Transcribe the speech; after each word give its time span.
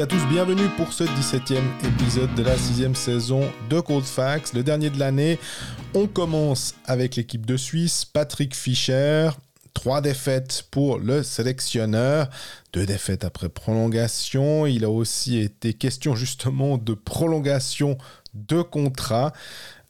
à 0.00 0.06
tous, 0.06 0.24
bienvenue 0.28 0.68
pour 0.76 0.92
ce 0.92 1.02
17e 1.02 1.56
épisode 1.84 2.32
de 2.36 2.44
la 2.44 2.56
sixième 2.56 2.94
saison 2.94 3.50
de 3.68 3.80
Cold 3.80 4.04
Facts, 4.04 4.52
le 4.52 4.62
dernier 4.62 4.90
de 4.90 4.98
l'année. 4.98 5.40
On 5.92 6.06
commence 6.06 6.76
avec 6.84 7.16
l'équipe 7.16 7.44
de 7.44 7.56
Suisse, 7.56 8.04
Patrick 8.04 8.54
Fischer. 8.54 9.30
Trois 9.74 10.00
défaites 10.00 10.66
pour 10.70 11.00
le 11.00 11.24
sélectionneur, 11.24 12.30
deux 12.72 12.86
défaites 12.86 13.24
après 13.24 13.48
prolongation. 13.48 14.66
Il 14.66 14.84
a 14.84 14.90
aussi 14.90 15.38
été 15.38 15.74
question 15.74 16.14
justement 16.14 16.78
de 16.78 16.94
prolongation 16.94 17.98
de 18.34 18.62
contrat 18.62 19.32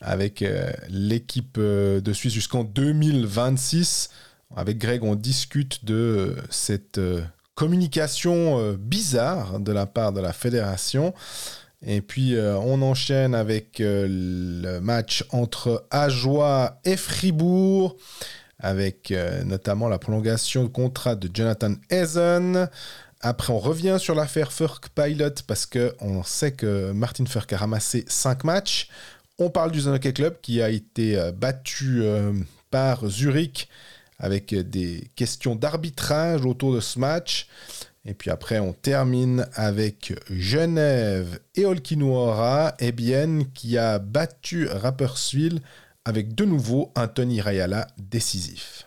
avec 0.00 0.40
euh, 0.40 0.72
l'équipe 0.88 1.56
euh, 1.58 2.00
de 2.00 2.14
Suisse 2.14 2.32
jusqu'en 2.32 2.64
2026. 2.64 4.08
Avec 4.56 4.78
Greg, 4.78 5.04
on 5.04 5.16
discute 5.16 5.84
de 5.84 6.34
cette 6.48 6.96
euh, 6.96 7.20
communication 7.58 8.76
bizarre 8.78 9.58
de 9.58 9.72
la 9.72 9.86
part 9.86 10.12
de 10.12 10.20
la 10.20 10.32
fédération. 10.32 11.12
Et 11.84 12.00
puis 12.00 12.36
on 12.38 12.80
enchaîne 12.82 13.34
avec 13.34 13.78
le 13.80 14.78
match 14.78 15.24
entre 15.30 15.84
Ajoie 15.90 16.78
et 16.84 16.96
Fribourg, 16.96 17.96
avec 18.60 19.12
notamment 19.44 19.88
la 19.88 19.98
prolongation 19.98 20.62
de 20.62 20.68
contrat 20.68 21.16
de 21.16 21.28
Jonathan 21.34 21.74
Hazen. 21.90 22.68
Après, 23.20 23.52
on 23.52 23.58
revient 23.58 23.96
sur 23.98 24.14
l'affaire 24.14 24.52
Furk 24.52 24.90
Pilot 24.90 25.42
parce 25.46 25.66
qu'on 25.66 26.22
sait 26.22 26.52
que 26.52 26.92
Martin 26.92 27.26
Furk 27.26 27.52
a 27.52 27.56
ramassé 27.56 28.04
5 28.06 28.44
matchs. 28.44 28.88
On 29.38 29.50
parle 29.50 29.72
du 29.72 29.86
Hockey 29.86 30.12
Club 30.12 30.36
qui 30.40 30.62
a 30.62 30.68
été 30.68 31.18
euh, 31.18 31.32
battu 31.32 32.02
euh, 32.02 32.32
par 32.70 33.08
Zurich 33.08 33.68
avec 34.18 34.54
des 34.54 35.08
questions 35.16 35.54
d'arbitrage 35.54 36.44
autour 36.44 36.74
de 36.74 36.80
ce 36.80 36.98
match. 36.98 37.48
Et 38.04 38.14
puis 38.14 38.30
après, 38.30 38.58
on 38.58 38.72
termine 38.72 39.46
avec 39.54 40.14
Genève 40.30 41.40
et 41.54 41.66
Olkinuora 41.66 42.74
et 42.78 42.92
Bienne 42.92 43.50
qui 43.52 43.76
a 43.76 43.98
battu 43.98 44.66
Rapperswil 44.66 45.60
avec 46.04 46.34
de 46.34 46.44
nouveau 46.44 46.90
un 46.96 47.06
Tony 47.06 47.40
Rayala 47.40 47.86
décisif. 47.98 48.86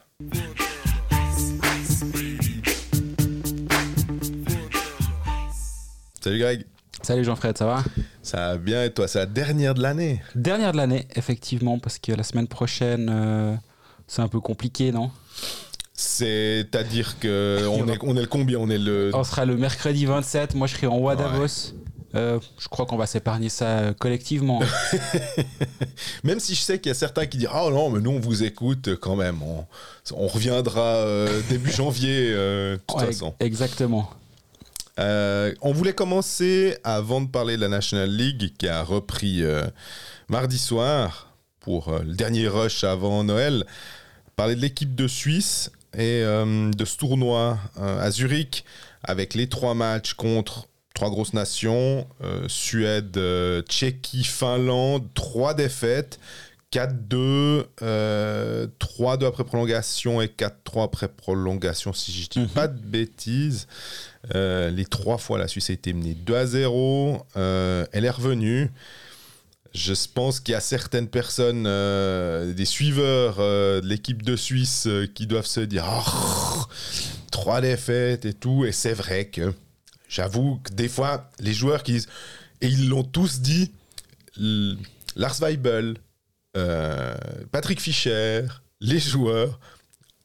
Salut 6.19 6.39
Greg. 6.39 6.65
Salut 7.01 7.23
Jean-Fred, 7.23 7.57
ça 7.57 7.65
va? 7.65 7.83
Ça 8.21 8.37
va 8.37 8.57
bien 8.57 8.83
et 8.85 8.93
toi? 8.93 9.07
C'est 9.07 9.19
la 9.19 9.25
dernière 9.25 9.73
de 9.73 9.81
l'année? 9.81 10.21
Dernière 10.35 10.71
de 10.71 10.77
l'année, 10.77 11.07
effectivement, 11.15 11.79
parce 11.79 11.97
que 11.97 12.11
la 12.11 12.23
semaine 12.23 12.47
prochaine, 12.47 13.09
euh, 13.11 13.55
c'est 14.07 14.21
un 14.21 14.27
peu 14.27 14.39
compliqué, 14.39 14.91
non? 14.91 15.09
C'est-à-dire 15.93 17.19
que 17.19 17.67
on 17.69 17.87
est, 17.87 17.97
on 18.01 18.15
est 18.15 18.21
le 18.21 18.27
combien? 18.27 18.59
On 18.59 18.69
est 18.69 18.77
le. 18.77 19.11
On 19.13 19.23
sera 19.23 19.45
le 19.45 19.55
mercredi 19.57 20.05
27. 20.05 20.55
Moi, 20.55 20.67
je 20.67 20.75
serai 20.75 20.87
en 20.87 20.97
Wadavos. 20.97 21.73
Euh, 22.13 22.39
je 22.59 22.67
crois 22.67 22.85
qu'on 22.85 22.97
va 22.97 23.05
s'épargner 23.05 23.47
ça 23.47 23.65
euh, 23.65 23.93
collectivement. 23.93 24.59
même 26.25 26.41
si 26.41 26.55
je 26.55 26.59
sais 26.59 26.77
qu'il 26.77 26.89
y 26.89 26.91
a 26.91 26.95
certains 26.95 27.25
qui 27.25 27.37
disent 27.37 27.49
Ah 27.49 27.63
oh 27.65 27.71
non, 27.71 27.89
mais 27.89 28.01
nous 28.01 28.11
on 28.11 28.19
vous 28.19 28.43
écoute 28.43 28.95
quand 28.99 29.15
même. 29.15 29.37
On, 29.43 30.27
reviendra 30.27 31.05
début 31.49 31.71
janvier, 31.75 32.31
de 32.31 32.79
toute 32.85 32.99
façon. 32.99 33.33
Exactement. 33.39 34.09
Euh, 34.99 35.53
on 35.61 35.71
voulait 35.71 35.93
commencer, 35.93 36.77
avant 36.83 37.21
de 37.21 37.27
parler 37.27 37.55
de 37.55 37.61
la 37.61 37.69
National 37.69 38.09
League, 38.09 38.53
qui 38.57 38.67
a 38.67 38.83
repris 38.83 39.43
euh, 39.43 39.63
mardi 40.27 40.57
soir 40.57 41.33
pour 41.59 41.89
euh, 41.89 42.03
le 42.03 42.13
dernier 42.13 42.47
rush 42.47 42.83
avant 42.83 43.23
Noël, 43.23 43.65
parler 44.35 44.55
de 44.55 44.61
l'équipe 44.61 44.95
de 44.95 45.07
Suisse 45.07 45.71
et 45.97 46.21
de 46.23 46.85
ce 46.85 46.97
tournoi 46.97 47.59
à 47.75 48.09
Zurich, 48.11 48.63
avec 49.03 49.33
les 49.33 49.47
trois 49.47 49.73
matchs 49.73 50.13
contre 50.13 50.67
trois 50.93 51.09
grosses 51.09 51.33
nations, 51.33 52.07
Suède, 52.47 53.19
Tchéquie, 53.67 54.23
Finlande, 54.23 55.07
trois 55.13 55.53
défaites. 55.53 56.19
4-2, 56.71 57.65
3-2 58.79 59.25
après 59.25 59.43
prolongation 59.43 60.21
et 60.21 60.27
4-3 60.27 60.85
après 60.85 61.09
prolongation, 61.09 61.91
si 61.91 62.13
je 62.13 62.29
dis 62.29 62.39
mhm. 62.39 62.47
pas 62.47 62.67
de 62.67 62.79
bêtises. 62.79 63.67
Euh, 64.35 64.69
les 64.69 64.85
trois 64.85 65.17
fois, 65.17 65.37
la 65.37 65.47
Suisse 65.47 65.69
a 65.69 65.73
été 65.73 65.93
menée 65.93 66.13
2 66.13 66.35
à 66.35 66.45
0. 66.45 67.25
Euh, 67.35 67.85
elle 67.91 68.05
est 68.05 68.09
revenue. 68.09 68.71
Je 69.73 69.93
pense 70.13 70.39
qu'il 70.39 70.51
y 70.51 70.55
a 70.55 70.61
certaines 70.61 71.07
personnes, 71.07 71.65
euh, 71.65 72.53
des 72.53 72.65
suiveurs 72.65 73.37
de 73.37 73.87
l'équipe 73.87 74.21
de 74.21 74.35
Suisse, 74.35 74.87
qui 75.15 75.27
doivent 75.27 75.45
se 75.45 75.61
dire 75.61 75.85
oh, 75.89 76.65
trois 77.31 77.61
défaites 77.61 78.25
et 78.25 78.33
tout. 78.33 78.65
Et 78.65 78.71
c'est 78.71 78.93
vrai 78.93 79.25
que 79.25 79.53
j'avoue 80.09 80.59
que 80.63 80.73
des 80.73 80.89
fois, 80.89 81.29
les 81.39 81.53
joueurs 81.53 81.83
qui 81.83 81.93
disent, 81.93 82.09
et 82.59 82.67
ils 82.67 82.89
l'ont 82.89 83.03
tous 83.03 83.39
dit, 83.39 83.71
Lars 85.15 85.39
Weibel, 85.39 85.95
Patrick 87.51 87.79
Fischer, 87.79 88.43
les 88.81 88.99
joueurs, 88.99 89.59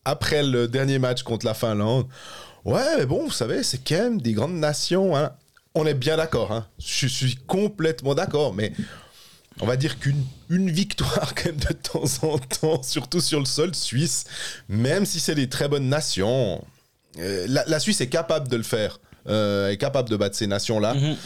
après 0.05 0.43
le 0.43 0.67
dernier 0.67 0.99
match 0.99 1.23
contre 1.23 1.47
la 1.47 1.55
Finlande, 1.55 2.09
Ouais, 2.67 2.97
mais 2.99 3.07
bon, 3.07 3.23
vous 3.23 3.31
savez, 3.31 3.63
c'est 3.63 3.79
quand 3.79 3.95
même 3.95 4.21
des 4.21 4.33
grandes 4.33 4.57
nations. 4.57 5.17
Hein. 5.17 5.31
On 5.77 5.87
est 5.87 5.95
bien 5.95 6.17
d'accord. 6.17 6.51
Hein. 6.51 6.67
Je 6.81 7.07
suis 7.07 7.37
complètement 7.37 8.17
d'accord. 8.17 8.55
Mais 8.55 8.73
on 9.61 9.67
va 9.67 9.77
dire 9.77 9.99
qu'une 9.99 10.25
une 10.49 10.71
victoire, 10.71 11.35
quand 11.35 11.47
même, 11.47 11.57
de 11.57 11.73
temps 11.73 12.05
en 12.23 12.39
temps, 12.39 12.83
surtout 12.83 13.21
sur 13.21 13.41
le 13.41 13.47
sol 13.47 13.75
suisse, 13.75 14.25
même 14.69 15.05
si 15.07 15.21
c'est 15.21 15.35
des 15.35 15.49
très 15.49 15.69
bonnes 15.69 15.89
nations, 15.89 16.63
euh, 17.19 17.47
la, 17.49 17.81
Suisse 17.81 18.01
est 18.01 18.09
capable 18.09 18.49
de 18.49 18.57
le 18.57 18.63
faire. 18.63 19.01
Euh, 19.29 19.71
est 19.71 19.77
capable 19.77 20.09
de 20.09 20.17
battre 20.17 20.37
ces 20.37 20.47
nations-là. 20.47 20.95
Mm-hmm. 20.95 21.17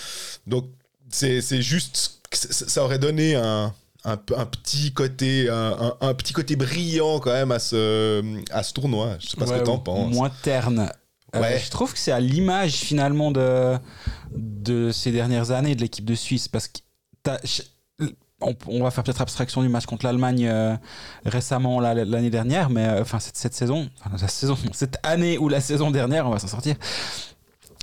Donc, 0.46 0.66
c'est 1.10 1.62
juste. 1.62 2.20
Ça 2.32 2.84
aurait 2.84 3.00
donné 3.00 3.34
un, 3.34 3.74
un, 4.04 4.16
petit 4.16 4.92
côté 4.92 5.48
un, 5.50 5.94
un, 6.00 6.14
petit 6.14 6.32
côté 6.32 6.56
brillant 6.56 7.18
quand 7.18 7.32
même 7.32 7.50
à 7.50 7.58
ce 7.58 8.22
à 8.52 8.62
ce 8.62 8.72
tournoi 8.72 9.16
je 9.18 9.30
sais 9.30 9.36
pas 9.36 9.46
ce 9.46 9.52
que 9.52 9.64
t'en 9.64 9.78
penses 9.78 10.14
moins 10.14 10.30
terne 10.42 10.92
euh, 11.34 11.58
je 11.62 11.70
trouve 11.70 11.92
que 11.92 11.98
c'est 11.98 12.12
à 12.12 12.20
l'image 12.20 12.74
finalement 12.74 13.30
de, 13.30 13.76
de 14.32 14.90
ces 14.92 15.12
dernières 15.12 15.50
années 15.50 15.74
de 15.74 15.80
l'équipe 15.80 16.04
de 16.04 16.14
Suisse 16.14 16.48
parce 16.48 16.68
que 16.68 16.78
on, 18.40 18.82
va 18.82 18.90
faire 18.90 19.04
peut-être 19.04 19.20
abstraction 19.20 19.62
du 19.62 19.68
match 19.68 19.86
contre 19.86 20.06
l'Allemagne 20.06 20.46
euh, 20.46 20.76
récemment 21.24 21.80
l'année 21.80 22.30
dernière, 22.30 22.70
mais 22.70 22.86
euh, 22.86 23.02
enfin 23.02 23.18
cette, 23.18 23.36
cette, 23.36 23.54
saison, 23.54 23.88
cette 24.72 24.98
année 25.02 25.38
ou 25.38 25.48
la 25.48 25.60
saison 25.60 25.90
dernière, 25.90 26.26
on 26.26 26.30
va 26.30 26.38
s'en 26.38 26.48
sortir. 26.48 26.76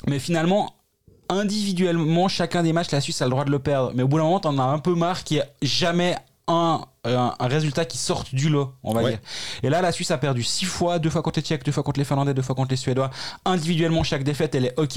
Mais 0.08 0.20
finalement, 0.20 0.74
individuellement, 1.30 2.28
chacun 2.28 2.64
des 2.64 2.74
matchs, 2.74 2.92
la 2.92 3.02
Suisse 3.02 3.22
a 3.22 3.26
le 3.26 3.32
droit 3.32 3.46
de 3.46 3.52
le 3.52 3.60
perdre. 3.60 3.92
Mais 3.96 4.04
au 4.04 4.08
bout 4.08 4.18
d'un 4.18 4.24
moment, 4.24 4.42
on 4.44 4.60
a 4.60 4.64
un 4.64 4.80
peu 4.80 4.96
marre 4.96 5.24
qu'il 5.24 5.38
n'y 5.38 5.44
ait 5.44 5.50
jamais 5.62 6.16
un, 6.48 6.86
un, 7.04 7.34
résultat 7.42 7.86
qui 7.86 7.98
sorte 7.98 8.34
du 8.34 8.50
lot, 8.50 8.74
on 8.84 8.94
va 8.94 9.10
dire. 9.10 9.20
Et 9.64 9.70
là, 9.70 9.82
la 9.82 9.92
Suisse 9.92 10.12
a 10.12 10.18
perdu 10.18 10.44
six 10.44 10.66
fois, 10.66 11.00
deux 11.00 11.10
fois 11.10 11.22
contre 11.22 11.40
les 11.40 11.46
Tchèques, 11.46 11.64
deux 11.64 11.72
fois 11.72 11.84
contre 11.84 12.00
les 12.00 12.06
Finlandais, 12.06 12.34
deux 12.34 12.42
fois 12.42 12.56
contre 12.56 12.72
les 12.72 12.78
Suédois. 12.78 13.10
Individuellement, 13.46 14.04
chaque 14.04 14.24
défaite, 14.24 14.56
elle 14.56 14.66
est 14.66 14.80
ok. 14.80 14.96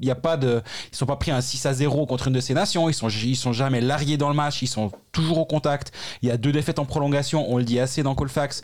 Il 0.00 0.06
y 0.06 0.10
a 0.10 0.14
pas 0.14 0.36
de, 0.36 0.62
ils 0.92 0.96
sont 0.96 1.06
pas 1.06 1.16
pris 1.16 1.30
un 1.30 1.40
6 1.40 1.66
à 1.66 1.74
0 1.74 2.06
contre 2.06 2.28
une 2.28 2.34
de 2.34 2.40
ces 2.40 2.54
nations. 2.54 2.88
Ils 2.88 2.94
sont, 2.94 3.08
ils 3.08 3.36
sont 3.36 3.52
jamais 3.52 3.80
largués 3.80 4.16
dans 4.16 4.28
le 4.28 4.34
match. 4.34 4.62
Ils 4.62 4.68
sont 4.68 4.92
toujours 5.10 5.38
au 5.38 5.44
contact. 5.44 5.92
Il 6.22 6.28
y 6.28 6.32
a 6.32 6.36
deux 6.36 6.52
défaites 6.52 6.78
en 6.78 6.84
prolongation. 6.84 7.50
On 7.50 7.58
le 7.58 7.64
dit 7.64 7.80
assez 7.80 8.02
dans 8.02 8.14
Colfax 8.14 8.62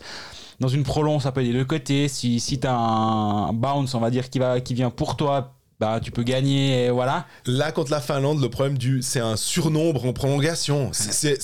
dans 0.59 0.67
une 0.67 0.83
prolonge, 0.83 1.23
ça 1.23 1.31
peut 1.31 1.39
aller 1.39 1.53
de 1.53 1.63
côté. 1.63 2.09
Si, 2.09 2.41
si 2.41 2.59
tu 2.59 2.67
as 2.67 2.75
un 2.75 3.53
bounce, 3.53 3.93
on 3.95 4.01
va 4.01 4.09
dire, 4.09 4.29
qui, 4.29 4.39
va, 4.39 4.59
qui 4.59 4.73
vient 4.73 4.89
pour 4.89 5.15
toi, 5.15 5.53
bah, 5.79 6.01
tu 6.03 6.11
peux 6.11 6.23
gagner, 6.23 6.85
et 6.85 6.89
voilà. 6.89 7.25
Là, 7.45 7.71
contre 7.71 7.91
la 7.91 8.01
Finlande, 8.01 8.41
le 8.41 8.49
problème 8.49 8.77
du, 8.77 9.01
c'est 9.01 9.21
un 9.21 9.37
surnombre 9.37 10.05
en 10.05 10.11
prolongation. 10.11 10.89
C'est, 10.91 11.37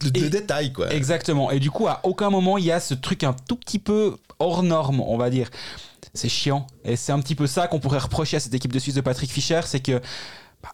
de, 0.00 0.10
de 0.10 0.28
détails, 0.28 0.72
quoi. 0.72 0.92
Exactement. 0.92 1.50
Et 1.50 1.60
du 1.60 1.70
coup, 1.70 1.86
à 1.88 2.00
aucun 2.04 2.30
moment, 2.30 2.58
il 2.58 2.64
y 2.64 2.72
a 2.72 2.80
ce 2.80 2.94
truc 2.94 3.24
un 3.24 3.34
tout 3.48 3.56
petit 3.56 3.78
peu 3.78 4.16
hors 4.38 4.62
norme, 4.62 5.00
on 5.00 5.16
va 5.16 5.30
dire. 5.30 5.50
C'est 6.14 6.28
chiant. 6.28 6.66
Et 6.84 6.96
c'est 6.96 7.12
un 7.12 7.20
petit 7.20 7.34
peu 7.34 7.46
ça 7.46 7.68
qu'on 7.68 7.80
pourrait 7.80 7.98
reprocher 7.98 8.38
à 8.38 8.40
cette 8.40 8.54
équipe 8.54 8.72
de 8.72 8.78
Suisse 8.78 8.94
de 8.94 9.00
Patrick 9.00 9.30
Fischer, 9.30 9.60
c'est 9.64 9.80
que 9.80 10.00
bah, 10.62 10.70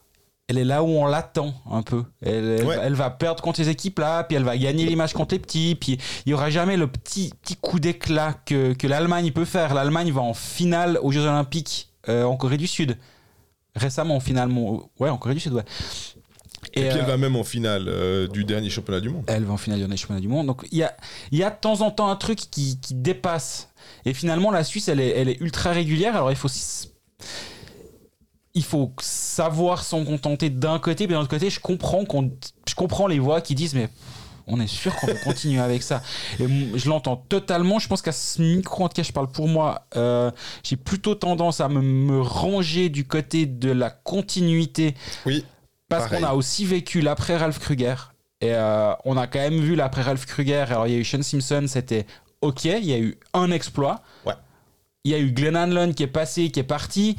elle 0.46 0.58
est 0.58 0.64
là 0.64 0.82
où 0.82 0.88
on 0.88 1.06
l'attend 1.06 1.54
un 1.70 1.82
peu. 1.82 2.04
Elle, 2.24 2.64
elle, 2.82 2.94
va 2.94 3.10
perdre 3.10 3.42
contre 3.42 3.56
ces 3.56 3.68
équipes-là, 3.68 4.24
puis 4.24 4.36
elle 4.36 4.44
va 4.44 4.56
gagner 4.56 4.94
matchs 4.94 5.14
contre 5.14 5.34
les 5.34 5.40
petits, 5.40 5.74
puis 5.74 5.98
il 6.24 6.28
n'y 6.28 6.34
aura 6.34 6.50
jamais 6.50 6.76
le 6.76 6.86
petit, 6.86 7.32
petit 7.42 7.56
coup 7.56 7.80
d'éclat 7.80 8.34
que, 8.46 8.72
que 8.72 8.86
l'Allemagne 8.86 9.32
peut 9.32 9.44
faire. 9.44 9.74
L'Allemagne 9.74 10.12
va 10.12 10.20
en 10.20 10.34
finale 10.34 10.98
aux 11.02 11.10
Jeux 11.10 11.26
Olympiques 11.26 11.90
euh, 12.08 12.24
en 12.24 12.36
Corée 12.36 12.58
du 12.58 12.66
Sud. 12.66 12.98
Récemment, 13.74 14.20
finalement. 14.20 14.90
Ouais, 15.00 15.08
en 15.08 15.16
Corée 15.16 15.34
du 15.34 15.40
Sud, 15.40 15.54
ouais. 15.54 15.64
Et, 16.74 16.88
puis 16.88 16.98
elle 16.98 17.04
va 17.04 17.12
euh, 17.12 17.18
même 17.18 17.36
en 17.36 17.44
finale 17.44 17.86
euh, 17.88 18.26
du 18.28 18.44
dernier 18.44 18.70
championnat 18.70 19.00
du 19.00 19.10
monde. 19.10 19.24
Elle 19.26 19.44
va 19.44 19.52
en 19.52 19.56
finale 19.56 19.78
du 19.78 19.84
dernier 19.84 19.96
championnat 19.96 20.20
du 20.20 20.28
monde. 20.28 20.46
Donc 20.46 20.66
il 20.70 20.78
y 20.78 20.82
a, 20.82 20.96
y 21.32 21.42
a 21.42 21.50
de 21.50 21.56
temps 21.60 21.80
en 21.80 21.90
temps 21.90 22.08
un 22.08 22.16
truc 22.16 22.38
qui, 22.38 22.78
qui 22.80 22.94
dépasse. 22.94 23.68
Et 24.04 24.14
finalement, 24.14 24.50
la 24.50 24.64
Suisse, 24.64 24.88
elle 24.88 25.00
est, 25.00 25.10
elle 25.10 25.28
est 25.28 25.40
ultra 25.40 25.72
régulière. 25.72 26.14
Alors 26.14 26.30
il 26.30 26.36
faut 26.36 26.48
il 28.54 28.64
faut 28.64 28.92
savoir 29.00 29.82
s'en 29.82 30.04
contenter 30.04 30.50
d'un 30.50 30.78
côté, 30.78 31.06
mais 31.06 31.14
d'un 31.14 31.20
autre 31.20 31.30
côté, 31.30 31.48
je 31.50 31.60
comprends 31.60 32.04
qu'on, 32.04 32.30
je 32.68 32.74
comprends 32.74 33.06
les 33.06 33.18
voix 33.18 33.40
qui 33.40 33.54
disent 33.54 33.74
mais 33.74 33.88
On 34.46 34.60
est 34.60 34.66
sûr 34.66 34.94
qu'on 34.96 35.06
peut 35.06 35.18
continuer 35.24 35.60
avec 35.60 35.82
ça. 35.82 36.02
Et 36.38 36.46
je 36.74 36.88
l'entends 36.88 37.16
totalement. 37.16 37.78
Je 37.78 37.88
pense 37.88 38.02
qu'à 38.02 38.12
ce 38.12 38.42
micro, 38.42 38.84
en 38.84 38.88
tout 38.88 38.94
cas, 38.94 39.02
je 39.02 39.12
parle 39.12 39.28
pour 39.28 39.48
moi, 39.48 39.86
euh, 39.96 40.30
j'ai 40.62 40.76
plutôt 40.76 41.14
tendance 41.14 41.60
à 41.60 41.68
me, 41.68 42.20
ranger 42.20 42.88
du 42.88 43.06
côté 43.06 43.46
de 43.46 43.70
la 43.70 43.90
continuité. 43.90 44.94
Oui. 45.26 45.44
Parce 45.98 46.10
qu'on 46.10 46.24
a 46.24 46.32
aussi 46.32 46.64
vécu 46.64 47.00
l'après 47.00 47.36
Ralph 47.36 47.58
Kruger. 47.58 47.94
Et 48.40 48.52
euh, 48.54 48.92
on 49.04 49.16
a 49.16 49.26
quand 49.26 49.38
même 49.38 49.60
vu 49.60 49.76
l'après 49.76 50.02
Ralph 50.02 50.26
Kruger. 50.26 50.64
Alors, 50.68 50.86
il 50.86 50.94
y 50.94 50.96
a 50.96 50.98
eu 50.98 51.04
Sean 51.04 51.22
Simpson, 51.22 51.64
c'était 51.68 52.06
OK. 52.40 52.64
Il 52.64 52.84
y 52.84 52.92
a 52.92 52.98
eu 52.98 53.18
un 53.34 53.50
exploit. 53.50 54.02
Ouais. 54.26 54.34
Il 55.04 55.12
y 55.12 55.14
a 55.14 55.18
eu 55.18 55.32
Glenn 55.32 55.56
Hanlon 55.56 55.92
qui 55.92 56.02
est 56.02 56.08
passé, 56.08 56.50
qui 56.50 56.60
est 56.60 56.64
parti. 56.64 57.16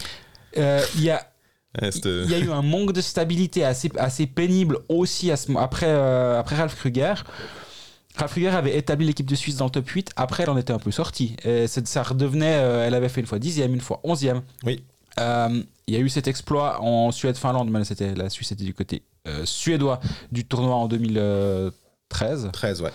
Euh, 0.58 0.82
il 0.96 1.04
y 1.04 1.10
a 1.10 1.28
il 1.82 2.30
y 2.30 2.36
a 2.36 2.40
eu 2.40 2.52
un 2.52 2.62
manque 2.62 2.94
de 2.94 3.02
stabilité 3.02 3.66
assez, 3.66 3.92
assez 3.98 4.28
pénible 4.28 4.80
aussi 4.90 5.32
à 5.32 5.38
ce, 5.38 5.52
après, 5.58 5.88
euh, 5.88 6.40
après 6.40 6.56
Ralph 6.56 6.76
Kruger. 6.76 7.16
Ralph 8.16 8.32
Kruger 8.32 8.50
avait 8.50 8.78
établi 8.78 9.08
l'équipe 9.08 9.26
de 9.26 9.36
Suisse 9.36 9.58
dans 9.58 9.66
le 9.66 9.72
top 9.72 9.88
8. 9.88 10.12
Après, 10.16 10.44
elle 10.44 10.52
en 10.52 10.58
était 10.58 10.74
un 10.74 10.78
peu 10.78 10.92
sortie. 10.92 11.36
Et 11.44 11.66
ça 11.68 12.04
redevenait. 12.04 12.58
Euh, 12.58 12.86
elle 12.86 12.94
avait 12.94 13.10
fait 13.10 13.22
une 13.22 13.28
fois 13.28 13.40
dixième, 13.40 13.74
une 13.74 13.82
fois 13.82 14.02
onzième. 14.04 14.44
Oui. 14.64 14.84
Il 15.18 15.94
y 15.94 15.96
a 15.96 16.00
eu 16.00 16.10
cet 16.10 16.28
exploit 16.28 16.82
en 16.82 17.12
Suède-Finlande, 17.12 17.70
mais 17.70 17.84
c'était 17.84 18.16
la 18.16 18.30
Suisse 18.30 18.52
était 18.52 18.64
du 18.64 18.74
côté 18.74 19.04
suédois 19.46 20.00
du 20.32 20.46
tournoi 20.46 20.76
en 20.76 20.88
2013. 20.88 22.50
13, 22.52 22.82
ouais 22.82 22.92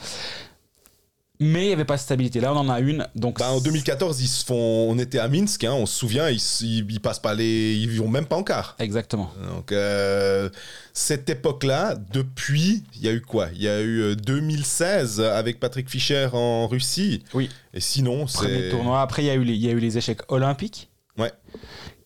mais 1.40 1.64
il 1.64 1.66
n'y 1.68 1.72
avait 1.72 1.84
pas 1.84 1.96
de 1.96 2.00
stabilité. 2.00 2.40
Là, 2.40 2.52
on 2.52 2.56
en 2.56 2.68
a 2.68 2.80
une. 2.80 3.06
Donc 3.14 3.38
bah, 3.38 3.50
en 3.50 3.60
2014, 3.60 4.20
ils 4.20 4.28
se 4.28 4.44
font, 4.44 4.54
on 4.54 4.98
était 4.98 5.18
à 5.18 5.28
Minsk, 5.28 5.64
hein, 5.64 5.72
on 5.72 5.86
se 5.86 5.96
souvient, 5.96 6.28
ils, 6.28 6.40
ils, 6.60 7.00
passent 7.00 7.20
pas 7.20 7.34
les, 7.34 7.76
ils 7.76 8.00
vont 8.00 8.08
même 8.08 8.26
pas 8.26 8.36
en 8.36 8.42
quart. 8.42 8.74
Exactement. 8.78 9.30
Donc 9.54 9.70
euh, 9.70 10.48
cette 10.92 11.30
époque-là, 11.30 11.96
depuis, 12.12 12.82
il 12.96 13.02
y 13.02 13.08
a 13.08 13.12
eu 13.12 13.20
quoi? 13.20 13.48
Il 13.54 13.62
y 13.62 13.68
a 13.68 13.80
eu 13.80 14.16
2016 14.16 15.20
euh, 15.20 15.38
avec 15.38 15.60
Patrick 15.60 15.88
Fischer 15.88 16.28
en 16.32 16.66
Russie. 16.66 17.22
Oui. 17.34 17.48
Et 17.72 17.80
sinon, 17.80 18.26
c'est 18.26 18.38
premier 18.38 18.68
tournoi. 18.70 19.00
Après, 19.00 19.22
il 19.22 19.26
y 19.26 19.30
a 19.30 19.34
eu 19.34 19.44
les, 19.44 19.54
il 19.54 19.64
y 19.64 19.68
a 19.68 19.72
eu 19.72 19.80
les 19.80 19.96
échecs 19.96 20.22
olympiques. 20.28 20.88
Ouais 21.16 21.32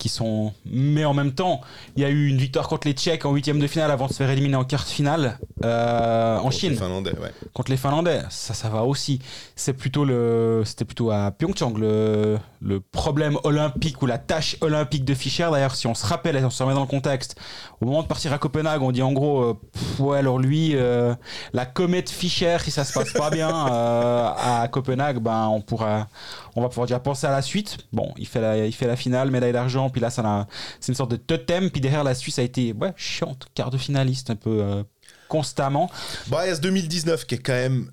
qui 0.03 0.09
sont. 0.09 0.53
Mais 0.67 1.05
en 1.05 1.15
même 1.15 1.33
temps, 1.33 1.61
il 1.95 2.03
y 2.03 2.05
a 2.05 2.11
eu 2.11 2.27
une 2.27 2.39
victoire 2.39 2.67
contre 2.67 2.89
les 2.89 2.93
Tchèques 2.93 3.25
en 3.25 3.33
huitième 3.33 3.61
de 3.61 3.69
finale 3.69 3.93
avant 3.93 4.09
de 4.09 4.13
se 4.13 4.17
faire 4.17 4.31
éliminer 4.31 4.57
en 4.57 4.65
quart 4.65 4.83
de 4.83 4.89
finale 4.89 5.39
euh, 5.65 6.39
en 6.39 6.51
Chine. 6.51 6.71
Les 6.71 6.77
Finlandais, 6.77 7.13
ouais. 7.13 7.31
Contre 7.53 7.71
les 7.71 7.77
Finlandais, 7.77 8.23
ça, 8.29 8.53
ça 8.53 8.69
va 8.69 8.83
aussi. 8.83 9.21
C'est 9.55 9.75
plutôt 9.75 10.05
le, 10.05 10.63
c'était 10.65 10.85
plutôt 10.85 11.13
à 11.13 11.31
Pyeongchang 11.31 11.79
le, 11.79 12.37
le 12.63 12.81
problème 12.81 13.39
olympique 13.45 14.01
ou 14.03 14.07
la 14.07 14.19
tâche 14.19 14.57
olympique 14.61 15.05
de 15.05 15.15
Fischer. 15.15 15.49
D'ailleurs, 15.51 15.75
si 15.75 15.87
on 15.87 15.95
se 15.95 16.07
rappelle 16.07 16.37
et 16.37 16.45
on 16.45 16.51
se 16.51 16.63
remet 16.63 16.75
dans 16.75 16.83
le 16.83 16.87
contexte, 16.87 17.37
au 17.81 17.87
moment 17.87 18.03
de 18.03 18.09
partir 18.09 18.33
à 18.33 18.39
Copenhague, 18.39 18.83
on 18.83 18.93
dit 18.93 19.03
en 19.03 19.13
gros, 19.13 19.43
euh, 19.43 19.55
ouais, 19.99 20.19
alors 20.19 20.39
lui, 20.39 20.73
euh, 20.75 21.15
la 21.53 21.67
comète 21.67 22.09
Fischer, 22.09 22.59
si 22.63 22.71
ça 22.71 22.85
se 22.85 22.93
passe 22.93 23.13
pas 23.13 23.31
bien 23.31 23.49
à 23.53 24.69
Copenhague, 24.71 25.19
ben 25.19 25.49
on 25.49 25.61
pourra, 25.61 26.09
on 26.55 26.63
va 26.63 26.69
pouvoir 26.69 26.87
déjà 26.87 27.01
penser 27.01 27.27
à 27.27 27.33
la 27.33 27.43
suite. 27.43 27.79
Bon, 27.93 28.13
il 28.17 28.27
fait 28.27 28.41
la, 28.41 28.67
il 28.67 28.73
fait 28.73 28.87
la 28.87 28.97
finale, 28.97 29.31
médaille 29.31 29.53
d'argent, 29.53 29.91
puis 29.91 30.01
là, 30.01 30.11
ça 30.11 30.47
c'est 30.81 30.93
une 30.93 30.97
sorte 30.97 31.11
de 31.11 31.17
totem. 31.17 31.71
Puis 31.71 31.81
derrière, 31.81 32.05
la 32.05 32.15
Suisse 32.15 32.39
a 32.39 32.43
été 32.43 32.73
ouais, 32.73 32.93
chiante, 32.97 33.47
quart 33.55 33.71
de 33.71 33.79
finaliste 33.79 34.31
un 34.31 34.37
peu 34.37 34.61
euh, 34.63 34.83
constamment. 35.29 35.91
Bah, 36.29 36.45
il 36.45 36.49
y 36.49 36.53
a 36.53 36.55
ce 36.55 36.61
2019 36.61 37.27
qui 37.27 37.37
est 37.37 37.39
quand 37.39 37.53
même. 37.53 37.91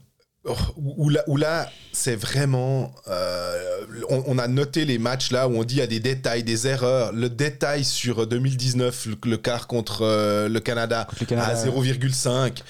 Où 0.77 1.09
là, 1.09 1.23
où 1.27 1.35
là 1.35 1.69
c'est 1.91 2.15
vraiment. 2.15 2.93
Euh, 3.09 3.85
on, 4.09 4.37
a 4.37 4.47
noté 4.47 4.85
les 4.85 4.97
matchs 4.97 5.31
là 5.31 5.49
où 5.49 5.57
on 5.57 5.65
dit 5.65 5.75
il 5.75 5.79
y 5.79 5.81
a 5.81 5.87
des 5.87 5.99
détails, 5.99 6.43
des 6.43 6.65
erreurs. 6.65 7.11
Le 7.11 7.29
détail 7.29 7.83
sur 7.83 8.25
2019, 8.25 9.09
le, 9.25 9.37
quart 9.37 9.67
contre 9.67 10.03
euh, 10.03 10.47
le 10.47 10.59
Canada, 10.61 11.07
à 11.31 11.55
0,5 11.55 12.63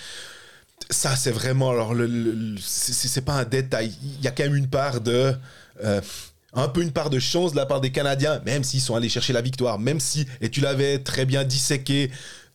ça 0.92 1.16
c'est 1.16 1.30
vraiment 1.30 1.70
alors 1.70 1.94
le, 1.94 2.56
c'est 2.60 3.22
pas 3.22 3.34
un 3.34 3.44
détail 3.44 3.94
il 4.02 4.24
y 4.24 4.28
a 4.28 4.32
quand 4.32 4.42
même 4.42 4.56
une 4.56 4.70
part 4.70 5.02
de 5.02 5.36
un 6.54 6.68
peu 6.68 6.82
une 6.82 6.92
part 6.92 7.10
de 7.10 7.20
chance 7.20 7.52
de 7.52 7.58
la 7.58 7.66
part 7.66 7.82
des 7.82 7.92
Canadiens, 7.92 8.42
même 8.46 8.64
s'ils 8.64 8.82
sont 8.82 8.96
allés 8.96 9.10
chercher 9.10 9.34
la 9.34 9.42
victoire, 9.42 9.80
même 9.80 10.00
si, 10.00 10.26
et 10.42 10.50
tu 10.50 10.62
l'avais 10.62 11.00
très 11.00 11.26
bien 11.26 11.44
disséqué, 11.44 12.10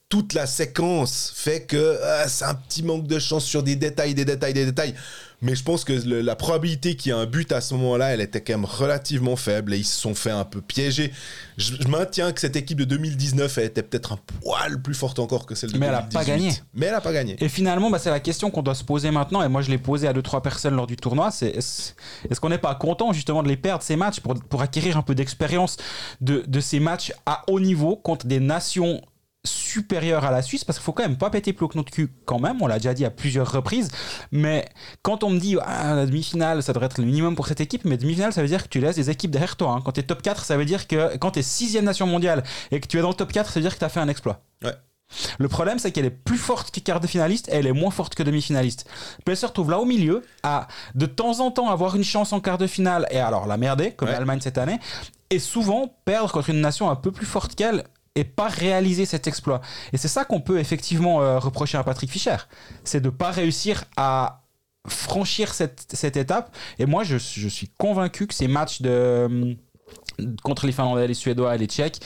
toute 0.09 0.33
la 0.33 0.47
séquence 0.47 1.33
fait 1.35 1.63
que 1.63 1.99
ah, 2.03 2.29
c'est 2.29 2.45
un 2.45 2.55
petit 2.55 2.83
manque 2.83 3.07
de 3.07 3.19
chance 3.19 3.45
sur 3.45 3.63
des 3.63 3.77
détails, 3.77 4.15
des 4.15 4.25
détails, 4.25 4.55
des 4.55 4.67
détails. 4.67 4.95
Mais 5.43 5.55
je 5.55 5.63
pense 5.63 5.85
que 5.85 5.93
la 5.93 6.37
probabilité 6.37 6.97
qu'il 6.97 7.13
y 7.13 7.15
ait 7.15 7.19
un 7.19 7.27
but 7.27 7.53
à 7.53 7.61
ce 7.61 7.75
moment-là, 7.75 8.15
elle 8.15 8.23
était 8.23 8.41
quand 8.41 8.55
même 8.55 8.65
relativement 8.65 9.37
faible 9.37 9.75
et 9.75 9.79
ils 9.79 9.85
se 9.85 10.01
sont 10.01 10.15
fait 10.15 10.31
un 10.31 10.45
peu 10.45 10.63
piéger. 10.63 11.13
Je, 11.59 11.87
maintiens 11.87 12.33
que 12.33 12.41
cette 12.41 12.57
équipe 12.57 12.79
de 12.79 12.85
2019 12.85 13.59
elle 13.59 13.65
était 13.65 13.83
peut-être 13.83 14.13
un 14.13 14.19
poil 14.41 14.81
plus 14.81 14.95
forte 14.95 15.19
encore 15.19 15.45
que 15.45 15.55
celle 15.55 15.73
de 15.73 15.79
Mais 15.79 15.89
2018. 15.89 16.09
elle 16.09 16.15
n'a 16.15 16.21
pas 16.21 16.25
gagné. 16.25 16.53
Mais 16.73 16.87
elle 16.87 16.93
n'a 16.93 17.01
pas 17.03 17.13
gagné. 17.13 17.37
Et 17.45 17.51
finalement, 17.51 17.91
bah, 17.91 17.99
c'est 17.99 18.09
la 18.09 18.21
question 18.21 18.51
qu'on 18.51 18.63
doit 18.63 18.75
se 18.75 18.85
poser 18.85 19.11
maintenant. 19.11 19.43
Et 19.43 19.49
moi, 19.49 19.61
je 19.61 19.71
l'ai 19.71 19.79
posée 19.79 20.09
à 20.09 20.15
deux 20.15 20.23
trois 20.23 20.43
personnes 20.43 20.77
lors 20.77 20.87
du 20.87 20.97
tournoi. 20.97 21.31
C'est 21.31 21.49
est-ce 21.49 22.41
qu'on 22.41 22.49
n'est 22.49 22.57
pas 22.57 22.75
content 22.75 23.13
justement 23.13 23.43
de 23.43 23.49
les 23.49 23.59
perdre 23.59 23.83
ces 23.83 23.97
matchs 23.97 24.21
pour, 24.21 24.35
pour 24.35 24.63
acquérir 24.63 24.97
un 24.97 25.03
peu 25.03 25.15
d'expérience 25.15 25.77
de, 26.23 26.43
de 26.47 26.61
ces 26.61 26.81
matchs 26.81 27.13
à 27.27 27.43
haut 27.49 27.61
niveau 27.61 27.97
contre 27.97 28.27
des 28.27 28.41
nations 28.41 29.03
supérieur 29.45 30.25
à 30.25 30.31
la 30.31 30.43
Suisse 30.43 30.65
parce 30.65 30.79
qu'il 30.79 30.85
faut 30.85 30.93
quand 30.93 31.03
même 31.03 31.19
pas 31.19 31.31
péter 31.31 31.53
plus 31.53 31.67
haut 31.67 31.69
que 31.69 31.77
notre 31.77 31.93
cul 31.93 32.11
quand 32.25 32.39
même 32.39 32.63
on 32.63 32.67
l'a 32.67 32.79
déjà 32.79 32.95
dit 32.95 33.05
à 33.05 33.11
plusieurs 33.11 33.51
reprises 33.51 33.91
mais 34.33 34.67
quand 35.03 35.23
on 35.23 35.31
me 35.31 35.39
dit 35.39 35.57
ah, 35.63 35.95
la 35.95 36.07
demi-finale 36.07 36.63
ça 36.63 36.73
devrait 36.73 36.87
être 36.87 36.99
le 36.99 37.05
minimum 37.05 37.37
pour 37.37 37.47
cette 37.47 37.61
équipe 37.61 37.85
mais 37.85 37.97
demi-finale 37.97 38.33
ça 38.33 38.41
veut 38.41 38.49
dire 38.49 38.63
que 38.63 38.69
tu 38.69 38.81
laisses 38.81 38.97
des 38.97 39.11
équipes 39.11 39.31
derrière 39.31 39.57
toi 39.57 39.73
hein. 39.73 39.83
quand 39.85 39.93
tu 39.93 40.01
es 40.01 40.05
top 40.05 40.23
4 40.23 40.45
ça 40.45 40.57
veut 40.57 40.65
dire 40.65 40.87
que 40.87 41.17
quand 41.19 41.33
tu 41.33 41.41
es 41.41 41.43
sixième 41.43 41.85
nation 41.85 42.07
mondiale 42.07 42.43
et 42.71 42.81
que 42.81 42.87
tu 42.87 42.99
es 42.99 43.03
dans 43.03 43.09
le 43.09 43.15
top 43.15 43.33
4 43.33 43.51
ça 43.51 43.61
veut 43.61 43.63
dire 43.63 43.75
que 43.75 43.79
tu 43.79 43.85
as 43.85 43.91
fait 43.91 44.01
un 44.01 44.09
exploit 44.09 44.41
ouais. 44.65 44.73
Le 45.39 45.49
problème, 45.49 45.79
c'est 45.79 45.93
qu'elle 45.93 46.07
est 46.07 46.11
plus 46.11 46.39
forte 46.39 46.71
que 46.71 46.81
quart 46.81 47.01
de 47.01 47.07
finaliste 47.07 47.49
et 47.49 47.53
elle 47.53 47.67
est 47.67 47.73
moins 47.73 47.91
forte 47.91 48.15
que 48.15 48.23
demi-finaliste. 48.23 48.89
Elle 49.27 49.37
se 49.37 49.47
retrouve 49.47 49.71
là 49.71 49.79
au 49.79 49.85
milieu, 49.85 50.23
à 50.43 50.67
de 50.95 51.07
temps 51.07 51.41
en 51.41 51.51
temps 51.51 51.71
avoir 51.71 51.95
une 51.95 52.05
chance 52.05 52.33
en 52.33 52.41
quart 52.41 52.59
de 52.59 52.67
finale 52.67 53.07
et 53.11 53.19
alors 53.19 53.47
la 53.47 53.57
merder, 53.57 53.93
comme 53.93 54.09
l'Allemagne 54.09 54.41
cette 54.41 54.59
année, 54.59 54.81
et 55.31 55.39
souvent 55.39 55.95
perdre 56.05 56.33
contre 56.33 56.51
une 56.51 56.61
nation 56.61 56.91
un 56.91 56.97
peu 56.97 57.13
plus 57.13 57.27
forte 57.27 57.55
qu'elle 57.55 57.85
et 58.15 58.25
pas 58.25 58.49
réaliser 58.49 59.07
cet 59.07 59.27
exploit. 59.27 59.61
Et 59.93 59.97
c'est 59.97 60.09
ça 60.09 60.25
qu'on 60.25 60.41
peut 60.41 60.59
effectivement 60.59 61.23
euh, 61.23 61.39
reprocher 61.39 61.79
à 61.79 61.85
Patrick 61.85 62.11
Fischer. 62.11 62.37
C'est 62.85 63.01
de 63.01 63.11
pas 63.11 63.31
réussir 63.31 63.85
à 63.97 64.43
franchir 64.87 65.55
cette, 65.55 65.87
cette 65.93 66.17
étape. 66.17 66.55
Et 66.79 66.87
moi, 66.87 67.05
je, 67.05 67.17
je, 67.19 67.49
suis 67.49 67.69
convaincu 67.79 68.27
que 68.27 68.35
ces 68.35 68.49
matchs 68.49 68.83
de, 68.83 68.91
euh, 68.91 69.55
contre 70.43 70.67
les 70.67 70.73
Finlandais, 70.73 71.07
les 71.09 71.15
Suédois 71.15 71.55
et 71.55 71.59
les 71.59 71.67
Tchèques 71.67 72.01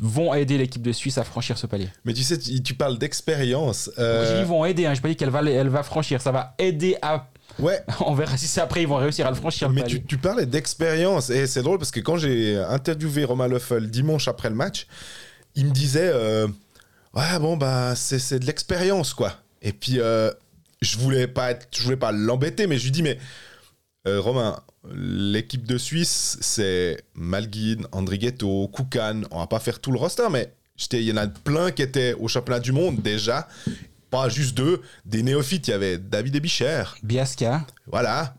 vont 0.00 0.34
aider 0.34 0.58
l'équipe 0.58 0.82
de 0.82 0.92
Suisse 0.92 1.18
à 1.18 1.24
franchir 1.24 1.58
ce 1.58 1.66
palier. 1.66 1.88
Mais 2.04 2.12
tu 2.12 2.22
sais, 2.22 2.38
tu, 2.38 2.74
parles 2.74 2.98
d'expérience. 2.98 3.90
Euh... 3.98 4.40
Ils 4.40 4.46
vont 4.46 4.64
aider, 4.64 4.86
hein. 4.86 4.94
je 4.94 5.00
pas 5.00 5.08
dit 5.08 5.16
qu'elle 5.16 5.30
va, 5.30 5.42
elle 5.42 5.68
va 5.68 5.82
franchir, 5.82 6.20
ça 6.20 6.32
va 6.32 6.54
aider 6.58 6.96
à 7.02 7.28
Ouais. 7.58 7.80
On 8.06 8.14
verra 8.14 8.36
si 8.36 8.46
c'est 8.46 8.60
après 8.60 8.82
ils 8.82 8.88
vont 8.88 8.96
réussir 8.96 9.26
à 9.26 9.30
le 9.30 9.36
franchir. 9.36 9.70
Mais 9.70 9.84
tu, 9.84 10.02
tu, 10.02 10.18
parlais 10.18 10.46
d'expérience 10.46 11.30
et 11.30 11.46
c'est 11.46 11.62
drôle 11.62 11.78
parce 11.78 11.90
que 11.90 12.00
quand 12.00 12.16
j'ai 12.16 12.56
interviewé 12.56 13.24
Romain 13.24 13.48
Leffel 13.48 13.90
dimanche 13.90 14.28
après 14.28 14.48
le 14.48 14.56
match, 14.56 14.86
il 15.54 15.66
me 15.66 15.70
disait 15.70 16.10
euh, 16.12 16.48
ouais 17.14 17.38
bon 17.38 17.56
bah 17.56 17.94
c'est 17.94 18.38
de 18.38 18.46
l'expérience 18.46 19.14
quoi. 19.14 19.34
Et 19.60 19.72
puis 19.72 20.00
euh, 20.00 20.30
je 20.80 20.98
voulais 20.98 21.26
pas 21.26 21.52
être, 21.52 21.68
je 21.76 21.82
voulais 21.82 21.96
pas 21.96 22.12
l'embêter, 22.12 22.66
mais 22.66 22.78
je 22.78 22.84
lui 22.84 22.90
dis 22.90 23.02
mais 23.02 23.18
euh, 24.08 24.20
Romain, 24.20 24.58
l'équipe 24.92 25.66
de 25.66 25.78
Suisse 25.78 26.38
c'est 26.40 27.04
Malguin, 27.14 27.82
Andrighetto, 27.92 28.68
Koukan. 28.68 29.22
On 29.30 29.38
va 29.38 29.46
pas 29.46 29.60
faire 29.60 29.80
tout 29.80 29.92
le 29.92 29.98
roster, 29.98 30.28
mais 30.30 30.52
il 30.92 31.02
y 31.02 31.12
en 31.12 31.16
a 31.16 31.26
plein 31.26 31.70
qui 31.70 31.82
étaient 31.82 32.14
au 32.14 32.28
championnat 32.28 32.60
du 32.60 32.72
monde 32.72 33.00
déjà. 33.00 33.48
Pas 34.12 34.28
juste 34.28 34.54
deux, 34.54 34.82
des 35.06 35.22
néophytes. 35.22 35.68
Il 35.68 35.70
y 35.70 35.74
avait 35.74 35.96
David 35.96 36.36
Ebicher. 36.36 36.84
Biasca. 37.02 37.66
Voilà. 37.86 38.34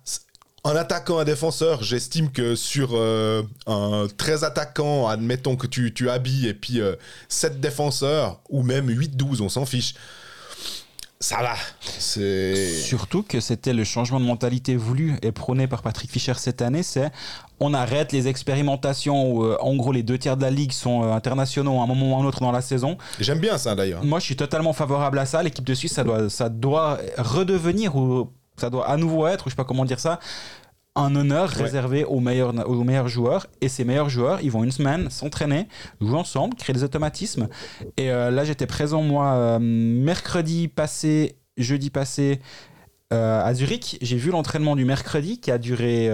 En 0.64 0.76
attaquant 0.76 1.18
un 1.18 1.24
défenseur, 1.24 1.82
j'estime 1.82 2.32
que 2.32 2.56
sur 2.56 2.92
euh, 2.94 3.42
un 3.66 4.08
13 4.16 4.44
attaquants, 4.44 5.08
admettons 5.08 5.56
que 5.56 5.66
tu, 5.66 5.92
tu 5.92 6.12
habilles, 6.12 6.48
et 6.48 6.54
puis 6.54 6.80
7 7.28 7.54
euh, 7.54 7.56
défenseurs, 7.58 8.40
ou 8.50 8.62
même 8.62 8.88
8-12, 8.88 9.42
on 9.42 9.50
s'en 9.50 9.66
fiche. 9.66 9.96
Ça 11.20 11.38
va. 11.42 11.56
Surtout 11.90 13.24
que 13.24 13.40
c'était 13.40 13.74
le 13.74 13.84
changement 13.84 14.20
de 14.20 14.26
mentalité 14.26 14.76
voulu 14.76 15.16
et 15.24 15.32
prôné 15.32 15.68
par 15.68 15.82
Patrick 15.82 16.12
Fischer 16.12 16.34
cette 16.36 16.62
année, 16.62 16.84
c'est 16.84 17.12
on 17.64 17.74
arrête 17.74 18.12
les 18.12 18.28
expérimentations 18.28 19.32
où 19.32 19.44
euh, 19.44 19.58
en 19.60 19.76
gros 19.76 19.92
les 19.92 20.04
deux 20.04 20.18
tiers 20.18 20.38
de 20.38 20.42
la 20.42 20.52
ligue 20.52 20.72
sont 20.72 21.04
internationaux 21.04 21.80
à 21.80 21.84
un 21.84 21.88
moment 21.88 22.12
ou 22.12 22.16
à 22.16 22.24
un 22.24 22.26
autre 22.26 22.40
dans 22.42 22.52
la 22.52 22.62
saison. 22.62 22.98
J'aime 23.20 23.40
bien 23.40 23.58
ça 23.58 23.76
d'ailleurs. 23.76 24.04
Moi 24.04 24.20
je 24.20 24.26
suis 24.26 24.36
totalement 24.36 24.74
favorable 24.74 25.20
à 25.20 25.26
ça. 25.26 25.42
L'équipe 25.44 25.66
de 25.66 25.74
Suisse, 25.74 25.94
ça 25.94 26.04
doit, 26.04 26.30
ça 26.30 26.50
doit 26.50 27.00
redevenir 27.18 27.96
ou 27.96 28.30
ça 28.58 28.70
doit 28.70 28.88
à 28.88 28.98
nouveau 28.98 29.28
être, 29.28 29.48
ou 29.48 29.50
je 29.50 29.54
sais 29.54 29.58
pas 29.58 29.64
comment 29.64 29.86
dire 29.86 30.00
ça, 30.00 30.20
un 30.96 31.16
honneur 31.16 31.50
réservé 31.50 32.04
aux 32.04 32.20
meilleurs, 32.20 32.54
aux 32.70 32.84
meilleurs 32.84 33.08
joueurs. 33.08 33.48
Et 33.62 33.70
ces 33.70 33.84
meilleurs 33.84 34.10
joueurs, 34.10 34.42
ils 34.42 34.52
vont 34.52 34.64
une 34.64 34.72
semaine 34.72 35.10
s'entraîner, 35.10 35.68
jouer 36.02 36.18
ensemble, 36.18 36.56
créer 36.56 36.74
des 36.74 36.84
automatismes. 36.84 37.48
Et 37.98 38.12
euh, 38.12 38.30
là, 38.30 38.44
j'étais 38.44 38.68
présent, 38.68 39.02
moi, 39.02 39.34
euh, 39.34 39.60
mercredi 39.60 40.68
passé, 40.68 41.36
jeudi 41.58 41.90
passé, 41.90 42.40
euh, 43.12 43.44
à 43.44 43.54
Zurich. 43.54 43.98
J'ai 44.02 44.18
vu 44.18 44.32
l'entraînement 44.32 44.76
du 44.76 44.86
mercredi 44.86 45.40
qui 45.40 45.52
a 45.52 45.58
duré 45.58 46.10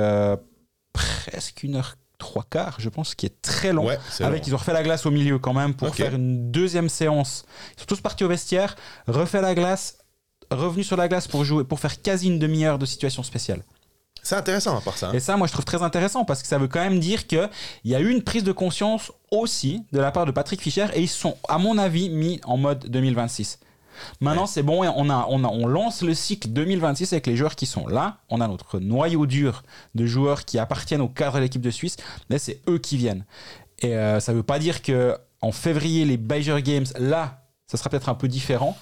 presque 1.04 1.64
une 1.64 1.76
heure 1.76 1.96
trois 2.18 2.46
quarts, 2.50 2.76
je 2.80 2.90
pense, 2.90 3.16
qui 3.16 3.26
est 3.26 3.42
très 3.42 3.72
long. 3.72 3.86
avec, 4.26 4.46
ils 4.48 4.54
ont 4.54 4.58
refait 4.58 4.74
la 4.74 4.84
glace 4.84 5.06
au 5.06 5.12
milieu 5.12 5.40
quand 5.40 5.54
même 5.54 5.74
pour 5.74 5.88
faire 6.04 6.14
une 6.16 6.52
deuxième 6.52 6.90
séance. 6.90 7.46
Ils 7.78 7.80
sont 7.82 7.86
tous 7.86 8.02
partis 8.02 8.24
au 8.26 8.28
vestiaire, 8.28 8.76
refait 9.08 9.42
la 9.42 9.56
glace, 9.56 10.00
revenus 10.52 10.86
sur 10.86 10.98
la 10.98 11.08
glace 11.08 11.28
pour 11.28 11.46
jouer, 11.46 11.64
pour 11.64 11.80
faire 11.80 12.02
quasi 12.02 12.28
une 12.28 12.38
demi-heure 12.40 12.78
de 12.78 12.86
situation 12.86 13.24
spéciale. 13.24 13.64
C'est 14.22 14.36
intéressant 14.36 14.78
à 14.78 14.82
part 14.82 14.98
ça. 14.98 15.08
hein. 15.10 15.14
Et 15.14 15.22
ça, 15.22 15.38
moi, 15.38 15.48
je 15.48 15.54
trouve 15.54 15.64
très 15.64 15.82
intéressant 15.82 16.26
parce 16.26 16.42
que 16.42 16.48
ça 16.50 16.58
veut 16.58 16.68
quand 16.68 16.82
même 16.82 17.00
dire 17.00 17.26
qu'il 17.26 17.50
y 17.86 17.96
a 17.96 18.02
eu 18.02 18.10
une 18.12 18.22
prise 18.22 18.44
de 18.44 18.52
conscience 18.52 19.14
aussi 19.32 19.86
de 19.94 20.00
la 20.00 20.12
part 20.12 20.26
de 20.26 20.32
Patrick 20.32 20.62
Fischer 20.62 20.88
et 20.94 21.02
ils 21.02 21.08
sont, 21.08 21.38
à 21.48 21.58
mon 21.58 21.78
avis, 21.78 22.10
mis 22.10 22.42
en 22.44 22.58
mode 22.58 22.86
2026. 22.90 23.60
Maintenant, 24.22 24.46
c'est 24.46 24.64
bon, 24.64 24.84
on, 24.84 25.10
a, 25.10 25.26
on, 25.30 25.44
a, 25.44 25.48
on 25.48 25.68
lance 25.68 26.02
le 26.02 26.14
cycle 26.14 26.50
2026 26.50 27.14
avec 27.14 27.28
les 27.28 27.36
joueurs 27.36 27.56
qui 27.56 27.66
sont 27.66 27.88
là. 27.88 28.18
On 28.30 28.42
a 28.42 28.48
notre 28.48 28.80
noyau 28.80 29.26
dur 29.26 29.64
de 29.96 30.06
joueurs 30.06 30.46
qui 30.46 30.60
appartiennent 30.60 31.02
au 31.02 31.08
cadre 31.10 31.36
de 31.36 31.42
l'équipe 31.42 31.62
de 31.62 31.72
Suisse. 31.72 31.98
Là, 32.30 32.40
c'est 32.40 32.62
eux 32.68 32.78
qui 32.78 32.98
viennent. 32.98 33.26
Et 33.82 33.96
euh, 33.96 34.20
ça 34.20 34.32
ne 34.34 34.38
veut 34.38 34.44
pas 34.44 34.60
dire 34.60 34.82
que 34.82 35.18
en 35.42 35.52
février, 35.52 36.04
les 36.06 36.18
Major 36.18 36.60
Games, 36.62 36.86
là, 36.98 37.44
ça 37.68 37.78
sera 37.78 37.90
peut-être 37.90 38.10
un 38.10 38.16
peu 38.16 38.28
différent. 38.28 38.78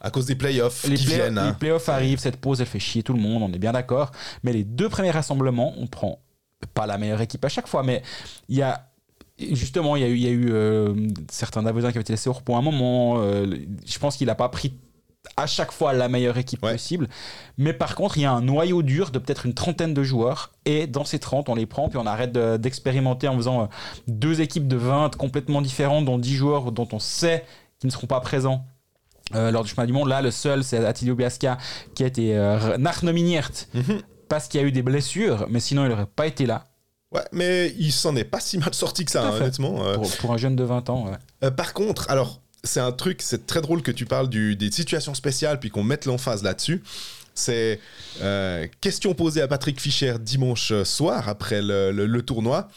À 0.00 0.10
cause 0.10 0.26
des 0.26 0.36
playoffs 0.36 0.84
Les, 0.86 0.96
qui 0.96 1.04
play- 1.06 1.14
viennent. 1.16 1.34
les 1.34 1.40
hein. 1.40 1.56
playoffs 1.58 1.88
arrivent, 1.88 2.20
cette 2.20 2.36
pause, 2.36 2.60
elle 2.60 2.66
fait 2.68 2.78
chier 2.78 3.02
tout 3.02 3.12
le 3.12 3.20
monde, 3.20 3.42
on 3.42 3.52
est 3.52 3.58
bien 3.58 3.72
d'accord. 3.72 4.10
Mais 4.44 4.52
les 4.52 4.62
deux 4.64 4.88
premiers 4.88 5.10
rassemblements, 5.10 5.74
on 5.76 5.86
prend 5.86 6.20
pas 6.72 6.86
la 6.86 6.98
meilleure 6.98 7.20
équipe 7.20 7.44
à 7.44 7.48
chaque 7.48 7.66
fois, 7.68 7.82
mais 7.82 8.02
il 8.48 8.56
y 8.56 8.62
a. 8.62 8.87
Justement, 9.38 9.94
il 9.96 10.02
y 10.02 10.04
a 10.04 10.08
eu, 10.08 10.14
il 10.16 10.22
y 10.22 10.26
a 10.26 10.30
eu 10.30 10.46
euh, 10.50 10.94
certains 11.30 11.62
Davoisiens 11.62 11.90
qui 11.92 11.98
avaient 11.98 12.02
été 12.02 12.12
laissés 12.12 12.28
au 12.28 12.32
repos 12.32 12.54
à 12.54 12.58
un 12.58 12.62
moment. 12.62 13.16
euh, 13.20 13.46
je 13.86 13.98
pense 13.98 14.16
qu'il 14.16 14.26
n'a 14.26 14.34
pas 14.34 14.48
pris 14.48 14.72
à 15.36 15.46
chaque 15.46 15.70
fois 15.72 15.92
la 15.92 16.08
meilleure 16.08 16.38
équipe 16.38 16.62
Ouais. 16.64 16.72
possible. 16.72 17.08
Mais 17.56 17.72
par 17.72 17.94
contre, 17.94 18.16
il 18.18 18.22
y 18.22 18.24
a 18.24 18.32
un 18.32 18.40
noyau 18.40 18.82
dur 18.82 19.10
de 19.10 19.18
peut-être 19.18 19.46
une 19.46 19.54
trentaine 19.54 19.94
de 19.94 20.02
joueurs. 20.02 20.52
Et 20.64 20.86
dans 20.86 21.04
ces 21.04 21.18
30, 21.18 21.48
on 21.48 21.54
les 21.54 21.66
prend, 21.66 21.88
puis 21.88 21.98
on 21.98 22.06
arrête 22.06 22.32
de- 22.32 22.56
d'expérimenter 22.56 23.28
en 23.28 23.36
faisant 23.36 23.62
euh, 23.62 23.66
deux 24.08 24.40
équipes 24.40 24.66
de 24.66 24.76
20 24.76 25.16
complètement 25.16 25.62
différentes, 25.62 26.04
dont 26.06 26.18
10 26.18 26.34
joueurs 26.34 26.72
dont 26.72 26.88
on 26.92 26.98
sait 26.98 27.44
qu'ils 27.78 27.88
ne 27.88 27.92
seront 27.92 28.06
pas 28.08 28.20
présents. 28.20 28.64
euh, 29.34 29.50
lors 29.50 29.62
du 29.62 29.68
chemin 29.70 29.86
du 29.86 29.92
monde, 29.92 30.08
là 30.08 30.22
le 30.22 30.30
seul 30.30 30.64
c'est 30.64 30.82
Attilio 30.86 31.14
Biasca 31.14 31.58
qui 31.94 32.02
a 32.02 32.06
été 32.06 32.34
euh, 32.34 32.78
nachnominiert 32.78 33.50
Mhm. 33.74 34.00
parce 34.26 34.48
qu'il 34.48 34.58
y 34.58 34.64
a 34.64 34.66
eu 34.66 34.72
des 34.72 34.80
blessures, 34.82 35.46
mais 35.50 35.60
sinon 35.60 35.84
il 35.84 35.90
n'aurait 35.90 36.06
pas 36.06 36.26
été 36.26 36.46
là. 36.46 36.64
Ouais, 37.12 37.24
mais 37.32 37.74
il 37.78 37.90
s'en 37.92 38.14
est 38.16 38.24
pas 38.24 38.40
si 38.40 38.58
mal 38.58 38.74
sorti 38.74 39.04
que 39.04 39.10
ça, 39.10 39.26
hein, 39.26 39.32
honnêtement. 39.36 39.84
euh. 39.86 39.94
Pour, 39.94 40.10
pour 40.18 40.32
un 40.32 40.36
jeune 40.36 40.56
de 40.56 40.64
20 40.64 40.90
ans, 40.90 41.06
ouais. 41.08 41.16
Euh, 41.44 41.50
par 41.50 41.72
contre, 41.72 42.10
alors, 42.10 42.40
c'est 42.64 42.80
un 42.80 42.92
truc, 42.92 43.22
c'est 43.22 43.46
très 43.46 43.62
drôle 43.62 43.82
que 43.82 43.90
tu 43.90 44.04
parles 44.04 44.28
du- 44.28 44.56
des 44.56 44.70
situations 44.70 45.14
spéciales 45.14 45.58
puis 45.58 45.70
qu'on 45.70 45.84
mette 45.84 46.04
l'emphase 46.04 46.42
là-dessus. 46.42 46.82
C'est 47.34 47.80
euh, 48.20 48.66
question 48.80 49.14
posée 49.14 49.40
à 49.40 49.48
Patrick 49.48 49.80
Fischer 49.80 50.16
dimanche 50.20 50.72
soir 50.82 51.28
après 51.28 51.62
le, 51.62 51.92
le- 51.92 52.06
le 52.06 52.22
tournoi. 52.22 52.68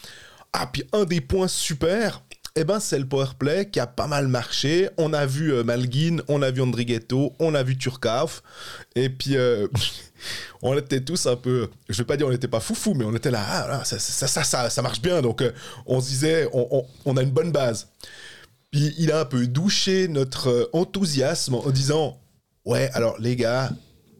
Ah, 0.54 0.66
puis 0.72 0.84
un 0.92 1.04
des 1.04 1.20
points 1.20 1.48
super, 1.48 2.22
eh 2.56 2.64
ben, 2.64 2.78
c'est 2.78 2.98
le 2.98 3.06
powerplay 3.08 3.68
qui 3.70 3.80
a 3.80 3.86
pas 3.86 4.06
mal 4.06 4.28
marché. 4.28 4.88
On 4.98 5.12
a 5.12 5.26
vu 5.26 5.52
euh, 5.52 5.64
Malguin, 5.64 6.18
on 6.28 6.42
a 6.42 6.50
vu 6.50 6.62
Andrighetto, 6.62 7.34
on 7.40 7.54
a 7.54 7.62
vu 7.62 7.76
Turkov. 7.76 8.40
Et 8.94 9.08
puis, 9.08 9.36
euh, 9.36 9.66
on 10.62 10.76
était 10.76 11.00
tous 11.00 11.26
un 11.26 11.36
peu, 11.36 11.68
je 11.88 11.98
vais 11.98 12.04
pas 12.04 12.16
dire 12.16 12.26
on 12.26 12.30
n'était 12.30 12.48
pas 12.48 12.60
foufou, 12.60 12.94
mais 12.94 13.04
on 13.04 13.14
était 13.14 13.30
là, 13.30 13.42
ah, 13.46 13.84
ça, 13.84 13.98
ça, 13.98 14.26
ça, 14.44 14.70
ça, 14.70 14.82
marche 14.82 15.00
bien. 15.00 15.22
Donc, 15.22 15.42
euh, 15.42 15.52
on 15.86 16.00
se 16.00 16.08
disait, 16.08 16.48
on- 16.52 16.68
on- 16.70 16.86
on 17.04 17.16
a 17.16 17.22
une 17.22 17.30
bonne 17.30 17.52
base. 17.52 17.88
Puis 18.70 18.94
il 18.98 19.12
a 19.12 19.20
un 19.20 19.24
peu 19.24 19.46
douché 19.46 20.08
notre 20.08 20.48
euh, 20.48 20.70
enthousiasme 20.72 21.54
en 21.54 21.70
disant 21.70 22.18
Ouais, 22.64 22.88
alors 22.94 23.16
les 23.18 23.34
gars, 23.36 23.70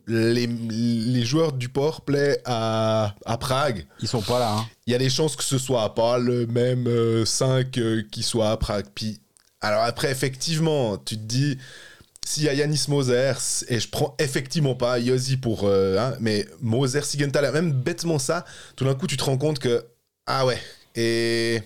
les, 0.08 0.46
les 0.48 1.24
joueurs 1.24 1.52
du 1.52 1.68
Powerplay 1.68 2.40
à, 2.44 3.14
à 3.24 3.38
Prague, 3.38 3.86
Ils 4.00 4.08
sont 4.08 4.20
pas 4.20 4.40
là. 4.40 4.52
hein. 4.58 4.66
il 4.86 4.92
y 4.92 4.96
a 4.96 4.98
des 4.98 5.08
chances 5.08 5.36
que 5.36 5.44
ce 5.44 5.58
soit 5.58 5.94
pas 5.94 6.18
le 6.18 6.46
même 6.48 7.24
5 7.24 7.70
qui 8.10 8.22
soit 8.24 8.50
à 8.50 8.56
Prague. 8.56 8.86
Puis, 8.94 9.20
alors 9.60 9.84
après, 9.84 10.10
effectivement, 10.10 10.98
tu 10.98 11.16
te 11.16 11.22
dis 11.22 11.56
s'il 12.24 12.44
y 12.44 12.48
a 12.48 12.54
Yanis 12.54 12.84
Moser, 12.88 13.32
et 13.68 13.80
je 13.80 13.88
prends 13.88 14.14
effectivement 14.18 14.74
pas 14.74 14.98
Yossi 14.98 15.36
pour. 15.36 15.64
euh, 15.64 15.98
hein, 15.98 16.16
mais 16.20 16.46
Moser, 16.60 17.02
Sigenthaler, 17.02 17.50
même 17.52 17.72
bêtement 17.72 18.18
ça, 18.18 18.44
tout 18.76 18.84
d'un 18.84 18.94
coup, 18.94 19.06
tu 19.06 19.16
te 19.16 19.24
rends 19.24 19.38
compte 19.38 19.58
que. 19.58 19.84
Ah 20.26 20.46
ouais. 20.46 20.58
Et. 20.94 21.60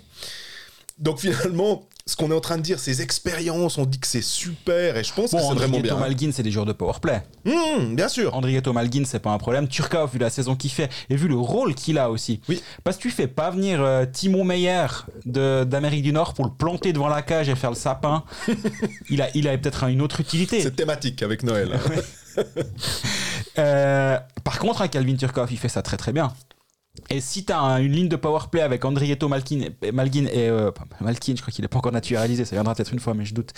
Donc 0.98 1.20
finalement, 1.20 1.86
ce 2.08 2.14
qu'on 2.14 2.30
est 2.30 2.34
en 2.34 2.40
train 2.40 2.56
de 2.56 2.62
dire, 2.62 2.78
ces 2.78 3.02
expériences, 3.02 3.78
on 3.78 3.84
dit 3.84 3.98
que 3.98 4.06
c'est 4.06 4.22
super, 4.22 4.96
et 4.96 5.02
je 5.02 5.12
pense 5.12 5.32
que 5.32 5.38
c'est 5.38 5.54
vraiment 5.54 5.80
bien. 5.80 5.96
Malguin, 5.96 6.30
c'est 6.32 6.44
des 6.44 6.52
joueurs 6.52 6.64
de 6.64 6.72
powerplay. 6.72 7.22
Hum, 7.44 7.96
bien 7.96 8.08
sûr. 8.08 8.32
Andrighetto 8.34 8.72
Malguin, 8.72 9.02
c'est 9.04 9.18
pas 9.18 9.30
un 9.30 9.38
problème. 9.38 9.66
Turkov, 9.66 10.12
vu 10.12 10.20
la 10.20 10.30
saison 10.30 10.54
qu'il 10.54 10.70
fait 10.70 10.88
et 11.10 11.16
vu 11.16 11.26
le 11.26 11.34
rôle 11.34 11.75
qu'il 11.75 11.98
a 11.98 12.08
aussi. 12.08 12.40
Oui. 12.48 12.62
Parce 12.84 12.96
que 12.96 13.02
tu 13.02 13.10
fais 13.10 13.26
pas 13.26 13.50
venir 13.50 13.82
euh, 13.82 14.06
Timo 14.06 14.44
Meyer 14.44 14.86
d'Amérique 15.25 16.02
du 16.02 16.12
Nord 16.12 16.34
pour 16.34 16.44
le 16.44 16.52
planter 16.52 16.92
devant 16.92 17.08
la 17.08 17.22
cage 17.22 17.48
et 17.48 17.56
faire 17.56 17.70
le 17.70 17.76
sapin. 17.76 18.22
il 19.10 19.20
a, 19.20 19.28
il 19.34 19.48
a 19.48 19.58
peut-être 19.58 19.84
une 19.88 20.00
autre 20.00 20.20
utilité. 20.20 20.60
C'est 20.60 20.76
thématique 20.76 21.25
avec 21.25 21.42
Noël. 21.42 21.72
hein. 22.38 22.42
Euh, 23.58 24.18
par 24.44 24.58
contre, 24.58 24.82
un 24.82 24.88
Calvin 24.88 25.16
Turkov, 25.16 25.48
il 25.50 25.58
fait 25.58 25.68
ça 25.68 25.82
très 25.82 25.96
très 25.96 26.12
bien. 26.12 26.32
Et 27.10 27.20
si 27.20 27.44
tu 27.44 27.52
as 27.52 27.80
une 27.80 27.92
ligne 27.92 28.08
de 28.08 28.16
powerplay 28.16 28.60
avec 28.62 28.84
Andrietto 28.84 29.28
Malkin, 29.28 29.60
et- 29.82 29.92
Malgin 29.92 30.26
et. 30.26 30.48
euh, 30.48 30.70
Malkin, 31.00 31.34
je 31.36 31.40
crois 31.42 31.52
qu'il 31.52 31.62
n'est 31.62 31.68
pas 31.68 31.78
encore 31.78 31.92
naturalisé, 31.92 32.44
ça 32.44 32.56
viendra 32.56 32.74
peut-être 32.74 32.92
une 32.92 33.00
fois, 33.00 33.14
mais 33.14 33.24
je 33.24 33.34
doute. 33.34 33.52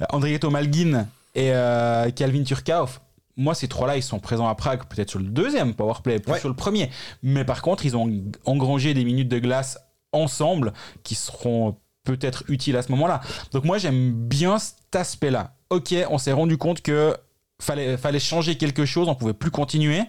Euh, 0.00 0.06
Andrietto 0.10 0.50
Malgin 0.50 1.06
et 1.34 1.50
euh, 1.52 2.10
Calvin 2.10 2.42
Turkov, 2.44 3.00
moi, 3.36 3.54
ces 3.54 3.68
trois-là, 3.68 3.96
ils 3.96 4.02
sont 4.02 4.18
présents 4.18 4.48
à 4.48 4.54
Prague, 4.54 4.84
peut-être 4.86 5.08
sur 5.10 5.18
le 5.18 5.24
deuxième 5.26 5.74
powerplay, 5.74 6.18
plus 6.18 6.32
Ouais. 6.32 6.38
sur 6.40 6.48
le 6.48 6.54
premier. 6.56 6.90
Mais 7.22 7.44
par 7.44 7.62
contre, 7.62 7.86
ils 7.86 7.96
ont 7.96 8.10
engrangé 8.44 8.92
des 8.92 9.04
minutes 9.04 9.28
de 9.28 9.38
glace 9.38 9.78
ensemble 10.12 10.72
qui 11.02 11.14
seront 11.14 11.76
peut-être 12.04 12.44
utiles 12.48 12.76
à 12.76 12.82
ce 12.82 12.90
moment-là. 12.92 13.20
Donc, 13.52 13.64
moi, 13.64 13.78
j'aime 13.78 14.12
bien 14.12 14.58
cet 14.58 14.94
aspect-là. 14.96 15.54
Ok, 15.70 15.94
on 16.10 16.18
s'est 16.18 16.32
rendu 16.32 16.58
compte 16.58 16.82
que 16.82 17.16
fallait, 17.62 17.96
fallait 17.96 18.18
changer 18.18 18.56
quelque 18.56 18.84
chose, 18.84 19.08
on 19.08 19.14
pouvait 19.14 19.32
plus 19.34 19.50
continuer. 19.52 20.02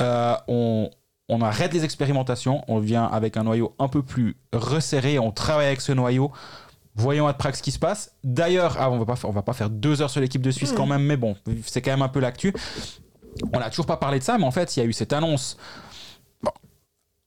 Euh, 0.00 0.34
on, 0.48 0.90
on 1.28 1.40
arrête 1.40 1.74
les 1.74 1.84
expérimentations, 1.84 2.62
on 2.68 2.78
vient 2.78 3.04
avec 3.04 3.36
un 3.36 3.42
noyau 3.42 3.74
un 3.78 3.88
peu 3.88 4.02
plus 4.02 4.36
resserré, 4.52 5.18
on 5.18 5.32
travaille 5.32 5.66
avec 5.66 5.80
ce 5.80 5.92
noyau. 5.92 6.30
Voyons 6.94 7.26
à 7.26 7.34
Prague 7.34 7.54
ce 7.54 7.62
qui 7.62 7.72
se 7.72 7.78
passe. 7.78 8.12
D'ailleurs, 8.24 8.76
ah, 8.78 8.90
on 8.90 8.98
va 8.98 9.04
pas 9.04 9.16
faire, 9.16 9.28
on 9.28 9.32
va 9.32 9.42
pas 9.42 9.52
faire 9.52 9.68
deux 9.68 10.00
heures 10.00 10.08
sur 10.08 10.20
l'équipe 10.20 10.40
de 10.40 10.50
Suisse 10.50 10.72
quand 10.72 10.86
même, 10.86 11.02
mais 11.02 11.18
bon, 11.18 11.36
c'est 11.66 11.82
quand 11.82 11.90
même 11.90 12.02
un 12.02 12.08
peu 12.08 12.20
l'actu. 12.20 12.54
On 13.52 13.58
n'a 13.58 13.68
toujours 13.68 13.84
pas 13.84 13.98
parlé 13.98 14.18
de 14.18 14.24
ça, 14.24 14.38
mais 14.38 14.44
en 14.44 14.50
fait, 14.50 14.76
il 14.76 14.80
y 14.80 14.82
a 14.82 14.86
eu 14.86 14.94
cette 14.94 15.12
annonce. 15.12 15.58
Bon. 16.42 16.52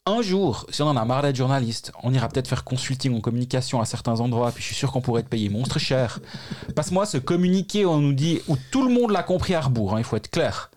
Un 0.08 0.24
jour, 0.24 0.66
si 0.72 0.82
on 0.82 0.88
en 0.88 0.98
a 0.98 1.06
marre 1.06 1.22
d'être 1.22 1.36
journaliste, 1.36 1.92
on 2.02 2.12
ira 2.12 2.30
peut-être 2.30 2.48
faire 2.48 2.64
consulting 2.64 3.16
en 3.16 3.22
communication 3.22 3.80
à 3.80 3.86
certains 3.86 4.20
endroits, 4.22 4.52
puis 4.52 4.64
je 4.64 4.68
suis 4.68 4.76
sûr 4.76 4.92
qu'on 4.92 5.02
pourrait 5.02 5.22
être 5.22 5.30
payé 5.30 5.50
monstre 5.50 5.78
cher. 5.78 6.20
Passe-moi 6.76 7.06
ce 7.06 7.20
communiqué 7.20 7.86
on 7.86 8.00
nous 8.00 8.14
dit, 8.14 8.40
où 8.48 8.58
tout 8.72 8.84
le 8.88 8.92
monde 8.92 9.12
l'a 9.12 9.22
compris 9.22 9.54
à 9.54 9.62
rebours, 9.62 9.94
hein, 9.94 10.00
il 10.00 10.04
faut 10.04 10.16
être 10.16 10.32
clair 10.32 10.69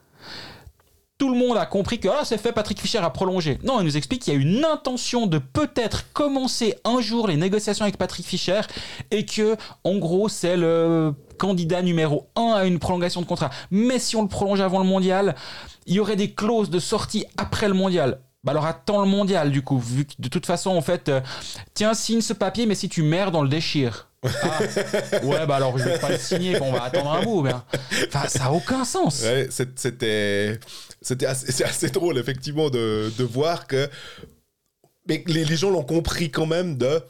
tout 1.22 1.32
le 1.32 1.38
monde 1.38 1.56
a 1.56 1.66
compris 1.66 2.00
que 2.00 2.08
ah, 2.08 2.24
c'est 2.24 2.36
fait, 2.36 2.50
Patrick 2.50 2.80
Fischer 2.80 2.98
a 2.98 3.08
prolongé. 3.10 3.60
Non, 3.62 3.78
il 3.80 3.84
nous 3.84 3.96
explique 3.96 4.22
qu'il 4.22 4.34
y 4.34 4.36
a 4.36 4.40
une 4.40 4.64
intention 4.64 5.28
de 5.28 5.38
peut-être 5.38 6.12
commencer 6.12 6.74
un 6.84 7.00
jour 7.00 7.28
les 7.28 7.36
négociations 7.36 7.84
avec 7.84 7.96
Patrick 7.96 8.26
Fischer 8.26 8.62
et 9.12 9.24
que, 9.24 9.56
en 9.84 9.98
gros, 9.98 10.28
c'est 10.28 10.56
le 10.56 11.14
candidat 11.38 11.80
numéro 11.80 12.26
un 12.34 12.54
à 12.54 12.64
une 12.64 12.80
prolongation 12.80 13.20
de 13.20 13.26
contrat. 13.26 13.50
Mais 13.70 14.00
si 14.00 14.16
on 14.16 14.22
le 14.22 14.28
prolonge 14.28 14.60
avant 14.60 14.80
le 14.80 14.84
mondial, 14.84 15.36
il 15.86 15.94
y 15.94 16.00
aurait 16.00 16.16
des 16.16 16.32
clauses 16.32 16.70
de 16.70 16.80
sortie 16.80 17.24
après 17.36 17.68
le 17.68 17.74
mondial. 17.74 18.18
Bah 18.42 18.50
alors 18.50 18.66
attends 18.66 19.00
le 19.00 19.08
mondial 19.08 19.52
du 19.52 19.62
coup, 19.62 19.78
vu 19.78 20.04
que 20.04 20.14
de 20.18 20.26
toute 20.26 20.46
façon 20.46 20.70
en 20.70 20.82
fait, 20.82 21.08
euh, 21.08 21.20
tiens 21.74 21.94
signe 21.94 22.20
ce 22.20 22.32
papier 22.32 22.66
mais 22.66 22.74
si 22.74 22.88
tu 22.88 23.04
merdes 23.04 23.36
on 23.36 23.42
le 23.42 23.48
déchire. 23.48 24.08
Ah, 24.24 24.60
ouais 25.22 25.46
bah 25.46 25.56
alors 25.56 25.78
je 25.78 25.84
vais 25.84 25.98
pas 25.98 26.10
le 26.10 26.18
signer, 26.18 26.60
on 26.60 26.72
va 26.72 26.82
attendre 26.84 27.12
un 27.12 27.22
bout. 27.22 27.42
ben. 27.42 27.62
Enfin 28.08 28.26
ça 28.26 28.46
a 28.46 28.50
aucun 28.50 28.84
sens. 28.84 29.22
Ouais, 29.22 29.48
c'était 29.76 30.58
c'était 31.02 31.26
assez, 31.26 31.50
c'est 31.52 31.64
assez 31.64 31.90
drôle 31.90 32.18
effectivement 32.18 32.70
de, 32.70 33.12
de 33.18 33.24
voir 33.24 33.66
que 33.66 33.88
mais 35.08 35.22
les, 35.26 35.44
les 35.44 35.56
gens 35.56 35.70
l'ont 35.70 35.82
compris 35.84 36.30
quand 36.30 36.46
même 36.46 36.76
de 36.78 37.00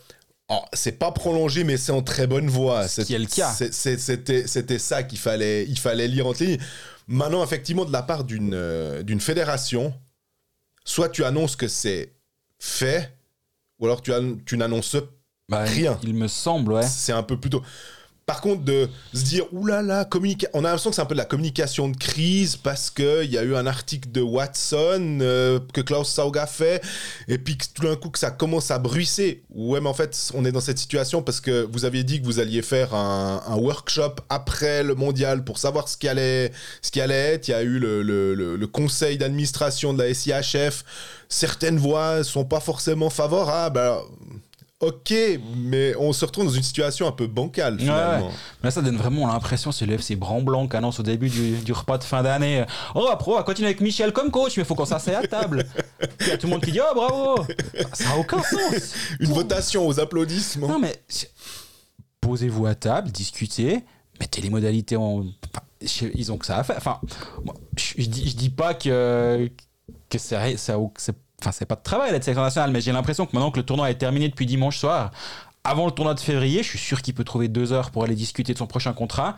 oh, 0.48 0.60
c'est 0.72 0.98
pas 0.98 1.12
prolongé 1.12 1.64
mais 1.64 1.76
c'est 1.76 1.92
en 1.92 2.02
très 2.02 2.26
bonne 2.26 2.48
voie 2.48 2.88
Ce 2.88 3.02
qui 3.02 3.14
est 3.14 3.18
le 3.18 3.26
cas. 3.26 3.52
C'est- 3.52 3.72
c'est- 3.72 3.98
c'était 4.46 4.78
ça 4.78 5.02
qu'il 5.02 5.18
fallait 5.18 5.64
il 5.68 5.78
fallait 5.78 6.08
lire 6.08 6.26
entre 6.26 6.42
lignes 6.44 6.58
maintenant 7.06 7.44
effectivement 7.44 7.84
de 7.84 7.92
la 7.92 8.02
part 8.02 8.24
d'une 8.24 8.54
euh, 8.54 9.02
d'une 9.02 9.20
fédération 9.20 9.92
soit 10.84 11.08
tu 11.10 11.24
annonces 11.24 11.54
que 11.56 11.68
c'est 11.68 12.12
fait 12.58 13.12
ou 13.78 13.84
alors 13.86 14.00
tu, 14.02 14.12
tu 14.46 14.56
n'annonces 14.56 14.96
Bah, 15.48 15.64
Rien. 15.64 15.98
Il 16.04 16.14
me 16.14 16.28
semble, 16.28 16.72
ouais. 16.72 16.86
c'est 16.86 17.12
un 17.12 17.24
peu 17.24 17.36
plutôt. 17.38 17.62
Par 18.24 18.40
contre, 18.40 18.62
de 18.62 18.88
se 19.12 19.24
dire, 19.24 19.44
oulala, 19.52 20.08
on 20.52 20.60
a 20.60 20.68
l'impression 20.68 20.90
que 20.90 20.96
c'est 20.96 21.02
un 21.02 21.06
peu 21.06 21.14
de 21.14 21.18
la 21.18 21.24
communication 21.24 21.88
de 21.88 21.96
crise 21.96 22.56
parce 22.56 22.88
qu'il 22.88 23.30
y 23.30 23.36
a 23.36 23.42
eu 23.42 23.56
un 23.56 23.66
article 23.66 24.12
de 24.12 24.20
Watson 24.20 25.18
euh, 25.20 25.58
que 25.74 25.80
Klaus 25.80 26.08
Sauga 26.08 26.46
fait, 26.46 26.82
et 27.26 27.38
puis 27.38 27.58
tout 27.74 27.82
d'un 27.82 27.96
coup 27.96 28.10
que 28.10 28.20
ça 28.20 28.30
commence 28.30 28.70
à 28.70 28.78
bruisser. 28.78 29.42
Ouais, 29.50 29.80
mais 29.80 29.88
en 29.88 29.94
fait, 29.94 30.30
on 30.34 30.44
est 30.44 30.52
dans 30.52 30.60
cette 30.60 30.78
situation 30.78 31.22
parce 31.22 31.40
que 31.40 31.66
vous 31.72 31.84
aviez 31.84 32.04
dit 32.04 32.20
que 32.20 32.26
vous 32.26 32.38
alliez 32.38 32.62
faire 32.62 32.94
un, 32.94 33.56
workshop 33.56 34.16
après 34.28 34.82
le 34.82 34.94
mondial 34.94 35.44
pour 35.44 35.58
savoir 35.58 35.88
ce 35.88 35.96
qui 35.96 36.08
allait, 36.08 36.52
ce 36.80 37.00
allait 37.00 37.34
être. 37.34 37.48
Il 37.48 37.50
y 37.50 37.54
a 37.54 37.62
eu 37.62 37.78
le, 37.78 38.66
conseil 38.72 39.18
d'administration 39.18 39.92
de 39.94 40.02
la 40.02 40.14
SIHF. 40.14 40.84
Certaines 41.28 41.78
voix 41.78 42.24
sont 42.24 42.44
pas 42.44 42.60
forcément 42.60 43.10
favorables. 43.10 43.78
Alors, 43.78 44.10
ok, 44.82 45.14
mais 45.56 45.94
on 45.96 46.12
se 46.12 46.24
retrouve 46.24 46.46
dans 46.46 46.50
une 46.50 46.62
situation 46.62 47.06
un 47.06 47.12
peu 47.12 47.28
bancale 47.28 47.78
finalement. 47.78 48.30
Là, 48.62 48.70
ça 48.70 48.82
donne 48.82 48.96
vraiment 48.96 49.28
l'impression, 49.28 49.70
c'est 49.70 49.86
le 49.86 49.94
FC 49.94 50.16
Blanc 50.16 50.66
qui 50.66 50.76
annonce 50.76 50.98
au 50.98 51.04
début 51.04 51.30
du, 51.30 51.72
repas 51.72 51.98
de 51.98 52.04
fin 52.04 52.22
d'année 52.22 52.64
Oh, 52.94 53.08
après, 53.10 53.30
on 53.30 53.36
va 53.36 53.44
continuer 53.44 53.68
avec 53.68 53.80
Michel 53.80 54.12
comme 54.12 54.30
coach, 54.30 54.56
mais 54.56 54.64
il 54.64 54.66
faut 54.66 54.74
qu'on 54.74 54.84
s'asseye 54.84 55.14
à 55.14 55.26
table. 55.26 55.64
Il 56.20 56.26
y 56.26 56.30
a 56.32 56.36
tout 56.36 56.48
le 56.48 56.52
monde 56.52 56.64
qui 56.64 56.72
dit 56.72 56.80
Oh, 56.80 56.94
bravo 56.94 57.46
Ça 57.92 58.04
n'a 58.04 58.16
aucun 58.18 58.42
sens. 58.42 58.94
une 59.20 59.32
votation 59.32 59.86
aux 59.86 60.00
applaudissements. 60.00 60.68
Non, 60.68 60.78
mais 60.80 61.00
posez-vous 62.20 62.66
à 62.66 62.74
table, 62.74 63.10
discutez, 63.12 63.84
mettez 64.18 64.42
les 64.42 64.50
modalités 64.50 64.96
en. 64.96 65.24
ils 65.80 66.32
ont 66.32 66.38
que 66.38 66.46
ça 66.46 66.58
à 66.58 66.64
faire. 66.64 66.76
Enfin, 66.76 67.00
je, 67.76 68.02
dis, 68.02 68.30
je 68.30 68.36
dis 68.36 68.50
pas 68.50 68.74
que, 68.74 69.48
que 70.10 70.18
c'est 70.18 70.36
Enfin, 71.42 71.50
c'est 71.50 71.66
pas 71.66 71.74
de 71.74 71.82
travail 71.82 72.12
d'être 72.12 72.22
sélection 72.22 72.44
nationale, 72.44 72.70
mais 72.70 72.80
j'ai 72.80 72.92
l'impression 72.92 73.26
que 73.26 73.34
maintenant 73.34 73.50
que 73.50 73.58
le 73.58 73.66
tournoi 73.66 73.90
est 73.90 73.96
terminé 73.96 74.28
depuis 74.28 74.46
dimanche 74.46 74.78
soir, 74.78 75.10
avant 75.64 75.86
le 75.86 75.90
tournoi 75.90 76.14
de 76.14 76.20
février, 76.20 76.62
je 76.62 76.68
suis 76.68 76.78
sûr 76.78 77.02
qu'il 77.02 77.14
peut 77.14 77.24
trouver 77.24 77.48
deux 77.48 77.72
heures 77.72 77.90
pour 77.90 78.04
aller 78.04 78.14
discuter 78.14 78.52
de 78.52 78.58
son 78.58 78.68
prochain 78.68 78.92
contrat. 78.92 79.36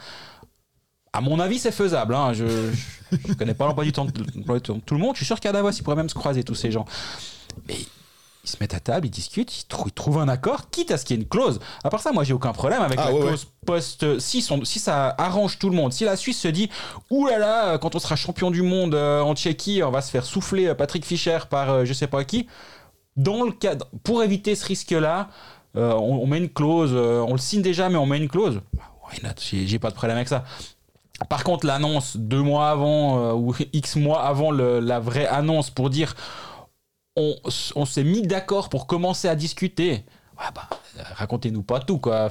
À 1.15 1.23
mon 1.23 1.41
avis, 1.41 1.59
c'est 1.59 1.73
faisable. 1.73 2.15
Hein. 2.15 2.35
Je 2.35 2.45
ne 2.45 3.35
connais 3.35 3.55
pas 3.55 3.67
l'emploi 3.67 3.85
du 3.85 3.93
temps 3.93 4.05
de 4.05 4.11
tout 4.11 4.95
le 4.95 5.01
monde. 5.01 5.15
Je 5.15 5.21
suis 5.21 5.27
sûr 5.27 5.41
qu'à 5.41 5.53
Davos, 5.53 5.71
il 5.71 5.83
pourrait 5.83 5.97
même 5.97 6.11
se 6.11 6.15
croiser 6.15 6.45
tous 6.45 6.55
ces 6.55 6.71
gens. 6.71 6.85
Mais 7.69 7.77
ils 8.45 8.51
se 8.51 8.57
mettent 8.61 8.75
à 8.75 8.81
table, 8.81 9.07
ils 9.07 9.11
discutent, 9.11 9.63
ils, 9.63 9.93
trouvent 9.93 10.19
un 10.19 10.29
accord, 10.29 10.71
quitte 10.71 10.91
à 10.91 10.99
ce 10.99 11.05
qu'il 11.05 11.17
y 11.17 11.19
ait 11.19 11.23
une 11.23 11.29
clause. 11.29 11.61
À 11.83 11.89
part 11.89 12.01
ça, 12.01 12.13
moi, 12.13 12.25
j'ai 12.25 12.35
aucun 12.35 12.53
problème 12.53 12.83
avec 12.83 12.99
ah 13.01 13.11
la 13.11 13.19
clause 13.19 13.47
post. 13.65 14.19
Si, 14.19 14.43
si 14.43 14.79
ça 14.79 15.15
arrange 15.17 15.59
tout 15.59 15.71
le 15.71 15.77
monde, 15.77 15.93
si 15.93 16.05
la 16.05 16.17
Suisse 16.17 16.39
se 16.39 16.49
dit, 16.49 16.69
ouh 17.11 17.27
là 17.27 17.39
là, 17.39 17.79
quand 17.79 17.95
on 17.95 17.99
sera 17.99 18.17
champion 18.17 18.51
du 18.51 18.63
monde 18.63 18.95
euh, 18.95 19.23
en 19.23 19.35
Tchéquie, 19.35 19.83
on 19.83 19.91
va 19.91 20.03
se 20.03 20.11
faire 20.11 20.25
souffler 20.25 20.67
euh, 20.67 20.75
Patrick 20.75 21.07
Fischer 21.07 21.39
par 21.49 21.71
euh, 21.71 21.85
je 21.87 21.93
sais 21.95 22.07
pas 22.07 22.23
qui. 22.25 22.47
Dans 23.17 23.45
le 23.45 23.53
cadre, 23.53 23.87
pour 24.03 24.23
éviter 24.23 24.55
ce 24.55 24.67
risque-là, 24.67 25.29
on, 25.77 26.27
met 26.27 26.39
une 26.39 26.51
clause, 26.51 26.95
on 26.95 27.33
le 27.33 27.39
signe 27.39 27.63
déjà, 27.63 27.89
mais 27.89 27.97
on 27.97 28.07
met 28.07 28.19
une 28.19 28.29
clause. 28.29 28.61
J'ai 29.39 29.79
pas 29.79 29.91
de 29.91 29.95
problème 29.95 30.17
avec 30.17 30.29
ça. 30.29 30.45
Par 31.29 31.45
contre, 31.45 31.67
l'annonce 31.67 32.17
deux 32.17 32.43
mois 32.43 32.71
avant 32.71 33.33
ou 33.35 33.55
X 33.73 33.97
mois 33.97 34.23
avant 34.23 34.51
la 34.51 34.99
vraie 34.99 35.27
annonce 35.27 35.71
pour 35.71 35.91
dire 35.91 36.15
on, 37.17 37.87
s'est 37.87 38.05
mis 38.05 38.23
d'accord 38.23 38.69
pour 38.69 38.87
commencer 38.87 39.29
à 39.29 39.37
discuter. 39.37 40.05
bah, 40.37 40.69
racontez-nous 41.15 41.63
pas 41.63 41.81
tout, 41.81 41.99
quoi. 41.99 42.29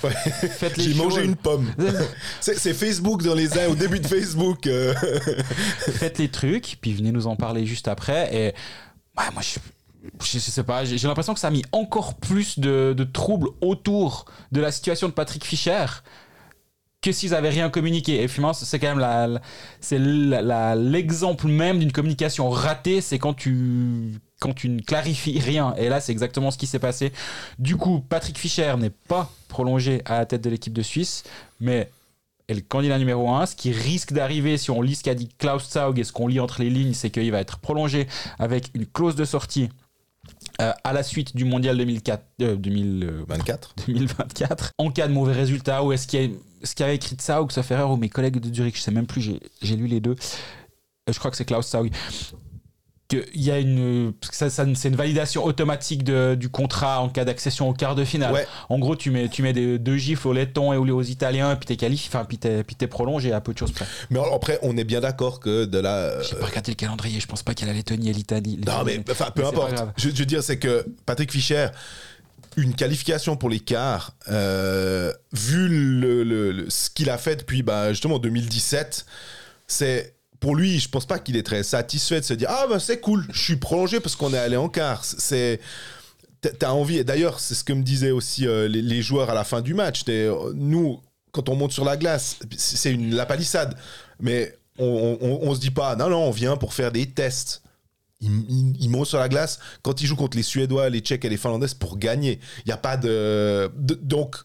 J'ai 0.77 0.93
mangé 0.95 1.23
une 1.23 1.35
pomme. 1.35 1.71
c'est 2.41 2.73
Facebook 2.73 3.23
dans 3.23 3.33
les 3.33 3.57
au 3.67 3.75
début 3.75 3.99
de 3.99 4.07
Facebook. 4.07 4.67
Euh. 4.67 4.93
Faites 5.77 6.17
les 6.17 6.29
trucs, 6.29 6.77
puis 6.81 6.93
venez 6.93 7.11
nous 7.11 7.27
en 7.27 7.35
parler 7.35 7.65
juste 7.65 7.87
après. 7.87 8.33
Et 8.35 8.53
moi, 9.15 9.41
je, 10.21 10.39
sais 10.39 10.63
pas, 10.63 10.83
j'ai 10.83 11.07
l'impression 11.07 11.33
que 11.33 11.39
ça 11.39 11.47
a 11.47 11.51
mis 11.51 11.63
encore 11.71 12.15
plus 12.15 12.59
de, 12.59 13.07
troubles 13.13 13.49
autour 13.61 14.25
de 14.51 14.59
la 14.59 14.71
situation 14.71 15.07
de 15.07 15.13
Patrick 15.13 15.45
Fischer 15.45 15.85
que 17.03 17.11
s'ils 17.11 17.35
avaient 17.35 17.49
rien 17.49 17.69
communiqué. 17.69 18.23
Et 18.23 18.27
finalement, 18.27 18.53
c'est 18.53 18.79
quand 18.79 18.87
même 18.87 18.99
la, 18.99 19.41
c'est 19.81 19.99
l'exemple 19.99 21.47
même 21.47 21.77
d'une 21.77 21.91
communication 21.91 22.49
ratée, 22.49 23.01
c'est 23.01 23.19
quand 23.19 23.33
tu 23.33 24.13
quand 24.39 24.53
tu 24.53 24.69
ne 24.69 24.81
clarifies 24.81 25.39
rien. 25.39 25.73
Et 25.77 25.87
là, 25.87 26.01
c'est 26.01 26.11
exactement 26.11 26.51
ce 26.51 26.57
qui 26.57 26.67
s'est 26.67 26.79
passé. 26.79 27.13
Du 27.59 27.77
coup, 27.77 28.01
Patrick 28.01 28.37
Fischer 28.37 28.75
n'est 28.77 28.89
pas 28.89 29.29
prolongé 29.47 30.01
à 30.05 30.17
la 30.17 30.25
tête 30.25 30.41
de 30.41 30.49
l'équipe 30.49 30.73
de 30.73 30.81
Suisse, 30.81 31.23
mais 31.61 31.89
est 32.49 32.53
le 32.53 32.61
candidat 32.61 32.97
numéro 32.97 33.29
1. 33.29 33.45
Ce 33.45 33.55
qui 33.55 33.71
risque 33.71 34.11
d'arriver, 34.11 34.57
si 34.57 34.69
on 34.71 34.81
lit 34.81 34.95
ce 34.95 35.03
qu'a 35.03 35.15
dit 35.15 35.29
Klaus 35.37 35.69
Zaug 35.71 35.97
et 35.99 36.03
ce 36.03 36.11
qu'on 36.11 36.27
lit 36.27 36.41
entre 36.41 36.61
les 36.61 36.69
lignes, 36.69 36.93
c'est 36.93 37.09
qu'il 37.09 37.31
va 37.31 37.39
être 37.39 37.59
prolongé 37.59 38.07
avec 38.37 38.69
une 38.73 38.85
clause 38.85 39.15
de 39.15 39.23
sortie 39.23 39.69
euh, 40.61 40.71
à 40.83 40.93
la 40.93 41.03
suite 41.03 41.35
du 41.35 41.45
mondial 41.45 41.77
2004, 41.77 42.23
2024. 42.57 43.75
2024. 43.87 44.71
En 44.77 44.91
cas 44.91 45.07
de 45.07 45.13
mauvais 45.13 45.33
résultats, 45.33 45.83
ou 45.83 45.93
est-ce 45.93 46.05
qu'il 46.05 46.21
y 46.21 46.25
a, 46.25 46.29
ce 46.63 46.75
qu'avait 46.75 46.95
écrit 46.95 47.17
Zaug, 47.21 47.51
sauf 47.51 47.69
erreur, 47.71 47.91
ou 47.91 47.97
mes 47.97 48.09
collègues 48.09 48.39
de 48.39 48.53
Zurich, 48.53 48.77
je 48.77 48.81
sais 48.81 48.91
même 48.91 49.07
plus, 49.07 49.39
j'ai 49.61 49.75
lu 49.75 49.87
les 49.87 49.99
deux. 49.99 50.15
Euh, 51.09 51.13
je 51.13 51.19
crois 51.19 51.31
que 51.31 51.37
c'est 51.37 51.45
Klaus 51.45 51.69
Zaug 51.69 51.91
il 53.33 53.41
y 53.41 53.51
a 53.51 53.59
une 53.59 54.13
ça, 54.31 54.49
c'est 54.49 54.87
une 54.87 54.95
validation 54.95 55.43
automatique 55.45 56.03
de, 56.03 56.35
du 56.35 56.49
contrat 56.49 57.01
en 57.01 57.09
cas 57.09 57.25
d'accession 57.25 57.69
au 57.69 57.73
quart 57.73 57.95
de 57.95 58.03
finale. 58.03 58.45
En 58.69 58.79
gros, 58.79 58.95
tu 58.95 59.11
mets 59.11 59.27
tu 59.29 59.41
mets 59.41 59.53
des, 59.53 59.79
deux 59.79 59.97
gifles 59.97 60.27
aux 60.27 60.33
Lettons 60.33 60.73
et 60.73 60.77
aux 60.77 61.01
Italiens, 61.01 61.55
puis 61.55 61.67
t'es 61.67 61.75
qualifié, 61.75 62.09
enfin 62.13 62.25
puis 62.25 62.37
t'es 62.37 62.87
prolongé 62.87 63.33
à 63.33 63.41
peu 63.41 63.53
de 63.53 63.57
choses 63.57 63.71
près. 63.71 63.85
Mais 64.09 64.19
après, 64.33 64.59
on 64.61 64.77
est 64.77 64.83
bien 64.83 65.01
d'accord 65.01 65.39
que 65.39 65.65
de 65.65 65.79
la. 65.79 66.21
J'ai 66.21 66.35
pas 66.35 66.45
regardé 66.45 66.71
le 66.71 66.75
calendrier. 66.75 67.19
Je 67.19 67.27
pense 67.27 67.43
pas 67.43 67.53
qu'il 67.53 67.67
y 67.67 67.69
a 67.69 67.73
la 67.73 67.77
Lettonie 67.77 68.09
et 68.09 68.13
l'Italie. 68.13 68.59
Non, 68.65 68.83
mais 68.85 69.03
enfin 69.09 69.31
peu 69.33 69.45
importe. 69.45 69.73
Je, 69.97 70.09
veux 70.09 70.25
dire, 70.25 70.43
c'est 70.43 70.57
que 70.57 70.85
Patrick 71.05 71.31
Fischer 71.31 71.67
une 72.57 72.75
qualification 72.75 73.35
pour 73.35 73.49
les 73.49 73.59
quarts, 73.59 74.15
euh, 74.29 75.11
vu 75.31 75.67
le, 75.69 76.65
ce 76.69 76.89
qu'il 76.89 77.09
a 77.09 77.17
fait 77.17 77.35
depuis 77.35 77.63
bah, 77.63 77.91
justement 77.91 78.19
2017, 78.19 79.05
c'est 79.67 80.15
pour 80.39 80.55
lui, 80.55 80.79
je 80.79 80.89
pense 80.89 81.05
pas 81.05 81.19
qu'il 81.19 81.37
est 81.37 81.43
très 81.43 81.63
satisfait 81.63 82.19
de 82.19 82.25
se 82.25 82.33
dire 82.33 82.49
ah 82.51 82.67
bah 82.67 82.79
c'est 82.79 82.99
cool, 82.99 83.25
je 83.31 83.41
suis 83.41 83.55
prolongé 83.55 83.99
parce 83.99 84.15
qu'on 84.15 84.33
est 84.33 84.37
allé 84.37 84.57
en 84.57 84.69
quart. 84.69 85.03
C'est 85.05 85.59
t'as 86.59 86.71
envie. 86.71 86.97
Et 86.97 87.03
d'ailleurs, 87.03 87.39
c'est 87.39 87.55
ce 87.55 87.63
que 87.63 87.73
me 87.73 87.83
disaient 87.83 88.11
aussi 88.11 88.47
euh, 88.47 88.67
les, 88.67 89.01
joueurs 89.01 89.29
à 89.29 89.33
la 89.33 89.43
fin 89.43 89.61
du 89.61 89.73
match. 89.73 90.03
Nous, 90.53 90.99
quand 91.31 91.49
on 91.49 91.55
monte 91.55 91.71
sur 91.71 91.85
la 91.85 91.97
glace, 91.97 92.37
c'est 92.57 92.91
une 92.91 93.15
la 93.15 93.25
palissade, 93.25 93.77
mais 94.19 94.53
on, 94.77 95.17
on, 95.21 95.55
se 95.55 95.59
dit 95.59 95.71
pas 95.71 95.95
non 95.95 96.09
non, 96.09 96.23
on 96.23 96.31
vient 96.31 96.57
pour 96.57 96.73
faire 96.73 96.91
des 96.91 97.05
tests. 97.05 97.62
Ils, 98.23 98.89
montent 98.89 99.07
sur 99.07 99.19
la 99.19 99.29
glace 99.29 99.59
quand 99.81 100.01
ils 100.01 100.07
jouent 100.07 100.15
contre 100.15 100.37
les 100.37 100.43
Suédois, 100.43 100.89
les 100.89 100.99
Tchèques 100.99 101.25
et 101.25 101.29
les 101.29 101.37
Finlandaises 101.37 101.73
pour 101.73 101.97
gagner. 101.97 102.39
Il 102.59 102.69
n'y 102.69 102.73
a 102.73 102.77
pas 102.77 102.97
de, 102.97 103.71
donc 104.01 104.37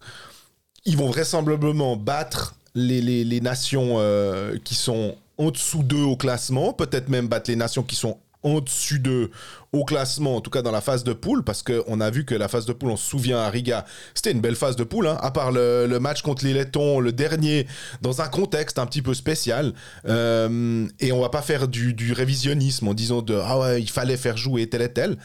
ils 0.84 0.96
vont 0.96 1.08
vraisemblablement 1.08 1.96
battre 1.96 2.56
les, 2.74 3.00
les, 3.00 3.40
nations 3.40 3.96
euh, 3.98 4.56
qui 4.64 4.74
sont 4.74 5.16
en 5.36 5.50
dessous 5.50 5.82
d'eux 5.82 6.02
au 6.02 6.16
classement, 6.16 6.72
peut-être 6.72 7.08
même 7.08 7.28
battre 7.28 7.50
les 7.50 7.56
nations 7.56 7.82
qui 7.82 7.96
sont 7.96 8.18
en 8.42 8.60
dessus 8.60 8.98
d'eux 8.98 9.30
au 9.72 9.84
classement, 9.84 10.36
en 10.36 10.40
tout 10.40 10.50
cas 10.50 10.62
dans 10.62 10.70
la 10.70 10.80
phase 10.80 11.04
de 11.04 11.12
poule, 11.12 11.44
parce 11.44 11.62
qu'on 11.62 12.00
a 12.00 12.10
vu 12.10 12.24
que 12.24 12.34
la 12.34 12.48
phase 12.48 12.66
de 12.66 12.72
poule, 12.72 12.90
on 12.90 12.96
se 12.96 13.08
souvient 13.08 13.38
à 13.38 13.50
Riga, 13.50 13.84
c'était 14.14 14.32
une 14.32 14.40
belle 14.40 14.56
phase 14.56 14.76
de 14.76 14.84
poule, 14.84 15.06
hein, 15.08 15.18
à 15.20 15.30
part 15.30 15.52
le, 15.52 15.98
match 15.98 16.22
contre 16.22 16.44
les 16.44 16.52
Lettons, 16.52 17.00
le 17.00 17.12
dernier, 17.12 17.66
dans 18.00 18.20
un 18.22 18.28
contexte 18.28 18.78
un 18.78 18.86
petit 18.86 19.02
peu 19.02 19.14
spécial. 19.14 19.74
Euh, 20.06 20.86
et 21.00 21.12
on 21.12 21.20
va 21.20 21.28
pas 21.28 21.42
faire 21.42 21.68
du, 21.68 22.12
révisionnisme 22.12 22.88
en 22.88 22.94
disant 22.94 23.24
ah 23.44 23.58
ouais, 23.58 23.82
il 23.82 23.90
fallait 23.90 24.16
faire 24.16 24.36
jouer 24.36 24.68
tel 24.68 24.82
et 24.82 24.92
tel. 24.92 25.18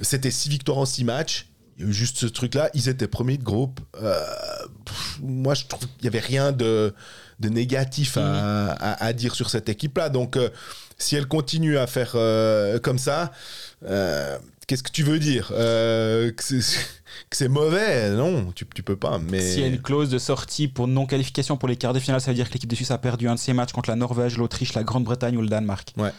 C'était 0.00 0.30
six 0.30 0.48
victoires 0.48 0.78
en 0.78 0.84
six 0.84 1.04
matchs. 1.04 1.48
Juste 1.78 2.18
ce 2.18 2.26
truc-là. 2.26 2.70
Ils 2.74 2.88
étaient 2.88 3.08
premiers 3.08 3.38
de 3.38 3.42
groupe. 3.42 3.80
Euh, 4.02 4.22
moi, 5.22 5.54
je 5.54 5.64
trouve 5.66 5.80
qu'il 5.80 6.02
n'y 6.02 6.08
avait 6.08 6.24
rien 6.24 6.52
de 6.52 6.94
de 7.42 7.48
négatif 7.50 8.16
à, 8.16 8.20
mm. 8.20 8.76
à, 9.00 9.12
dire 9.12 9.34
sur 9.34 9.50
cette 9.50 9.68
équipe-là. 9.68 10.08
Donc, 10.08 10.36
euh, 10.36 10.48
si 10.96 11.16
elle 11.16 11.26
continue 11.26 11.76
à 11.76 11.86
faire 11.86 12.12
euh, 12.14 12.78
comme 12.78 12.98
ça, 12.98 13.32
euh, 13.84 14.38
qu'est-ce 14.66 14.82
que 14.82 14.92
tu 14.92 15.02
veux 15.02 15.18
dire? 15.18 15.52
Que 17.28 17.36
c'est 17.36 17.48
mauvais? 17.48 18.10
Non, 18.10 18.52
tu, 18.52 18.66
tu 18.74 18.82
peux 18.82 18.96
pas. 18.96 19.18
Mais... 19.18 19.40
S'il 19.40 19.60
y 19.60 19.64
a 19.64 19.66
une 19.66 19.82
clause 19.82 20.08
de 20.08 20.18
sortie 20.18 20.66
pour 20.66 20.88
non-qualification 20.88 21.58
pour 21.58 21.68
les 21.68 21.76
quarts 21.76 21.92
de 21.92 22.00
finale, 22.00 22.22
ça 22.22 22.30
veut 22.30 22.34
dire 22.34 22.48
que 22.48 22.54
l'équipe 22.54 22.70
de 22.70 22.74
Suisse 22.74 22.90
a 22.90 22.96
perdu 22.96 23.28
un 23.28 23.34
de 23.34 23.38
ses 23.38 23.52
matchs 23.52 23.72
contre 23.72 23.90
la 23.90 23.96
Norvège, 23.96 24.38
l'Autriche, 24.38 24.72
la 24.72 24.82
Grande-Bretagne 24.82 25.36
ou 25.36 25.42
le 25.42 25.48
Danemark. 25.48 25.92
Ouais 25.98 26.10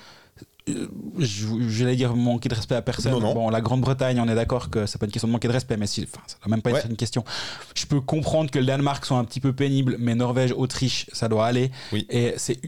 je, 0.67 1.85
vais 1.85 1.95
dire 1.95 2.15
manquer 2.15 2.49
de 2.49 2.55
respect 2.55 2.75
à 2.75 2.81
personne. 2.81 3.19
Bon, 3.19 3.49
la 3.49 3.61
Grande-Bretagne, 3.61 4.19
on 4.19 4.27
est 4.27 4.35
d'accord 4.35 4.69
que 4.69 4.85
c'est 4.85 4.97
pas 4.97 5.05
une 5.05 5.11
question 5.11 5.27
de 5.27 5.33
manquer 5.33 5.47
de 5.47 5.53
respect, 5.53 5.77
mais 5.77 5.87
si, 5.87 6.03
enfin, 6.03 6.23
ça 6.25 6.37
doit 6.43 6.49
même 6.49 6.61
pas 6.61 6.71
être 6.71 6.87
une 6.89 6.95
question. 6.95 7.23
Je 7.75 7.85
peux 7.85 8.01
comprendre 8.01 8.49
que 8.49 8.59
le 8.59 8.65
Danemark 8.65 9.05
soit 9.05 9.17
un 9.17 9.25
petit 9.25 9.39
peu 9.39 9.53
pénible, 9.53 9.97
mais 9.99 10.15
Norvège, 10.15 10.53
Autriche, 10.55 11.07
ça 11.11 11.27
doit 11.27 11.45
aller. 11.45 11.71
Et 12.09 12.33
c'est 12.37 12.59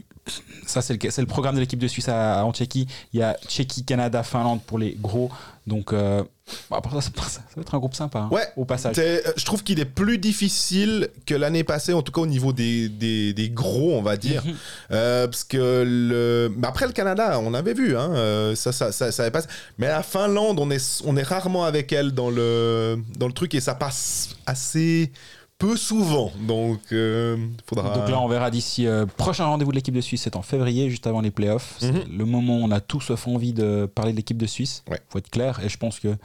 ça, 0.66 0.82
c'est 0.82 0.92
le, 0.94 1.08
le, 1.22 1.26
programme 1.26 1.54
de 1.54 1.60
l'équipe 1.60 1.78
de 1.78 1.88
Suisse 1.88 2.08
à, 2.08 2.44
en 2.44 2.52
Tchéquie. 2.52 2.86
Il 3.12 3.20
y 3.20 3.22
a 3.22 3.36
Tchéquie, 3.46 3.84
Canada, 3.84 4.22
Finlande 4.22 4.60
pour 4.62 4.78
les 4.78 4.96
gros. 5.00 5.30
Donc, 5.66 5.92
euh, 5.92 6.22
ça, 6.46 6.80
ça, 7.00 7.40
va 7.56 7.62
être 7.62 7.74
un 7.74 7.78
groupe 7.78 7.94
sympa 7.94 8.20
hein, 8.20 8.28
ouais, 8.30 8.46
au 8.56 8.64
passage. 8.64 8.94
Euh, 8.98 9.20
je 9.36 9.44
trouve 9.44 9.64
qu'il 9.64 9.80
est 9.80 9.84
plus 9.84 10.18
difficile 10.18 11.08
que 11.26 11.34
l'année 11.34 11.64
passée, 11.64 11.92
en 11.92 12.02
tout 12.02 12.12
cas 12.12 12.20
au 12.20 12.26
niveau 12.26 12.52
des, 12.52 12.88
des, 12.88 13.32
des 13.32 13.50
gros, 13.50 13.96
on 13.96 14.02
va 14.02 14.16
dire. 14.16 14.44
Mhm. 14.44 14.54
euh, 14.92 15.26
parce 15.26 15.42
que 15.42 15.84
le... 15.84 16.52
Mais 16.56 16.68
après 16.68 16.86
le 16.86 16.92
Canada, 16.92 17.40
on 17.42 17.52
avait 17.52 17.74
vu, 17.74 17.96
hein, 17.96 18.12
euh, 18.14 18.54
ça, 18.54 18.70
ça, 18.70 18.92
ça, 18.92 19.10
ça 19.10 19.28
passe. 19.32 19.48
Mais 19.78 19.88
la 19.88 20.04
Finlande, 20.04 20.60
on 20.60 20.70
est, 20.70 21.02
on 21.04 21.16
est 21.16 21.24
rarement 21.24 21.64
avec 21.64 21.92
elle 21.92 22.12
dans 22.12 22.30
le, 22.30 22.98
dans 23.18 23.26
le 23.26 23.32
truc 23.32 23.54
et 23.54 23.60
ça 23.60 23.74
passe 23.74 24.36
assez 24.46 25.10
peu 25.58 25.76
souvent. 25.76 26.32
Donc, 26.40 26.80
euh, 26.92 27.36
faudra... 27.66 27.94
Donc 27.96 28.08
là, 28.08 28.20
on 28.20 28.28
verra 28.28 28.50
d'ici. 28.50 28.86
Euh, 28.86 29.06
prochain 29.06 29.46
rendez-vous 29.46 29.70
de 29.70 29.76
l'équipe 29.76 29.94
de 29.94 30.00
Suisse, 30.00 30.22
c'est 30.22 30.36
en 30.36 30.42
février, 30.42 30.90
juste 30.90 31.06
avant 31.06 31.20
les 31.20 31.30
playoffs. 31.30 31.76
C'est 31.78 31.92
mhm. 31.92 32.18
le 32.18 32.24
moment 32.24 32.58
où 32.58 32.64
on 32.64 32.70
a 32.70 32.80
tous 32.80 33.00
sauf 33.00 33.26
envie 33.26 33.52
de 33.52 33.86
parler 33.86 34.12
de 34.12 34.16
l'équipe 34.16 34.36
de 34.36 34.46
Suisse. 34.46 34.84
Ouais. 34.90 35.00
faut 35.08 35.18
être 35.18 35.30
clair. 35.30 35.60
Et 35.64 35.68
je 35.68 35.78
pense 35.78 36.00
que. 36.00 36.16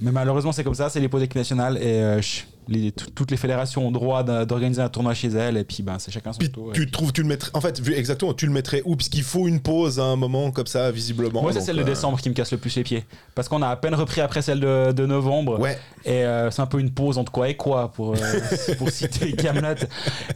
Mais 0.00 0.12
malheureusement, 0.12 0.52
c'est 0.52 0.64
comme 0.64 0.74
ça, 0.74 0.90
c'est 0.90 1.00
les 1.00 1.08
pots 1.08 1.18
d'équipe 1.18 1.36
nationale. 1.36 1.78
Et 1.78 2.00
euh, 2.00 2.20
les, 2.68 2.92
toutes 2.92 3.30
les 3.30 3.36
fédérations 3.36 3.86
ont 3.86 3.92
droit 3.92 4.22
d'organiser 4.22 4.82
un 4.82 4.88
tournoi 4.88 5.14
chez 5.14 5.28
elles 5.28 5.56
et 5.56 5.64
puis 5.64 5.82
ben 5.82 5.98
c'est 5.98 6.10
chacun 6.10 6.32
son 6.32 6.40
tour. 6.40 6.72
Tu 6.72 6.90
trouves, 6.90 7.12
tu 7.12 7.22
le 7.22 7.28
mettrais, 7.28 7.50
en 7.54 7.60
fait, 7.60 7.80
exactement, 7.88 8.34
tu 8.34 8.46
le 8.46 8.52
mettrais 8.52 8.82
où? 8.84 8.96
Puisqu'il 8.96 9.22
faut 9.22 9.46
une 9.46 9.60
pause 9.60 10.00
à 10.00 10.04
un 10.04 10.16
moment 10.16 10.50
comme 10.50 10.66
ça, 10.66 10.90
visiblement. 10.90 11.42
Moi, 11.42 11.52
c'est 11.52 11.60
celle 11.60 11.76
de 11.76 11.82
euh, 11.82 11.84
décembre 11.84 12.20
qui 12.20 12.28
me 12.28 12.34
casse 12.34 12.52
le 12.52 12.58
plus 12.58 12.74
les 12.76 12.82
pieds. 12.82 13.04
Parce 13.34 13.48
qu'on 13.48 13.62
a 13.62 13.68
à 13.68 13.76
peine 13.76 13.94
repris 13.94 14.20
après 14.20 14.42
celle 14.42 14.60
de, 14.60 15.06
novembre. 15.06 15.60
Ouais. 15.60 15.78
Et 16.04 16.24
euh, 16.24 16.50
c'est 16.50 16.62
un 16.62 16.66
peu 16.66 16.80
une 16.80 16.90
pause 16.90 17.18
entre 17.18 17.30
quoi 17.30 17.48
et 17.48 17.56
quoi, 17.56 17.92
pour, 17.92 18.14
euh, 18.14 18.40
pour 18.78 18.90
citer 18.90 19.32
Camelot. 19.32 19.74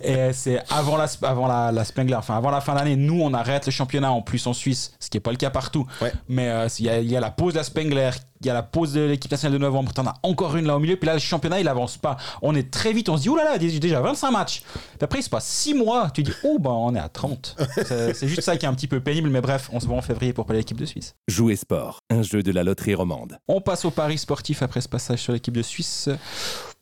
Et 0.03 0.33
c'est 0.33 0.61
avant, 0.71 0.97
la, 0.97 1.07
avant 1.23 1.47
la, 1.47 1.85
Spengler, 1.85 2.14
enfin 2.17 2.37
avant 2.37 2.51
la 2.51 2.61
fin 2.61 2.75
d'année, 2.75 2.97
nous, 2.97 3.21
on 3.21 3.33
arrête 3.33 3.67
le 3.67 3.73
championnat 3.73 4.11
en 4.11 4.23
plus 4.23 4.47
en 4.47 4.53
Suisse, 4.53 4.93
ce 4.99 5.09
qui 5.09 5.17
n'est 5.17 5.23
pas 5.23 5.31
le 5.31 5.37
cas 5.37 5.51
partout. 5.51 5.87
Mais 6.29 6.53
il 6.79 6.87
y, 6.87 7.07
y, 7.07 7.17
a 7.17 7.21
la 7.21 7.31
pause 7.31 7.55
de 7.55 7.59
la 7.59 7.64
Spengler 7.64 8.11
il 8.40 8.46
y 8.46 8.51
a 8.51 8.55
la 8.55 8.62
pause 8.62 8.92
de 8.92 9.01
l'équipe 9.01 9.31
nationale 9.31 9.59
de 9.59 9.62
novembre, 9.62 9.92
t'en 9.92 10.07
as 10.07 10.14
encore 10.22 10.57
une 10.57 10.66
là 10.66 10.77
au 10.77 10.79
milieu, 10.79 10.96
puis 10.96 11.07
là 11.07 11.14
le 11.14 11.18
championnat 11.18 11.61
il 11.61 11.68
avance 11.68 11.96
pas. 11.96 12.16
On 12.42 12.55
est 12.55 12.70
très 12.70 12.92
vite, 12.92 13.09
on 13.09 13.16
se 13.16 13.22
dit, 13.22 13.29
oulala, 13.29 13.57
là 13.57 13.59
là, 13.59 13.79
déjà 13.79 14.01
25 14.01 14.31
matchs. 14.31 14.62
Puis 14.72 14.98
après 15.03 15.20
il 15.20 15.22
se 15.22 15.31
passe 15.31 15.46
6 15.46 15.74
mois, 15.74 16.11
tu 16.11 16.22
dis, 16.22 16.33
oh 16.44 16.59
ben 16.59 16.70
on 16.70 16.94
est 16.94 17.01
à 17.01 17.09
30. 17.09 17.57
c'est 17.85 18.29
juste 18.29 18.42
ça 18.42 18.57
qui 18.57 18.66
est 18.66 18.68
un 18.68 18.74
petit 18.74 18.88
peu 18.88 19.01
pénible, 19.01 19.31
mais 19.31 19.40
bref, 19.40 19.68
on 19.72 19.81
se 19.81 19.87
voit 19.87 19.96
en 19.96 20.03
février 20.03 20.33
pour 20.33 20.46
parler 20.46 20.59
de 20.59 20.62
l'équipe 20.62 20.79
de 20.79 20.87
Suisse. 20.87 21.14
Jouer 21.29 21.57
sport, 21.57 21.98
un 22.11 22.22
jeu 22.22 22.42
de 22.42 22.53
la 22.53 22.64
loterie 22.64 22.94
romande. 22.94 23.38
On 23.48 23.61
passe 23.61 23.85
au 23.85 23.90
pari 23.90 24.18
sportif 24.18 24.62
après 24.62 24.81
ce 24.81 24.88
passage 24.88 25.20
sur 25.20 25.33
l'équipe 25.33 25.55
de 25.55 25.62
Suisse. 25.62 26.09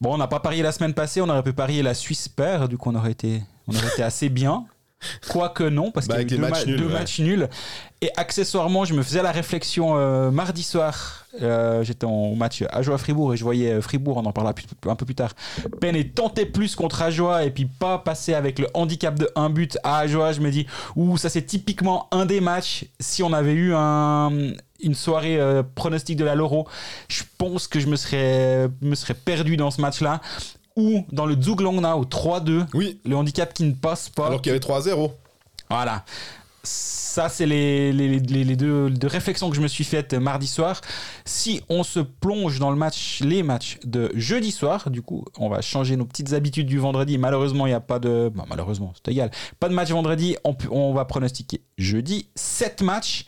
Bon, 0.00 0.14
on 0.14 0.18
n'a 0.18 0.28
pas 0.28 0.40
parié 0.40 0.62
la 0.62 0.72
semaine 0.72 0.94
passée, 0.94 1.20
on 1.20 1.28
aurait 1.28 1.42
pu 1.42 1.52
parier 1.52 1.82
la 1.82 1.94
Suisse 1.94 2.28
perd, 2.28 2.68
du 2.68 2.76
coup 2.76 2.90
on 2.90 2.94
aurait 2.94 3.12
été, 3.12 3.42
on 3.66 3.74
aurait 3.74 3.88
été 3.88 4.02
assez 4.02 4.28
bien. 4.28 4.66
Quoique 5.28 5.64
non, 5.64 5.90
parce 5.90 6.06
qu'il 6.06 6.16
y 6.16 6.18
a 6.18 6.22
eu 6.22 6.24
deux, 6.24 6.38
matchs, 6.88 7.18
nuls, 7.20 7.48
Et 8.00 8.10
accessoirement, 8.16 8.84
je 8.84 8.94
me 8.94 9.02
faisais 9.02 9.22
la 9.22 9.32
réflexion 9.32 9.96
euh, 9.96 10.30
mardi 10.30 10.62
soir. 10.62 11.26
Euh, 11.42 11.82
j'étais 11.82 12.06
en 12.06 12.34
match 12.34 12.64
Ajoie-Fribourg 12.70 13.34
et 13.34 13.36
je 13.36 13.44
voyais 13.44 13.72
euh, 13.72 13.82
Fribourg, 13.82 14.16
on 14.16 14.24
en 14.24 14.32
parlera 14.32 14.54
un 14.86 14.96
peu 14.96 15.04
plus 15.04 15.14
tard, 15.14 15.32
peine 15.80 16.02
tenter 16.04 16.46
plus 16.46 16.74
contre 16.74 17.02
Ajoie 17.02 17.44
et 17.44 17.50
puis 17.50 17.66
pas 17.66 17.98
passer 17.98 18.32
avec 18.32 18.58
le 18.58 18.68
handicap 18.72 19.18
de 19.18 19.28
un 19.36 19.50
but 19.50 19.76
à 19.82 19.98
Ajoie. 19.98 20.32
Je 20.32 20.40
me 20.40 20.50
dis, 20.50 20.66
ouh, 20.94 21.18
ça 21.18 21.28
c'est 21.28 21.42
typiquement 21.42 22.08
un 22.10 22.24
des 22.24 22.40
matchs. 22.40 22.86
Si 23.00 23.22
on 23.22 23.34
avait 23.34 23.52
eu 23.52 23.74
un, 23.74 24.30
une 24.80 24.94
soirée 24.94 25.38
pronostic 25.74 26.16
de 26.16 26.24
la 26.24 26.34
Loro, 26.34 26.66
je 27.08 27.22
pense 27.36 27.68
que 27.68 27.80
je 27.80 27.86
me 27.86 27.96
serais, 27.96 28.68
me 28.80 28.94
serais 28.94 29.14
perdu 29.14 29.58
dans 29.58 29.70
ce 29.70 29.80
match-là 29.80 30.20
ou 30.76 31.04
dans 31.10 31.26
le 31.26 31.40
Zug 31.40 31.60
Longnau 31.60 32.04
3-2, 32.04 32.66
oui. 32.74 33.00
le 33.04 33.16
handicap 33.16 33.52
qui 33.52 33.64
ne 33.64 33.72
passe 33.72 34.08
pas. 34.08 34.26
Alors 34.26 34.42
qu'il 34.42 34.50
y 34.52 34.54
avait 34.54 34.64
3-0. 34.64 35.10
Voilà. 35.70 36.04
Ça, 36.62 37.28
c'est 37.28 37.46
les, 37.46 37.92
les, 37.92 38.18
les, 38.18 38.56
deux, 38.56 38.92
réflexions 39.04 39.48
que 39.48 39.56
je 39.56 39.60
me 39.62 39.68
suis 39.68 39.84
faites 39.84 40.12
mardi 40.14 40.46
soir. 40.46 40.80
Si 41.24 41.62
on 41.68 41.82
se 41.82 42.00
plonge 42.00 42.58
dans 42.58 42.70
le 42.70 42.76
match, 42.76 43.20
les 43.22 43.42
matchs 43.42 43.78
de 43.84 44.10
jeudi 44.14 44.50
soir, 44.50 44.90
du 44.90 45.00
coup, 45.00 45.24
on 45.38 45.48
va 45.48 45.62
changer 45.62 45.96
nos 45.96 46.04
petites 46.04 46.34
habitudes 46.34 46.66
du 46.66 46.78
vendredi. 46.78 47.16
Malheureusement, 47.16 47.66
il 47.66 47.70
n'y 47.70 47.74
a 47.74 47.80
pas 47.80 47.98
de. 47.98 48.30
malheureusement, 48.48 48.92
c'est 48.96 49.12
égal. 49.12 49.30
Pas 49.60 49.68
de 49.68 49.74
match 49.74 49.90
vendredi. 49.90 50.36
On, 50.44 50.56
on 50.70 50.92
va 50.92 51.04
pronostiquer 51.06 51.62
jeudi 51.78 52.28
7 52.34 52.82
matchs. 52.82 53.24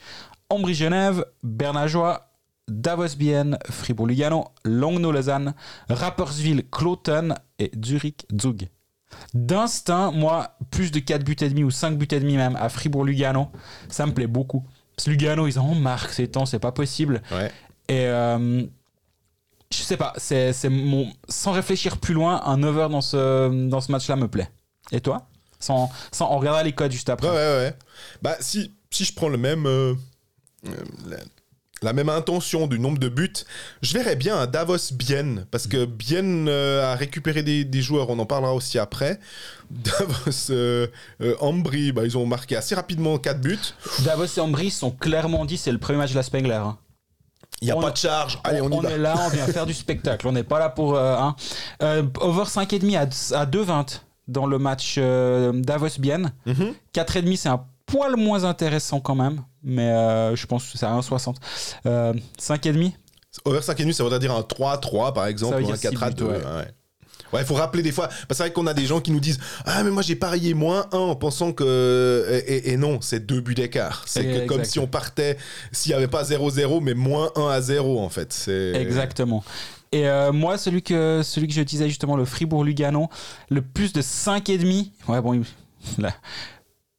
Ambry-Genève, 0.51 1.25
Bernajois, 1.43 2.28
Davos-Bienne, 2.69 3.57
Fribourg-Lugano, 3.69 4.45
Longno-Lausanne, 4.65 5.53
Rapperswil-Cloton 5.89 7.35
et 7.57 7.71
Zurich-Zug. 7.83 8.69
D'instinct, 9.33 10.11
moi, 10.11 10.55
plus 10.71 10.91
de 10.91 10.99
4 10.99 11.23
buts 11.23 11.35
et 11.41 11.49
demi 11.49 11.63
ou 11.63 11.71
5 11.71 11.97
buts 11.97 12.07
et 12.11 12.19
demi 12.19 12.37
même 12.37 12.55
à 12.55 12.69
Fribourg-Lugano, 12.69 13.49
ça 13.89 14.05
me 14.05 14.13
plaît 14.13 14.27
beaucoup. 14.27 14.65
Parce 14.95 15.05
que 15.05 15.11
Lugano, 15.11 15.47
ils 15.47 15.59
en 15.59 15.75
marquent 15.75 16.11
ces 16.11 16.27
temps, 16.27 16.45
c'est 16.45 16.59
pas 16.59 16.71
possible. 16.71 17.21
Et 17.87 18.05
euh, 18.05 18.63
je 19.71 19.77
sais 19.77 19.97
pas, 19.97 20.13
c'est, 20.17 20.53
mon, 20.69 21.11
sans 21.27 21.51
réfléchir 21.51 21.97
plus 21.97 22.13
loin, 22.13 22.41
un 22.45 22.61
over 22.63 22.87
dans 22.89 23.01
ce, 23.01 23.67
dans 23.67 23.81
ce 23.81 23.91
match-là 23.91 24.15
me 24.15 24.27
plaît. 24.27 24.49
Et 24.91 25.01
toi? 25.01 25.27
Sans, 25.59 25.91
sans, 26.11 26.31
On 26.31 26.39
regardera 26.39 26.63
les 26.63 26.73
codes 26.73 26.91
juste 26.91 27.09
après. 27.09 27.29
Ouais, 27.29 27.35
ouais, 27.35 27.57
ouais. 27.57 27.75
Bah, 28.21 28.35
si, 28.39 28.73
si 28.91 29.05
je 29.05 29.13
prends 29.13 29.29
le 29.29 29.37
même. 29.37 29.65
Euh, 29.65 29.93
euh, 30.67 31.17
la 31.81 31.93
même 31.93 32.09
intention 32.09 32.67
du 32.67 32.79
nombre 32.79 32.99
de 32.99 33.09
buts, 33.09 33.45
je 33.81 33.93
verrais 33.93 34.15
bien 34.15 34.37
un 34.37 34.47
Davos 34.47 34.93
Bien, 34.93 35.45
parce 35.51 35.67
que 35.67 35.85
Bien 35.85 36.47
euh, 36.47 36.91
a 36.91 36.95
récupéré 36.95 37.43
des, 37.43 37.81
joueurs, 37.81 38.09
on 38.09 38.19
en 38.19 38.25
parlera 38.25 38.53
aussi 38.53 38.79
après. 38.79 39.19
Davos 39.69 40.49
euh, 40.49 40.87
euh, 41.21 41.35
Ambry, 41.39 41.91
bah, 41.91 42.03
ils 42.05 42.17
ont 42.17 42.25
marqué 42.25 42.55
assez 42.55 42.75
rapidement 42.75 43.17
4 43.17 43.39
buts. 43.39 43.57
Davos 44.03 44.25
et 44.25 44.39
Ambry 44.39 44.71
sont 44.71 44.91
clairement 44.91 45.45
dit 45.45 45.57
c'est 45.57 45.71
le 45.71 45.77
premier 45.77 45.99
match 45.99 46.11
de 46.11 46.15
la 46.15 46.23
Spengler. 46.23 46.53
Hein. 46.53 46.77
Il 47.61 47.65
n'y 47.65 47.71
a 47.71 47.75
pas 47.75 47.91
de 47.91 47.97
charge. 47.97 48.39
Allez, 48.43 48.61
on, 48.61 48.81
y 48.81 48.85
est 48.85 48.97
là, 48.97 49.15
on 49.25 49.29
vient 49.29 49.45
faire 49.47 49.65
du 49.65 49.73
spectacle. 49.73 50.27
On 50.27 50.31
n'est 50.31 50.43
pas 50.43 50.59
là 50.59 50.69
pour. 50.69 50.97
Hein. 50.97 51.35
over 51.81 52.43
5,5 52.43 52.95
à, 52.95 53.01
à 53.41 53.45
2,20 53.45 53.99
dans 54.29 54.45
le 54.45 54.59
match 54.59 54.97
Davos 54.97 55.99
Bien. 55.99 56.31
4,5, 56.93 57.35
c'est 57.35 57.49
un 57.49 57.65
poil 57.85 58.15
moins 58.15 58.43
intéressant 58.43 58.99
quand 58.99 59.15
même, 59.15 59.41
mais 59.63 59.89
euh, 59.89 60.35
je 60.35 60.45
pense 60.45 60.71
que 60.71 60.77
c'est 60.77 60.85
à 60.85 60.93
1,60. 60.93 61.35
Euh, 61.85 62.13
5,5 62.39 62.93
Over 63.45 63.59
5,5, 63.59 63.93
ça 63.93 64.03
voudrait 64.03 64.19
dire 64.19 64.33
un 64.33 64.41
3-3 64.41 65.13
par 65.13 65.27
exemple, 65.27 65.61
ou 65.61 65.71
un 65.71 65.77
4 65.77 66.15
2. 66.15 66.25
Ouais. 66.25 67.41
il 67.41 67.45
faut 67.45 67.53
rappeler 67.53 67.83
des 67.83 67.91
fois. 67.91 68.09
c'est 68.29 68.37
vrai 68.37 68.51
qu'on 68.51 68.65
a 68.65 68.73
des 68.73 68.85
gens 68.85 69.01
qui 69.01 69.11
nous 69.11 69.19
disent 69.19 69.39
Ah, 69.65 69.83
mais 69.83 69.91
moi 69.91 70.01
j'ai 70.01 70.15
parié 70.15 70.53
moins 70.53 70.87
1 70.91 70.97
en 70.97 71.15
pensant 71.15 71.53
que. 71.53 72.43
Et, 72.47 72.75
non, 72.75 72.99
c'est 73.01 73.25
deux 73.25 73.41
buts 73.41 73.55
d'écart. 73.55 74.03
C'est 74.07 74.45
comme 74.47 74.65
si 74.65 74.79
on 74.79 74.87
partait, 74.87 75.37
s'il 75.71 75.91
n'y 75.91 75.95
avait 75.95 76.07
pas 76.07 76.23
0-0, 76.23 76.81
mais 76.81 76.95
moins 76.95 77.31
1 77.35 77.47
à 77.47 77.61
0 77.61 77.99
en 77.99 78.09
fait. 78.09 78.49
Exactement. 78.73 79.43
Et 79.91 80.07
euh, 80.07 80.31
moi, 80.31 80.57
celui 80.57 80.83
que, 80.83 81.21
celui 81.23 81.47
que 81.47 81.53
je 81.53 81.61
disais 81.61 81.87
justement, 81.87 82.15
le 82.15 82.25
Fribourg-Lugano, 82.25 83.09
le 83.49 83.61
plus 83.61 83.91
de 83.91 84.01
5,5. 84.01 84.91
Ouais, 85.07 85.21
bon, 85.21 85.41
là, 85.97 86.13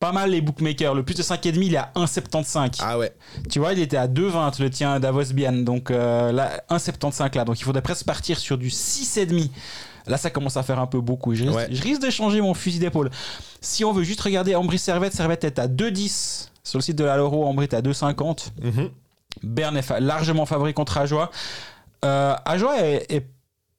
pas 0.00 0.12
mal 0.12 0.30
les 0.30 0.40
bookmakers. 0.40 0.94
Le 0.94 1.02
plus 1.04 1.14
de 1.14 1.22
5,5, 1.22 1.60
il 1.62 1.74
est 1.74 1.76
à 1.76 1.92
1,75. 1.94 2.78
Ah 2.80 2.98
ouais. 2.98 3.12
Tu 3.50 3.58
vois, 3.58 3.74
il 3.74 3.78
était 3.78 3.98
à 3.98 4.08
2,20 4.08 4.60
le 4.60 4.70
tien 4.70 4.98
Davos 4.98 5.32
Bian. 5.34 5.52
Donc 5.52 5.90
euh, 5.90 6.32
là, 6.32 6.62
1,75 6.70 7.36
là. 7.36 7.44
Donc 7.44 7.60
il 7.60 7.64
faudrait 7.64 7.82
presque 7.82 8.06
partir 8.06 8.38
sur 8.38 8.56
du 8.58 8.68
6,5. 8.68 9.50
Là, 10.06 10.16
ça 10.16 10.30
commence 10.30 10.56
à 10.56 10.62
faire 10.62 10.80
un 10.80 10.86
peu 10.86 11.00
beaucoup. 11.00 11.34
Je 11.34 11.44
risque, 11.44 12.02
de 12.02 12.10
changer 12.10 12.40
mon 12.40 12.54
fusil 12.54 12.78
d'épaule. 12.78 13.10
Si 13.60 13.84
on 13.84 13.92
veut 13.92 14.02
juste 14.02 14.22
regarder 14.22 14.56
Ambry 14.56 14.78
Servette, 14.78 15.12
Servette 15.12 15.44
est 15.44 15.58
à 15.58 15.68
2,10. 15.68 16.48
Sur 16.64 16.78
le 16.78 16.82
site 16.82 16.96
de 16.96 17.04
la 17.04 17.18
Loro, 17.18 17.46
Ambry 17.46 17.64
est 17.64 17.74
à 17.74 17.82
2,50. 17.82 18.48
Mm 18.62 18.86
Berne 19.44 19.76
est 19.76 20.00
largement 20.00 20.44
favori 20.44 20.74
contre 20.74 20.98
Ajoie. 20.98 21.30
Euh, 22.04 22.34
Ajoie 22.44 22.82
est, 22.82 23.06
est, 23.12 23.30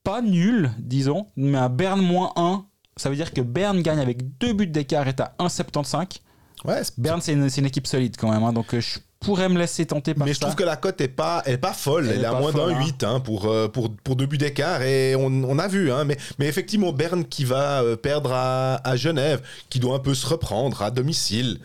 pas 0.04 0.22
nul, 0.22 0.72
disons, 0.80 1.28
mais 1.36 1.58
à 1.58 1.68
Berne 1.68 2.02
moins 2.02 2.32
1 2.38 2.66
ça 2.98 3.10
veut 3.10 3.16
dire 3.16 3.34
que 3.34 3.42
Berne 3.42 3.82
gagne 3.82 4.00
avec 4.00 4.38
deux 4.38 4.54
buts 4.54 4.68
d'écart 4.68 5.08
et 5.08 5.16
à 5.20 5.34
1,75. 5.40 6.20
Ouais, 6.66 6.82
Berne, 6.98 7.22
c'est 7.22 7.34
une, 7.34 7.66
équipe 7.66 7.88
solide 7.88 8.16
quand 8.18 8.32
même. 8.32 8.44
Hein, 8.44 8.54
donc 8.54 8.74
euh, 8.74 8.82
je 8.82 9.00
pourrais 9.20 9.50
me 9.50 9.58
laisser 9.58 9.86
tenter 9.86 10.14
par 10.14 10.28
Mais 10.28 10.34
je 10.34 10.40
trouve 10.40 10.56
que 10.56 10.64
la 10.64 10.76
cote 10.76 11.02
est 11.02 11.08
pas, 11.08 11.42
est 11.46 11.58
pas 11.58 11.74
folle. 11.74 12.08
Elle, 12.08 12.22
est 12.22 12.26
à 12.26 12.34
moins 12.34 12.52
d'un 12.52 12.78
8 12.78 13.04
hein. 13.04 13.16
hein, 13.16 13.20
pour, 13.20 13.46
euh, 13.46 13.68
pour, 13.68 13.96
pour 13.96 14.16
deux 14.16 14.28
buts 14.28 14.38
d'écart. 14.38 14.82
Et 14.84 15.16
on, 15.16 15.26
on, 15.26 15.58
a 15.58 15.68
vu. 15.68 15.92
Hein, 15.92 16.04
mais, 16.04 16.18
mais 16.38 16.48
effectivement, 16.48 16.92
Berne 16.92 17.26
qui 17.26 17.46
va 17.46 17.82
euh, 17.82 17.96
perdre 17.96 18.32
à, 18.34 18.76
à, 18.88 18.96
Genève, 18.96 19.42
qui 19.70 19.80
doit 19.80 19.96
un 19.96 20.00
peu 20.00 20.14
se 20.14 20.28
reprendre 20.28 20.84
à 20.84 20.92
domicile. 20.92 21.60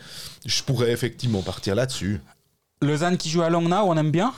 Je 0.46 0.62
pourrais 0.62 0.92
effectivement 0.92 1.42
partir 1.42 1.74
là-dessus. 1.74 2.20
Lausanne 2.82 3.16
qui 3.16 3.28
joue 3.28 3.42
à 3.42 3.50
Langnau, 3.50 3.84
on 3.86 3.96
aime 3.96 4.10
bien 4.10 4.32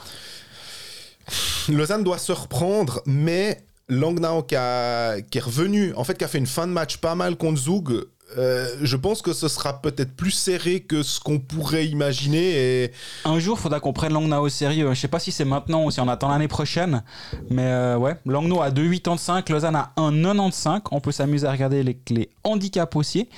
Lausanne 1.69 2.05
doit 2.05 2.19
se 2.19 2.33
reprendre, 2.33 3.03
mais 3.05 3.63
Langnau 3.89 4.43
qui, 4.43 4.55
est 4.55 5.41
revenu, 5.41 5.95
en 5.95 6.05
fait, 6.05 6.17
qui 6.19 6.25
a 6.25 6.29
fait 6.29 6.39
une 6.39 6.47
fin 6.47 6.67
de 6.67 6.73
match 6.73 6.99
pas 6.99 7.15
mal 7.15 7.37
contre 7.37 7.61
Zug. 7.61 8.07
Euh, 8.37 8.69
je 8.83 8.97
pense 8.97 9.23
que 9.23 9.33
ce 9.33 9.49
sera 9.49 9.81
peut-être 9.81 10.15
plus 10.15 10.33
serré 10.33 10.81
que 10.81 11.03
ce 11.03 11.19
qu'on 11.19 11.39
pourrait 11.39 11.87
imaginer. 11.87 12.83
Et... 12.85 12.93
Un 13.25 13.39
jour, 13.39 13.57
il 13.59 13.63
faudra 13.63 13.81
qu'on 13.81 13.95
prenne 13.95 14.13
Langnau 14.13 14.43
au 14.43 14.49
sérieux. 14.51 14.93
Je 14.93 15.01
sais 15.01 15.09
pas 15.09 15.19
si 15.19 15.33
c'est 15.33 15.47
maintenant 15.47 15.85
ou 15.85 15.91
si 15.91 16.01
on 16.01 16.09
attend 16.09 16.29
l'année 16.29 16.49
prochaine. 16.49 17.03
Mais 17.49 17.65
euh, 17.65 17.97
ouais, 17.97 18.17
Langnau 18.27 18.61
à 18.61 18.71
2,85, 18.71 19.51
Lausanne 19.51 19.77
à 19.77 19.93
1,95. 19.97 20.83
On 20.91 21.01
peut 21.01 21.13
s'amuser 21.13 21.47
à 21.47 21.53
regarder 21.53 21.83
les, 21.83 21.95
clés 21.95 22.29
handicaps 22.45 22.97
aussi. 22.97 23.29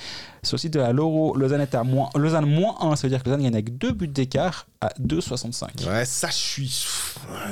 Sur 0.43 0.55
le 0.55 0.59
site 0.59 0.73
de 0.73 0.79
la 0.79 0.91
Loro, 0.91 1.37
Lausanne 1.37 1.61
est 1.61 1.75
à 1.75 1.83
moins, 1.83 2.09
Lausanne 2.15 2.47
moins 2.47 2.75
1, 2.81 2.95
ça 2.95 3.03
veut 3.03 3.09
dire 3.09 3.21
que 3.23 3.29
Lausanne 3.29 3.43
gagne 3.43 3.53
avec 3.53 3.77
deux 3.77 3.91
buts 3.91 4.07
d'écart 4.07 4.65
à 4.81 4.89
2,65. 4.99 5.87
Ouais, 5.87 6.03
ça, 6.03 6.29
je 6.29 6.35
suis. 6.35 6.85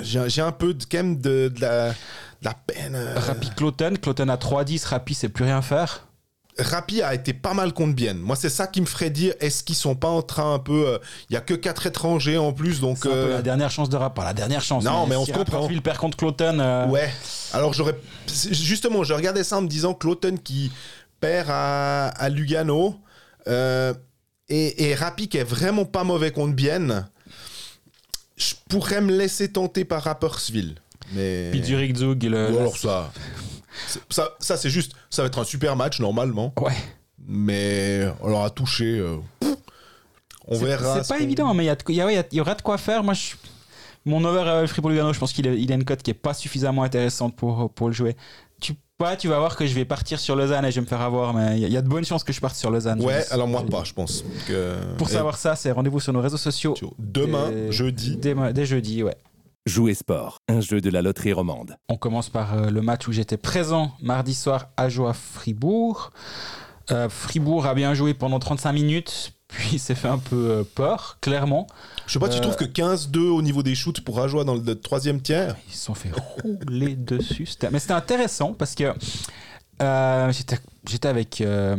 J'ai 0.02 0.42
un 0.42 0.52
peu 0.52 0.74
de, 0.74 0.84
quand 0.84 0.98
même 0.98 1.22
de, 1.22 1.54
de 1.56 1.62
la 1.62 1.94
la 2.42 2.54
peine. 2.54 2.96
Euh. 2.96 3.16
Rapi 3.18 3.50
Cloten, 3.56 3.98
Cloten 3.98 4.30
à 4.30 4.38
3-10, 4.38 4.88
Rapi 4.88 5.14
c'est 5.14 5.30
plus 5.30 5.44
rien 5.44 5.62
faire. 5.62 6.06
Rapi 6.58 7.02
a 7.02 7.14
été 7.14 7.34
pas 7.34 7.54
mal 7.54 7.72
contre 7.74 7.96
Bienne. 7.96 8.18
Moi, 8.18 8.36
c'est 8.36 8.50
ça 8.50 8.68
qui 8.68 8.82
me 8.82 8.86
ferait 8.86 9.10
dire 9.10 9.34
est-ce 9.40 9.64
qu'ils 9.64 9.76
sont 9.76 9.96
pas 9.96 10.10
en 10.10 10.22
train 10.22 10.56
un 10.56 10.60
peu. 10.60 10.88
Euh, 10.88 10.98
il 11.30 11.34
y 11.34 11.38
a 11.38 11.42
que 11.42 11.54
4 11.54 11.88
étrangers 11.88 12.38
en 12.38 12.52
plus, 12.52 12.82
donc. 12.82 13.06
Euh, 13.06 13.36
la 13.36 13.42
dernière 13.42 13.72
chance 13.72 13.88
de 13.90 13.96
Rapi. 13.96 14.16
Pas 14.16 14.26
la 14.26 14.34
dernière 14.34 14.62
chance. 14.62 14.84
Non, 14.84 15.08
mais, 15.08 15.16
on 15.16 15.26
se 15.26 15.32
comprend. 15.32 15.70
perd 15.82 15.98
contre 15.98 16.18
Cloten. 16.18 16.60
Ouais. 16.90 17.10
Alors, 17.54 17.72
j'aurais. 17.74 17.96
Justement, 18.28 19.04
je 19.06 19.14
regardais 19.14 19.46
ça 19.46 19.58
en 19.58 19.62
me 19.62 19.68
disant 19.68 19.94
Cloten 19.94 20.38
qui 20.38 20.72
perd 21.22 21.50
à, 21.50 22.30
Lugano. 22.30 22.96
et, 23.48 23.94
et 24.50 24.96
Rapi 24.96 25.30
qui 25.30 25.38
est 25.38 25.44
vraiment 25.44 25.86
pas 25.86 26.04
mauvais 26.04 26.32
contre 26.32 26.56
Bienne. 26.56 27.08
Je 28.36 28.54
pourrais 28.70 29.02
me 29.02 29.16
laisser 29.16 29.52
tenter 29.52 29.86
par 29.86 30.04
Rappersville. 30.04 30.76
Mais... 31.14 31.50
Puis 31.52 31.64
Zug, 31.64 32.24
le... 32.24 32.48
alors 32.48 32.78
ça. 32.78 33.12
Ça, 34.10 34.30
ça 34.40 34.58
c'est 34.58 34.70
juste, 34.70 34.92
ça 35.10 35.22
va 35.22 35.28
être 35.28 35.40
un 35.40 35.44
super 35.44 35.76
match 35.76 36.00
normalement. 36.00 36.54
Ouais. 36.60 36.74
Mais 37.28 38.08
on 38.22 38.30
leur 38.30 38.44
a 38.44 38.50
touché. 38.50 39.00
euh, 39.00 39.18
on 40.48 40.58
verra. 40.58 40.98
C'est 40.98 41.04
ce 41.04 41.10
pas 41.10 41.18
qu'on- 41.18 41.24
évident, 41.24 41.54
mais 41.54 41.64
il 41.64 41.68
y, 41.68 41.70
a 41.70 41.76
de- 41.76 41.84
il 41.90 41.96
y, 41.96 42.02
a- 42.02 42.06
ouais, 42.06 42.14
il 42.14 42.18
y 42.18 42.20
a- 42.20 42.26
il 42.32 42.38
y 42.38 42.42
aura 42.42 42.56
de 42.56 42.62
quoi 42.62 42.78
faire. 42.78 43.04
Moi, 43.04 43.14
je- 43.14 43.36
mon 44.06 44.24
over 44.24 44.42
euh, 44.48 44.68
Fribourg-Lugano, 44.68 45.14
je 45.14 45.20
pense 45.20 45.32
qu'il 45.34 45.48
a, 45.48 45.54
il 45.54 45.72
a 45.72 45.76
une 45.76 45.86
cote 45.86 46.02
qui 46.02 46.12
est 46.12 46.16
pas 46.16 46.34
suffisamment 46.34 46.84
intéressante 46.84 47.36
pour, 47.36 47.70
pour 47.72 47.88
le 47.88 47.94
jouer. 47.94 48.16
Tu, 48.60 48.74
ouais, 49.00 49.16
tu 49.18 49.28
vas 49.28 49.38
voir 49.40 49.56
que 49.56 49.66
je 49.68 49.74
vais 49.76 49.86
partir 49.86 50.20
sur 50.20 50.36
Lausanne 50.36 50.66
et 50.66 50.72
je 50.72 50.76
vais 50.76 50.82
me 50.82 50.88
faire 50.88 51.02
avoir, 51.02 51.34
mais 51.34 51.56
il 51.58 51.60
y, 51.62 51.66
a- 51.66 51.68
il 51.68 51.74
y 51.74 51.78
a 51.78 51.82
de 51.82 51.88
bonnes 51.88 52.06
chances 52.06 52.24
que 52.24 52.34
je 52.34 52.40
parte 52.42 52.56
sur 52.56 52.72
Lausanne. 52.72 53.02
Ouais, 53.02 53.24
Je- 53.28 53.34
alors 53.34 53.48
moi 53.48 53.64
pas, 53.70 53.84
je 53.84 53.94
pense. 53.94 54.24
Que... 54.48 54.78
Pour 54.98 55.10
Et- 55.10 55.14
savoir 55.14 55.38
ça, 55.38 55.56
c'est 55.56 55.72
rendez-vous 55.72 56.00
sur 56.00 56.12
nos 56.14 56.22
réseaux 56.22 56.38
sociaux. 56.38 56.74
Demain, 56.98 57.50
Dès- 57.52 57.72
jeudi. 57.72 58.18
Dès, 58.18 58.36
dès 58.54 58.66
jeudi, 58.66 59.04
ouais. 59.04 59.16
Jouer 59.66 59.94
sport, 59.94 60.40
un 60.48 60.62
jeu 60.62 60.82
de 60.82 60.90
la 60.90 61.02
loterie 61.02 61.34
romande. 61.34 61.76
On 61.90 61.98
commence 61.98 62.30
par 62.30 62.54
euh, 62.56 62.70
le 62.70 62.82
match 62.82 63.08
où 63.08 63.12
j'étais 63.12 63.38
présent 63.38 63.92
mardi 64.02 64.34
soir 64.34 64.70
à 64.78 64.90
Joie-Fribourg. 64.90 66.12
Euh, 66.92 67.08
Fribourg 67.10 67.68
a 67.68 67.76
bien 67.76 67.94
joué 67.94 68.14
pendant 68.14 68.40
35 68.40 68.72
minutes, 68.72 69.34
puis 69.48 69.78
s'est 69.78 69.96
fait 69.96 70.08
un 70.08 70.18
peu 70.18 70.50
euh, 70.52 70.64
peur, 70.64 71.18
clairement. 71.22 71.68
Je 72.08 72.14
sais 72.14 72.20
pas, 72.20 72.30
tu 72.30 72.40
trouves 72.40 72.56
que 72.56 72.66
15-2 72.66 73.20
au 73.20 73.42
niveau 73.42 73.62
des 73.62 73.76
shoots 73.76 74.02
pour 74.02 74.20
Ajoie 74.22 74.44
dans 74.44 74.56
le 74.56 74.76
troisième 74.80 75.22
tiers? 75.22 75.56
Ils 75.68 75.76
se 75.76 75.86
sont 75.86 75.94
fait 75.94 76.12
rouler 76.44 76.96
dessus. 76.98 77.48
Mais 77.72 77.80
c'était 77.80 77.94
intéressant 77.94 78.54
parce 78.54 78.74
que 78.74 78.94
euh, 79.82 80.32
j'étais 80.88 81.08
avec. 81.08 81.42
euh, 81.42 81.76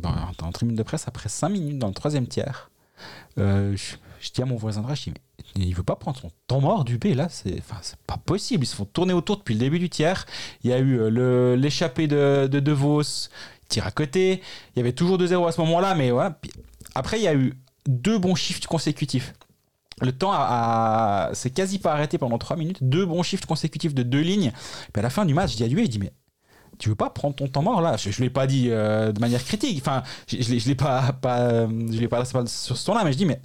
bon, 0.00 0.10
en 0.42 0.52
tribune 0.52 0.76
de 0.76 0.82
presse 0.82 1.04
après 1.06 1.28
5 1.28 1.48
minutes 1.48 1.78
dans 1.78 1.88
le 1.88 1.94
troisième 1.94 2.26
tiers. 2.26 2.70
Euh, 3.38 3.76
je, 3.76 3.94
je 4.20 4.30
dis 4.30 4.42
à 4.42 4.44
mon 4.44 4.56
voisin 4.56 4.82
de 4.82 4.86
rage, 4.86 5.00
je 5.06 5.10
dis, 5.10 5.14
mais 5.56 5.64
il 5.64 5.74
veut 5.74 5.82
pas 5.82 5.96
prendre 5.96 6.18
son 6.18 6.30
temps 6.46 6.60
mort 6.60 6.84
du 6.84 6.98
B 6.98 7.06
là, 7.14 7.28
c'est 7.30 7.58
enfin, 7.58 7.80
pas 8.06 8.16
possible. 8.18 8.64
Ils 8.64 8.66
se 8.68 8.76
font 8.76 8.84
tourner 8.84 9.12
autour 9.12 9.38
depuis 9.38 9.54
le 9.54 9.60
début 9.60 9.78
du 9.78 9.88
tiers. 9.90 10.26
Il 10.62 10.70
y 10.70 10.72
a 10.72 10.78
eu 10.78 11.00
euh, 11.00 11.56
l'échappée 11.56 12.06
de, 12.06 12.46
de 12.50 12.60
De 12.60 12.72
Vos, 12.72 13.02
tir 13.68 13.86
à 13.86 13.90
côté. 13.90 14.42
Il 14.74 14.78
y 14.78 14.80
avait 14.80 14.92
toujours 14.92 15.18
2-0 15.18 15.48
à 15.48 15.52
ce 15.52 15.60
moment-là, 15.62 15.94
mais 15.94 16.10
après, 16.94 17.18
il 17.18 17.22
y 17.24 17.28
a 17.28 17.34
eu 17.34 17.54
deux 17.86 18.18
bons 18.18 18.34
shifts 18.34 18.66
consécutifs. 18.66 19.32
Le 20.02 20.12
temps 20.12 20.32
a, 20.32 21.30
s'est 21.34 21.50
quasi 21.50 21.78
pas 21.78 21.92
arrêté 21.92 22.16
pendant 22.16 22.38
3 22.38 22.56
minutes. 22.56 22.78
Deux 22.82 23.04
bons 23.04 23.22
shifts 23.22 23.46
consécutifs 23.46 23.94
de 23.94 24.02
deux 24.02 24.20
lignes. 24.20 24.52
Puis 24.92 25.00
à 25.00 25.02
la 25.02 25.10
fin 25.10 25.24
du 25.26 25.34
match, 25.34 25.52
je 25.52 25.56
dis 25.56 25.64
à 25.64 25.68
lui, 25.68 25.84
je 25.84 25.90
dis 25.90 25.98
mais 25.98 26.12
tu 26.78 26.88
veux 26.88 26.94
pas 26.94 27.10
prendre 27.10 27.34
ton 27.34 27.46
temps 27.48 27.60
mort 27.62 27.82
là? 27.82 27.98
Je, 27.98 28.10
je 28.10 28.22
l'ai 28.22 28.30
pas 28.30 28.46
dit 28.46 28.68
euh, 28.70 29.12
de 29.12 29.20
manière 29.20 29.44
critique. 29.44 29.76
Enfin, 29.78 30.02
je, 30.26 30.40
je 30.40 30.66
l'ai- 30.68 30.74
pas, 30.74 31.12
pas, 31.12 31.40
euh, 31.40 31.68
je 31.92 32.00
l'ai 32.00 32.08
pas 32.08 32.20
laissé 32.20 32.32
sur 32.46 32.78
ce 32.78 32.86
ton-là, 32.86 33.04
mais 33.04 33.12
je 33.12 33.18
dis 33.18 33.26
mais 33.26 33.42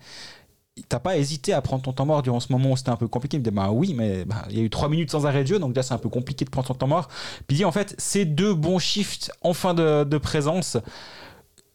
t'as 0.89 0.99
pas 0.99 1.17
hésité 1.17 1.53
à 1.53 1.61
prendre 1.61 1.81
ton 1.83 1.93
temps 1.93 2.05
mort 2.05 2.21
durant 2.21 2.39
ce 2.39 2.51
moment 2.51 2.71
où 2.71 2.77
c'était 2.77 2.89
un 2.89 2.97
peu 2.97 3.07
compliqué 3.07 3.38
Il 3.38 3.39
me 3.39 3.45
dit 3.45 3.51
bah 3.51 3.71
oui, 3.71 3.93
mais 3.93 4.25
bah, 4.25 4.45
il 4.49 4.57
y 4.57 4.61
a 4.61 4.63
eu 4.63 4.69
3 4.69 4.89
minutes 4.89 5.11
sans 5.11 5.25
arrêt 5.25 5.43
de 5.43 5.47
jeu, 5.47 5.59
donc 5.59 5.75
là 5.75 5.83
c'est 5.83 5.93
un 5.93 5.97
peu 5.97 6.09
compliqué 6.09 6.43
de 6.45 6.49
prendre 6.49 6.67
son 6.67 6.73
temps 6.73 6.88
mort. 6.88 7.07
Puis 7.47 7.55
il 7.55 7.57
dit 7.57 7.65
en 7.65 7.71
fait 7.71 7.95
ces 7.97 8.25
deux 8.25 8.53
bons 8.53 8.79
shifts 8.79 9.31
en 9.41 9.53
fin 9.53 9.73
de, 9.73 10.17
présence, 10.17 10.75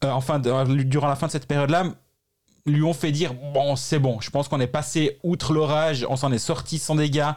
euh, 0.04 0.10
enfin 0.10 0.38
de- 0.38 0.82
durant 0.82 1.08
la 1.08 1.16
fin 1.16 1.26
de 1.26 1.32
cette 1.32 1.46
période-là 1.46 1.84
lui 2.66 2.82
ont 2.82 2.92
fait 2.92 3.10
dire 3.10 3.32
bon 3.54 3.74
c'est 3.74 3.98
bon 3.98 4.20
je 4.20 4.28
pense 4.28 4.46
qu'on 4.48 4.60
est 4.60 4.66
passé 4.66 5.18
outre 5.22 5.54
l'orage 5.54 6.06
on 6.10 6.16
s'en 6.16 6.30
est 6.30 6.38
sorti 6.38 6.78
sans 6.78 6.94
dégâts 6.94 7.30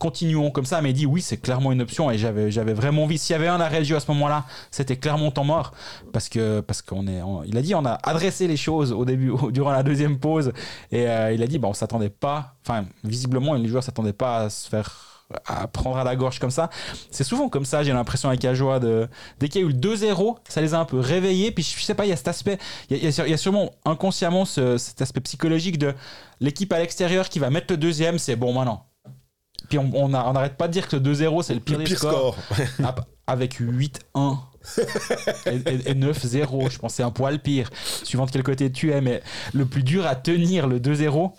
continuons 0.00 0.50
comme 0.50 0.64
ça 0.64 0.80
mais 0.80 0.90
il 0.90 0.94
dit 0.94 1.06
oui 1.06 1.20
c'est 1.20 1.36
clairement 1.36 1.70
une 1.72 1.82
option 1.82 2.10
et 2.10 2.16
j'avais 2.18 2.50
j'avais 2.50 2.72
vraiment 2.72 3.04
envie 3.04 3.18
s'il 3.18 3.34
y 3.34 3.36
avait 3.36 3.48
un 3.48 3.60
arrêt 3.60 3.82
de 3.82 3.94
à 3.94 4.00
ce 4.00 4.10
moment-là 4.10 4.46
c'était 4.70 4.96
clairement 4.96 5.30
temps 5.30 5.44
mort 5.44 5.72
parce 6.12 6.28
que 6.28 6.60
parce 6.60 6.80
qu'on 6.82 7.06
est 7.06 7.20
il 7.46 7.56
a 7.58 7.62
dit 7.62 7.74
on 7.74 7.84
a 7.84 7.92
adressé 8.02 8.48
les 8.48 8.56
choses 8.56 8.92
au 8.92 9.04
début 9.04 9.32
durant 9.52 9.70
la 9.70 9.82
deuxième 9.82 10.18
pause 10.18 10.52
et 10.90 11.06
euh, 11.06 11.32
il 11.32 11.42
a 11.42 11.46
dit 11.46 11.58
bah 11.58 11.68
on 11.68 11.74
s'attendait 11.74 12.10
pas 12.10 12.54
enfin 12.66 12.86
visiblement 13.04 13.54
les 13.54 13.68
joueurs 13.68 13.84
s'attendaient 13.84 14.12
pas 14.14 14.38
à 14.38 14.50
se 14.50 14.68
faire 14.68 15.06
à 15.46 15.68
prendre 15.68 15.96
à 15.96 16.02
la 16.02 16.16
gorge 16.16 16.40
comme 16.40 16.50
ça. 16.50 16.70
C'est 17.12 17.22
souvent 17.22 17.48
comme 17.48 17.64
ça 17.64 17.84
j'ai 17.84 17.92
l'impression 17.92 18.28
avec 18.28 18.44
Ajoie 18.44 18.80
de 18.80 19.06
dès 19.38 19.48
qu'il 19.48 19.60
y 19.60 19.64
a 19.64 19.68
eu 19.68 19.70
le 19.70 19.78
2-0 19.78 20.38
ça 20.48 20.60
les 20.60 20.74
a 20.74 20.80
un 20.80 20.84
peu 20.84 20.98
réveillés 20.98 21.52
puis 21.52 21.62
je 21.62 21.84
sais 21.84 21.94
pas 21.94 22.04
il 22.04 22.08
y 22.08 22.12
a 22.12 22.16
cet 22.16 22.26
aspect 22.26 22.58
il 22.90 22.98
y 22.98 23.06
a, 23.06 23.36
sûrement 23.36 23.70
inconsciemment 23.84 24.44
ce- 24.44 24.76
cet 24.76 25.02
aspect 25.02 25.20
psychologique 25.20 25.78
de 25.78 25.94
l'équipe 26.40 26.72
à 26.72 26.78
l'extérieur 26.80 27.28
qui 27.28 27.38
va 27.38 27.48
mettre 27.50 27.72
le 27.72 27.76
deuxième 27.76 28.18
c'est 28.18 28.34
bon 28.34 28.52
maintenant 28.52 28.89
puis 29.68 29.78
on 29.78 30.08
n'arrête 30.08 30.56
pas 30.56 30.68
de 30.68 30.72
dire 30.72 30.88
que 30.88 30.96
le 30.96 31.02
2-0 31.14 31.42
c'est 31.42 31.54
le 31.54 31.60
pire 31.60 31.78
Le 31.78 31.84
des 31.84 31.88
pire 31.90 31.98
scores 31.98 32.36
score. 32.48 32.94
Avec 33.26 33.60
8-1 33.60 34.38
et, 35.46 35.50
et- 35.50 35.90
et 35.90 35.94
9-0 35.94 36.70
je 36.70 36.78
pense 36.78 36.92
que 36.92 36.96
c'est 36.96 37.02
un 37.02 37.10
poil 37.10 37.38
pire 37.40 37.70
suivant 38.04 38.26
de 38.26 38.30
quel 38.30 38.42
côté 38.42 38.70
tu 38.72 38.92
es 38.92 39.00
mais 39.00 39.22
le 39.52 39.66
plus 39.66 39.82
dur 39.82 40.06
à 40.06 40.16
tenir 40.16 40.66
le 40.66 40.80
2-0 40.80 41.32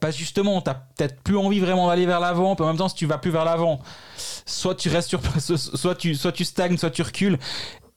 pas 0.00 0.12
justement, 0.12 0.60
t'as 0.60 0.74
peut-être 0.74 1.20
plus 1.22 1.36
envie 1.36 1.58
vraiment 1.58 1.88
d'aller 1.88 2.06
vers 2.06 2.20
l'avant, 2.20 2.54
puis 2.54 2.62
en 2.64 2.68
même 2.68 2.76
temps, 2.76 2.88
si 2.88 2.94
tu 2.94 3.06
vas 3.06 3.18
plus 3.18 3.32
vers 3.32 3.44
l'avant, 3.44 3.80
soit 4.46 4.76
tu 4.76 4.88
restes 4.88 5.08
sur 5.08 5.20
place, 5.20 5.52
soit 5.56 5.96
tu, 5.96 6.14
soit 6.14 6.30
tu 6.30 6.44
stagnes, 6.44 6.76
soit 6.76 6.90
tu 6.90 7.02
recules. 7.02 7.40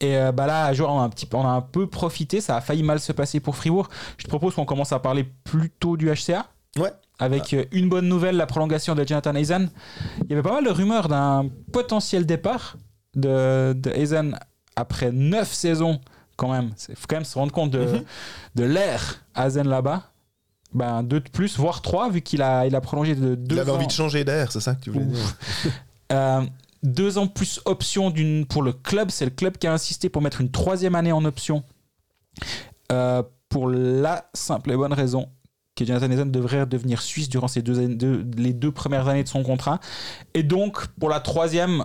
Et 0.00 0.16
euh, 0.16 0.32
bah 0.32 0.46
là, 0.48 0.72
genre, 0.72 0.90
on, 0.92 0.98
a 0.98 1.04
un 1.04 1.08
petit, 1.08 1.24
peu- 1.24 1.36
on 1.36 1.46
a 1.46 1.52
un 1.52 1.60
peu 1.60 1.86
profité, 1.88 2.40
ça 2.40 2.56
a 2.56 2.60
failli 2.60 2.82
mal 2.82 2.98
se 2.98 3.12
passer 3.12 3.38
pour 3.38 3.54
Fribourg. 3.54 3.88
Je 4.18 4.24
te 4.24 4.28
propose 4.28 4.56
qu'on 4.56 4.64
commence 4.64 4.90
à 4.92 4.98
parler 4.98 5.22
plutôt 5.44 5.96
du 5.96 6.10
HCA. 6.12 6.46
Ouais. 6.76 6.90
Avec 7.18 7.54
euh, 7.54 7.64
une 7.72 7.88
bonne 7.88 8.08
nouvelle, 8.08 8.36
la 8.36 8.46
prolongation 8.46 8.94
de 8.94 9.06
Jonathan 9.06 9.34
Hazen. 9.34 9.70
Il 10.24 10.30
y 10.30 10.32
avait 10.32 10.42
pas 10.42 10.52
mal 10.54 10.64
de 10.64 10.70
rumeurs 10.70 11.08
d'un 11.08 11.48
potentiel 11.72 12.26
départ 12.26 12.76
de, 13.14 13.72
de 13.72 13.90
Hazen 13.90 14.36
après 14.76 15.12
9 15.12 15.50
saisons, 15.52 16.00
quand 16.36 16.50
même. 16.50 16.72
Il 16.88 16.96
faut 16.96 17.06
quand 17.08 17.16
même 17.16 17.24
se 17.24 17.38
rendre 17.38 17.52
compte 17.52 17.70
de, 17.70 17.78
Mhm. 17.84 18.04
de 18.56 18.64
l'air 18.64 19.22
Hazen 19.34 19.68
là-bas. 19.68 20.10
Ben, 20.72 21.04
deux 21.04 21.20
de 21.20 21.28
plus, 21.28 21.56
voire 21.56 21.82
trois, 21.82 22.10
vu 22.10 22.20
qu'il 22.20 22.42
a, 22.42 22.66
il 22.66 22.74
a 22.74 22.80
prolongé 22.80 23.14
de 23.14 23.36
deux 23.36 23.54
Il 23.54 23.60
avait 23.60 23.70
ans. 23.70 23.76
envie 23.76 23.86
de 23.86 23.92
changer 23.92 24.24
d'air, 24.24 24.50
c'est 24.50 24.58
ça 24.60 24.74
que 24.74 24.80
tu 24.80 24.90
voulais 24.90 25.04
dire? 25.04 25.36
Euh, 26.12 26.42
deux 26.82 27.16
ans 27.16 27.26
plus 27.26 27.60
option 27.64 28.10
d'une 28.10 28.44
pour 28.44 28.62
le 28.62 28.72
club. 28.74 29.10
C'est 29.10 29.24
le 29.24 29.30
club 29.30 29.56
qui 29.56 29.66
a 29.66 29.72
insisté 29.72 30.10
pour 30.10 30.20
mettre 30.20 30.42
une 30.42 30.50
troisième 30.50 30.94
année 30.94 31.12
en 31.12 31.24
option. 31.24 31.64
Euh, 32.92 33.22
pour 33.48 33.68
la 33.68 34.28
simple 34.34 34.72
et 34.72 34.76
bonne 34.76 34.92
raison 34.92 35.28
que 35.74 35.84
Jonathan 35.84 36.10
Hazen 36.10 36.30
devrait 36.30 36.66
devenir 36.66 37.02
suisse 37.02 37.28
durant 37.28 37.48
ces 37.48 37.62
deux, 37.62 38.24
les 38.36 38.52
deux 38.52 38.70
premières 38.72 39.08
années 39.08 39.24
de 39.24 39.28
son 39.28 39.42
contrat. 39.42 39.80
Et 40.34 40.42
donc, 40.42 40.86
pour 41.00 41.08
la 41.08 41.20
troisième, 41.20 41.84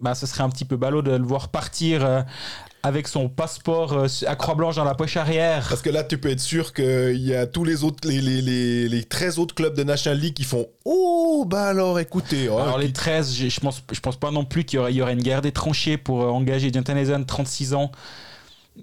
bah, 0.00 0.14
ce 0.14 0.26
serait 0.26 0.42
un 0.42 0.50
petit 0.50 0.64
peu 0.64 0.76
ballot 0.76 1.02
de 1.02 1.10
le 1.12 1.24
voir 1.24 1.48
partir 1.48 2.04
euh, 2.04 2.22
avec 2.82 3.08
son 3.08 3.28
passeport 3.30 3.92
euh, 3.92 4.06
à 4.26 4.36
croix-blanche 4.36 4.76
dans 4.76 4.84
la 4.84 4.94
poche 4.94 5.16
arrière. 5.16 5.66
Parce 5.68 5.82
que 5.82 5.90
là, 5.90 6.04
tu 6.04 6.18
peux 6.18 6.30
être 6.30 6.40
sûr 6.40 6.72
qu'il 6.74 7.16
y 7.20 7.34
a 7.34 7.46
tous 7.46 7.64
les 7.64 7.82
autres, 7.84 8.06
les, 8.08 8.20
les, 8.20 8.40
les, 8.42 8.88
les 8.88 9.04
13 9.04 9.38
autres 9.38 9.54
clubs 9.54 9.74
de 9.74 9.84
National 9.84 10.18
League 10.18 10.34
qui 10.34 10.44
font 10.44 10.66
Oh, 10.84 11.44
bah 11.48 11.68
alors 11.68 11.98
écoutez. 11.98 12.48
oh, 12.50 12.58
Alors 12.58 12.78
les 12.78 12.86
qui- 12.86 12.92
13, 12.94 13.32
j'ai- 13.34 13.50
je 13.50 13.60
pense, 13.60 13.82
je 13.92 14.00
pense 14.00 14.16
pas 14.18 14.30
non 14.30 14.44
plus 14.44 14.64
qu'il 14.64 14.80
y 14.88 14.92
y 14.94 15.02
aurait 15.02 15.12
une 15.14 15.22
guerre 15.22 15.42
des 15.42 15.52
tranchées 15.52 15.96
pour 15.98 16.22
euh, 16.22 16.28
engager 16.28 16.70
Jonathan 16.72 16.96
Hazen, 16.96 17.24
36 17.26 17.72
ans. 17.74 17.90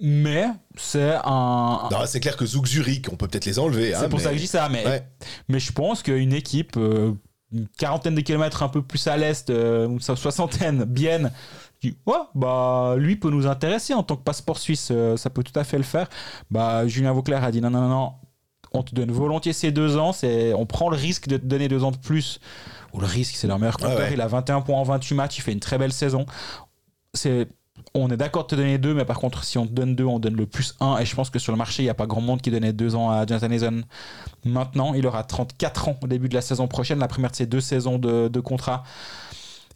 Mais 0.02 0.46
c'est 0.76 1.16
un... 1.24 1.90
C'est 2.06 2.20
clair 2.20 2.36
que 2.38 2.46
Zouk 2.46 2.66
Zurich, 2.68 3.08
on 3.12 3.16
peut 3.16 3.28
peut-être 3.28 3.46
les 3.46 3.60
enlever. 3.60 3.92
c'est 3.92 4.06
hein, 4.06 4.10
pour 4.10 4.20
ça 4.20 4.30
mais- 4.30 4.32
que 4.34 4.38
je 4.38 4.44
dis 4.44 4.48
ça. 4.48 4.70
Mais, 4.70 4.86
Ouais. 4.86 5.08
mais 5.50 5.60
je 5.60 5.72
pense 5.72 6.04
qu'une 6.04 6.34
équipe, 6.34 6.78
euh, 6.78 7.14
une 7.54 7.68
quarantaine 7.78 8.16
de 8.16 8.22
kilomètres 8.22 8.64
un 8.64 8.70
peu 8.70 8.82
plus 8.82 9.08
à 9.08 9.16
l'est, 9.18 9.50
euh, 9.50 9.88
ou 9.88 10.00
so- 10.00 10.16
soixantaine, 10.16 10.86
dit 10.94 11.96
ouais, 12.08 12.16
bah 12.36 12.96
lui 12.98 13.16
peut 13.18 13.30
nous 13.30 13.46
intéresser 13.48 13.94
en 13.94 14.02
tant 14.04 14.16
que 14.16 14.24
passeport 14.24 14.58
suisse, 14.58 14.90
euh, 14.92 15.16
ça 15.16 15.30
peut 15.30 15.44
tout 15.44 15.58
à 15.60 15.64
fait 15.64 15.78
le 15.78 15.84
faire. 15.84 16.10
Bah 16.52 16.88
Julien 16.88 17.14
Vauclair 17.14 17.44
a 17.44 17.52
dit 17.52 17.62
non 17.62 17.70
non 17.70 17.82
non 17.82 17.90
non, 17.90 18.12
on 18.74 18.84
te 18.84 18.94
donne 18.96 19.12
volontiers 19.12 19.54
ces 19.54 19.72
deux 19.72 19.96
ans, 19.96 20.12
c'est 20.12 20.54
on 20.56 20.66
prend 20.66 20.90
le 20.90 20.98
risque 20.98 21.28
de 21.28 21.38
te 21.38 21.46
donner 21.46 21.68
deux 21.68 21.84
ans 21.84 21.92
de 21.92 21.98
plus. 21.98 22.40
Ou 22.94 23.00
le 23.00 23.06
risque, 23.06 23.36
c'est 23.36 23.48
leur 23.48 23.60
meilleur 23.60 23.78
compteur. 23.78 23.96
Ouais, 23.98 24.04
ouais. 24.06 24.14
Il 24.14 24.22
a 24.22 24.28
21 24.28 24.62
points 24.62 24.78
en 24.78 24.84
28 24.84 25.14
matchs, 25.16 25.38
il 25.38 25.42
fait 25.42 25.52
une 25.52 25.60
très 25.60 25.78
belle 25.78 25.94
saison. 25.94 26.26
C'est 27.14 27.48
on 27.94 28.10
est 28.10 28.18
d'accord 28.18 28.44
de 28.44 28.50
te 28.50 28.56
donner 28.56 28.78
deux, 28.78 28.94
mais 28.94 29.06
par 29.06 29.20
contre, 29.20 29.44
si 29.44 29.58
on 29.58 29.66
te 29.66 29.72
donne 29.72 29.96
deux, 29.96 30.06
on 30.06 30.20
donne 30.20 30.36
le 30.36 30.46
plus 30.46 30.76
un. 30.80 30.98
Et 30.98 31.06
je 31.06 31.16
pense 31.16 31.30
que 31.30 31.40
sur 31.40 31.52
le 31.52 31.58
marché, 31.58 31.84
il 31.84 31.86
n'y 31.86 31.90
a 31.90 31.96
pas 31.96 32.06
grand 32.06 32.22
monde 32.22 32.42
qui 32.42 32.52
donnait 32.52 32.74
deux 32.74 32.96
ans 32.96 33.10
à 33.10 33.26
Jonathan 33.26 33.52
Hazen. 33.52 33.86
Maintenant, 34.46 34.94
il 34.94 35.06
aura 35.08 35.24
34 35.24 35.90
ans 35.90 35.98
au 36.02 36.08
début 36.08 36.30
de 36.30 36.36
la 36.36 36.42
saison 36.42 36.68
prochaine, 36.68 37.00
la 37.00 37.08
première 37.08 37.32
de 37.32 37.36
ses 37.36 37.46
deux 37.46 37.62
saisons 37.62 37.98
de, 37.98 38.40
contrat. 38.40 38.84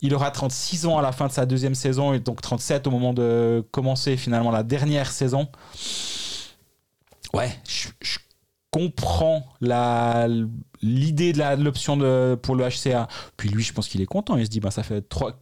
Il 0.01 0.13
aura 0.15 0.31
36 0.31 0.87
ans 0.87 0.97
à 0.97 1.01
la 1.01 1.11
fin 1.11 1.27
de 1.27 1.31
sa 1.31 1.45
deuxième 1.45 1.75
saison 1.75 2.13
et 2.13 2.19
donc 2.19 2.41
37 2.41 2.87
au 2.87 2.91
moment 2.91 3.13
de 3.13 3.63
commencer 3.71 4.17
finalement 4.17 4.51
la 4.51 4.63
dernière 4.63 5.11
saison. 5.11 5.47
Ouais, 7.33 7.51
je, 7.67 8.17
comprends 8.71 9.43
l'idée 10.81 11.33
de 11.33 11.63
l'option 11.63 11.97
pour 12.41 12.55
le 12.55 12.67
HCA. 12.69 13.07
Puis 13.37 13.49
lui, 13.49 13.63
je 13.63 13.73
pense 13.73 13.87
qu'il 13.89 14.01
est 14.01 14.05
content. 14.05 14.37
Il 14.37 14.45
se 14.45 14.49
dit, 14.49 14.59
bah 14.59 14.71
ça 14.71 14.83
fait 14.83 15.01
trois. 15.01 15.37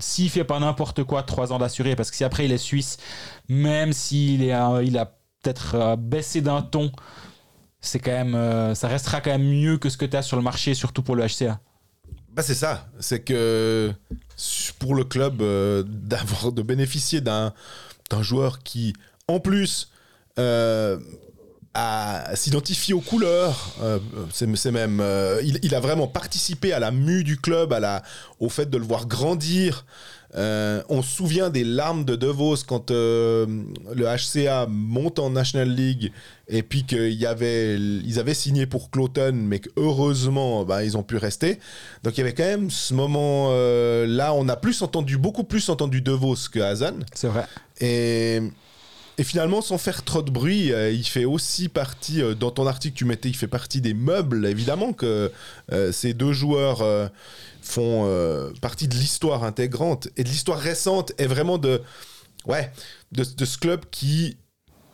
S'il 0.00 0.30
fait 0.30 0.44
pas 0.44 0.58
n'importe 0.58 1.04
quoi, 1.04 1.22
trois 1.22 1.52
ans 1.52 1.58
d'assuré, 1.58 1.96
parce 1.96 2.10
que 2.10 2.16
si 2.16 2.24
après 2.24 2.44
il 2.44 2.52
est 2.52 2.58
suisse, 2.58 2.96
même 3.48 3.92
s'il 3.92 4.42
est, 4.42 4.54
il 4.84 4.98
a 4.98 5.18
peut-être 5.42 5.74
euh, 5.74 5.96
baissé 5.96 6.40
d'un 6.40 6.62
ton, 6.62 6.90
c'est 7.80 7.98
quand 7.98 8.12
même, 8.12 8.34
euh, 8.34 8.74
ça 8.74 8.88
restera 8.88 9.20
quand 9.20 9.30
même 9.30 9.48
mieux 9.48 9.78
que 9.78 9.88
ce 9.88 9.96
que 9.96 10.04
tu 10.04 10.16
as 10.16 10.22
sur 10.22 10.36
le 10.36 10.42
marché, 10.42 10.74
surtout 10.74 11.02
pour 11.02 11.16
le 11.16 11.24
HCA. 11.24 11.60
Bah, 12.32 12.42
c'est 12.42 12.54
ça. 12.54 12.88
C'est 12.98 13.20
que 13.20 13.92
pour 14.78 14.94
le 14.94 15.04
club, 15.04 15.42
euh, 15.42 15.84
d'avoir 15.86 16.52
de 16.52 16.62
bénéficier 16.62 17.20
d'un 17.20 17.52
joueur 18.20 18.62
qui, 18.62 18.94
en 19.28 19.40
plus, 19.40 19.92
à 21.80 22.34
s'identifier 22.34 22.92
aux 22.92 23.00
couleurs. 23.00 23.76
Euh, 23.82 23.98
c'est 24.32 24.72
même, 24.72 25.00
euh, 25.00 25.40
il, 25.62 25.74
a 25.74 25.80
vraiment 25.80 26.08
participé 26.08 26.72
à 26.72 26.80
la 26.80 26.90
mue 26.90 27.22
du 27.22 27.36
club, 27.36 27.72
à 27.72 27.78
la, 27.78 28.02
au 28.40 28.48
fait 28.48 28.68
de 28.68 28.76
le 28.76 28.84
voir 28.84 29.06
grandir. 29.06 29.86
Euh, 30.34 30.82
on 30.88 31.02
se 31.02 31.08
souvient 31.08 31.50
des 31.50 31.64
larmes 31.64 32.04
de 32.04 32.16
DeVos 32.16 32.56
quand 32.66 32.90
le 32.90 33.46
HCA 33.94 34.66
monte 34.68 35.20
en 35.20 35.30
National 35.30 35.70
League 35.70 36.12
et 36.48 36.62
puis 36.62 36.84
qu'ils 36.84 37.24
avait, 37.26 37.76
ils 37.76 38.18
avaient 38.18 38.34
signé 38.34 38.66
pour 38.66 38.90
Cloton, 38.90 39.32
mais 39.34 39.60
heureusement, 39.76 40.64
bah, 40.64 40.84
ils 40.84 40.96
ont 40.96 41.02
pu 41.04 41.16
rester. 41.16 41.60
Donc 42.02 42.18
il 42.18 42.18
y 42.18 42.20
avait 42.22 42.34
quand 42.34 42.44
même 42.44 42.70
ce 42.70 42.92
moment 42.92 43.52
là, 43.52 44.34
on 44.34 44.48
a 44.48 44.56
plus 44.56 44.82
entendu, 44.82 45.16
beaucoup 45.16 45.44
plus 45.44 45.68
entendu 45.68 46.02
DeVos 46.02 46.48
que 46.52 46.58
Hazan. 46.58 46.98
C'est 47.14 47.28
vrai. 47.28 47.46
Et 47.80 48.42
et 49.18 49.24
finalement, 49.24 49.60
sans 49.60 49.78
faire 49.78 50.04
trop 50.04 50.22
de 50.22 50.30
bruit, 50.30 50.72
euh, 50.72 50.92
il 50.92 51.04
fait 51.04 51.24
aussi 51.24 51.68
partie, 51.68 52.22
euh, 52.22 52.34
dans 52.34 52.52
ton 52.52 52.68
article 52.68 52.96
tu 52.96 53.04
mettais, 53.04 53.28
il 53.28 53.34
fait 53.36 53.48
partie 53.48 53.80
des 53.80 53.92
meubles, 53.92 54.46
évidemment 54.46 54.92
que 54.92 55.32
euh, 55.72 55.90
ces 55.90 56.14
deux 56.14 56.32
joueurs 56.32 56.84
font 57.60 58.08
partie 58.62 58.86
de 58.86 58.94
l'histoire 58.94 59.42
intégrante 59.42 60.08
et 60.16 60.22
de 60.22 60.28
l'histoire 60.28 60.58
récente 60.58 61.12
et 61.18 61.26
vraiment 61.26 61.58
de, 61.58 61.82
ouais, 62.46 62.70
de, 63.10 63.24
ce 63.44 63.58
club 63.58 63.84
qui, 63.90 64.36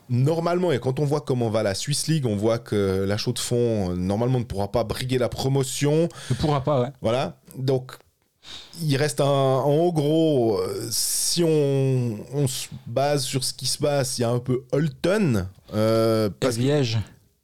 normalement, 0.09 0.73
et 0.73 0.81
quand 0.81 0.99
on 0.99 1.05
voit 1.05 1.21
comment 1.21 1.51
va 1.51 1.63
la 1.63 1.75
Swiss 1.75 2.07
League, 2.07 2.25
on 2.25 2.35
voit 2.35 2.59
que 2.59 3.05
la 3.07 3.19
Chaux 3.19 3.35
de 3.35 3.39
Fonds, 3.39 3.95
normalement, 3.95 4.39
ne 4.39 4.45
pourra 4.45 4.73
pas 4.73 4.85
briguer 4.85 5.19
la 5.19 5.29
promotion. 5.29 6.09
Ne 6.31 6.35
pourra 6.37 6.65
pas, 6.65 6.81
ouais. 6.81 6.89
Voilà. 7.03 7.37
Donc, 7.59 7.93
il 8.83 8.97
reste 8.97 9.21
un, 9.21 9.25
en 9.25 9.89
gros, 9.91 10.59
euh, 10.59 10.89
si 10.91 11.43
on, 11.45 12.47
se 12.47 12.69
base 12.87 13.25
sur 13.25 13.45
ce 13.45 13.55
qui 13.55 13.67
se 13.67 13.79
passe, 13.79 14.19
il 14.19 14.23
y 14.23 14.25
a 14.25 14.31
un 14.31 14.39
peu 14.39 14.65
Holton. 14.73 15.49
Euh, 15.75 16.31
Viège. 16.43 16.99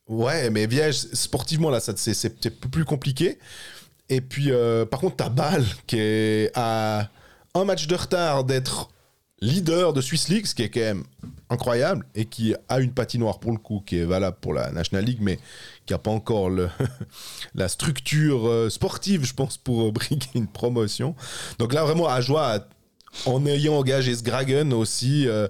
Ouais, 0.08 0.50
mais 0.50 0.66
Viège, 0.66 0.96
sportivement, 1.12 1.70
là, 1.70 1.80
c'est 1.80 2.60
plus 2.70 2.84
compliqué. 2.84 3.38
Et 4.08 4.20
puis, 4.20 4.50
euh, 4.50 4.84
par 4.84 5.00
contre, 5.00 5.16
t'as 5.16 5.28
Bâle 5.28 5.64
qui 5.86 5.96
est 5.98 6.50
à 6.54 7.08
un 7.54 7.64
match 7.64 7.86
de 7.86 7.94
retard 7.94 8.44
d'être 8.44 8.90
leader 9.40 9.92
de 9.92 10.00
Swiss 10.00 10.28
League, 10.28 10.46
ce 10.46 10.54
qui 10.54 10.62
est 10.62 10.68
quand 10.68 10.80
même 10.80 11.04
incroyable, 11.48 12.04
et 12.14 12.24
qui 12.24 12.54
a 12.68 12.80
une 12.80 12.92
patinoire 12.92 13.38
pour 13.38 13.52
le 13.52 13.58
coup, 13.58 13.82
qui 13.86 13.98
est 13.98 14.04
valable 14.04 14.36
pour 14.40 14.52
la 14.52 14.70
National 14.72 15.04
League, 15.04 15.20
mais 15.20 15.38
qui 15.90 15.94
n'a 15.94 15.98
pas 15.98 16.12
encore 16.12 16.50
le 16.50 16.70
la 17.56 17.68
structure 17.68 18.46
euh, 18.46 18.70
sportive, 18.70 19.24
je 19.24 19.34
pense, 19.34 19.56
pour 19.58 19.88
euh, 19.88 19.90
briguer 19.92 20.28
une 20.36 20.46
promotion. 20.46 21.16
Donc 21.58 21.72
là, 21.72 21.82
vraiment, 21.82 22.06
à 22.06 22.20
joie, 22.20 22.68
en 23.26 23.44
ayant 23.44 23.74
engagé 23.74 24.14
Sgragen 24.14 24.72
aussi, 24.72 25.26
euh, 25.26 25.48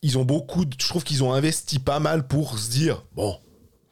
ils 0.00 0.16
ont 0.16 0.24
beaucoup, 0.24 0.64
je 0.80 0.88
trouve 0.88 1.04
qu'ils 1.04 1.22
ont 1.22 1.34
investi 1.34 1.78
pas 1.78 2.00
mal 2.00 2.26
pour 2.26 2.58
se 2.58 2.70
dire, 2.70 3.04
bon, 3.14 3.36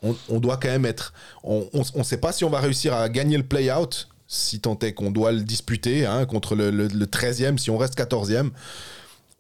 on, 0.03 0.40
doit 0.40 0.57
quand 0.57 0.68
même 0.68 0.87
être, 0.87 1.12
on 1.42 1.68
ne 1.75 2.03
sait 2.03 2.16
pas 2.16 2.33
si 2.33 2.44
on 2.44 2.51
va 2.51 2.61
réussir 2.61 2.94
à 2.94 3.09
gagner 3.11 3.37
le 3.37 3.42
play-out, 3.42 4.09
si 4.29 4.61
tant 4.61 4.79
est 4.79 4.94
qu'on 4.94 5.11
doit 5.11 5.33
le 5.33 5.40
disputer 5.40 6.07
hein, 6.07 6.25
contre 6.25 6.55
le, 6.55 6.70
le, 6.70 6.88
13e, 6.88 7.59
si 7.59 7.70
on 7.70 7.77
reste 7.77 7.99
14e. 7.99 8.51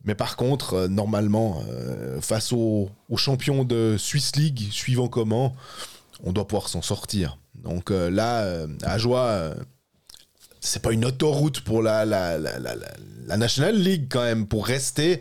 Mais 0.06 0.14
par 0.14 0.36
contre, 0.36 0.86
normalement, 0.86 1.62
face 2.20 2.52
aux, 2.52 2.88
aux, 3.08 3.16
champions 3.16 3.64
de 3.64 3.96
Swiss 3.98 4.36
League, 4.36 4.68
suivant 4.70 5.08
comment, 5.08 5.54
on 6.24 6.32
doit 6.32 6.46
pouvoir 6.46 6.68
s'en 6.68 6.82
sortir. 6.82 7.38
Donc 7.54 7.90
euh, 7.90 8.10
là, 8.10 8.42
euh, 8.42 8.66
à 8.82 8.98
joie, 8.98 9.24
euh, 9.26 9.54
c'est 10.60 10.82
pas 10.82 10.92
une 10.92 11.04
autoroute 11.04 11.60
pour 11.60 11.82
la, 11.82 12.04
la, 12.04 12.38
la, 12.38 13.36
National 13.36 13.76
League 13.76 14.06
quand 14.08 14.22
même, 14.22 14.46
pour 14.46 14.66
rester. 14.66 15.20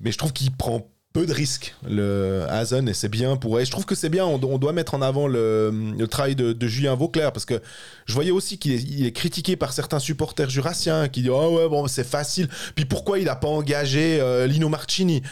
Mais 0.00 0.12
je 0.12 0.18
trouve 0.18 0.32
qu'il 0.32 0.52
prend 0.54 0.86
peu 1.16 1.26
de 1.26 1.32
risques, 1.32 1.74
le 1.88 2.44
Hazen, 2.50 2.88
et 2.88 2.94
c'est 2.94 3.08
bien 3.08 3.36
pour. 3.36 3.58
Et 3.58 3.64
je 3.64 3.70
trouve 3.70 3.86
que 3.86 3.94
c'est 3.94 4.10
bien, 4.10 4.26
on, 4.26 4.58
doit 4.58 4.72
mettre 4.72 4.94
en 4.94 5.00
avant 5.00 5.26
le, 5.26 6.06
travail 6.10 6.36
de, 6.36 6.66
Julien 6.66 6.94
Vauclair, 6.94 7.32
parce 7.32 7.46
que 7.46 7.62
je 8.04 8.12
voyais 8.12 8.30
aussi 8.30 8.58
qu'il 8.58 9.06
est, 9.06 9.12
critiqué 9.12 9.56
par 9.56 9.72
certains 9.72 9.98
supporters 9.98 10.50
jurassiens 10.50 11.08
qui 11.08 11.22
disent 11.22 11.30
Oh 11.30 11.56
ouais, 11.56 11.68
bon, 11.68 11.86
c'est 11.86 12.06
facile. 12.06 12.48
Puis 12.74 12.84
pourquoi 12.84 13.18
il 13.18 13.24
n'a 13.24 13.36
pas 13.36 13.48
engagé 13.48 14.20
Lino 14.46 14.68
Marcini? 14.68 15.22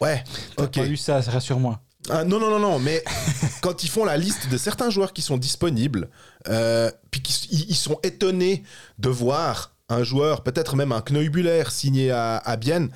Ouais, 0.00 0.24
ok. 0.56 0.72
pas 0.72 0.82
vu 0.82 0.96
ça, 0.96 1.20
rassure-moi. 1.20 1.80
Ah, 2.08 2.24
non, 2.24 2.38
non, 2.38 2.50
non, 2.50 2.58
non, 2.58 2.78
mais 2.78 3.02
quand 3.62 3.82
ils 3.82 3.90
font 3.90 4.04
la 4.04 4.16
liste 4.16 4.48
de 4.48 4.56
certains 4.56 4.90
joueurs 4.90 5.12
qui 5.12 5.22
sont 5.22 5.36
disponibles, 5.36 6.08
euh, 6.48 6.90
puis 7.10 7.20
ils 7.50 7.74
sont 7.76 7.98
étonnés 8.02 8.62
de 8.98 9.08
voir 9.08 9.72
un 9.88 10.02
joueur, 10.02 10.42
peut-être 10.42 10.76
même 10.76 10.92
un 10.92 11.00
Kneubuller 11.00 11.64
signé 11.70 12.10
à, 12.10 12.38
à 12.38 12.56
Bienne, 12.56 12.90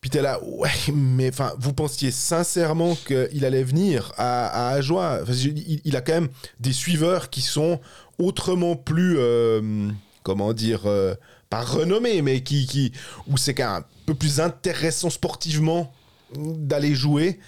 puis 0.00 0.08
t'es 0.08 0.22
là, 0.22 0.40
ouais, 0.42 0.70
mais 0.94 1.28
enfin, 1.28 1.52
vous 1.58 1.72
pensiez 1.72 2.10
sincèrement 2.10 2.94
qu'il 2.94 3.44
allait 3.44 3.62
venir 3.62 4.12
à, 4.16 4.68
à 4.68 4.74
Ajoie? 4.74 5.20
Il, 5.84 5.96
a 5.96 6.00
quand 6.00 6.14
même 6.14 6.28
des 6.58 6.72
suiveurs 6.72 7.28
qui 7.28 7.42
sont 7.42 7.80
autrement 8.18 8.76
plus, 8.76 9.16
euh, 9.18 9.90
comment 10.22 10.54
dire, 10.54 10.82
euh, 10.86 11.14
pas 11.50 11.60
renommés, 11.60 12.22
mais 12.22 12.42
qui, 12.42 12.66
qui 12.66 12.92
où 13.26 13.36
c'est 13.36 13.54
quand 13.54 13.74
même 13.74 13.82
un 13.82 13.86
peu 14.06 14.14
plus 14.14 14.40
intéressant 14.40 15.10
sportivement 15.10 15.92
d'aller 16.34 16.94
jouer 16.94 17.38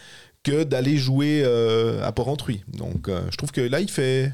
que 0.42 0.64
d'aller 0.64 0.98
jouer 0.98 1.42
euh, 1.44 2.04
à 2.04 2.12
Port-Entruy. 2.12 2.64
Donc 2.68 3.08
je 3.08 3.36
trouve 3.36 3.52
que 3.52 3.60
là, 3.62 3.80
il 3.80 3.90
fait, 3.90 4.32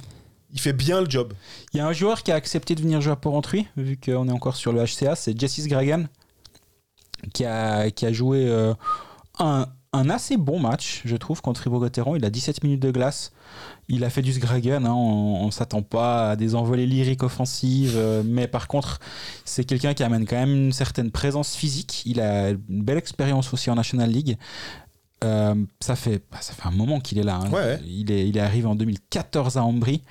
il 0.52 0.60
fait 0.60 0.72
bien 0.72 1.02
le 1.02 1.08
job. 1.08 1.34
Il 1.72 1.76
y 1.76 1.80
a 1.80 1.86
un 1.86 1.92
joueur 1.92 2.24
qui 2.24 2.32
a 2.32 2.34
accepté 2.34 2.74
de 2.74 2.80
venir 2.80 3.00
jouer 3.00 3.12
à 3.12 3.16
Port-Entruy, 3.16 3.66
vu 3.76 3.96
qu'on 3.96 4.28
est 4.28 4.32
encore 4.32 4.56
sur 4.56 4.72
le 4.72 4.82
HCA, 4.82 5.14
c'est 5.14 5.38
Jessis 5.38 5.68
Gragan, 5.68 6.04
qui 7.32 7.44
a, 7.44 7.90
qui 7.90 8.06
a 8.06 8.12
joué 8.12 8.46
euh, 8.48 8.74
un, 9.38 9.66
un, 9.92 10.10
assez 10.10 10.36
bon 10.36 10.60
match, 10.60 11.02
je 11.04 11.16
trouve, 11.16 11.40
contre 11.40 11.60
Fribourg-Gotteron. 11.60 12.16
Il 12.16 12.24
a 12.24 12.30
17 12.30 12.62
minutes 12.62 12.82
de 12.82 12.90
glace. 12.90 13.32
Il 13.88 14.04
a 14.04 14.10
fait 14.10 14.22
du 14.22 14.32
Sgragan, 14.32 14.84
hein. 14.84 14.92
on 14.92 15.46
ne 15.46 15.50
s'attend 15.50 15.82
pas 15.82 16.30
à 16.30 16.36
des 16.36 16.54
envolées 16.54 16.86
lyriques 16.86 17.22
offensives, 17.22 17.98
mais 18.22 18.46
par 18.46 18.68
contre, 18.68 18.98
c'est 19.46 19.64
quelqu'un 19.64 19.94
qui 19.94 20.02
amène 20.02 20.26
quand 20.26 20.36
même 20.36 20.54
une 20.54 20.72
certaine 20.72 21.10
présence 21.10 21.56
physique. 21.56 22.02
Il 22.04 22.20
a 22.20 22.50
une 22.50 22.82
belle 22.82 22.98
expérience 22.98 23.54
aussi 23.54 23.70
en 23.70 23.76
National 23.76 24.10
League. 24.10 24.36
Euh, 25.24 25.54
ça, 25.80 25.96
fait, 25.96 26.22
bah, 26.30 26.38
ça 26.40 26.52
fait 26.52 26.66
un 26.66 26.72
moment 26.72 27.00
qu'il 27.00 27.18
est 27.18 27.24
là. 27.24 27.40
Hein. 27.42 27.78
Il, 27.84 28.10
est, 28.10 28.28
il 28.28 28.36
est 28.36 28.40
arrivé 28.40 28.66
en 28.66 28.74
2014 28.74 29.56
à 29.56 29.64
Ambry. 29.64 30.02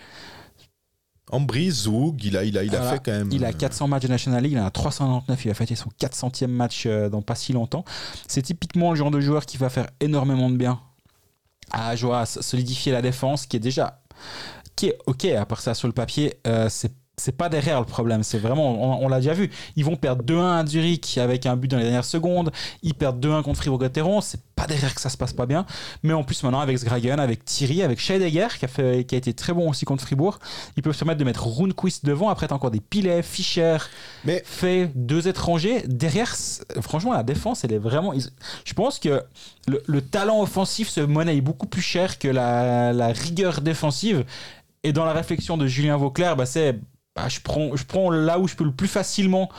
Ambry, 1.30 1.70
Zoug, 1.72 2.24
il 2.24 2.38
a, 2.38 2.44
il 2.44 2.58
a, 2.58 2.64
il 2.64 2.76
a 2.76 2.82
fait 2.82 3.02
quand 3.04 3.12
même. 3.12 3.30
Il 3.32 3.44
a 3.44 3.52
400 3.52 3.86
euh, 3.86 3.88
matchs 3.90 4.04
de 4.04 4.08
National 4.08 4.44
League, 4.44 4.54
il 4.54 4.60
en 4.60 4.66
a 4.66 4.72
399, 4.72 5.46
il 5.46 5.52
a 5.52 5.54
fêté 5.54 5.76
son 5.76 5.90
400e 6.00 6.48
match 6.48 6.86
euh, 6.86 7.10
dans 7.10 7.22
pas 7.22 7.36
si 7.36 7.54
longtemps. 7.54 7.84
C'est 8.28 8.42
typiquement 8.42 8.92
le 8.92 8.96
genre 8.96 9.12
de 9.12 9.20
joueur 9.20 9.46
qui 9.46 9.58
va 9.58 9.70
faire 9.70 9.88
énormément 10.00 10.50
de 10.50 10.56
bien 10.56 10.80
à 11.72 11.90
Ajoa, 11.90 12.26
solidifier 12.26 12.94
la 12.94 13.02
défense, 13.02 13.46
qui 13.46 13.58
est 13.58 13.62
déjà. 13.62 14.02
qui 14.78 14.88
est 14.88 14.98
ok, 15.06 15.26
à 15.26 15.46
part 15.46 15.60
ça 15.60 15.74
sur 15.74 15.88
le 15.88 15.94
papier, 15.94 16.40
c'est 16.70 16.94
c'est 17.20 17.36
pas 17.36 17.50
derrière 17.50 17.80
le 17.80 17.86
problème, 17.86 18.22
c'est 18.22 18.38
vraiment, 18.38 19.02
on, 19.02 19.08
l'a 19.08 19.18
déjà 19.18 19.34
vu. 19.34 19.50
Ils 19.76 19.84
vont 19.84 19.96
perdre 19.96 20.24
2-1 20.24 20.62
à 20.62 20.66
Zurich 20.66 21.18
avec 21.18 21.48
un 21.48 21.56
but 21.56 21.68
dans 21.68 21.78
les 21.78 21.84
dernières 21.84 22.06
secondes. 22.06 22.52
Ils 22.84 22.94
perdent 22.94 23.26
2-1 23.26 23.42
contre 23.42 23.58
Fribourg-Gotteron. 23.58 24.22
C'est 24.22 24.40
pas 24.58 24.66
derrière 24.66 24.94
que 24.94 25.00
ça 25.00 25.10
se 25.10 25.18
passe 25.18 25.34
pas 25.34 25.46
bien. 25.46 25.66
Mais 26.04 26.14
en 26.14 26.24
plus, 26.24 26.42
maintenant, 26.44 26.60
avec 26.60 26.78
Sgragen, 26.80 27.20
avec 27.20 27.46
Thierry, 27.46 27.84
avec 27.84 28.00
Scheidegger, 28.00 28.48
qui 28.58 28.66
a, 28.66 28.68
fait, 28.68 29.06
qui 29.06 29.14
a 29.14 29.18
été 29.18 29.34
très 29.34 29.54
bon 29.54 29.70
aussi 29.70 29.86
contre 29.86 30.04
Fribourg, 30.04 30.40
ils 30.76 30.84
peuvent 30.84 30.94
se 30.94 31.00
permettre 31.00 31.20
de 31.20 31.24
mettre 31.24 31.48
Rundquist 31.48 32.04
devant. 32.04 32.30
Après, 32.30 32.48
t'as 32.48 32.56
encore 32.56 32.72
des 32.72 32.82
Pilet, 32.82 33.22
Fischer, 33.22 33.78
mais 34.26 34.42
fait 34.44 34.92
deux 34.96 35.28
étrangers. 35.28 35.84
Derrière, 35.86 36.36
franchement, 36.82 37.14
la 37.14 37.24
défense, 37.24 37.64
elle 37.64 37.72
est 37.72 37.78
vraiment. 37.78 38.14
Je 38.66 38.74
pense 38.74 38.98
que 38.98 39.24
le, 39.68 40.02
talent 40.02 40.42
offensif 40.42 40.90
se 40.90 41.02
monnaie 41.02 41.40
beaucoup 41.42 41.68
plus 41.68 41.82
cher 41.82 42.18
que 42.18 42.28
la, 42.28 42.94
la 42.94 43.08
rigueur 43.08 43.62
défensive. 43.62 44.26
Et 44.84 44.92
dans 44.92 45.06
la 45.06 45.14
réflexion 45.14 45.58
de 45.58 45.68
Julien 45.68 45.98
Vauclair, 45.98 46.36
bah, 46.36 46.48
c'est 46.48 46.80
bah, 47.16 47.30
je, 47.30 47.40
prends, 47.42 47.76
je 47.76 47.84
prends 47.84 48.10
là 48.10 48.40
où 48.40 48.48
je 48.48 48.56
peux 48.56 48.64
le 48.64 48.72
plus 48.72 48.88
facilement 48.88 49.50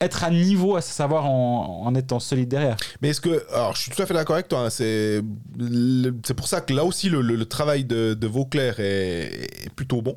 être 0.00 0.24
à 0.24 0.30
niveau, 0.30 0.76
à 0.76 0.80
savoir 0.80 1.26
en, 1.26 1.94
étant 1.94 2.20
solide 2.20 2.48
derrière. 2.48 2.76
Mais 3.00 3.08
est-ce 3.08 3.20
que. 3.20 3.46
Alors, 3.52 3.74
je 3.74 3.82
suis 3.82 3.90
tout 3.90 4.02
à 4.02 4.06
fait 4.06 4.14
d'accord 4.14 4.34
avec 4.34 4.48
toi. 4.48 4.66
Hein, 4.66 4.70
c'est, 4.70 5.22
c'est 6.24 6.34
pour 6.34 6.48
ça 6.48 6.60
que 6.60 6.74
là 6.74 6.84
aussi, 6.84 7.08
le, 7.08 7.44
travail 7.46 7.84
de, 7.84 8.14
de 8.14 8.26
Vauclair 8.26 8.78
est, 8.78 9.70
plutôt 9.74 10.02
bon. 10.02 10.16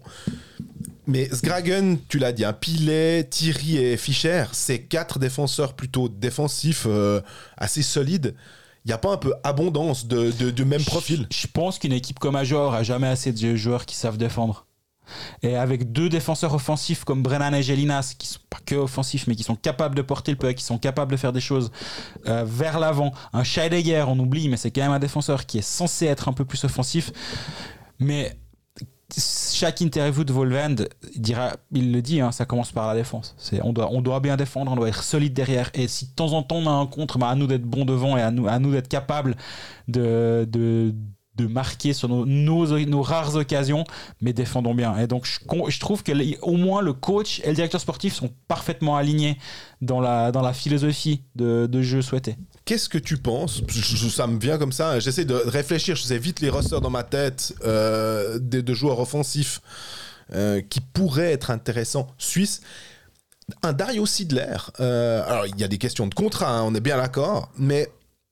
Mais 1.07 1.27
Sgragen, 1.29 1.97
tu 2.07 2.19
l'as 2.19 2.33
dit, 2.33 2.45
un 2.45 2.49
hein, 2.49 2.53
Pilet, 2.53 3.23
Thierry 3.23 3.77
et 3.77 3.97
Fischer, 3.97 4.45
c'est 4.51 4.83
quatre 4.83 5.17
défenseurs 5.17 5.73
plutôt 5.73 6.07
défensifs, 6.07 6.85
euh, 6.87 7.21
assez 7.57 7.81
solides. 7.81 8.35
Il 8.85 8.89
n'y 8.89 8.93
a 8.93 8.99
pas 8.99 9.11
un 9.11 9.17
peu 9.17 9.33
abondance 9.43 10.07
de, 10.07 10.31
de, 10.31 10.63
même 10.63 10.83
profil? 10.83 11.27
Je 11.31 11.47
pense 11.47 11.79
qu'une 11.79 11.93
équipe 11.93 12.19
comme 12.19 12.33
Major 12.33 12.73
a 12.73 12.83
jamais 12.83 13.07
assez 13.07 13.31
de 13.31 13.55
joueurs 13.55 13.85
qui 13.85 13.95
savent 13.95 14.17
défendre. 14.17 14.67
Et 15.41 15.55
avec 15.55 15.91
deux 15.91 16.09
défenseurs 16.09 16.53
offensifs 16.53 17.03
comme 17.03 17.23
Brennan 17.23 17.53
et 17.53 17.63
Gelinas, 17.63 18.15
qui 18.17 18.27
sont 18.27 18.39
pas 18.49 18.59
que 18.65 18.75
offensifs, 18.75 19.27
mais 19.27 19.35
qui 19.35 19.43
sont 19.43 19.55
capables 19.55 19.95
de 19.95 20.01
porter 20.01 20.31
le 20.31 20.37
puck, 20.37 20.55
qui 20.55 20.63
sont 20.63 20.77
capables 20.77 21.11
de 21.11 21.17
faire 21.17 21.33
des 21.33 21.41
choses 21.41 21.71
euh, 22.27 22.43
vers 22.45 22.79
l'avant. 22.79 23.13
Un 23.33 23.43
Scheidegger, 23.43 24.05
on 24.07 24.17
oublie, 24.19 24.49
mais 24.49 24.57
c'est 24.57 24.71
quand 24.71 24.81
même 24.81 24.91
un 24.91 24.99
défenseur 24.99 25.45
qui 25.45 25.59
est 25.59 25.67
censé 25.67 26.05
être 26.05 26.27
un 26.29 26.33
peu 26.33 26.45
plus 26.45 26.63
offensif. 26.63 27.11
Mais 27.99 28.37
chaque 29.17 29.81
interview 29.81 30.23
de 30.23 30.31
Volvend 30.31 30.75
dira, 31.15 31.53
il 31.71 31.91
le 31.91 32.01
dit, 32.01 32.21
hein, 32.21 32.31
ça 32.31 32.45
commence 32.45 32.71
par 32.71 32.87
la 32.87 32.95
défense. 32.95 33.35
On, 33.63 33.73
doit, 33.73 33.89
on 33.91 34.01
doit 34.01 34.19
bien 34.19 34.37
défendre, 34.37 34.71
on 34.71 34.75
doit 34.75 34.89
être 34.89 35.03
solide 35.03 35.33
derrière. 35.33 35.71
Et 35.73 35.87
si 35.87 36.07
de 36.07 36.11
temps 36.11 36.33
en 36.33 36.43
temps 36.43 36.57
on 36.57 36.67
a 36.67 36.71
un 36.71 36.85
contre, 36.85 37.21
à 37.23 37.35
nous 37.35 37.47
d'être 37.47 37.63
bon 37.63 37.85
devant 37.85 38.17
et 38.17 38.21
à 38.21 38.31
nous, 38.31 38.47
à 38.47 38.59
nous 38.59 38.71
d'être 38.71 38.87
capable 38.87 39.35
de 39.87 40.47
de 41.41 41.47
marquer 41.47 41.93
sur 41.93 42.09
nos, 42.09 43.01
rares 43.01 43.35
occasions, 43.35 43.85
mais 44.21 44.33
défendons 44.33 44.73
bien. 44.73 44.97
Et 44.97 45.07
donc, 45.07 45.25
je, 45.25 45.79
trouve 45.79 46.03
qu'au 46.03 46.57
moins 46.57 46.81
le 46.81 46.93
coach 46.93 47.39
et 47.43 47.49
le 47.49 47.55
directeur 47.55 47.79
sportif 47.79 48.13
sont 48.13 48.29
parfaitement 48.47 48.97
alignés 48.97 49.37
dans 49.81 49.99
la, 50.01 50.53
philosophie 50.53 51.23
de, 51.35 51.81
jeu 51.81 52.01
souhaité. 52.01 52.35
Qu'est-ce 52.65 52.89
que 52.89 52.97
tu 52.97 53.17
penses? 53.17 53.61
Ça 54.09 54.27
me 54.27 54.39
vient 54.39 54.57
comme 54.57 54.71
ça. 54.71 54.99
J'essaie 54.99 55.25
de 55.25 55.33
réfléchir. 55.33 55.95
Je 55.95 56.03
sais 56.03 56.17
vite 56.17 56.41
les 56.41 56.49
rosters 56.49 56.81
dans 56.81 56.89
ma 56.89 57.03
tête 57.03 57.53
euh, 57.63 58.37
de, 58.39 58.73
joueurs 58.73 58.99
offensifs 58.99 59.61
euh, 60.33 60.61
qui 60.61 60.81
pourraient 60.81 61.31
être 61.31 61.51
intéressants. 61.51 62.07
Suisse. 62.17 62.61
Un 63.63 63.73
Dario 63.73 64.05
Sidler. 64.05 64.57
Euh, 64.79 65.23
alors, 65.25 65.47
il 65.47 65.59
y 65.59 65.63
a 65.63 65.67
des 65.67 65.79
questions 65.79 66.05
de 66.05 66.13
contrat, 66.13 66.59
hein, 66.59 66.63
on 66.63 66.75
est 66.75 66.81
bien 66.81 66.97
d'accord. 66.97 67.49
Mais 67.57 67.89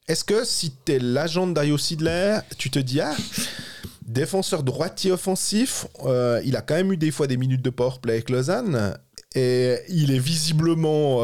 est-ce 0.08 0.24
que 0.24 0.46
si 0.46 0.74
tu 0.86 0.94
es 0.94 1.00
l'agent 1.00 1.48
de 1.48 1.54
Dario 1.54 1.78
Sidler, 1.78 2.40
tu 2.58 2.70
te 2.70 2.80
dis, 2.80 3.02
ah, 3.02 3.16
défenseur 4.06 4.64
droitier 4.64 5.12
offensif, 5.12 5.88
euh, 6.06 6.42
il 6.46 6.56
a 6.56 6.62
quand 6.62 6.76
même 6.76 6.94
eu 6.94 6.98
des 6.98 7.12
fois 7.12 7.28
des 7.28 7.38
minutes 7.38 7.62
de 7.62 7.70
power 7.70 7.96
play 8.02 8.14
avec 8.14 8.30
Lausanne. 8.30 8.98
Et 9.36 9.78
il 9.90 10.12
est 10.12 10.20
visiblement 10.20 11.22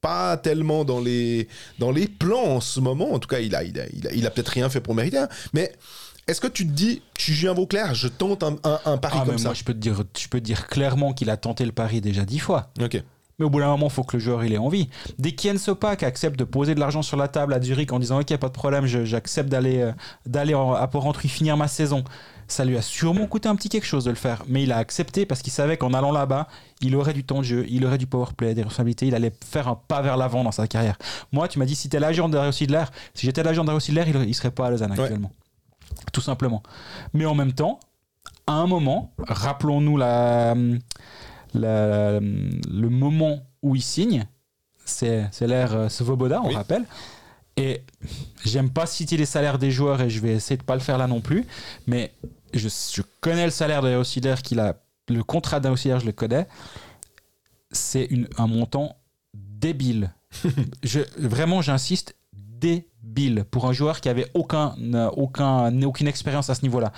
pas 0.00 0.36
tellement 0.36 0.84
dans 0.84 1.00
les, 1.00 1.48
dans 1.78 1.90
les 1.90 2.08
plans 2.08 2.56
en 2.56 2.60
ce 2.60 2.80
moment. 2.80 3.12
En 3.12 3.18
tout 3.18 3.28
cas, 3.28 3.40
il 3.40 3.54
a, 3.54 3.62
il 3.62 3.78
a, 3.78 3.84
il 4.12 4.26
a, 4.26 4.30
peut-être 4.30 4.48
rien 4.48 4.68
fait 4.68 4.80
pour 4.80 4.94
mériter. 4.94 5.18
Hein. 5.18 5.28
Mais 5.52 5.72
est-ce 6.26 6.40
que 6.40 6.46
tu 6.46 6.66
te 6.66 6.72
dis, 6.72 7.02
je 7.18 7.22
suis 7.22 7.34
Julien 7.34 7.54
Vauclair, 7.54 7.94
je 7.94 8.08
tente 8.08 8.42
un, 8.42 8.56
un, 8.84 8.98
pari 8.98 9.18
ah, 9.20 9.26
comme 9.26 9.38
ça? 9.38 9.48
Moi, 9.48 9.54
je 9.54 9.64
peux 9.64 9.74
te 9.74 9.78
dire, 9.78 10.02
je 10.18 10.28
peux 10.28 10.40
te 10.40 10.44
dire 10.44 10.66
clairement 10.66 11.12
qu'il 11.12 11.30
a 11.30 11.36
tenté 11.36 11.64
le 11.64 11.72
pari 11.72 12.00
déjà 12.00 12.24
dix 12.24 12.38
fois. 12.38 12.72
Ok. 12.80 13.02
Mais 13.40 13.46
au 13.46 13.50
bout 13.50 13.58
d'un 13.58 13.68
moment, 13.68 13.86
il 13.86 13.92
faut 13.92 14.04
que 14.04 14.18
le 14.18 14.22
joueur 14.22 14.44
il 14.44 14.52
ait 14.52 14.58
envie. 14.58 14.90
Dès 15.18 15.32
qu'Yen 15.32 15.56
Sopak 15.56 16.02
accepte 16.02 16.38
de 16.38 16.44
poser 16.44 16.74
de 16.74 16.80
l'argent 16.80 17.00
sur 17.00 17.16
la 17.16 17.26
table 17.26 17.54
à 17.54 17.60
Zurich 17.60 17.90
en 17.90 17.98
disant 17.98 18.20
Ok, 18.20 18.36
pas 18.36 18.48
de 18.48 18.52
problème, 18.52 18.84
j'accepte 18.86 19.48
d'aller 19.48 19.80
euh, 19.80 19.92
d'aller 20.26 20.52
à 20.52 20.86
Port-Rentruy 20.86 21.28
finir 21.28 21.56
ma 21.56 21.66
saison, 21.66 22.04
ça 22.48 22.64
lui 22.64 22.76
a 22.76 22.82
sûrement 22.82 23.26
coûté 23.26 23.48
un 23.48 23.56
petit 23.56 23.70
quelque 23.70 23.86
chose 23.86 24.04
de 24.04 24.10
le 24.10 24.16
faire, 24.16 24.44
mais 24.46 24.62
il 24.62 24.72
a 24.72 24.76
accepté 24.76 25.24
parce 25.24 25.40
qu'il 25.40 25.52
savait 25.52 25.78
qu'en 25.78 25.94
allant 25.94 26.12
là-bas, 26.12 26.48
il 26.82 26.94
aurait 26.96 27.14
du 27.14 27.24
temps 27.24 27.38
de 27.38 27.44
jeu, 27.44 27.64
il 27.70 27.86
aurait 27.86 27.96
du 27.98 28.06
power 28.06 28.26
play, 28.36 28.54
des 28.54 28.62
responsabilités, 28.62 29.06
il 29.06 29.14
allait 29.14 29.32
faire 29.42 29.68
un 29.68 29.74
pas 29.74 30.02
vers 30.02 30.18
l'avant 30.18 30.44
dans 30.44 30.52
sa 30.52 30.66
carrière. 30.66 30.98
Moi, 31.32 31.48
tu 31.48 31.58
m'as 31.58 31.64
dit, 31.64 31.74
si 31.74 31.88
t'es 31.88 32.00
l'agent 32.00 32.28
de 32.28 32.50
Sidler, 32.50 32.84
si 33.14 33.24
j'étais 33.26 33.42
l'agent 33.42 33.64
de 33.64 33.78
Sidler, 33.78 34.04
il, 34.06 34.28
il 34.28 34.34
serait 34.34 34.50
pas 34.50 34.66
à 34.66 34.70
Lausanne 34.70 34.92
actuellement. 34.92 35.32
Tout 36.12 36.20
simplement. 36.20 36.62
Mais 37.14 37.24
en 37.24 37.34
même 37.34 37.52
temps, 37.52 37.80
à 38.46 38.52
un 38.52 38.66
moment, 38.66 39.12
rappelons-nous 39.26 39.96
la, 39.96 40.54
le 41.54 42.88
moment 42.88 43.42
où 43.62 43.76
il 43.76 43.82
signe, 43.82 44.26
c'est 44.84 45.46
l'ère 45.46 45.74
euh, 45.74 45.88
Svoboda, 45.88 46.40
on 46.42 46.50
rappelle. 46.50 46.84
Et 47.56 47.82
j'aime 48.44 48.70
pas 48.70 48.86
citer 48.86 49.16
les 49.16 49.26
salaires 49.26 49.58
des 49.58 49.70
joueurs 49.70 50.00
et 50.00 50.10
je 50.10 50.20
vais 50.20 50.32
essayer 50.32 50.56
de 50.56 50.62
pas 50.62 50.74
le 50.74 50.80
faire 50.80 50.98
là 50.98 51.06
non 51.06 51.20
plus, 51.20 51.46
mais 51.86 52.12
je, 52.54 53.02
connais 53.20 53.44
le 53.44 53.50
salaire 53.50 53.82
d'un 53.82 53.98
auxiliaire 53.98 54.42
qu'il 54.42 54.60
a, 54.60 54.76
le 55.08 55.22
contrat 55.22 55.60
d'un 55.60 55.76
je 55.76 56.06
le 56.06 56.12
connais. 56.12 56.46
C'est 57.70 58.08
un 58.38 58.46
montant 58.46 58.96
débile. 59.34 60.12
je, 60.82 61.00
vraiment, 61.18 61.60
j'insiste, 61.60 62.16
débile 62.60 63.44
pour 63.50 63.66
un 63.66 63.72
joueur 63.72 64.00
qui 64.00 64.08
avait 64.08 64.26
aucun, 64.34 64.74
aucun, 65.16 65.82
aucune 65.82 66.08
expérience 66.08 66.50
à 66.50 66.54
ce 66.54 66.62
niveau-là. 66.62 66.92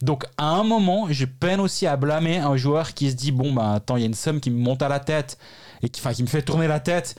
Donc, 0.00 0.24
à 0.36 0.46
un 0.46 0.64
moment, 0.64 1.06
j'ai 1.10 1.26
peine 1.26 1.60
aussi 1.60 1.86
à 1.86 1.96
blâmer 1.96 2.38
un 2.38 2.56
joueur 2.56 2.94
qui 2.94 3.10
se 3.10 3.16
dit 3.16 3.32
Bon, 3.32 3.52
bah 3.52 3.74
attends, 3.74 3.96
il 3.96 4.00
y 4.00 4.04
a 4.04 4.06
une 4.06 4.14
somme 4.14 4.40
qui 4.40 4.50
me 4.50 4.58
monte 4.58 4.82
à 4.82 4.88
la 4.88 5.00
tête 5.00 5.38
et 5.82 5.88
qui, 5.88 6.00
qui 6.00 6.22
me 6.22 6.28
fait 6.28 6.42
tourner 6.42 6.66
la 6.66 6.80
tête. 6.80 7.16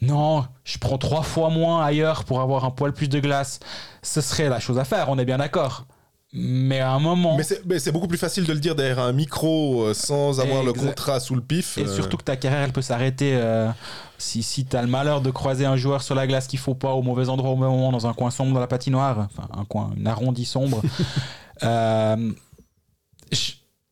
Non, 0.00 0.44
je 0.64 0.78
prends 0.78 0.98
trois 0.98 1.22
fois 1.22 1.48
moins 1.48 1.84
ailleurs 1.84 2.24
pour 2.24 2.40
avoir 2.40 2.64
un 2.64 2.70
poil 2.70 2.92
plus 2.92 3.08
de 3.08 3.20
glace. 3.20 3.60
Ce 4.02 4.20
serait 4.20 4.48
la 4.48 4.58
chose 4.58 4.78
à 4.78 4.84
faire, 4.84 5.08
on 5.08 5.18
est 5.18 5.24
bien 5.24 5.38
d'accord. 5.38 5.86
Mais 6.34 6.80
à 6.80 6.92
un 6.92 6.98
moment. 6.98 7.36
Mais 7.36 7.78
c'est 7.78 7.92
beaucoup 7.92 8.08
plus 8.08 8.16
facile 8.16 8.44
de 8.44 8.52
le 8.54 8.58
dire 8.58 8.74
derrière 8.74 9.00
un 9.00 9.12
micro 9.12 9.82
euh, 9.82 9.92
sans 9.92 10.40
avoir 10.40 10.64
le 10.64 10.72
contrat 10.72 11.20
sous 11.20 11.34
le 11.34 11.42
pif. 11.42 11.76
Et 11.76 11.82
euh. 11.82 11.94
surtout 11.94 12.16
que 12.16 12.24
ta 12.24 12.36
carrière, 12.36 12.62
elle 12.62 12.72
peut 12.72 12.80
s'arrêter 12.80 13.32
euh, 13.34 13.68
si, 14.16 14.42
si 14.42 14.64
tu 14.64 14.74
as 14.74 14.80
le 14.80 14.88
malheur 14.88 15.20
de 15.20 15.30
croiser 15.30 15.66
un 15.66 15.76
joueur 15.76 16.02
sur 16.02 16.14
la 16.14 16.26
glace 16.26 16.46
qu'il 16.46 16.58
faut 16.58 16.74
pas 16.74 16.92
au 16.92 17.02
mauvais 17.02 17.28
endroit 17.28 17.50
au 17.50 17.56
mauvais 17.56 17.70
moment, 17.70 17.92
dans 17.92 18.06
un 18.06 18.14
coin 18.14 18.30
sombre 18.30 18.54
dans 18.54 18.60
la 18.60 18.66
patinoire, 18.66 19.18
enfin 19.18 19.46
un 19.54 19.66
coin, 19.66 19.90
une 19.94 20.06
arrondie 20.06 20.46
sombre. 20.46 20.80
je, 21.62 22.16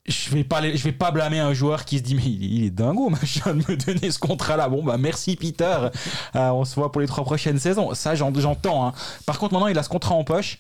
je 0.07 0.30
vais 0.30 0.45
pas 0.45 0.62
je 0.62 0.82
vais 0.82 0.93
pas 0.93 1.11
blâmer 1.11 1.41
un 1.41 1.53
joueur 1.53 1.84
qui 1.84 1.99
se 1.99 2.03
dit 2.03 2.14
mais 2.14 2.24
il, 2.24 2.64
est 2.64 2.70
dingo 2.70 3.11
machin 3.11 3.55
de 3.55 3.70
me 3.70 3.76
donner 3.76 4.11
ce 4.11 4.18
contrat 4.18 4.57
là 4.57 4.68
bon 4.68 4.82
bah 4.82 4.97
merci 4.99 5.36
Peter 5.36 5.76
on 6.34 6.64
se 6.64 6.74
voit 6.74 6.91
pour 6.91 7.01
les 7.01 7.07
trois 7.07 7.22
prochaines 7.22 7.59
saisons 7.59 7.95
ça 7.95 8.14
j'entends 8.16 8.86
hein. 8.86 8.93
par 9.24 9.38
contre 9.38 9.53
maintenant 9.53 9.68
il 9.68 9.78
a 9.78 9.82
ce 9.82 9.88
contrat 9.88 10.14
en 10.14 10.24
poche 10.24 10.59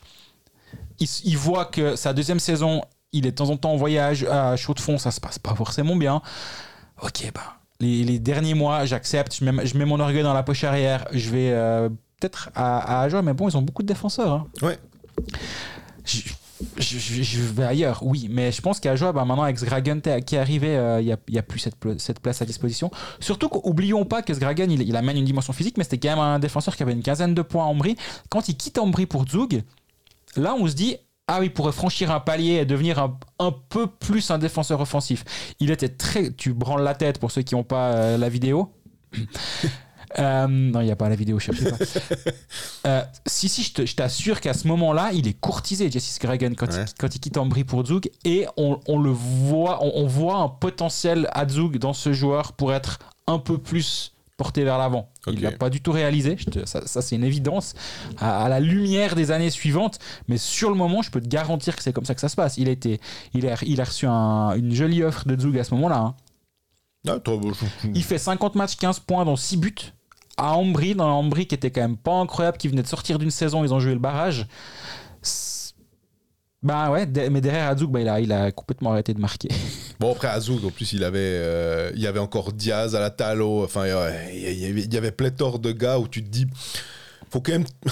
il, 1.00 1.36
voit 1.36 1.64
que 1.64 1.96
sa 1.96 2.12
deuxième 2.12 2.40
saison, 2.40 2.82
il 3.12 3.26
est 3.26 3.30
de 3.30 3.36
temps 3.36 3.50
en 3.50 3.56
temps 3.56 3.72
en 3.72 3.76
voyage 3.76 4.24
à 4.24 4.56
chaud 4.56 4.74
de 4.74 4.80
fond, 4.80 4.98
ça 4.98 5.10
se 5.10 5.20
passe 5.20 5.38
pas 5.38 5.54
forcément 5.54 5.96
bien. 5.96 6.22
Ok, 7.02 7.30
bah, 7.34 7.58
les, 7.80 8.18
derniers 8.18 8.54
mois, 8.54 8.84
j'accepte, 8.84 9.36
je 9.36 9.44
mets, 9.44 9.66
je 9.66 9.76
mets, 9.76 9.84
mon 9.84 10.00
orgueil 10.00 10.22
dans 10.22 10.34
la 10.34 10.42
poche 10.42 10.64
arrière, 10.64 11.06
je 11.12 11.30
vais 11.30 11.50
euh, 11.50 11.88
peut-être 12.20 12.50
à, 12.54 13.02
à 13.02 13.22
mais 13.22 13.32
bon, 13.32 13.48
ils 13.48 13.56
ont 13.56 13.62
beaucoup 13.62 13.82
de 13.82 13.88
défenseurs. 13.88 14.32
Hein. 14.32 14.46
Ouais. 14.62 14.78
Je, 16.78 17.40
vais 17.40 17.64
ailleurs, 17.64 18.00
oui, 18.02 18.28
mais 18.30 18.52
je 18.52 18.60
pense 18.60 18.80
qu'à 18.80 18.94
Joie, 18.94 19.12
bah, 19.12 19.24
maintenant 19.24 19.44
avec 19.44 19.58
Sgragen 19.58 20.00
qui 20.00 20.34
est 20.34 20.38
arrivé, 20.38 20.76
euh, 20.76 21.00
il 21.00 21.06
n'y 21.06 21.12
a, 21.12 21.16
y 21.28 21.38
a, 21.38 21.42
plus 21.42 21.58
cette, 21.58 21.76
cette, 21.98 22.20
place 22.20 22.42
à 22.42 22.44
disposition. 22.44 22.90
Surtout 23.18 23.48
qu'oublions 23.48 24.04
pas 24.04 24.20
que 24.20 24.34
Sgragen, 24.34 24.70
il, 24.70 24.82
il, 24.82 24.96
amène 24.96 25.16
une 25.16 25.24
dimension 25.24 25.54
physique, 25.54 25.78
mais 25.78 25.84
c'était 25.84 25.98
quand 25.98 26.10
même 26.10 26.18
un 26.18 26.38
défenseur 26.38 26.76
qui 26.76 26.82
avait 26.82 26.92
une 26.92 27.02
quinzaine 27.02 27.34
de 27.34 27.40
points 27.40 27.64
en 27.64 27.70
Ambry. 27.70 27.96
Quand 28.28 28.48
il 28.50 28.56
quitte 28.56 28.78
Ambry 28.78 29.06
pour 29.06 29.26
Zug, 29.26 29.62
Là, 30.36 30.54
on 30.58 30.66
se 30.66 30.74
dit, 30.74 30.96
ah 31.26 31.38
oui, 31.40 31.46
il 31.46 31.52
pourrait 31.52 31.72
franchir 31.72 32.10
un 32.10 32.20
palier 32.20 32.54
et 32.54 32.64
devenir 32.64 32.98
un, 33.38 33.52
peu 33.68 33.86
plus 33.86 34.30
un 34.30 34.38
défenseur 34.38 34.80
offensif. 34.80 35.24
Il 35.60 35.70
était 35.70 35.88
très. 35.88 36.32
Tu 36.32 36.52
branles 36.52 36.82
la 36.82 36.94
tête 36.94 37.18
pour 37.18 37.30
ceux 37.30 37.42
qui 37.42 37.54
n'ont 37.54 37.64
pas 37.64 37.92
euh, 37.92 38.18
la 38.18 38.28
vidéo. 38.28 38.72
Euh, 40.18 40.48
non, 40.48 40.80
il 40.80 40.86
n'y 40.86 40.90
a 40.90 40.96
pas 40.96 41.08
la 41.08 41.14
vidéo, 41.14 41.38
je 41.38 41.52
sais 41.52 41.70
pas. 41.70 41.76
Euh, 42.86 43.04
si, 43.26 43.48
si, 43.48 43.62
je 43.62 43.94
t'assure 43.94 44.40
qu'à 44.40 44.54
ce 44.54 44.66
moment-là, 44.66 45.10
il 45.12 45.28
est 45.28 45.38
courtisé, 45.38 45.88
Jesse 45.88 46.14
Scragen, 46.14 46.54
quand, 46.56 46.66
il, 46.74 46.84
quand 46.98 47.14
il 47.14 47.20
quitte 47.20 47.36
Ambry 47.36 47.62
pour 47.62 47.86
Zug. 47.86 48.10
Et 48.24 48.46
on, 48.56 48.80
on 48.88 48.98
le 48.98 49.10
voit, 49.10 49.84
on, 49.84 50.06
voit 50.06 50.38
un 50.38 50.48
potentiel 50.48 51.28
à 51.32 51.46
Zug 51.46 51.76
dans 51.78 51.92
ce 51.92 52.12
joueur 52.12 52.54
pour 52.54 52.72
être 52.72 52.98
un 53.26 53.38
peu 53.38 53.58
plus 53.58 54.12
porté 54.36 54.64
vers 54.64 54.78
l'avant. 54.78 55.09
Il 55.26 55.40
l'a 55.42 55.52
pas 55.52 55.70
du 55.70 55.80
tout 55.80 55.92
réalisé, 55.92 56.36
ça, 56.64 56.82
c'est 56.86 57.16
une 57.16 57.24
évidence, 57.24 57.74
à, 58.18 58.48
la 58.48 58.60
lumière 58.60 59.14
des 59.14 59.30
années 59.30 59.50
suivantes, 59.50 59.98
mais 60.28 60.38
sur 60.38 60.70
le 60.70 60.76
moment, 60.76 61.02
je 61.02 61.10
peux 61.10 61.20
te 61.20 61.28
garantir 61.28 61.76
que 61.76 61.82
c'est 61.82 61.92
comme 61.92 62.06
ça 62.06 62.14
que 62.14 62.20
ça 62.20 62.28
se 62.28 62.36
passe. 62.36 62.56
Il 62.56 62.68
a, 62.68 62.72
été, 62.72 63.00
il 63.34 63.46
a, 63.46 63.56
il 63.62 63.80
a 63.80 63.84
reçu 63.84 64.06
une 64.06 64.74
jolie 64.74 65.02
offre 65.02 65.26
de 65.26 65.38
Zug 65.38 65.58
à 65.58 65.64
ce 65.64 65.74
moment-là. 65.74 65.98
Hein. 65.98 66.14
Ah, 67.08 67.18
il 67.94 68.04
fait 68.04 68.18
50 68.18 68.54
matchs, 68.56 68.76
15 68.76 69.00
points 69.00 69.24
dans 69.24 69.36
6 69.36 69.56
buts 69.56 69.74
à 70.36 70.54
Ambry, 70.54 70.94
dans 70.94 71.10
Ambry 71.10 71.46
qui 71.46 71.54
était 71.54 71.70
quand 71.70 71.82
même 71.82 71.96
pas 71.96 72.14
incroyable, 72.14 72.56
qui 72.56 72.68
venait 72.68 72.82
de 72.82 72.86
sortir 72.86 73.18
d'une 73.18 73.30
saison, 73.30 73.64
ils 73.64 73.74
ont 73.74 73.80
joué 73.80 73.92
le 73.92 73.98
barrage. 73.98 74.46
Bah 76.62 76.90
ouais, 76.90 77.06
mais 77.30 77.40
derrière 77.40 77.68
Azouk, 77.68 77.90
bah, 77.90 78.00
il, 78.00 78.08
a, 78.08 78.20
il 78.20 78.32
a 78.32 78.52
complètement 78.52 78.92
arrêté 78.92 79.14
de 79.14 79.20
marquer. 79.20 79.48
Bon, 79.98 80.12
après 80.12 80.28
Azouk, 80.28 80.64
en 80.64 80.70
plus, 80.70 80.94
il 80.94 81.04
avait, 81.04 81.18
euh, 81.18 81.90
il 81.94 82.00
y 82.00 82.06
avait 82.06 82.20
encore 82.20 82.54
Diaz 82.54 82.96
à 82.96 83.00
la 83.00 83.10
Talo. 83.10 83.62
Enfin, 83.62 83.84
il 83.86 83.90
y, 83.90 84.64
avait, 84.64 84.82
il 84.82 84.94
y 84.94 84.96
avait 84.96 85.12
pléthore 85.12 85.58
de 85.58 85.72
gars 85.72 85.98
où 85.98 86.08
tu 86.08 86.24
te 86.24 86.28
dis 86.30 86.46
faut 87.30 87.40
quand 87.40 87.52
même, 87.52 87.66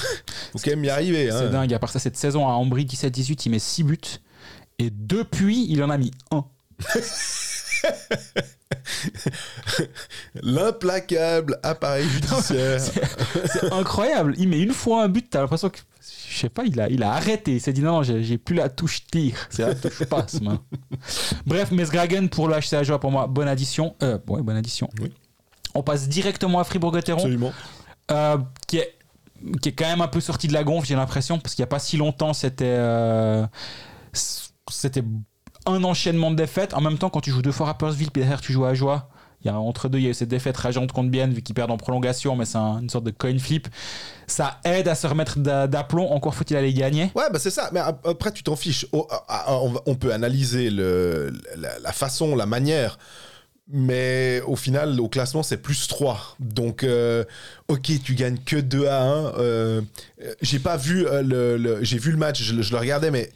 faut 0.52 0.58
quand 0.58 0.70
même 0.70 0.84
y 0.84 0.90
arriver. 0.90 1.28
C'est 1.30 1.36
hein. 1.36 1.50
dingue. 1.50 1.74
À 1.74 1.78
part 1.78 1.90
ça, 1.90 1.98
cette 1.98 2.16
saison 2.16 2.48
à 2.48 2.52
Ambry 2.52 2.84
17-18, 2.84 3.42
il 3.46 3.50
met 3.50 3.58
6 3.58 3.82
buts. 3.84 3.98
Et 4.78 4.90
depuis, 4.90 5.66
il 5.70 5.82
en 5.82 5.90
a 5.90 5.98
mis 5.98 6.10
1. 6.30 6.44
L'implacable 10.42 11.58
appareil 11.62 12.08
judiciaire. 12.08 12.80
c'est 12.80 13.72
incroyable. 13.72 14.34
Il 14.38 14.48
met 14.48 14.60
une 14.60 14.72
fois 14.72 15.04
un 15.04 15.08
but, 15.08 15.28
t'as 15.30 15.40
l'impression 15.40 15.70
que 15.70 15.78
je 16.28 16.38
sais 16.38 16.48
pas, 16.48 16.64
il 16.64 16.78
a, 16.80 16.88
il 16.88 17.02
a 17.02 17.12
arrêté. 17.12 17.54
Il 17.56 17.60
s'est 17.60 17.72
dit 17.72 17.82
non, 17.82 18.02
j'ai 18.02 18.38
plus 18.38 18.54
la 18.54 18.68
touche 18.68 19.06
tir. 19.06 19.34
C'est 19.50 19.62
la 19.62 19.74
touche 19.74 20.04
passe. 20.04 20.38
Bref, 21.46 21.70
Mesgragen 21.70 22.28
pour 22.28 22.48
le 22.48 22.54
HCA 22.54 22.82
Joie, 22.82 23.00
pour 23.00 23.10
moi, 23.10 23.26
bonne 23.26 23.48
addition. 23.48 23.96
Euh, 24.02 24.18
ouais, 24.28 24.42
bonne 24.42 24.56
addition. 24.56 24.88
On 25.74 25.82
passe 25.82 26.08
directement 26.08 26.60
à 26.60 26.64
Fribourg-Gotteron. 26.64 27.18
Absolument. 27.18 27.52
Euh, 28.10 28.38
qui, 28.66 28.78
est, 28.78 28.94
qui 29.60 29.70
est 29.70 29.72
quand 29.72 29.86
même 29.86 30.00
un 30.00 30.08
peu 30.08 30.20
sorti 30.20 30.48
de 30.48 30.52
la 30.52 30.64
gonfle, 30.64 30.86
j'ai 30.86 30.96
l'impression, 30.96 31.38
parce 31.38 31.54
qu'il 31.54 31.62
n'y 31.62 31.68
a 31.68 31.70
pas 31.70 31.78
si 31.78 31.96
longtemps, 31.96 32.32
c'était. 32.32 32.64
Euh, 32.66 33.46
c'était 34.70 35.02
un 35.68 35.84
enchaînement 35.84 36.30
de 36.30 36.36
défaites. 36.36 36.74
En 36.74 36.80
même 36.80 36.98
temps, 36.98 37.10
quand 37.10 37.20
tu 37.20 37.30
joues 37.30 37.42
deux 37.42 37.52
fois 37.52 37.66
Rappersville, 37.66 38.10
puis 38.10 38.22
derrière 38.22 38.40
tu 38.40 38.52
joues 38.52 38.64
à 38.64 38.74
Joie, 38.74 39.08
il 39.42 39.46
y 39.46 39.50
a, 39.50 39.58
entre 39.58 39.88
deux, 39.88 39.98
il 39.98 40.04
y 40.04 40.06
a 40.08 40.10
eu 40.10 40.14
cette 40.14 40.28
défaite 40.28 40.56
rageante 40.56 40.90
contre 40.90 41.10
Bienne, 41.10 41.32
vu 41.32 41.42
qu'ils 41.42 41.54
perdent 41.54 41.70
en 41.70 41.76
prolongation, 41.76 42.34
mais 42.34 42.44
c'est 42.44 42.58
une 42.58 42.90
sorte 42.90 43.04
de 43.04 43.12
coin 43.12 43.38
flip. 43.38 43.68
Ça 44.26 44.58
aide 44.64 44.88
à 44.88 44.94
se 44.94 45.06
remettre 45.06 45.38
d'aplomb. 45.38 46.10
Encore 46.10 46.34
faut-il 46.34 46.56
aller 46.56 46.72
gagner. 46.72 47.12
Ouais, 47.14 47.30
bah 47.32 47.38
c'est 47.38 47.50
ça. 47.50 47.70
Mais 47.72 47.80
après, 47.80 48.32
tu 48.32 48.42
t'en 48.42 48.56
fiches. 48.56 48.86
On 48.92 49.94
peut 49.94 50.12
analyser 50.12 50.70
la, 50.70 51.92
façon, 51.92 52.34
la 52.34 52.46
manière 52.46 52.98
mais 53.70 54.40
au 54.46 54.56
final, 54.56 54.98
au 54.98 55.08
classement, 55.08 55.42
c'est 55.42 55.58
plus 55.58 55.88
3. 55.88 56.36
Donc, 56.40 56.84
euh, 56.84 57.24
ok, 57.68 58.02
tu 58.02 58.14
gagnes 58.14 58.38
que 58.38 58.56
2 58.56 58.86
à 58.86 59.02
1. 59.02 59.34
Euh, 59.34 59.82
j'ai 60.40 60.58
pas 60.58 60.78
vu 60.78 61.06
euh, 61.06 61.22
le, 61.22 61.84
j'ai 61.84 61.98
vu 61.98 62.10
le 62.10 62.16
match, 62.16 62.42
je, 62.42 62.54
le 62.54 62.78
regardais, 62.78 63.10
mais 63.10 63.30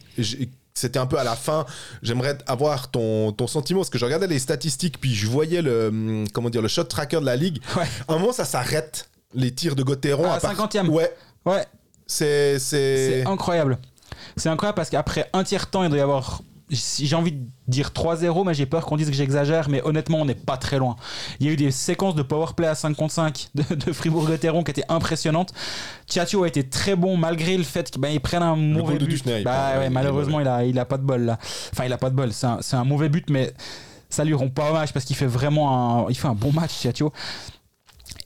c'était 0.74 0.98
un 0.98 1.06
peu 1.06 1.18
à 1.18 1.24
la 1.24 1.36
fin. 1.36 1.66
J'aimerais 2.02 2.38
avoir 2.46 2.90
ton, 2.90 3.32
ton 3.32 3.46
sentiment 3.46 3.80
parce 3.80 3.90
que 3.90 3.98
je 3.98 4.04
regardais 4.04 4.26
les 4.26 4.38
statistiques, 4.38 5.00
puis 5.00 5.14
je 5.14 5.26
voyais 5.26 5.62
le, 5.62 5.88
hum, 5.88 6.24
comment 6.32 6.50
dire, 6.50 6.62
le 6.62 6.68
shot 6.68 6.84
tracker 6.84 7.20
de 7.20 7.26
la 7.26 7.36
ligue. 7.36 7.60
Ouais. 7.76 7.86
À 8.08 8.14
un 8.14 8.18
moment, 8.18 8.32
ça 8.32 8.44
s'arrête 8.44 9.08
les 9.34 9.52
tirs 9.52 9.76
de 9.76 9.82
Gauthieron. 9.82 10.30
À, 10.30 10.38
50e. 10.38 10.88
Ouais. 10.88 11.14
Ouais. 11.44 11.66
C'est, 12.06 12.58
c'est 12.58 13.24
incroyable. 13.26 13.78
C'est 14.36 14.48
incroyable 14.48 14.76
parce 14.76 14.90
qu'après 14.90 15.28
un 15.32 15.44
tiers 15.44 15.70
temps, 15.70 15.82
il 15.82 15.88
doit 15.88 15.98
y 15.98 16.02
avoir 16.02 16.42
j'ai 16.72 17.14
envie 17.14 17.32
de 17.32 17.44
dire 17.68 17.90
3-0, 17.90 18.46
mais 18.46 18.54
j'ai 18.54 18.66
peur 18.66 18.86
qu'on 18.86 18.96
dise 18.96 19.08
que 19.08 19.14
j'exagère. 19.14 19.68
Mais 19.68 19.82
honnêtement, 19.82 20.18
on 20.18 20.24
n'est 20.24 20.34
pas 20.34 20.56
très 20.56 20.78
loin. 20.78 20.96
Il 21.38 21.46
y 21.46 21.50
a 21.50 21.52
eu 21.52 21.56
des 21.56 21.70
séquences 21.70 22.14
de 22.14 22.22
powerplay 22.22 22.66
à 22.66 22.74
5 22.74 22.96
contre 22.96 23.12
5 23.12 23.50
de, 23.54 23.92
Fribourg-Gotteron 23.92 24.64
qui 24.64 24.70
étaient 24.70 24.84
impressionnantes. 24.88 25.52
Tchatcho 26.08 26.42
a 26.44 26.48
été 26.48 26.68
très 26.68 26.96
bon 26.96 27.16
malgré 27.16 27.56
le 27.56 27.64
fait 27.64 27.90
qu'il 27.90 28.00
ben, 28.00 28.18
prenne 28.20 28.42
un 28.42 28.56
mauvais 28.56 28.98
but. 28.98 29.22
bah, 29.44 29.78
ouais, 29.78 29.90
malheureusement, 29.90 30.40
il 30.40 30.48
a, 30.48 30.64
il 30.64 30.78
a 30.78 30.84
pas 30.84 30.98
de 30.98 31.04
bol 31.04 31.22
là. 31.22 31.38
Enfin, 31.72 31.84
il 31.84 31.92
a 31.92 31.98
pas 31.98 32.10
de 32.10 32.16
bol. 32.16 32.32
C'est 32.32 32.46
un, 32.46 32.60
un, 32.72 32.84
mauvais 32.84 33.08
but, 33.08 33.28
mais 33.28 33.52
ça 34.08 34.24
lui 34.24 34.34
rend 34.34 34.48
pas 34.48 34.70
hommage 34.70 34.92
parce 34.92 35.04
qu'il 35.04 35.16
fait 35.16 35.26
vraiment 35.26 36.06
un, 36.06 36.10
il 36.10 36.16
fait 36.16 36.28
un 36.28 36.34
bon 36.34 36.52
match. 36.52 36.86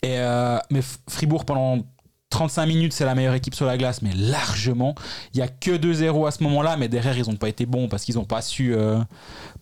Et 0.03 0.18
euh, 0.18 0.59
mais 0.70 0.80
Fribourg 1.09 1.44
pendant 1.44 1.84
35 2.37 2.66
minutes, 2.66 2.93
c'est 2.93 3.07
la 3.07 3.14
meilleure 3.14 3.32
équipe 3.32 3.55
sur 3.55 3.64
la 3.64 3.78
glace, 3.78 4.03
mais 4.03 4.12
largement. 4.12 4.95
Il 5.32 5.39
y 5.39 5.43
a 5.43 5.49
que 5.49 5.70
2-0 5.70 6.28
à 6.28 6.30
ce 6.30 6.43
moment-là, 6.43 6.76
mais 6.76 6.87
derrière, 6.87 7.16
ils 7.16 7.26
n'ont 7.26 7.37
pas 7.37 7.49
été 7.49 7.64
bons 7.64 7.89
parce 7.89 8.05
qu'ils 8.05 8.16
n'ont 8.16 8.26
pas 8.26 8.43
su, 8.43 8.74
euh, 8.74 8.99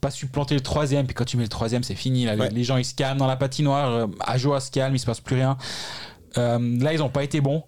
pas 0.01 0.11
su 0.11 0.27
planter 0.27 0.57
le 0.57 0.61
troisième. 0.61 1.07
Puis 1.07 1.15
quand 1.15 1.25
tu 1.25 1.37
mets 1.37 1.45
le 1.45 1.49
troisième, 1.49 1.85
c'est 1.85 1.95
fini. 1.95 2.27
Les, 2.51 2.65
gens, 2.65 2.77
ils 2.77 2.85
se 2.85 2.97
calment 2.97 3.21
dans 3.21 3.29
la 3.29 3.37
patinoire. 3.37 3.91
Euh, 3.93 4.07
Ajoa 4.19 4.59
se 4.59 4.73
calme, 4.73 4.93
il 4.93 4.99
se 4.99 5.07
passe 5.07 5.21
plus 5.21 5.37
rien. 5.37 5.57
Euh, 6.37 6.59
là, 6.81 6.93
ils 6.93 6.99
n'ont 6.99 7.11
pas 7.11 7.23
été 7.23 7.41
bons. 7.41 7.63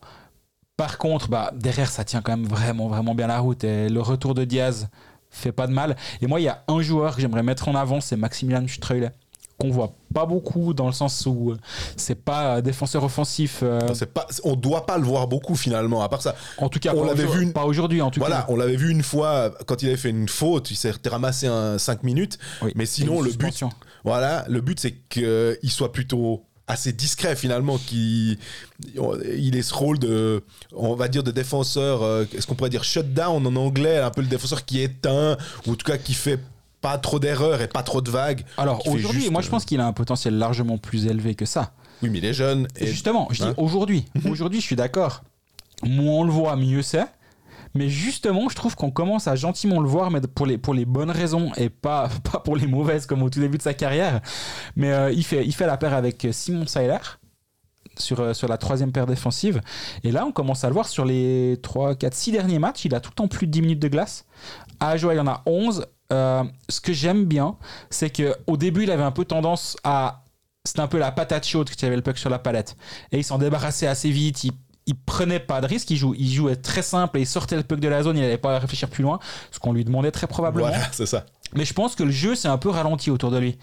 Par 0.77 0.99
contre, 0.99 1.29
bah, 1.29 1.53
derrière, 1.55 1.89
ça 1.89 2.03
tient 2.03 2.21
quand 2.21 2.37
même 2.37 2.49
vraiment, 2.49 2.89
vraiment 2.89 3.15
bien 3.15 3.29
la 3.29 3.39
route. 3.39 3.63
Et 3.63 3.89
le 3.89 4.01
retour 4.01 4.35
de 4.35 4.43
Diaz 4.43 4.89
fait 5.31 5.53
pas 5.53 5.69
de 5.69 5.73
mal. 5.73 5.95
Et 6.21 6.27
moi, 6.27 6.41
il 6.41 6.45
y 6.45 6.49
a 6.49 6.65
un 6.67 6.81
joueur 6.81 7.15
que 7.15 7.21
j'aimerais 7.21 7.45
mettre 7.45 7.69
en 7.69 7.77
avant, 7.77 8.01
c'est 8.01 8.17
Maximilian 8.17 8.67
Streuler 8.67 9.11
qu'on 9.59 9.71
voit 9.71 9.95
pas 10.13 10.27
beaucoup 10.27 10.75
dans 10.75 10.87
le 10.87 10.93
sens 10.93 11.27
où 11.27 11.51
euh, 11.51 11.59
c'est 11.97 12.15
pas 12.15 12.61
défenseur 12.63 13.05
offensif. 13.05 13.61
Euh, 13.63 13.81
pas, 14.13 14.27
on 14.45 14.55
doit 14.55 14.87
pas 14.87 14.99
le 14.99 15.05
voir 15.05 15.29
beaucoup 15.29 15.57
finalement. 15.57 16.03
À 16.03 16.09
part 16.09 16.23
ça, 16.23 16.35
en 16.59 16.69
tout 16.69 16.79
cas, 16.79 16.95
on 16.95 17.05
l'avait 17.05 17.27
vu 17.27 17.53
pas 17.53 17.65
aujourd'hui 17.65 18.03
en 18.03 18.11
tout 18.11 18.21
voilà, 18.21 18.47
on 18.49 18.57
l'avait 18.57 18.77
vu 18.77 18.91
une 18.91 19.03
fois 19.03 19.53
quand 19.67 19.83
il 19.83 19.89
avait 19.89 19.97
fait 19.97 20.11
une 20.11 20.29
faute, 20.29 20.71
il 20.71 20.77
s'est 20.77 20.93
ramassé 21.07 21.47
un 21.47 21.79
5 21.79 22.03
minutes. 22.03 22.39
mais 22.75 22.87
sinon 22.87 23.21
le 23.21 23.33
but, 23.33 23.65
voilà, 24.05 24.45
le 24.49 24.61
but 24.61 24.79
c'est 24.81 24.95
qu'il 25.09 25.71
soit 25.71 25.93
plutôt 25.93 26.45
assez 26.69 26.93
discret 26.93 27.37
finalement 27.37 27.79
qui 27.79 28.39
il 28.85 29.57
est 29.57 29.63
ce 29.63 29.75
rôle 29.75 29.99
de 29.99 30.43
on 30.73 30.95
va 30.95 31.09
dire 31.09 31.23
de 31.23 31.31
défenseur 31.31 32.03
euh, 32.03 32.25
est-ce 32.37 32.47
qu'on 32.47 32.55
pourrait 32.55 32.71
dire 32.71 32.85
shutdown 32.85 33.47
en 33.47 33.57
anglais 33.57 33.99
un 33.99 34.11
peu 34.11 34.21
le 34.21 34.27
défenseur 34.27 34.65
qui 34.65 34.81
éteint 34.81 35.37
ou 35.67 35.73
en 35.73 35.75
tout 35.77 35.87
cas 35.87 35.97
qui 35.97 36.15
fait 36.15 36.41
pas 36.87 36.99
trop 36.99 37.19
d'erreurs 37.19 37.63
et 37.63 37.67
pas 37.67 37.83
trop 37.83 38.01
de 38.01 38.11
vagues. 38.11 38.45
Alors 38.57 38.87
aujourd'hui, 38.87 39.29
moi 39.31 39.43
je 39.43 39.49
pense 39.49 39.65
qu'il 39.65 39.81
a 39.81 39.87
un 39.87 39.93
potentiel 39.93 40.39
largement 40.39 40.79
plus 40.79 41.07
élevé 41.07 41.35
que 41.35 41.45
ça. 41.45 41.73
Oui, 42.01 42.11
mais 42.11 42.19
il 42.19 42.25
est 42.25 42.33
jeune. 42.33 42.69
Et... 42.77 42.87
Justement, 42.87 43.27
je 43.33 43.43
dis 43.43 43.49
hein 43.49 43.55
aujourd'hui. 43.57 44.05
aujourd'hui, 44.31 44.61
je 44.61 44.67
suis 44.67 44.77
d'accord. 44.77 45.25
Moins 45.83 46.21
on 46.21 46.25
le 46.25 46.31
voit, 46.31 46.55
mieux 46.55 46.83
c'est. 46.83 47.07
Mais 47.75 47.89
justement, 47.89 48.49
je 48.49 48.55
trouve 48.55 48.77
qu'on 48.77 48.93
commence 48.93 49.27
à 49.27 49.35
gentiment 49.35 49.81
le 49.81 49.89
voir, 49.89 50.13
mais 50.13 50.21
pour 50.21 50.47
les, 50.47 50.59
pour 50.59 50.75
les 50.75 50.85
bonnes 50.85 51.11
raisons 51.11 51.53
et 51.57 51.71
pas, 51.71 52.09
pas 52.33 52.39
pour 52.39 52.57
les 52.57 52.69
mauvaises 52.69 53.05
comme 53.05 53.25
au 53.25 53.31
tout 53.31 53.41
début 53.41 53.59
de 53.59 53.63
sa 53.63 53.75
carrière. 53.75 54.21
Mais 54.77 54.93
euh, 54.93 55.11
il, 55.11 55.25
fait, 55.25 55.45
il 55.45 55.53
fait 55.53 55.67
la 55.67 55.77
paire 55.77 55.93
avec 55.93 56.29
Simon 56.31 56.69
Seiler 56.69 56.99
sur, 57.99 58.21
euh, 58.21 58.33
sur 58.33 58.47
la 58.47 58.59
troisième 58.59 58.93
paire 58.93 59.07
défensive. 59.07 59.61
Et 60.05 60.13
là, 60.13 60.25
on 60.25 60.31
commence 60.31 60.63
à 60.63 60.69
le 60.69 60.75
voir 60.75 60.87
sur 60.87 61.05
les 61.05 61.59
3, 61.63 61.97
4, 61.97 62.15
6 62.15 62.33
derniers 62.33 62.61
matchs. 62.61 62.85
Il 62.85 62.95
a 62.95 63.01
tout 63.01 63.11
le 63.11 63.17
temps 63.17 63.29
plus 63.29 63.49
de 63.49 63.53
10 63.53 63.63
minutes 63.63 63.81
de 63.81 63.89
glace. 63.89 64.25
À 64.79 64.97
jouer, 64.97 65.15
il 65.15 65.19
y 65.19 65.21
en 65.21 65.27
a 65.27 65.43
11. 65.47 65.87
Euh, 66.13 66.45
ce 66.69 66.81
que 66.81 66.93
j'aime 66.93 67.25
bien, 67.25 67.57
c'est 67.91 68.11
qu'au 68.11 68.57
début, 68.57 68.85
il 68.85 68.91
avait 68.91 69.03
un 69.03 69.13
peu 69.13 69.25
tendance 69.25 69.77
à. 69.85 70.23
C'était 70.65 70.81
un 70.81 70.89
peu 70.89 70.99
la 70.99 71.13
patate 71.13 71.47
chaude 71.47 71.71
qui 71.71 71.85
avait 71.87 71.97
le 71.97 72.03
puck 72.03 72.19
sur 72.19 72.31
la 72.31 72.39
palette. 72.39 72.77
Et 73.13 73.19
il 73.19 73.25
s'en 73.25 73.39
débarrassait 73.39 73.87
assez 73.87 74.11
vite. 74.11 74.43
Il, 74.45 74.53
il 74.87 74.97
prenait 74.97 75.39
pas 75.41 75.61
de 75.61 75.67
risque. 75.67 75.91
Il, 75.91 76.01
il 76.19 76.33
jouait 76.33 76.57
très 76.57 76.83
simple 76.83 77.19
et 77.19 77.23
il 77.23 77.27
sortait 77.27 77.57
le 77.57 77.63
puck 77.63 77.79
de 77.79 77.89
la 77.89 78.03
zone. 78.03 78.17
Il 78.17 78.23
n'allait 78.23 78.39
pas 78.39 78.59
réfléchir 78.59 78.89
plus 78.89 79.03
loin. 79.03 79.21
Ce 79.53 79.61
qu'on 79.61 79.73
lui 79.73 79.85
demandait 79.85 80.11
très 80.11 80.27
probablement. 80.27 80.69
Voilà, 80.69 80.85
c'est 80.93 81.07
ça. 81.07 81.25
Mais 81.55 81.65
je 81.65 81.73
pense 81.73 81.95
que 81.95 82.03
le 82.03 82.11
jeu 82.11 82.35
s'est 82.35 82.49
un 82.49 82.59
peu 82.59 82.71
ralenti 82.71 83.11
autour 83.11 83.31
de 83.31 83.39
lui. 83.39 83.59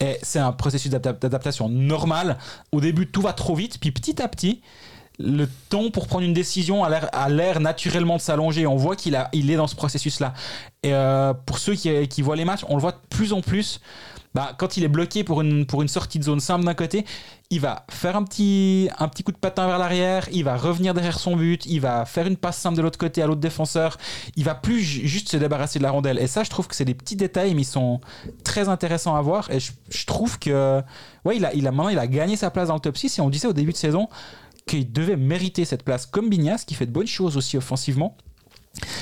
Et 0.00 0.18
c'est 0.22 0.40
un 0.40 0.52
processus 0.52 0.90
d'adaptation 0.90 1.68
normal. 1.68 2.36
Au 2.72 2.80
début, 2.80 3.10
tout 3.10 3.22
va 3.22 3.32
trop 3.32 3.54
vite. 3.54 3.78
Puis 3.80 3.92
petit 3.92 4.20
à 4.20 4.28
petit, 4.28 4.60
le 5.18 5.46
temps 5.68 5.90
pour 5.90 6.06
prendre 6.06 6.24
une 6.24 6.32
décision 6.32 6.84
a 6.84 7.28
l'air 7.28 7.60
naturellement 7.60 8.16
de 8.16 8.20
s'allonger. 8.22 8.66
On 8.66 8.76
voit 8.76 8.96
qu'il 8.96 9.18
il 9.32 9.50
est 9.50 9.56
dans 9.56 9.66
ce 9.66 9.76
processus-là. 9.76 10.34
Et 10.82 10.94
euh, 10.94 11.34
pour 11.34 11.58
ceux 11.58 11.74
qui, 11.74 12.22
voient 12.22 12.36
les 12.36 12.44
matchs, 12.44 12.64
on 12.68 12.76
le 12.76 12.80
voit 12.80 12.92
de 12.92 13.00
plus 13.10 13.32
en 13.32 13.40
plus. 13.40 13.80
Bah, 14.34 14.54
quand 14.56 14.78
il 14.78 14.84
est 14.84 14.88
bloqué 14.88 15.24
pour 15.24 15.42
une, 15.42 15.66
sortie 15.88 16.18
de 16.18 16.24
zone 16.24 16.40
simple 16.40 16.64
d'un 16.64 16.72
côté, 16.72 17.04
il 17.50 17.60
va 17.60 17.84
faire 17.90 18.16
un 18.16 18.24
petit, 18.24 18.88
coup 19.26 19.30
de 19.32 19.36
patin 19.36 19.66
vers 19.66 19.78
l'arrière, 19.78 20.26
il 20.32 20.42
va 20.42 20.56
revenir 20.56 20.94
derrière 20.94 21.18
son 21.18 21.36
but, 21.36 21.66
il 21.66 21.80
va 21.80 22.06
faire 22.06 22.26
une 22.26 22.38
passe 22.38 22.56
simple 22.56 22.78
de 22.78 22.82
l'autre 22.82 22.98
côté 22.98 23.20
à 23.22 23.26
l'autre 23.26 23.42
défenseur, 23.42 23.98
il 24.34 24.44
va 24.44 24.54
plus 24.54 24.80
juste 24.80 25.28
se 25.28 25.36
débarrasser 25.36 25.78
de 25.80 25.84
la 25.84 25.90
rondelle. 25.90 26.18
Et 26.18 26.28
ça, 26.28 26.44
je 26.44 26.50
trouve 26.50 26.66
que 26.66 26.74
c'est 26.74 26.86
des 26.86 26.94
petits 26.94 27.14
détails, 27.14 27.54
mais 27.54 27.60
ils 27.60 27.66
sont 27.66 28.00
très 28.42 28.70
intéressants 28.70 29.14
à 29.14 29.20
voir. 29.20 29.50
Et 29.50 29.60
je, 29.60 30.06
trouve 30.06 30.38
que, 30.38 30.80
ouais, 31.26 31.36
il 31.36 31.44
a, 31.44 31.52
il 31.52 31.66
a, 31.66 31.70
maintenant, 31.70 31.90
il 31.90 31.98
a 31.98 32.06
gagné 32.06 32.36
sa 32.36 32.50
place 32.50 32.68
dans 32.68 32.74
le 32.74 32.80
top 32.80 32.96
6. 32.96 33.18
Et 33.18 33.20
on 33.20 33.28
disait 33.28 33.48
au 33.48 33.52
début 33.52 33.72
de 33.72 33.76
saison, 33.76 34.08
qu'il 34.66 34.92
devait 34.92 35.16
mériter 35.16 35.64
cette 35.64 35.82
place 35.82 36.06
comme 36.06 36.28
Bignas, 36.28 36.64
qui 36.66 36.74
fait 36.74 36.86
de 36.86 36.92
bonnes 36.92 37.06
choses 37.06 37.36
aussi 37.36 37.56
offensivement. 37.56 38.16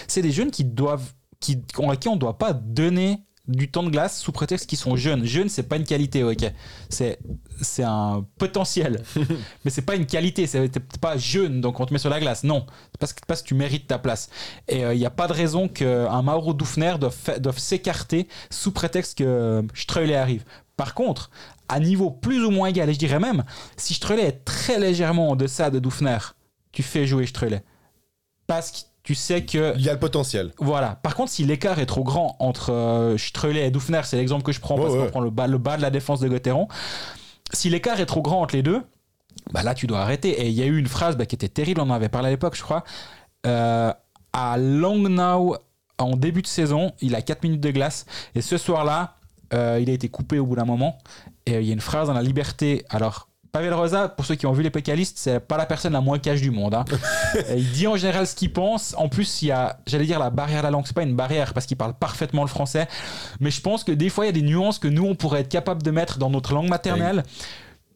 C'est 0.09 0.23
des 0.23 0.33
jeunes 0.33 0.51
qui 0.51 0.65
doivent, 0.65 1.13
qui, 1.39 1.63
à 1.89 1.97
qui 1.97 2.09
on 2.09 2.15
ne 2.15 2.21
doit 2.21 2.39
pas 2.39 2.53
donner 2.53 3.25
du 3.51 3.71
temps 3.71 3.83
de 3.83 3.91
glace 3.91 4.21
sous 4.21 4.33
prétexte 4.33 4.69
qu'ils 4.69 4.79
sont 4.79 4.97
jeunes. 4.97 5.25
Jeunes, 5.25 5.49
c'est 5.49 5.65
pas 5.65 5.77
une 5.77 5.85
qualité, 5.85 6.23
ok. 6.23 6.51
C'est, 6.89 7.19
c'est 7.61 7.83
un 7.83 8.25
potentiel. 8.39 9.03
mais 9.65 9.71
c'est 9.71 9.83
pas 9.83 9.97
une 9.97 10.07
qualité. 10.07 10.47
C'est 10.47 10.71
pas 11.01 11.17
jeune, 11.17 11.61
donc 11.61 11.81
on 11.81 11.87
te 11.87 11.93
met 11.93 11.99
sur 11.99 12.11
la 12.11 12.21
glace. 12.21 12.45
Non. 12.45 12.67
Parce 12.99 13.13
que, 13.13 13.21
parce 13.27 13.43
que 13.43 13.49
tu 13.49 13.55
mérites 13.55 13.87
ta 13.89 13.99
place. 13.99 14.29
Et 14.69 14.79
il 14.79 14.85
euh, 14.85 14.95
n'y 14.95 15.07
a 15.07 15.11
pas 15.11 15.27
de 15.27 15.33
raison 15.33 15.69
qu'un 15.69 16.23
Mauro 16.23 16.55
Dufner 16.55 16.95
doive, 16.99 17.59
s'écarter 17.59 18.29
sous 18.51 18.73
prétexte 18.73 19.19
que 19.19 19.65
Streuler 19.75 20.15
arrive. 20.15 20.45
Par 20.77 20.95
contre, 20.95 21.31
à 21.71 21.81
niveau 21.81 22.11
plus 22.11 22.45
ou 22.45 22.51
moins 22.51 22.69
égal, 22.69 22.91
et 22.91 22.95
je 22.95 22.99
dirais 22.99 23.21
même, 23.21 23.45
si 23.77 23.95
Strelay 23.95 24.25
est 24.25 24.45
très 24.45 24.79
légèrement 24.79 25.31
en 25.31 25.37
deçà 25.37 25.71
de 25.71 25.79
Dufner, 25.79 26.19
tu 26.73 26.83
fais 26.83 27.07
jouer 27.07 27.27
Strelay. 27.27 27.63
Parce 28.47 28.73
que 28.73 28.79
tu 29.03 29.15
sais 29.15 29.45
que. 29.45 29.73
Il 29.77 29.83
y 29.83 29.89
a 29.89 29.93
le 29.93 29.99
potentiel. 29.99 30.53
Voilà. 30.59 30.97
Par 31.03 31.15
contre, 31.15 31.31
si 31.31 31.45
l'écart 31.45 31.79
est 31.79 31.87
trop 31.87 32.05
grand 32.05 32.37
entre 32.39 32.71
euh, 32.73 33.17
et 33.55 33.71
Dufner, 33.71 34.03
c'est 34.05 34.17
l'exemple 34.17 34.43
que 34.43 34.53
je 34.53 34.61
prends 34.61 34.77
parce 34.77 34.95
qu'on 34.95 35.07
prend 35.07 35.21
le 35.21 35.31
bas, 35.31 35.47
le 35.47 35.59
bas 35.59 35.77
de 35.77 35.83
la 35.83 35.91
défense 35.91 36.21
de 36.21 36.29
Gauthieron. 36.29 36.69
Si 37.53 37.71
l'écart 37.71 37.99
est 38.01 38.07
trop 38.07 38.23
grand 38.23 38.43
entre 38.43 38.55
les 38.55 38.63
deux, 38.63 38.83
bah 39.53 39.63
là, 39.63 39.75
tu 39.75 39.87
dois 39.87 40.01
arrêter. 40.01 40.31
Et 40.43 40.49
il 40.49 40.55
y 40.55 40.63
a 40.63 40.67
eu 40.67 40.79
une 40.79 40.87
phrase 40.87 41.17
bah, 41.17 41.27
qui 41.27 41.35
était 41.35 41.49
terrible, 41.49 41.81
on 41.81 41.85
en 41.85 41.95
avait 41.95 42.09
parlé 42.09 42.29
à 42.29 42.31
l'époque, 42.31 42.57
je 42.57 42.63
crois. 42.63 42.85
Euh, 43.47 43.93
à 44.33 44.59
Langnau, 44.59 45.57
en 45.99 46.17
début 46.17 46.43
de 46.43 46.47
saison, 46.47 46.93
il 47.01 47.15
a 47.15 47.23
4 47.23 47.43
minutes 47.43 47.61
de 47.61 47.71
glace. 47.71 48.07
Et 48.35 48.43
ce 48.43 48.59
soir-là, 48.59 49.17
euh, 49.53 49.79
il 49.81 49.91
a 49.91 49.93
été 49.93 50.09
coupé 50.09 50.39
au 50.39 50.47
bout 50.47 50.57
d'un 50.57 50.65
moment. 50.65 50.99
Et 51.51 51.57
euh, 51.57 51.61
il 51.61 51.67
y 51.67 51.71
a 51.71 51.75
une 51.75 51.81
phrase 51.81 52.09
dans 52.09 52.15
la 52.15 52.23
liberté. 52.23 52.85
Alors, 52.91 53.29
Pavel 53.53 53.75
Rosa, 53.75 54.09
pour 54.09 54.25
ceux 54.25 54.37
qui 54.37 54.47
ont 54.47 54.53
vu 54.53 54.63
les 54.63 54.71
pécalistes, 54.71 55.19
c'est 55.19 55.41
pas 55.41 55.57
la 55.57 55.67
personne 55.67 55.93
la 55.93 56.01
moins 56.01 56.19
cash 56.19 56.41
du 56.41 56.51
monde. 56.51 56.75
Hein. 56.75 56.85
il 57.57 57.71
dit 57.73 57.87
en 57.87 57.97
général 57.97 58.27
ce 58.27 58.35
qu'il 58.35 58.53
pense. 58.53 58.95
En 58.97 59.09
plus, 59.09 59.43
il 59.43 59.49
y 59.49 59.51
a, 59.51 59.81
j'allais 59.87 60.07
dire, 60.07 60.19
la 60.19 60.31
barrière 60.31 60.61
à 60.61 60.63
la 60.63 60.71
langue. 60.71 60.85
C'est 60.87 60.95
pas 60.95 61.03
une 61.03 61.17
barrière 61.17 61.53
parce 61.53 61.67
qu'il 61.67 61.77
parle 61.77 61.95
parfaitement 61.95 62.43
le 62.43 62.49
français. 62.49 62.87
Mais 63.41 63.51
je 63.51 63.61
pense 63.61 63.83
que 63.83 63.93
des 63.93 64.09
fois, 64.09 64.25
il 64.25 64.29
y 64.29 64.31
a 64.31 64.33
des 64.33 64.43
nuances 64.43 64.79
que 64.79 64.89
nous, 64.89 65.05
on 65.05 65.15
pourrait 65.15 65.41
être 65.41 65.49
capable 65.49 65.83
de 65.83 65.91
mettre 65.91 66.19
dans 66.19 66.31
notre 66.31 66.55
langue 66.55 66.69
maternelle. 66.69 67.25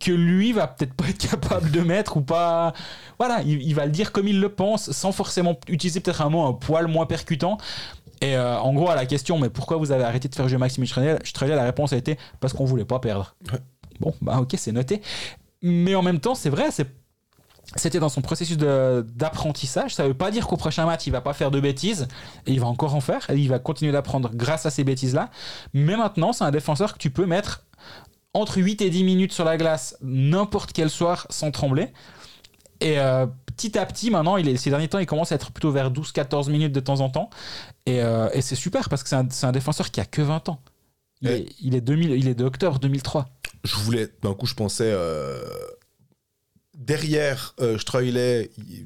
Que 0.00 0.11
lui 0.11 0.52
va 0.52 0.66
peut-être 0.66 0.92
pas 0.92 1.09
être 1.09 1.30
capable 1.30 1.70
de 1.70 1.80
mettre 1.80 2.16
ou 2.16 2.20
pas. 2.20 2.72
Voilà, 3.18 3.40
il, 3.46 3.62
il, 3.62 3.74
va 3.74 3.86
le 3.86 3.92
dire 3.92 4.11
comme 4.11 4.26
il 4.26 4.40
le 4.40 4.48
pense, 4.48 4.90
sans 4.90 5.12
forcément 5.12 5.57
utiliser 5.68 6.00
peut-être 6.00 6.20
un 6.20 6.30
mot 6.30 6.44
un 6.44 6.52
poil 6.52 6.88
moins 6.88 7.07
percutant. 7.07 7.59
Et 8.25 8.37
euh, 8.37 8.59
en 8.59 8.72
gros, 8.72 8.89
à 8.89 8.95
la 8.95 9.05
question, 9.05 9.39
mais 9.39 9.51
pourquoi 9.51 9.77
vous 9.77 9.93
avez 9.93 10.03
arrêté 10.03 10.29
de 10.29 10.35
faire 10.35 10.49
jouer 10.49 10.57
Maxime 10.57 10.87
Strelel, 10.87 11.20
la 11.43 11.64
réponse 11.64 11.93
a 11.93 11.99
été 11.99 12.16
parce 12.41 12.55
qu'on 12.55 12.64
voulait 12.64 12.87
pas 12.87 12.99
perdre. 12.99 13.37
Bon, 14.01 14.14
bah 14.22 14.41
ok, 14.41 14.55
c'est 14.57 14.72
noté. 14.72 15.03
Mais 15.62 15.95
en 15.95 16.03
même 16.03 16.20
temps, 16.20 16.35
c'est 16.35 16.49
vrai, 16.49 16.70
c'était 17.77 18.01
dans 18.01 18.09
son 18.09 18.22
processus 18.22 18.57
d'apprentissage. 18.57 19.95
Ça 19.95 20.09
veut 20.09 20.14
pas 20.14 20.31
dire 20.31 20.47
qu'au 20.47 20.57
prochain 20.57 20.87
match, 20.87 21.07
il 21.07 21.11
va 21.11 21.20
pas 21.20 21.35
faire 21.35 21.51
de 21.51 21.61
bêtises. 21.61 22.09
Et 22.47 22.53
il 22.53 22.61
va 22.61 22.66
encore 22.66 22.95
en 22.95 23.01
faire. 23.01 23.29
Et 23.31 23.37
il 23.37 23.49
va 23.49 23.59
continuer 23.59 23.93
d'apprendre 23.93 24.31
grâce 24.33 24.64
à 24.64 24.70
ces 24.70 24.85
bêtises-là. 24.85 25.31
Mais 25.75 25.97
maintenant, 25.97 26.33
c'est 26.33 26.45
un 26.45 26.51
défenseur 26.51 26.95
que 26.95 26.99
tu 26.99 27.11
peux 27.11 27.27
mettre 27.27 27.66
entre 28.33 28.57
8 28.57 28.81
et 28.83 28.91
10 28.91 29.05
minutes 29.05 29.33
sur 29.33 29.45
la 29.45 29.57
glace 29.57 29.97
n'importe 30.03 30.72
quel 30.72 30.91
soir 30.91 31.27
sans 31.31 31.51
trembler. 31.51 31.93
Et 32.85 32.99
euh, 32.99 33.26
petit 33.47 33.78
à 33.78 33.87
petit, 33.87 34.11
maintenant, 34.11 34.37
il 34.37 34.49
est, 34.49 34.57
ces 34.57 34.70
derniers 34.70 34.89
temps, 34.89 34.99
il 34.99 35.07
commence 35.07 35.32
à 35.32 35.35
être 35.35 35.51
plutôt 35.51 35.72
vers 35.72 35.91
12-14 35.91 36.51
minutes 36.51 36.72
de 36.72 36.80
temps 36.80 37.01
en 37.01 37.11
temps. 37.11 37.30
Et, 37.87 38.03
euh, 38.03 38.28
c'est 38.41 38.55
super 38.55 38.89
parce 38.89 39.03
que 39.03 39.09
c'est 39.09 39.47
un, 39.47 39.53
défenseur 39.53 39.91
qui 39.91 40.01
a 40.01 40.05
que 40.05 40.22
20 40.22 40.51
ans. 40.51 40.61
Il, 41.22 41.30
est, 41.30 41.47
il, 41.61 41.74
est 41.74 41.80
2000, 41.80 42.11
il 42.11 42.28
est 42.28 42.35
de 42.35 42.45
octobre 42.45 42.78
2003. 42.78 43.26
je 43.64 43.76
voulais, 43.76 44.09
d'un 44.22 44.35
coup, 44.35 44.47
je 44.47 44.55
pensais 44.55 44.93
derrière 46.74 47.55
euh, 47.61 47.78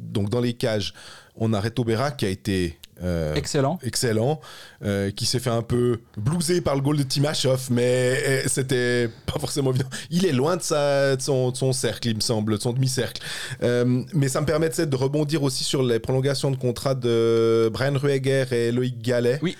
donc 0.00 0.30
dans 0.30 0.40
les 0.40 0.54
cages, 0.54 0.94
on 1.38 1.52
a 1.52 1.60
Reto 1.60 1.84
Berra 1.84 2.10
qui 2.10 2.26
a 2.26 2.28
été 2.28 2.78
euh, 3.02 3.34
excellent, 3.34 3.78
excellent, 3.82 4.40
euh, 4.84 5.10
qui 5.12 5.24
s'est 5.24 5.38
fait 5.38 5.50
un 5.50 5.62
peu 5.62 6.00
blouser 6.16 6.60
par 6.60 6.74
le 6.74 6.80
goal 6.80 6.96
de 6.96 7.04
Timashov, 7.04 7.68
mais 7.70 8.20
euh, 8.26 8.42
c'était 8.46 9.08
pas 9.26 9.38
forcément 9.38 9.70
évident. 9.70 9.88
Il 10.10 10.26
est 10.26 10.32
loin 10.32 10.56
de, 10.56 10.62
sa, 10.62 11.18
son, 11.20 11.72
cercle, 11.72 12.08
il 12.08 12.16
me 12.16 12.20
semble, 12.20 12.54
de 12.56 12.60
son 12.60 12.72
demi-cercle. 12.72 13.22
mais 13.62 14.28
ça 14.28 14.40
me 14.40 14.46
permet 14.46 14.68
de 14.68 14.96
rebondir 14.96 15.42
aussi 15.42 15.62
sur 15.64 15.82
les 15.82 16.00
prolongations 16.00 16.50
de 16.50 16.56
contrat 16.56 16.94
de 16.94 17.70
Brian 17.72 17.96
Rueger 17.96 18.52
et 18.52 18.72
Loïc 18.72 19.00
Gallet. 19.00 19.38
Oui. 19.42 19.56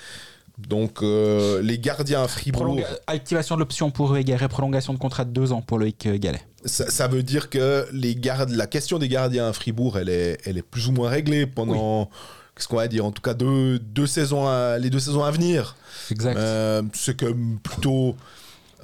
Donc 0.58 1.02
les 1.02 1.78
gardiens 1.78 2.22
à 2.22 2.28
Fribourg. 2.28 2.80
activation 3.06 3.54
de 3.54 3.60
l'option 3.60 3.90
pour 3.90 4.16
et 4.16 4.24
prolongation 4.48 4.92
de 4.92 4.98
contrat 4.98 5.24
de 5.24 5.30
deux 5.30 5.52
ans 5.52 5.62
pour 5.62 5.78
Loïc 5.78 6.08
Gallet. 6.08 6.40
Ça, 6.64 7.06
veut 7.06 7.22
dire 7.22 7.48
que 7.48 7.86
les 7.92 8.16
gardes, 8.16 8.50
la 8.50 8.66
question 8.66 8.98
des 8.98 9.08
gardiens 9.08 9.48
à 9.48 9.52
Fribourg, 9.52 9.98
elle 9.98 10.08
est, 10.08 10.38
elle 10.44 10.58
est 10.58 10.62
plus 10.62 10.88
ou 10.88 10.92
moins 10.92 11.08
réglée 11.08 11.46
pendant 11.46 12.10
qu'est-ce 12.56 12.66
qu'on 12.66 12.76
va 12.76 12.88
dire, 12.88 13.04
en 13.04 13.12
tout 13.12 13.22
cas 13.22 13.34
deux, 13.34 13.78
deux 13.78 14.08
saisons 14.08 14.46
les 14.78 14.90
deux 14.90 14.98
saisons 14.98 15.22
à 15.22 15.30
venir. 15.30 15.76
Exact. 16.10 16.36
Euh, 16.36 16.82
c'est 16.92 17.16
plutôt 17.62 18.16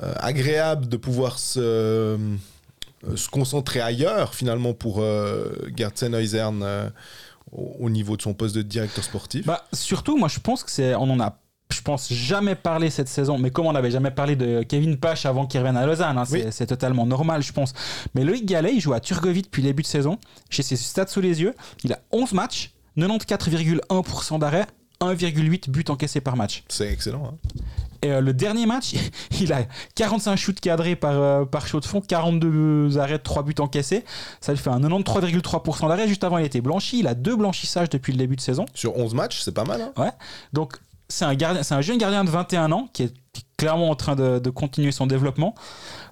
euh, 0.02 0.12
agréable 0.16 0.88
de 0.88 0.96
pouvoir 0.96 1.38
se, 1.38 1.60
euh, 1.60 2.18
se 3.14 3.28
concentrer 3.28 3.80
ailleurs 3.80 4.34
finalement 4.34 4.74
pour 4.74 5.00
euh, 5.00 5.52
Gertsen 5.76 6.16
Eusern 6.16 6.90
au 7.52 7.88
niveau 7.88 8.16
de 8.16 8.22
son 8.22 8.34
poste 8.34 8.56
de 8.56 8.62
directeur 8.62 9.04
sportif. 9.04 9.46
Bah, 9.46 9.64
surtout, 9.72 10.16
moi 10.16 10.26
je 10.26 10.40
pense 10.40 10.64
que 10.64 10.70
c'est, 10.72 10.96
on 10.96 11.08
en 11.10 11.20
a 11.20 11.38
je 11.70 11.80
pense 11.82 12.12
jamais 12.12 12.54
parlé 12.54 12.90
cette 12.90 13.08
saison, 13.08 13.38
mais 13.38 13.50
comme 13.50 13.66
on 13.66 13.72
n'avait 13.72 13.90
jamais 13.90 14.10
parlé 14.10 14.36
de 14.36 14.62
Kevin 14.62 14.96
Pache 14.96 15.26
avant 15.26 15.46
qu'il 15.46 15.60
revienne 15.60 15.76
à 15.76 15.86
Lausanne, 15.86 16.18
hein, 16.18 16.24
c'est 16.50 16.66
totalement 16.66 17.06
normal, 17.06 17.42
je 17.42 17.52
pense. 17.52 17.72
Mais 18.14 18.24
Loïc 18.24 18.46
Gallet, 18.46 18.74
il 18.74 18.80
joue 18.80 18.92
à 18.92 19.00
Turgovie 19.00 19.42
depuis 19.42 19.62
le 19.62 19.68
début 19.68 19.82
de 19.82 19.88
saison. 19.88 20.18
J'ai 20.50 20.62
ses 20.62 20.76
stats 20.76 21.06
sous 21.06 21.20
les 21.20 21.40
yeux. 21.42 21.54
Il 21.82 21.92
a 21.92 22.00
11 22.12 22.32
matchs, 22.32 22.72
94,1% 22.96 24.38
d'arrêt, 24.38 24.66
1,8 25.00 25.70
buts 25.70 25.84
encaissés 25.88 26.20
par 26.20 26.36
match. 26.36 26.64
C'est 26.68 26.90
excellent. 26.90 27.32
Hein. 27.32 27.50
Et 28.02 28.12
euh, 28.12 28.20
le 28.20 28.34
dernier 28.34 28.66
match, 28.66 28.94
il 29.40 29.52
a 29.52 29.64
45 29.94 30.36
shoots 30.36 30.60
cadrés 30.60 30.94
par, 30.94 31.12
euh, 31.14 31.44
par 31.44 31.66
chaud 31.66 31.80
de 31.80 31.86
fond, 31.86 32.00
42 32.00 32.98
arrêts, 32.98 33.18
3 33.18 33.42
buts 33.42 33.54
encaissés. 33.58 34.04
Ça 34.40 34.52
lui 34.52 34.58
fait 34.58 34.70
un 34.70 34.80
93,3% 34.80 35.88
d'arrêt. 35.88 36.06
Juste 36.06 36.22
avant, 36.22 36.38
il 36.38 36.44
était 36.44 36.60
blanchi. 36.60 37.00
Il 37.00 37.06
a 37.06 37.14
deux 37.14 37.34
blanchissages 37.34 37.88
depuis 37.88 38.12
le 38.12 38.18
début 38.18 38.36
de 38.36 38.40
saison. 38.40 38.66
Sur 38.74 38.96
11 38.96 39.14
matchs, 39.14 39.40
c'est 39.42 39.54
pas 39.54 39.64
mal. 39.64 39.80
Hein. 39.80 39.92
ouais. 39.96 40.12
Donc, 40.52 40.78
c'est 41.14 41.72
un, 41.72 41.80
jeune 41.80 41.98
gardien 41.98 42.24
de 42.24 42.30
21 42.30 42.72
ans 42.72 42.88
qui 42.92 43.04
est 43.04 43.14
clairement 43.56 43.90
en 43.90 43.94
train 43.94 44.16
de, 44.16 44.50
continuer 44.50 44.92
son 44.92 45.06
développement. 45.06 45.54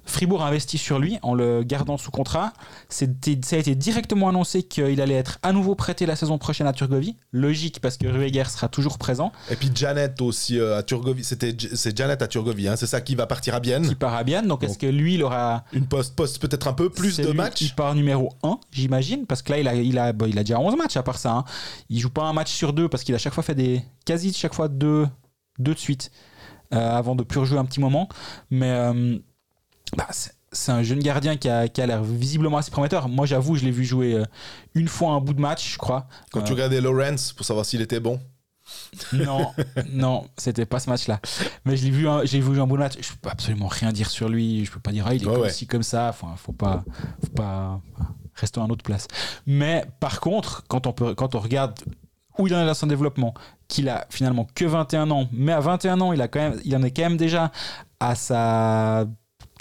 Fribourg 0.05 0.43
a 0.43 0.47
investi 0.47 0.77
sur 0.77 0.99
lui 0.99 1.17
en 1.21 1.33
le 1.33 1.63
gardant 1.63 1.97
sous 1.97 2.11
contrat. 2.11 2.51
ça 2.89 3.05
a 3.05 3.55
été 3.55 3.75
directement 3.75 4.29
annoncé 4.29 4.63
qu'il 4.63 4.99
allait 4.99 5.15
être 5.15 5.39
à 5.43 5.53
nouveau 5.53 5.75
prêté 5.75 6.05
la 6.05 6.15
saison 6.15 6.37
prochaine 6.37 6.67
à 6.67 6.73
Turgovie. 6.73 7.15
Logique 7.31 7.79
parce 7.79 7.97
que 7.97 8.07
Rueger 8.07 8.49
sera 8.49 8.67
toujours 8.67 8.97
présent. 8.97 9.31
Et 9.49 9.55
puis 9.55 9.71
Janet 9.73 10.21
aussi 10.21 10.59
euh, 10.59 10.77
à 10.77 10.83
Turgovie. 10.83 11.23
C'était, 11.23 11.55
c'est 11.73 11.95
Janet 11.97 12.21
à 12.21 12.27
Turgovie, 12.27 12.67
hein. 12.67 12.75
c'est 12.75 12.87
ça 12.87 13.01
qui 13.01 13.15
va 13.15 13.27
partir 13.27 13.55
à 13.55 13.59
Bienne. 13.59 13.87
Qui 13.87 13.95
part 13.95 14.13
à 14.13 14.23
Bienne. 14.23 14.47
Donc, 14.47 14.63
est-ce 14.63 14.77
que 14.77 14.87
lui, 14.87 15.15
il 15.15 15.23
aura. 15.23 15.63
Une 15.71 15.85
poste, 15.85 16.15
poste 16.15 16.39
peut-être 16.39 16.67
un 16.67 16.73
peu 16.73 16.89
plus 16.89 17.17
de 17.17 17.31
matchs 17.31 17.61
Il 17.61 17.73
part 17.73 17.95
numéro 17.95 18.29
1, 18.43 18.57
j'imagine. 18.71 19.25
Parce 19.25 19.41
que 19.41 19.51
là, 19.51 19.59
il 19.59 19.67
a, 19.67 19.75
il, 19.75 19.97
a, 19.97 20.13
il 20.27 20.37
a 20.39 20.43
déjà 20.43 20.59
11 20.59 20.75
matchs 20.75 20.97
à 20.97 21.03
part 21.03 21.17
ça. 21.17 21.31
Hein. 21.31 21.45
Il 21.89 21.99
joue 21.99 22.09
pas 22.09 22.23
un 22.23 22.33
match 22.33 22.51
sur 22.51 22.73
deux 22.73 22.89
parce 22.89 23.03
qu'il 23.03 23.15
a 23.15 23.17
chaque 23.17 23.33
fois 23.33 23.43
fait 23.43 23.55
des. 23.55 23.81
quasi 24.05 24.33
chaque 24.33 24.53
fois 24.53 24.67
deux, 24.67 25.07
deux 25.59 25.73
de 25.73 25.79
suite. 25.79 26.11
Euh, 26.73 26.91
avant 26.91 27.15
de 27.15 27.23
plus 27.23 27.39
rejouer 27.39 27.59
un 27.59 27.65
petit 27.65 27.79
moment. 27.79 28.09
Mais 28.49 28.71
euh, 28.71 29.17
bah, 29.95 30.07
c'est 30.51 30.71
un 30.71 30.81
jeune 30.81 30.99
gardien 30.99 31.37
qui 31.37 31.49
a, 31.49 31.67
qui 31.67 31.81
a 31.81 31.85
l'air 31.85 32.03
visiblement 32.03 32.57
assez 32.57 32.71
prometteur. 32.71 33.09
Moi, 33.09 33.25
j'avoue, 33.25 33.55
je 33.55 33.65
l'ai 33.65 33.71
vu 33.71 33.85
jouer 33.85 34.13
euh, 34.13 34.25
une 34.73 34.87
fois 34.87 35.11
un 35.11 35.19
bout 35.19 35.33
de 35.33 35.41
match, 35.41 35.73
je 35.73 35.77
crois. 35.77 36.07
Quand 36.31 36.41
tu 36.41 36.53
regardais 36.53 36.81
Lawrence 36.81 37.33
pour 37.33 37.45
savoir 37.45 37.65
s'il 37.65 37.81
était 37.81 37.99
bon 37.99 38.19
non, 39.11 39.51
non, 39.91 40.25
c'était 40.37 40.65
pas 40.65 40.79
ce 40.79 40.89
match-là. 40.89 41.19
Mais 41.65 41.75
je 41.75 41.83
l'ai 41.83 41.91
vu, 41.91 42.07
j'ai 42.23 42.39
vu 42.39 42.61
un 42.61 42.65
bout 42.65 42.77
de 42.77 42.81
match. 42.81 42.93
Je 42.99 43.09
peux 43.21 43.29
absolument 43.29 43.67
rien 43.67 43.91
dire 43.91 44.09
sur 44.09 44.29
lui. 44.29 44.63
Je 44.63 44.71
peux 44.71 44.79
pas 44.79 44.91
dire 44.91 45.05
ah, 45.05 45.13
il 45.13 45.21
est 45.21 45.25
comme 45.25 45.49
ci 45.49 45.67
comme 45.67 45.83
ça. 45.83 46.07
Enfin, 46.07 46.33
faut 46.37 46.53
pas, 46.53 46.85
faut 47.21 47.33
pas. 47.33 47.81
Restons 48.35 48.63
à 48.63 48.67
notre 48.67 48.83
place. 48.83 49.07
Mais 49.45 49.85
par 49.99 50.21
contre, 50.21 50.63
quand 50.69 50.87
on 50.87 50.93
peut, 50.93 51.13
quand 51.13 51.35
on 51.35 51.39
regarde 51.39 51.77
où 52.37 52.47
il 52.47 52.55
en 52.55 52.61
est 52.61 52.65
dans 52.65 52.73
son 52.73 52.87
développement, 52.87 53.33
qu'il 53.67 53.89
a 53.89 54.05
finalement 54.09 54.47
que 54.55 54.65
21 54.65 55.11
ans, 55.11 55.27
mais 55.31 55.51
à 55.51 55.59
21 55.59 56.01
ans, 56.01 56.13
il, 56.13 56.21
a 56.21 56.27
quand 56.27 56.39
même, 56.39 56.59
il 56.65 56.75
en 56.75 56.83
est 56.83 56.91
quand 56.91 57.03
même 57.03 57.17
déjà 57.17 57.51
à 57.99 58.15
sa 58.15 59.05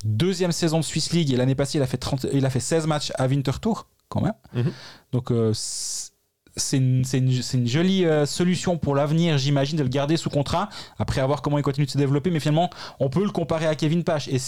deuxième 0.05 0.53
saison 0.53 0.79
de 0.79 0.85
Swiss 0.85 1.13
League 1.13 1.33
et 1.33 1.37
l'année 1.37 1.55
passée, 1.55 1.79
il 1.79 1.83
a, 1.83 1.87
fait 1.87 1.97
30, 1.97 2.27
il 2.33 2.45
a 2.45 2.51
fait 2.51 2.61
16 2.61 2.87
matchs 2.87 3.13
à 3.17 3.27
Winterthur 3.27 3.87
quand 4.09 4.21
même. 4.21 4.35
Mhm. 4.55 4.73
Donc 5.13 5.31
euh, 5.31 5.53
c'est 5.55 6.77
une, 6.77 7.03
une, 7.13 7.67
jolie 7.67 8.05
euh, 8.05 8.27
solution 8.27 8.77
pour 8.77 8.95
l'avenir, 8.95 9.39
j'imagine, 9.39 9.79
de 9.79 9.83
le 9.83 9.89
garder 9.89 10.17
sous 10.17 10.31
contrat, 10.31 10.69
après 10.99 11.21
avoir 11.21 11.41
comment 11.41 11.59
il 11.59 11.63
continue 11.63 11.87
de 11.87 11.91
se 11.91 11.99
développer. 11.99 12.31
Mais 12.31 12.41
finalement, 12.41 12.69
on 13.01 13.09
peut 13.09 13.25
le 13.25 13.31
comparer 13.31 13.67
à 13.67 13.75
Kevin 13.75 14.05
Pache. 14.05 14.29
Et 14.29 14.39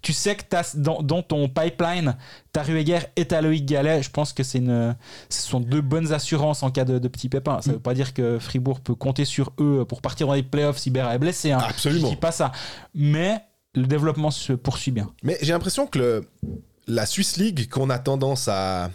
tu 0.00 0.12
sais 0.12 0.36
que 0.36 0.56
as, 0.56 0.76
dans, 0.76 1.02
dans, 1.02 1.22
ton 1.22 1.48
pipeline, 1.48 2.16
ta 2.52 2.62
Rueger 2.62 3.00
et 3.16 3.26
ta 3.26 3.40
Loïc 3.40 3.66
Gallet, 3.66 4.02
je 4.02 4.10
pense 4.10 4.32
que 4.32 4.42
c'est 4.42 4.58
une, 4.58 4.96
ce 5.28 5.42
sont 5.42 5.60
deux 5.60 5.80
bonnes 5.80 6.12
assurances 6.12 6.62
en 6.62 6.70
cas 6.70 6.84
de, 6.84 6.98
de 6.98 7.08
petits 7.08 7.28
pépins. 7.28 7.60
Ça 7.60 7.70
ne 7.70 7.72
mm. 7.72 7.76
veut 7.76 7.82
pas 7.82 7.94
dire 7.94 8.14
que 8.14 8.38
Fribourg 8.38 8.80
peut 8.80 8.94
compter 8.94 9.24
sur 9.24 9.52
eux 9.60 9.84
pour 9.88 10.02
partir 10.02 10.26
dans 10.26 10.34
les 10.34 10.42
playoffs 10.42 10.78
si 10.78 10.90
Berra 10.90 11.14
est 11.14 11.18
blessé. 11.18 11.52
Hein. 11.52 11.60
Absolument. 11.66 12.08
Je 12.08 12.14
dis 12.14 12.20
pas 12.20 12.32
ça. 12.32 12.52
Mais 12.94 13.40
le 13.74 13.86
développement 13.86 14.30
se 14.30 14.52
poursuit 14.52 14.92
bien. 14.92 15.10
Mais 15.22 15.38
j'ai 15.42 15.52
l'impression 15.52 15.86
que 15.86 15.98
le, 15.98 16.28
la 16.86 17.06
Swiss 17.06 17.36
League, 17.36 17.68
qu'on 17.68 17.90
a 17.90 17.98
tendance 17.98 18.48
à 18.48 18.90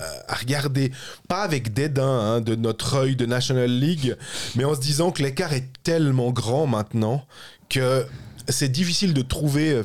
euh, 0.00 0.04
à 0.26 0.36
regarder, 0.36 0.90
pas 1.28 1.42
avec 1.42 1.74
dédain 1.74 2.08
hein, 2.08 2.40
de 2.40 2.54
notre 2.54 2.94
œil 2.94 3.14
de 3.14 3.26
National 3.26 3.70
League, 3.70 4.16
mais 4.56 4.64
en 4.64 4.74
se 4.74 4.80
disant 4.80 5.10
que 5.10 5.22
l'écart 5.22 5.52
est 5.52 5.68
tellement 5.82 6.30
grand 6.30 6.66
maintenant 6.66 7.26
que 7.68 8.06
c'est 8.48 8.70
difficile 8.70 9.14
de 9.14 9.22
trouver 9.22 9.72
euh, 9.72 9.82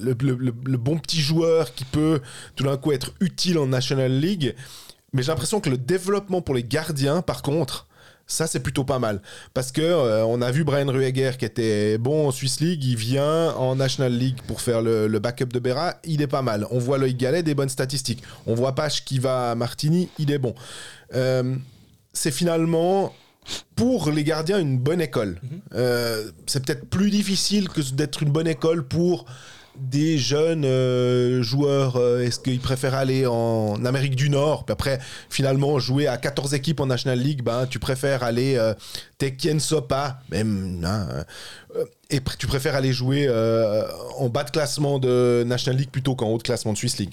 le, 0.00 0.76
bon 0.76 0.98
petit 0.98 1.20
joueur 1.20 1.74
qui 1.74 1.84
peut 1.84 2.20
tout 2.56 2.64
d'un 2.64 2.76
coup 2.76 2.92
être 2.92 3.12
utile 3.20 3.58
en 3.58 3.66
National 3.66 4.12
League. 4.12 4.54
Mais 5.12 5.22
j'ai 5.22 5.28
l'impression 5.28 5.60
que 5.60 5.70
le 5.70 5.78
développement 5.78 6.42
pour 6.42 6.54
les 6.54 6.64
gardiens, 6.64 7.22
par 7.22 7.42
contre, 7.42 7.88
ça, 8.28 8.46
c'est 8.46 8.60
plutôt 8.60 8.84
pas 8.84 8.98
mal. 8.98 9.22
Parce 9.54 9.72
que 9.72 9.80
euh, 9.80 10.24
on 10.26 10.42
a 10.42 10.50
vu 10.50 10.62
Brian 10.62 10.86
Rueger 10.86 11.32
qui 11.38 11.46
était 11.46 11.96
bon 11.96 12.28
en 12.28 12.30
Swiss 12.30 12.60
League, 12.60 12.84
il 12.84 12.96
vient 12.96 13.54
en 13.54 13.74
National 13.74 14.12
League 14.12 14.38
pour 14.46 14.60
faire 14.60 14.82
le, 14.82 15.18
backup 15.18 15.46
de 15.46 15.58
Berra, 15.58 15.94
il 16.04 16.20
est 16.20 16.26
pas 16.26 16.42
mal. 16.42 16.66
On 16.70 16.78
voit 16.78 16.98
Loïc 16.98 17.16
Gallet, 17.16 17.42
des 17.42 17.54
bonnes 17.54 17.70
statistiques. 17.70 18.22
On 18.46 18.54
voit 18.54 18.74
Pache 18.74 19.04
qui 19.04 19.18
va 19.18 19.52
à 19.52 19.54
Martini, 19.54 20.10
il 20.18 20.30
est 20.30 20.38
bon. 20.38 20.54
Euh, 21.14 21.56
c'est 22.12 22.30
finalement 22.30 23.14
pour 23.76 24.10
les 24.10 24.24
gardiens 24.24 24.58
une 24.58 24.78
bonne 24.78 25.00
école. 25.00 25.40
Mhm. 25.42 25.60
Euh, 25.74 26.30
c'est 26.46 26.64
peut-être 26.64 26.86
plus 26.86 27.10
difficile 27.10 27.68
que 27.68 27.80
d'être 27.92 28.22
une 28.22 28.30
bonne 28.30 28.48
école 28.48 28.86
pour 28.86 29.24
des 29.78 30.18
jeunes 30.18 30.64
euh, 30.64 31.42
joueurs 31.42 31.96
euh, 31.96 32.20
Est-ce 32.20 32.40
qu'ils 32.40 32.60
préfèrent 32.60 32.94
aller 32.94 33.26
en 33.26 33.84
Amérique 33.84 34.16
du 34.16 34.28
Nord? 34.28 34.64
Puis 34.64 34.72
après, 34.72 34.98
finalement, 35.30 35.78
jouer 35.78 36.06
à 36.06 36.16
14 36.16 36.54
équipes 36.54 36.80
en 36.80 36.86
National 36.86 37.18
League, 37.18 37.42
ben, 37.42 37.66
tu 37.66 37.78
préfères 37.78 38.22
aller 38.22 38.56
euh, 38.56 38.74
Tekien 39.18 39.58
Sopa, 39.58 40.20
même. 40.30 40.84
Hein, 40.84 41.24
et 42.10 42.20
tu 42.38 42.46
préfères 42.46 42.74
aller 42.74 42.92
jouer 42.92 43.28
en 44.18 44.28
bas 44.28 44.44
de 44.44 44.50
classement 44.50 44.98
de 44.98 45.44
National 45.46 45.78
League 45.78 45.90
plutôt 45.90 46.14
qu'en 46.14 46.28
haut 46.28 46.38
de 46.38 46.42
classement 46.42 46.72
de 46.72 46.78
Swiss 46.78 46.98
League. 46.98 47.12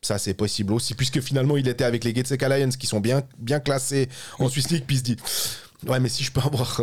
Ça, 0.00 0.18
c'est 0.18 0.34
possible 0.34 0.72
aussi, 0.72 0.94
puisque 0.94 1.20
finalement, 1.20 1.56
il 1.56 1.66
était 1.66 1.84
avec 1.84 2.04
les 2.04 2.14
Getsek 2.14 2.40
Alliance 2.44 2.76
qui 2.76 2.86
sont 2.86 3.00
bien, 3.00 3.22
bien 3.38 3.58
classés 3.58 4.08
en 4.38 4.48
Swiss 4.48 4.70
League, 4.70 4.84
puis 4.86 4.96
il 4.96 4.98
se 5.00 5.04
dit 5.04 5.16
Ouais, 5.86 6.00
mais 6.00 6.08
si 6.08 6.24
je 6.24 6.32
peux 6.32 6.40
avoir 6.40 6.80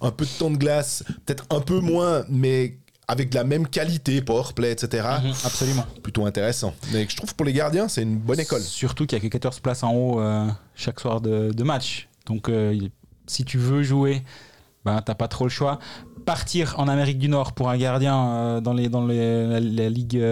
un 0.00 0.10
peu 0.10 0.24
de 0.24 0.30
temps 0.38 0.50
de 0.50 0.56
glace, 0.56 1.04
peut-être 1.26 1.44
un 1.50 1.60
peu 1.60 1.80
moins, 1.80 2.24
mais 2.28 2.78
avec 3.08 3.30
de 3.30 3.34
la 3.36 3.44
même 3.44 3.66
qualité, 3.66 4.20
powerplay, 4.20 4.70
etc. 4.70 5.08
Mhm, 5.24 5.32
absolument. 5.44 5.86
Plutôt 6.02 6.26
intéressant. 6.26 6.74
Mais 6.92 7.06
je 7.08 7.16
trouve 7.16 7.34
pour 7.34 7.46
les 7.46 7.54
gardiens, 7.54 7.88
c'est 7.88 8.02
une 8.02 8.18
bonne 8.18 8.38
école. 8.38 8.60
Surtout 8.60 9.06
qu'il 9.06 9.16
y 9.16 9.20
a 9.20 9.24
que 9.24 9.28
14 9.28 9.60
places 9.60 9.82
en 9.82 9.94
haut 9.94 10.20
euh, 10.20 10.46
chaque 10.74 11.00
soir 11.00 11.22
de, 11.22 11.62
match. 11.62 12.08
Donc 12.26 12.50
euh, 12.50 12.78
si 13.26 13.44
tu 13.44 13.56
veux 13.56 13.82
jouer, 13.82 14.22
ben, 14.84 15.00
t'as 15.00 15.14
pas 15.14 15.26
trop 15.26 15.44
le 15.46 15.50
choix. 15.50 15.78
Partir 16.26 16.74
en 16.78 16.86
Amérique 16.86 17.18
du 17.18 17.30
Nord 17.30 17.54
pour 17.54 17.70
un 17.70 17.78
gardien 17.78 18.28
euh, 18.28 18.60
dans, 18.60 18.74
les, 18.74 18.90
dans 18.90 19.06
les, 19.06 19.58
la, 19.58 19.88
Ligue 19.88 20.22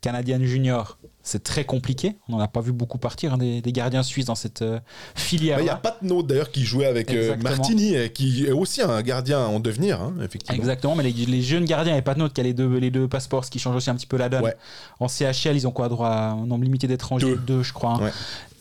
canadienne 0.00 0.44
junior, 0.44 0.98
c'est 1.24 1.42
très 1.42 1.64
compliqué. 1.64 2.16
On 2.28 2.32
n'en 2.32 2.40
a 2.40 2.48
pas 2.48 2.60
vu 2.60 2.72
beaucoup 2.72 2.98
partir 2.98 3.32
hein, 3.32 3.38
des, 3.38 3.62
gardiens 3.72 4.02
suisses 4.02 4.26
dans 4.26 4.34
cette 4.34 4.62
euh, 4.62 4.78
filière. 5.14 5.58
Il 5.58 5.66
y 5.66 5.70
a 5.70 5.76
Pat 5.76 6.00
Note 6.02 6.26
d'ailleurs 6.26 6.50
qui 6.50 6.64
jouait 6.64 6.86
avec 6.86 7.10
euh, 7.10 7.34
Martini, 7.38 7.94
qui 8.12 8.46
est 8.46 8.52
aussi 8.52 8.82
un 8.82 9.02
gardien 9.02 9.40
en 9.40 9.58
devenir, 9.58 10.00
hein, 10.00 10.14
effectivement. 10.22 10.56
Exactement, 10.56 10.94
mais 10.94 11.02
les, 11.02 11.42
jeunes 11.42 11.64
gardiens, 11.64 11.96
et 11.96 12.02
Pat 12.02 12.16
Note 12.16 12.34
qui 12.34 12.40
a 12.42 12.44
les 12.44 12.52
deux, 12.52 12.76
les 12.76 12.90
deux 12.90 13.08
passeports, 13.08 13.46
ce 13.46 13.50
qui 13.50 13.58
change 13.58 13.74
aussi 13.74 13.88
un 13.88 13.94
petit 13.94 14.06
peu 14.06 14.18
la 14.18 14.28
donne. 14.28 14.52
En 15.00 15.08
CHL, 15.08 15.56
ils 15.56 15.66
ont 15.66 15.72
quoi 15.72 15.88
droit 15.88 16.08
à 16.08 16.30
un 16.32 16.46
nombre 16.46 16.62
limité 16.62 16.86
d'étrangers? 16.86 17.36
Deux, 17.46 17.62
je 17.62 17.72
crois. 17.72 17.98
Hein. 18.00 18.10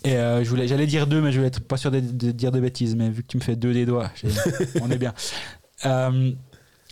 Et 0.06 0.16
euh, 0.16 0.44
j'allais 0.44 0.88
dire 0.88 1.06
deux, 1.06 1.22
mais 1.22 1.32
je 1.32 1.38
voulais 1.38 1.48
être 1.48 1.62
pas 1.62 1.78
sûr 1.78 1.92
de, 1.92 2.00
dire 2.00 2.52
de 2.52 2.60
bêtises. 2.60 2.96
Mais 2.96 3.10
vu 3.10 3.24
que 3.24 3.28
tu 3.28 3.38
me 3.38 3.42
fais 3.42 3.56
deux 3.58 3.74
des 3.74 3.86
doigts, 3.86 4.10
on 4.82 4.90
est 4.90 4.98
bien. 4.98 5.14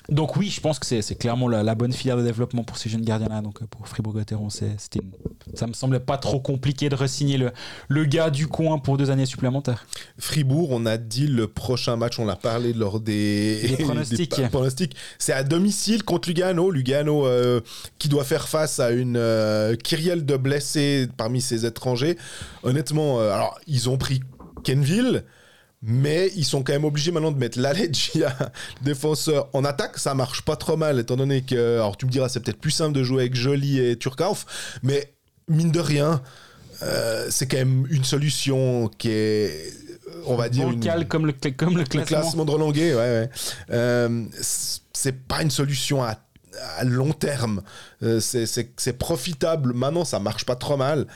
Donc 0.10 0.36
oui, 0.36 0.49
je 0.49 0.60
pense 0.60 0.80
que 0.80 0.86
c'est 0.86 1.16
clairement 1.16 1.47
la, 1.47 1.76
bonne 1.76 1.93
filière 1.93 2.18
de 2.18 2.24
développement 2.24 2.64
pour 2.64 2.78
ces 2.78 2.89
jeunes 2.89 3.04
gardiens-là. 3.04 3.41
Donc 3.41 3.62
euh, 3.62 3.66
pour 3.66 3.88
Fribourg-Gotteron, 3.88 4.49
ça 4.49 5.68
me 5.68 5.74
semblait 5.74 5.99
pas 5.99 6.18
trop 6.18 6.39
compliqué 6.39 6.89
de 6.89 6.95
re-signer 6.95 7.38
le, 7.38 7.52
le 7.88 8.06
gars 8.06 8.30
du 8.30 8.47
coin 8.47 8.80
pour 8.80 8.97
deux 8.97 9.12
années 9.12 9.26
supplémentaires. 9.26 9.86
Fribourg, 10.18 10.70
on 10.72 10.86
a 10.86 10.97
dit 10.97 11.28
le 11.28 11.47
prochain 11.47 11.95
match, 11.95 12.20
on 12.20 12.26
l'a 12.26 12.36
parlé 12.36 12.74
lors 12.74 12.99
des, 12.99 13.76
pronostics. 13.80 14.41
pronostics. 14.49 14.95
C'est 15.20 15.34
à 15.34 15.43
domicile 15.43 16.04
contre 16.04 16.30
Lugano. 16.30 16.72
Lugano 16.72 17.28
euh, 17.28 17.62
qui 17.99 18.10
doit 18.10 18.24
faire 18.24 18.47
face 18.47 18.80
à 18.80 18.91
une 18.91 19.18
euh, 19.18 19.76
kyrielle 19.76 20.26
de 20.26 20.36
blessés 20.36 21.08
parmi 21.16 21.41
ses 21.41 21.66
étrangers. 21.66 22.18
Honnêtement, 22.64 23.20
alors 23.20 23.60
ils 23.68 23.89
ont 23.89 23.97
pris 23.97 24.22
Kenville. 24.64 25.24
Mais 25.84 26.32
ils 26.36 26.46
sont 26.46 26.62
quand 26.64 26.74
même 26.74 26.86
obligés 26.86 27.12
maintenant 27.12 27.32
de 27.32 27.40
mettre 27.40 27.60
l'Alegia 27.60 28.36
défenseur 28.82 29.50
en 29.54 29.66
attaque. 29.66 29.98
Ça 29.98 30.14
marche 30.14 30.44
pas 30.44 30.56
trop 30.56 30.78
mal, 30.78 31.00
étant 31.00 31.16
donné 31.16 31.42
que. 31.42 31.76
Alors 31.76 31.98
tu 31.98 32.06
me 32.06 32.12
diras, 32.12 32.30
c'est 32.30 32.40
peut-être 32.40 32.60
plus 32.60 32.72
simple 32.72 32.94
de 32.94 33.04
jouer 33.04 33.24
avec 33.24 33.36
Jolie 33.36 33.80
et 33.80 33.98
Turkauf, 33.98 34.80
mais 34.84 35.14
mine 35.48 35.72
de 35.72 35.80
rien, 35.80 36.22
euh, 36.84 37.28
c'est 37.30 37.48
quand 37.48 37.58
même 37.58 37.88
une 37.90 38.04
solution 38.04 38.90
qui 38.98 39.10
est. 39.10 39.74
On 40.26 40.36
va 40.36 40.50
dire. 40.50 40.70
Une, 40.70 41.06
comme 41.06 41.26
le, 41.26 41.34
comme 41.52 41.78
le 41.78 41.84
classement. 41.84 42.02
Le 42.02 42.06
classement 42.06 42.46
de 42.46 42.52
Roland 42.52 42.72
ouais, 42.72 42.94
ouais. 42.94 43.30
Euh, 43.72 44.26
c'est 44.42 45.28
pas 45.28 45.42
une 45.42 45.52
solution 45.52 46.04
à 46.04 46.18
à 46.78 46.84
long 46.84 47.14
terme. 47.14 47.62
Euh, 48.04 48.20
c'est 48.20 48.98
profitable. 48.98 49.74
Maintenant, 49.74 50.06
ça 50.06 50.20
marche 50.20 50.46
pas 50.46 50.56
trop 50.56 50.78
mal. 50.78 51.08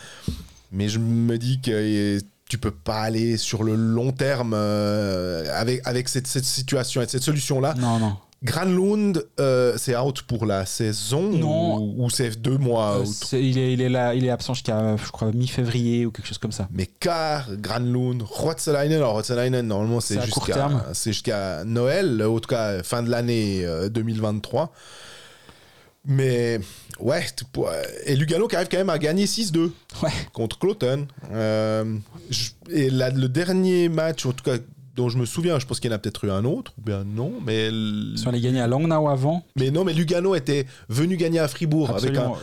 Mais 0.72 0.89
je 0.89 0.99
me 0.99 1.38
dis 1.38 1.61
que 1.61 2.20
tu 2.49 2.57
peux 2.57 2.71
pas 2.71 3.01
aller 3.01 3.37
sur 3.37 3.63
le 3.63 3.75
long 3.75 4.11
terme 4.11 4.53
euh, 4.55 5.45
avec, 5.53 5.81
avec 5.85 6.09
cette, 6.09 6.27
cette 6.27 6.45
situation 6.45 7.01
et 7.01 7.07
cette 7.07 7.23
solution-là. 7.23 7.73
Non, 7.77 7.99
non. 7.99 8.17
Granlund, 8.43 9.25
euh, 9.39 9.73
c'est 9.77 9.97
out 9.97 10.21
pour 10.21 10.45
la 10.45 10.67
saison 10.67 11.31
non. 11.31 11.95
ou, 11.97 12.09
c'est 12.11 12.39
deux 12.39 12.59
mois 12.59 12.99
euh, 12.99 13.05
il, 13.39 13.57
est, 13.57 13.73
il, 13.73 13.81
est 13.81 13.89
là, 13.89 14.13
il 14.13 14.23
est 14.23 14.29
absent 14.29 14.53
jusqu'à, 14.53 14.97
je 14.97 15.09
crois, 15.09 15.31
mi-février 15.31 16.05
ou 16.05 16.11
quelque 16.11 16.27
chose 16.27 16.37
comme 16.37 16.51
ça. 16.51 16.67
Mais 16.71 16.85
car 16.85 17.47
Granlund, 17.55 18.21
Rotselainen, 18.21 18.97
alors 18.97 19.13
Rotselainen, 19.13 19.65
normalement, 19.65 19.99
c'est, 19.99 20.21
jusqu'à, 20.21 20.69
c'est 20.93 21.13
jusqu'à 21.13 21.63
Noël, 21.63 22.21
en 22.23 22.39
tout 22.39 22.49
cas, 22.49 22.83
fin 22.83 23.01
de 23.01 23.09
l'année 23.09 23.65
2023. 23.89 24.71
Mais 26.06 26.60
ouais, 26.99 27.26
et 28.06 28.16
Lugano 28.16 28.47
qui 28.47 28.56
arrive 28.56 28.68
quand 28.70 28.78
même 28.78 28.89
à 28.89 28.99
gagner 28.99 29.26
6-2 29.26 29.72
contre 30.34 30.60
Cloton. 30.60 31.08
Euh, 31.32 31.97
et 32.70 32.89
le 32.89 33.28
dernier 33.28 33.89
match, 33.89 34.26
en 34.26 34.32
tout 34.32 34.43
cas 34.43 34.58
dont 34.95 35.09
je 35.09 35.17
me 35.17 35.25
souviens, 35.25 35.59
je 35.59 35.65
pense 35.65 35.79
qu'il 35.79 35.91
y 35.91 35.93
en 35.93 35.95
a 35.95 35.99
peut-être 35.99 36.23
eu 36.23 36.31
un 36.31 36.45
autre, 36.45 36.73
ou 36.77 36.81
bien 36.81 37.03
non, 37.03 37.33
mais... 37.45 37.67
Ils 37.67 38.17
sont 38.17 38.29
allés 38.29 38.39
gagner 38.39 38.61
à 38.61 38.67
Langnau 38.67 39.09
avant. 39.09 39.45
Mais 39.57 39.69
non, 39.69 39.83
mais 39.83 39.93
Lugano 39.93 40.35
était 40.35 40.65
venu 40.87 41.17
gagner 41.17 41.39
à 41.39 41.47
Fribourg 41.47 41.89
avec 41.89 42.15
un, 42.17 42.33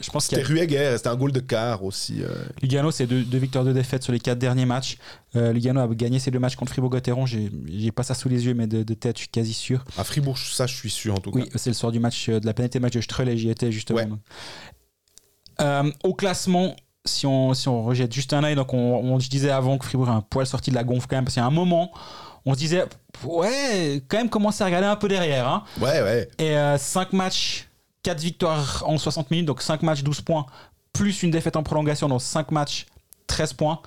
Je 0.00 0.10
pense 0.10 0.26
c'était 0.26 0.42
Rueger, 0.42 0.94
c'était 0.96 1.08
un 1.08 1.16
goal 1.16 1.32
de 1.32 1.40
quart 1.40 1.82
aussi. 1.82 2.22
Euh. 2.22 2.28
Lugano, 2.62 2.90
c'est 2.92 3.06
deux, 3.06 3.38
victoires, 3.38 3.64
de 3.64 3.72
défaites 3.72 4.04
sur 4.04 4.12
les 4.12 4.20
quatre 4.20 4.38
derniers 4.38 4.66
matchs. 4.66 4.98
Euh, 5.34 5.52
Lugano 5.52 5.80
a 5.80 5.88
gagné 5.88 6.20
ses 6.20 6.30
deux 6.30 6.38
matchs 6.38 6.54
contre 6.54 6.72
Fribourg-Gotteron, 6.72 7.26
j'ai, 7.26 7.50
j'ai 7.66 7.90
pas 7.90 8.04
ça 8.04 8.14
sous 8.14 8.28
les 8.28 8.46
yeux, 8.46 8.54
mais 8.54 8.68
de, 8.68 8.82
tête, 8.94 9.16
je 9.16 9.22
suis 9.22 9.28
quasi 9.28 9.52
sûr. 9.52 9.84
À 9.98 10.04
Fribourg, 10.04 10.38
ça, 10.38 10.66
je 10.66 10.74
suis 10.74 10.90
sûr 10.90 11.14
en 11.14 11.18
tout 11.18 11.32
cas. 11.32 11.40
Oui, 11.40 11.48
c'est 11.56 11.70
le 11.70 11.74
soir 11.74 11.90
du 11.90 11.98
match, 11.98 12.28
euh, 12.28 12.38
de 12.38 12.46
la 12.46 12.54
pénalité 12.54 12.78
match 12.78 12.94
de 12.94 13.00
Strel 13.00 13.28
et 13.28 13.36
j'y 13.36 13.50
étais 13.50 13.72
justement. 13.72 14.18
au 16.04 16.14
classement, 16.14 16.76
si 17.08 17.26
on, 17.26 17.54
si 17.54 17.68
on 17.68 17.82
rejette 17.82 18.12
juste 18.12 18.32
un 18.32 18.44
œil, 18.44 18.54
donc 18.54 18.72
on, 18.72 19.18
je 19.18 19.28
disais 19.28 19.50
avant 19.50 19.78
que 19.78 19.84
Fribourg 19.84 20.08
a 20.08 20.12
un 20.12 20.20
poil 20.20 20.46
sorti 20.46 20.70
de 20.70 20.76
la 20.76 20.84
gonfle 20.84 21.06
quand 21.08 21.16
même, 21.16 21.24
parce 21.24 21.34
qu'il 21.34 21.42
y 21.42 21.44
a 21.44 21.46
un 21.46 21.50
moment, 21.50 21.90
on 22.44 22.54
se 22.54 22.58
disait, 22.58 22.84
ouais, 23.24 24.02
quand 24.08 24.18
même 24.18 24.28
commencer 24.28 24.62
à 24.62 24.66
regarder 24.66 24.86
un 24.86 24.96
peu 24.96 25.08
derrière. 25.08 25.48
Hein. 25.48 25.64
Ouais, 25.80 26.02
ouais. 26.02 26.28
Et 26.38 26.54
5 26.78 27.08
euh, 27.12 27.16
matchs, 27.16 27.68
4 28.02 28.20
victoires 28.20 28.84
en 28.86 28.98
60 28.98 29.30
minutes, 29.30 29.46
donc 29.46 29.62
5 29.62 29.82
matchs, 29.82 30.02
12 30.02 30.20
points, 30.20 30.46
plus 30.92 31.22
une 31.22 31.30
défaite 31.30 31.56
en 31.56 31.62
prolongation, 31.62 32.08
donc 32.08 32.22
5 32.22 32.50
matchs, 32.50 32.86
13 33.26 33.52
points. 33.54 33.80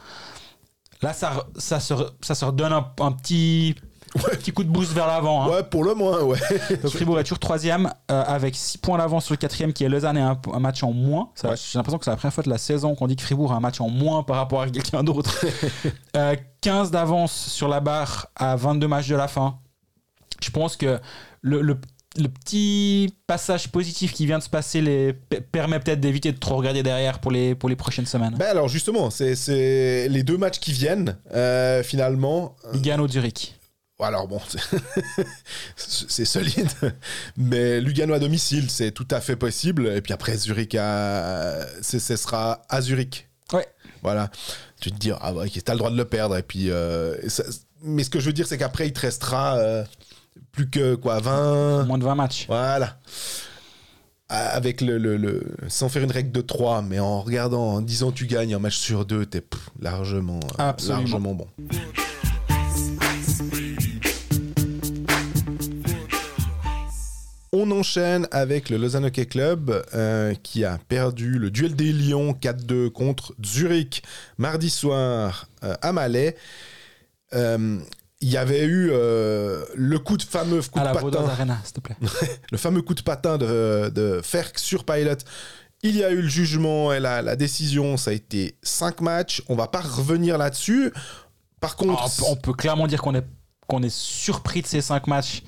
Là, 1.02 1.14
ça, 1.14 1.46
ça, 1.58 1.80
se, 1.80 1.94
ça 2.22 2.36
se 2.36 2.46
redonne 2.46 2.74
un 2.74 3.12
petit 3.12 3.76
Ouais. 4.16 4.36
Petit 4.38 4.52
coup 4.52 4.64
de 4.64 4.70
boost 4.70 4.92
vers 4.94 5.08
l'avant. 5.08 5.44
Hein. 5.44 5.50
Ouais, 5.50 5.64
pour 5.64 5.84
le 5.84 5.94
moins, 5.94 6.24
ouais. 6.24 6.40
Donc 6.84 6.92
Fribourg 6.92 7.20
est 7.20 7.24
toujours 7.24 7.40
troisième 7.40 7.92
euh, 8.10 8.24
avec 8.26 8.56
6 8.56 8.80
points 8.80 8.98
d'avance 8.98 9.26
sur 9.26 9.34
le 9.34 9.38
quatrième 9.38 9.72
qui 9.72 9.84
est 9.84 9.90
Lausanne 9.90 10.18
et 10.18 10.22
un, 10.22 10.60
match 10.60 10.84
en 10.84 10.92
moins. 10.92 11.30
J'ai 11.36 11.50
l'impression 11.76 12.00
que 12.00 12.06
c'est 12.06 12.12
la 12.12 12.18
première 12.18 12.34
fois 12.34 12.44
de 12.44 12.50
la 12.50 12.58
saison 12.58 12.96
qu'on 12.96 13.08
dit 13.08 13.16
que 13.16 13.22
Fribourg 13.22 13.52
a 13.52 13.56
un 13.56 13.60
match 13.60 13.80
en 13.82 13.90
moins 13.90 14.24
par 14.24 14.38
rapport 14.38 14.62
à 14.62 14.68
quelqu'un 14.68 15.04
d'autre. 15.04 15.46
15 16.62 16.88
euh, 16.88 16.92
d'avance 16.92 17.32
sur 17.32 17.68
la 17.68 17.80
barre 17.82 18.28
à 18.36 18.56
22 18.56 18.88
matchs 18.88 19.08
de 19.10 19.16
la 19.16 19.28
fin. 19.28 19.60
Je 20.42 20.50
pense 20.50 20.76
que 20.76 21.00
le, 21.42 21.62
le, 21.62 21.78
petit 22.44 23.14
passage 23.28 23.72
positif 23.72 24.14
qui 24.14 24.26
vient 24.26 24.40
de 24.40 24.44
se 24.44 24.50
passer 24.50 24.82
les, 24.82 25.14
permet 25.52 25.80
peut-être 25.80 26.02
d'éviter 26.02 26.32
de 26.32 26.38
trop 26.38 26.58
regarder 26.58 26.84
derrière 26.84 27.20
pour 27.20 27.32
les, 27.32 27.56
pour 27.56 27.70
les 27.70 27.76
prochaines 27.76 28.08
semaines. 28.08 28.36
Ben 28.38 28.48
alors 28.48 28.68
justement, 28.68 29.10
c'est 29.10 30.08
les 30.10 30.24
deux 30.24 30.38
matchs 30.38 30.60
qui 30.60 30.72
viennent 30.72 31.18
euh, 31.34 31.84
finalement. 31.84 32.56
Lugano 32.74 33.08
Zurich. 33.08 33.59
Alors 34.02 34.28
bon, 34.30 34.40
c'est 35.76 36.26
solide, 36.26 36.70
mais 37.36 37.82
Lugano 37.82 38.14
à 38.14 38.20
domicile, 38.20 38.72
c'est 38.72 38.92
tout 38.92 39.08
à 39.12 39.20
fait 39.20 39.36
possible. 39.36 39.88
Et 39.88 40.02
puis 40.02 40.14
après, 40.14 40.38
Zurich, 40.38 40.76
à... 40.76 41.66
ce 41.82 42.00
sera 42.00 42.62
à 42.70 42.82
Zurich. 42.82 43.28
Ouais. 43.52 43.68
Voilà. 44.02 44.30
Tu 44.80 44.92
te 44.92 44.98
dis, 44.98 45.12
ah 45.20 45.34
ouais, 45.34 45.50
t'as 45.50 45.74
le 45.74 45.80
droit 45.80 45.92
de 45.92 45.98
le 45.98 46.06
perdre. 46.06 46.38
Et 46.38 46.44
puis, 46.44 46.70
euh, 46.70 47.16
mais 47.84 48.04
ce 48.04 48.10
que 48.10 48.20
je 48.20 48.28
veux 48.28 48.34
dire, 48.34 48.48
c'est 48.48 48.58
qu'après, 48.58 48.88
il 48.88 48.94
te 48.94 49.02
restera 49.02 49.58
euh, 49.58 49.84
plus 50.54 50.70
que 50.70 50.96
quoi, 50.96 51.20
20. 51.20 51.84
Moins 51.86 51.98
de 51.98 52.04
20 52.04 52.16
matchs. 52.16 52.46
Voilà. 52.48 52.98
Avec 54.30 54.82
le, 54.82 54.98
le, 55.00 55.56
sans 55.70 55.90
faire 55.90 56.04
une 56.04 56.12
règle 56.12 56.32
de 56.32 56.42
3, 56.42 56.84
mais 56.84 57.00
en 57.00 57.22
regardant, 57.22 57.74
en 57.74 57.82
disant 57.82 58.12
tu 58.12 58.28
gagnes 58.28 58.54
un 58.54 58.60
match 58.60 58.78
sur 58.78 59.04
deux, 59.04 59.26
t'es 59.26 59.44
largement, 59.82 60.40
largement 60.60 61.34
bon. 61.34 61.48
On 67.62 67.72
enchaîne 67.72 68.26
avec 68.32 68.70
le 68.70 68.78
Lausanne 68.78 69.04
Hockey 69.04 69.26
Club 69.26 69.84
euh, 69.94 70.34
qui 70.44 70.64
a 70.64 70.78
perdu 70.88 71.38
le 71.38 71.52
duel 71.52 71.76
des 71.76 71.92
Lions 71.92 72.32
4-2 72.32 72.90
contre 72.90 73.36
Zurich 73.46 74.02
mardi 74.38 74.70
soir 74.70 75.50
euh, 75.66 75.76
à 75.82 75.92
Malais. 75.92 76.38
Euh, 77.34 77.78
il 78.22 78.30
y 78.30 78.38
avait 78.38 78.64
eu 78.64 78.88
le 78.88 79.98
coup 79.98 80.16
de 80.16 80.24
fameux 80.24 80.62
coup 80.62 80.80
de 80.80 80.86
patin. 80.86 81.60
le 82.52 82.58
fameux 82.58 82.82
coup 82.82 82.94
de 82.94 83.02
patin 83.02 83.38
de, 83.38 83.92
de 83.94 84.22
Ferk 84.24 84.58
sur 84.58 84.86
Pilot. 84.86 85.18
Il 85.84 85.98
y 85.98 86.04
a 86.06 86.12
eu 86.12 86.22
le 86.22 86.30
jugement 86.30 86.94
et 86.94 87.02
la, 87.02 87.36
décision, 87.36 87.98
ça 87.98 88.12
a 88.12 88.14
été 88.14 88.56
5 88.64 89.02
matchs. 89.02 89.44
On 89.50 89.56
va 89.56 89.68
pas 89.68 89.82
revenir 89.82 90.38
là-dessus. 90.38 90.94
Par 91.60 91.76
contre, 91.76 92.04
ah, 92.06 92.24
on 92.30 92.38
peut 92.38 92.54
clairement 92.54 92.88
dire 92.88 93.02
qu'on 93.02 93.16
est 93.16 93.26
qu'on 93.70 93.84
est 93.84 93.94
surpris 93.94 94.62
de 94.62 94.68
ces 94.68 94.82
5 94.82 95.08
matchs 95.08 95.44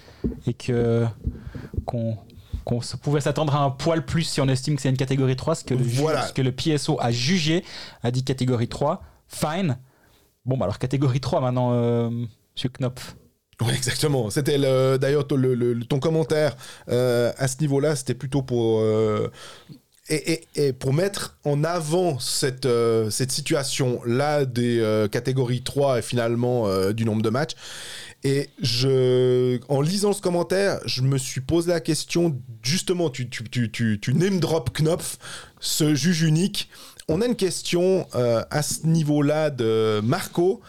et 0.45 0.53
que 0.53 1.05
qu'on 1.85 2.17
pouvait 3.01 3.21
s'attendre 3.21 3.55
à 3.55 3.63
un 3.63 3.69
poil 3.69 4.05
plus 4.05 4.23
si 4.23 4.41
on 4.41 4.47
estime 4.47 4.75
que 4.75 4.81
c'est 4.81 4.89
une 4.89 4.97
catégorie 4.97 5.35
3, 5.35 5.55
ce 5.55 5.63
que, 5.63 5.73
le 5.73 5.83
ce 5.83 6.33
que 6.33 6.41
le 6.41 6.51
PSO 6.51 6.97
a 6.99 7.11
jugé, 7.11 7.63
a 8.03 8.11
dit 8.11 8.23
catégorie 8.23 8.67
3. 8.67 9.01
Fine. 9.27 9.77
Bon, 10.45 10.57
bah 10.57 10.65
alors 10.65 10.79
catégorie 10.79 11.19
3 11.19 11.41
maintenant, 11.41 11.71
euh, 11.73 12.09
Monsieur 12.55 12.69
Knopf. 12.69 13.15
Oui, 13.61 13.73
exactement. 13.75 14.29
C'était 14.29 14.57
d'ailleurs 14.97 15.27
ton 15.27 15.99
commentaire 15.99 16.55
euh, 16.89 17.31
à 17.37 17.47
ce 17.47 17.57
niveau-là, 17.61 17.95
c'était 17.95 18.15
plutôt 18.15 18.41
pour 18.41 18.79
euh, 18.79 19.31
et, 20.11 20.73
pour 20.73 20.93
mettre 20.93 21.37
en 21.43 21.63
avant 21.63 22.19
cette, 22.19 22.67
cette 23.09 23.31
situation-là 23.31 24.45
des 24.45 25.07
catégories 25.11 25.63
3 25.63 25.99
et 25.99 26.01
finalement 26.01 26.91
du 26.91 27.05
nombre 27.05 27.21
de 27.21 27.29
matchs. 27.29 27.55
Et 28.23 28.49
je, 28.61 29.59
en 29.67 29.81
lisant 29.81 30.13
ce 30.13 30.21
commentaire, 30.21 30.79
je 30.85 31.01
me 31.01 31.17
suis 31.17 31.41
posé 31.41 31.71
la 31.71 31.79
question, 31.79 32.39
justement, 32.61 33.09
tu, 33.09 33.29
tu, 33.29 33.43
tu, 33.45 33.71
tu, 33.71 33.99
tu 33.99 34.13
name 34.13 34.39
drop 34.39 34.71
Knopf, 34.73 35.17
ce 35.59 35.95
juge 35.95 36.21
unique. 36.21 36.69
On 37.07 37.21
a 37.21 37.25
une 37.25 37.35
question 37.35 38.07
euh, 38.13 38.43
à 38.51 38.61
ce 38.61 38.85
niveau-là 38.85 39.49
de 39.49 40.01
Marco 40.03 40.61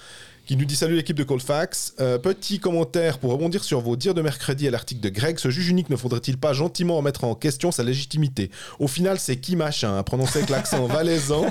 qui 0.53 0.59
nous 0.59 0.67
dit 0.67 0.77
salut 0.77 0.97
l'équipe 0.97 1.17
de 1.17 1.25
Colfax. 1.25 1.95
Euh, 1.99 2.19
petit 2.19 2.61
commentaire 2.61 3.17
pour 3.17 3.33
rebondir 3.33 3.65
sur 3.65 3.81
vos 3.81 3.97
dires 3.97 4.13
de 4.13 4.21
mercredi 4.21 4.69
à 4.69 4.71
l'article 4.71 5.01
de 5.01 5.09
Greg. 5.09 5.39
Ce 5.39 5.49
juge 5.49 5.71
unique 5.71 5.89
ne 5.89 5.97
faudrait-il 5.97 6.37
pas 6.37 6.53
gentiment 6.53 6.99
remettre 6.99 7.25
en 7.25 7.35
question 7.35 7.73
sa 7.73 7.83
légitimité? 7.83 8.51
Au 8.79 8.87
final, 8.87 9.19
c'est 9.19 9.37
qui 9.37 9.57
machin 9.57 9.97
à 9.97 10.03
prononcer 10.03 10.41
avec 10.41 10.51
l'accent 10.51 10.87
valaisan 10.89 11.47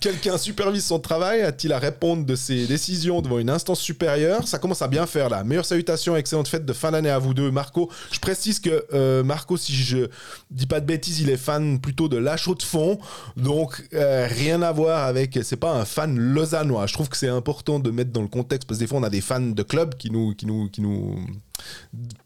Quelqu'un 0.00 0.38
supervise 0.38 0.86
son 0.86 0.98
travail 0.98 1.42
A-t-il 1.42 1.72
à 1.72 1.78
répondre 1.78 2.26
de 2.26 2.34
ses 2.34 2.66
décisions 2.66 3.22
devant 3.22 3.38
une 3.38 3.48
instance 3.48 3.78
supérieure? 3.78 4.48
Ça 4.48 4.58
commence 4.58 4.82
à 4.82 4.88
bien 4.88 5.06
faire 5.06 5.28
là. 5.28 5.44
Meilleure 5.44 5.64
salutation, 5.64 6.16
excellente 6.16 6.48
fête 6.48 6.66
de 6.66 6.72
fin 6.72 6.90
d'année 6.90 7.10
à 7.10 7.20
vous 7.20 7.32
deux, 7.32 7.52
Marco. 7.52 7.92
Je 8.10 8.18
précise 8.18 8.58
que 8.58 8.86
euh, 8.92 9.22
Marco, 9.22 9.56
si 9.56 9.72
je 9.72 10.08
dis 10.50 10.66
pas 10.66 10.80
de 10.80 10.86
bêtises, 10.86 11.20
il 11.20 11.30
est 11.30 11.36
fan 11.36 11.78
plutôt 11.78 12.08
de 12.08 12.16
la 12.16 12.34
de 12.34 12.62
fond, 12.64 12.98
donc 13.36 13.86
euh, 13.94 14.26
rien 14.28 14.62
à 14.62 14.72
voir 14.72 15.04
avec. 15.04 15.38
C'est 15.44 15.54
pas 15.54 15.74
un 15.74 15.84
fan 15.84 16.18
lausannois. 16.18 16.88
Je 16.88 16.92
trouve 16.92 17.08
que 17.08 17.16
c'est 17.16 17.28
important 17.28 17.78
de 17.78 17.92
mettre 17.92 18.15
dans 18.16 18.22
le 18.22 18.28
contexte, 18.28 18.68
parce 18.68 18.78
que 18.78 18.84
des 18.84 18.88
fois, 18.88 18.98
on 18.98 19.02
a 19.02 19.10
des 19.10 19.20
fans 19.20 19.40
de 19.40 19.62
clubs 19.62 19.94
qui 19.94 20.10
nous, 20.10 20.34
qui 20.34 20.46
nous, 20.46 20.68
qui 20.68 20.80
nous 20.80 21.16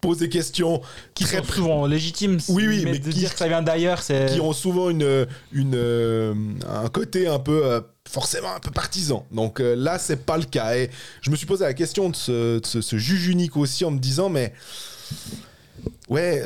posent 0.01 0.19
des 0.19 0.29
questions 0.29 0.81
qui 1.15 1.25
très 1.25 1.39
sont 1.39 1.53
souvent 1.53 1.87
légitimes. 1.87 2.39
Oui, 2.49 2.67
oui, 2.67 2.85
mais, 2.85 2.99
de 2.99 3.11
dire 3.11 3.33
que 3.33 3.39
ça 3.39 3.49
vient 3.49 3.63
d'ailleurs, 3.63 4.03
c'est. 4.03 4.27
Qui 4.27 4.41
ont 4.41 4.53
souvent 4.53 4.91
une, 4.91 5.27
une, 5.53 5.75
euh, 5.75 6.35
un 6.69 6.89
côté 6.89 7.27
un 7.27 7.39
peu. 7.39 7.65
Euh, 7.65 7.81
forcément 8.09 8.53
un 8.53 8.59
peu 8.59 8.73
partisan. 8.73 9.25
Donc 9.31 9.61
euh, 9.61 9.77
là, 9.77 9.97
c'est 9.97 10.27
pas 10.27 10.37
le 10.37 10.43
cas. 10.43 10.75
Et 10.77 10.91
je 11.21 11.31
me 11.31 11.37
suis 11.37 11.47
posé 11.47 11.65
la 11.65 11.75
question 11.75 12.09
de 12.09 12.17
ce, 12.17 12.59
de 12.59 12.81
ce 12.81 12.99
juge 12.99 13.29
unique 13.29 13.57
aussi 13.57 13.85
en 13.85 13.93
me 13.93 13.99
disant, 13.99 14.29
mais. 14.29 14.53
Ouais 16.09 16.43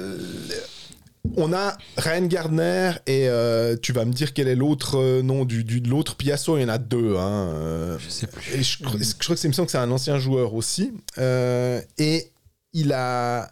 on 1.36 1.52
a 1.52 1.76
Ryan 1.96 2.26
Gardner 2.26 2.92
et 3.06 3.28
euh, 3.28 3.76
tu 3.80 3.92
vas 3.92 4.04
me 4.04 4.12
dire 4.12 4.32
quel 4.32 4.48
est 4.48 4.54
l'autre 4.54 4.98
euh, 4.98 5.22
nom 5.22 5.44
du, 5.44 5.64
de 5.64 5.88
l'autre 5.88 6.16
Piasso. 6.16 6.56
Il 6.58 6.62
y 6.62 6.64
en 6.64 6.68
a 6.68 6.78
deux. 6.78 7.16
Hein, 7.16 7.48
euh, 7.48 7.98
je 7.98 8.08
sais 8.08 8.26
plus. 8.26 8.62
je, 8.62 8.78
crois 8.82 8.98
que 8.98 9.04
c'est 9.36 9.50
que 9.50 9.66
c'est 9.66 9.78
un 9.78 9.90
ancien 9.90 10.18
joueur 10.18 10.54
aussi. 10.54 10.92
et 11.18 12.30
il 12.72 12.92
a 12.92 13.50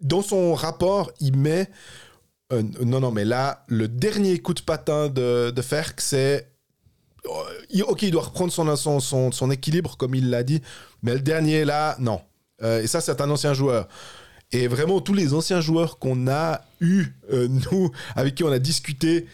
dans 0.00 0.22
son 0.22 0.54
rapport, 0.54 1.12
il 1.20 1.36
met 1.36 1.68
non 2.80 2.98
non 2.98 3.12
mais 3.12 3.24
là 3.24 3.64
le 3.68 3.86
dernier 3.86 4.40
coup 4.40 4.54
de 4.54 4.60
patin 4.60 5.08
de, 5.08 5.52
de 5.54 5.62
Ferk 5.62 6.00
c'est 6.00 6.50
ok 7.24 8.02
il 8.02 8.10
doit 8.10 8.22
reprendre 8.22 8.52
son, 8.52 8.74
son, 8.74 8.98
son, 8.98 9.30
son 9.30 9.50
équilibre 9.52 9.96
comme 9.96 10.16
il 10.16 10.30
l'a 10.30 10.42
dit 10.42 10.60
mais 11.04 11.14
le 11.14 11.20
dernier 11.20 11.64
là 11.64 11.94
non 12.00 12.20
et 12.60 12.88
ça 12.88 13.00
c'est 13.00 13.20
un 13.20 13.30
ancien 13.30 13.54
joueur 13.54 13.86
et 14.52 14.66
vraiment, 14.66 15.00
tous 15.00 15.14
les 15.14 15.32
anciens 15.32 15.60
joueurs 15.60 15.98
qu'on 15.98 16.26
a 16.26 16.62
eu, 16.80 17.06
euh, 17.32 17.48
nous, 17.48 17.90
avec 18.16 18.34
qui 18.34 18.44
on 18.44 18.50
a 18.50 18.58
discuté, 18.58 19.26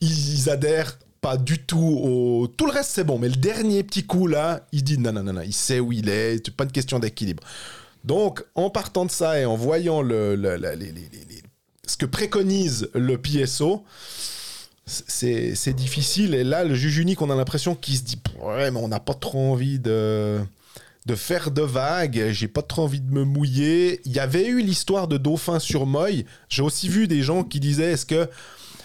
ils, 0.00 0.48
adhèrent 0.48 0.98
pas 1.20 1.36
du 1.36 1.58
tout 1.58 1.78
au. 1.78 2.46
Tout 2.46 2.66
le 2.66 2.72
reste, 2.72 2.90
c'est 2.90 3.04
bon. 3.04 3.18
Mais 3.18 3.28
le 3.28 3.36
dernier 3.36 3.82
petit 3.82 4.04
coup, 4.04 4.26
là, 4.26 4.66
il 4.72 4.84
dit 4.84 4.96
non, 4.98 5.12
non, 5.12 5.22
non, 5.22 5.34
non, 5.34 5.42
il 5.42 5.52
sait 5.52 5.80
où 5.80 5.92
il 5.92 6.08
est, 6.08 6.40
c'est 6.44 6.54
pas 6.54 6.64
une 6.64 6.72
question 6.72 6.98
d'équilibre. 6.98 7.42
Donc, 8.04 8.44
en 8.54 8.70
partant 8.70 9.04
de 9.04 9.10
ça 9.10 9.38
et 9.38 9.44
en 9.44 9.56
voyant 9.56 10.00
le, 10.00 10.40
ce 11.86 11.96
que 11.96 12.06
préconise 12.06 12.88
le 12.94 13.18
PSO, 13.18 13.84
c'est 14.86 15.74
difficile. 15.74 16.34
Et 16.34 16.44
là, 16.44 16.64
le 16.64 16.74
juge 16.74 16.96
unique, 16.96 17.20
on 17.20 17.28
a 17.28 17.34
l'impression 17.34 17.74
qu'il 17.74 17.96
se 17.96 18.02
dit 18.02 18.18
ouais, 18.40 18.70
mais 18.70 18.80
on 18.80 18.88
n'a 18.88 19.00
pas 19.00 19.14
trop 19.14 19.52
envie 19.52 19.78
de 19.78 20.40
de 21.06 21.14
faire 21.14 21.50
de 21.50 21.62
vagues. 21.62 22.28
J'ai 22.30 22.48
pas 22.48 22.62
trop 22.62 22.82
envie 22.82 23.00
de 23.00 23.12
me 23.12 23.24
mouiller. 23.24 24.00
Il 24.04 24.12
y 24.12 24.18
avait 24.18 24.46
eu 24.46 24.60
l'histoire 24.60 25.08
de 25.08 25.16
Dauphin 25.16 25.58
sur 25.58 25.86
Moy. 25.86 26.26
J'ai 26.48 26.62
aussi 26.62 26.88
vu 26.88 27.08
des 27.08 27.22
gens 27.22 27.44
qui 27.44 27.60
disaient 27.60 27.92
est-ce 27.92 28.06
que 28.06 28.28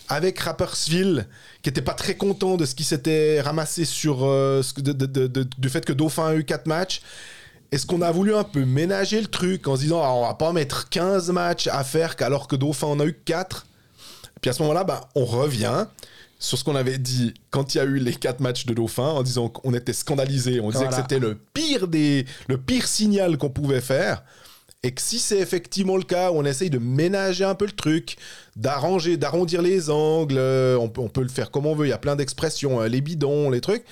avec 0.08 0.40
Rappersville, 0.40 1.28
qui 1.62 1.70
était 1.70 1.82
pas 1.82 1.94
très 1.94 2.16
content 2.16 2.58
de 2.58 2.66
ce 2.66 2.76
qui 2.76 2.84
s'était 2.84 3.42
ramassé 3.42 3.86
sur 3.86 4.20
euh, 4.24 4.62
du 5.58 5.70
fait 5.70 5.84
que 5.84 5.94
Dauphin 5.94 6.28
a 6.28 6.36
eu 6.36 6.44
4 6.44 6.68
matchs, 6.68 7.02
est-ce 7.72 7.88
qu'on 7.88 8.02
a 8.02 8.12
voulu 8.12 8.36
un 8.36 8.44
peu 8.44 8.66
ménager 8.66 9.20
le 9.20 9.28
truc 9.28 9.68
en 9.68 9.76
se 9.76 9.82
disant 9.82 10.02
ah, 10.04 10.14
on 10.14 10.28
va 10.28 10.36
pas 10.36 10.54
mettre 10.54 10.90
15 10.90 11.32
matchs 11.32 11.68
à 11.68 11.84
faire 11.84 12.16
alors 12.20 12.48
que 12.48 12.56
Dauphin 12.56 12.88
en 12.88 13.00
a 13.00 13.06
eu 13.06 13.18
4 13.26 13.66
Puis 14.42 14.50
à 14.50 14.54
ce 14.54 14.62
moment-là, 14.62 14.84
bah, 14.84 15.10
on 15.16 15.26
revient 15.26 15.88
sur 16.40 16.58
ce 16.58 16.64
qu'on 16.64 16.76
avait 16.76 16.98
dit 16.98 17.34
quand 17.50 17.74
il 17.74 17.78
y 17.78 17.82
a 17.82 17.86
eu 17.86 17.98
les 17.98 18.14
quatre 18.14 18.40
matchs 18.40 18.66
de 18.66 18.74
Dauphin, 18.74 19.04
en 19.04 19.24
disant 19.24 19.50
qu'on 19.50 19.74
était 19.74 19.94
scandalisé, 19.94 20.60
on 20.60 20.70
disait 20.70 20.88
que 20.88 20.96
c'était 20.96 21.20
le 21.20 21.38
pire 21.54 21.88
des, 21.88 22.26
le 22.48 22.58
pire 22.58 22.88
signal 22.88 23.38
qu'on 23.38 23.50
pouvait 23.50 23.82
faire. 23.82 24.24
Et 24.84 24.92
que 24.92 25.02
si 25.02 25.18
c'est 25.18 25.40
effectivement 25.40 25.98
le 25.98 26.04
cas, 26.04 26.30
on 26.32 26.46
essaye 26.46 26.70
de 26.70 26.78
ménager 26.78 27.44
un 27.44 27.56
peu 27.56 27.66
le 27.66 27.72
truc, 27.72 28.18
d'arranger, 28.56 29.18
d'arrondir 29.18 29.64
les 29.64 29.90
angles, 29.90 30.38
euh, 30.38 30.78
on 30.78 30.90
peut, 30.90 31.02
on 31.02 31.10
peut 31.10 31.24
le 31.24 31.30
faire 31.30 31.50
comme 31.50 31.66
on 31.66 31.74
veut, 31.74 31.88
il 31.88 31.90
y 31.90 31.94
a 31.94 31.98
plein 31.98 32.16
d'expressions, 32.16 32.80
hein, 32.80 32.88
les 32.88 33.02
bidons, 33.02 33.50
les 33.50 33.62
trucs. 33.62 33.84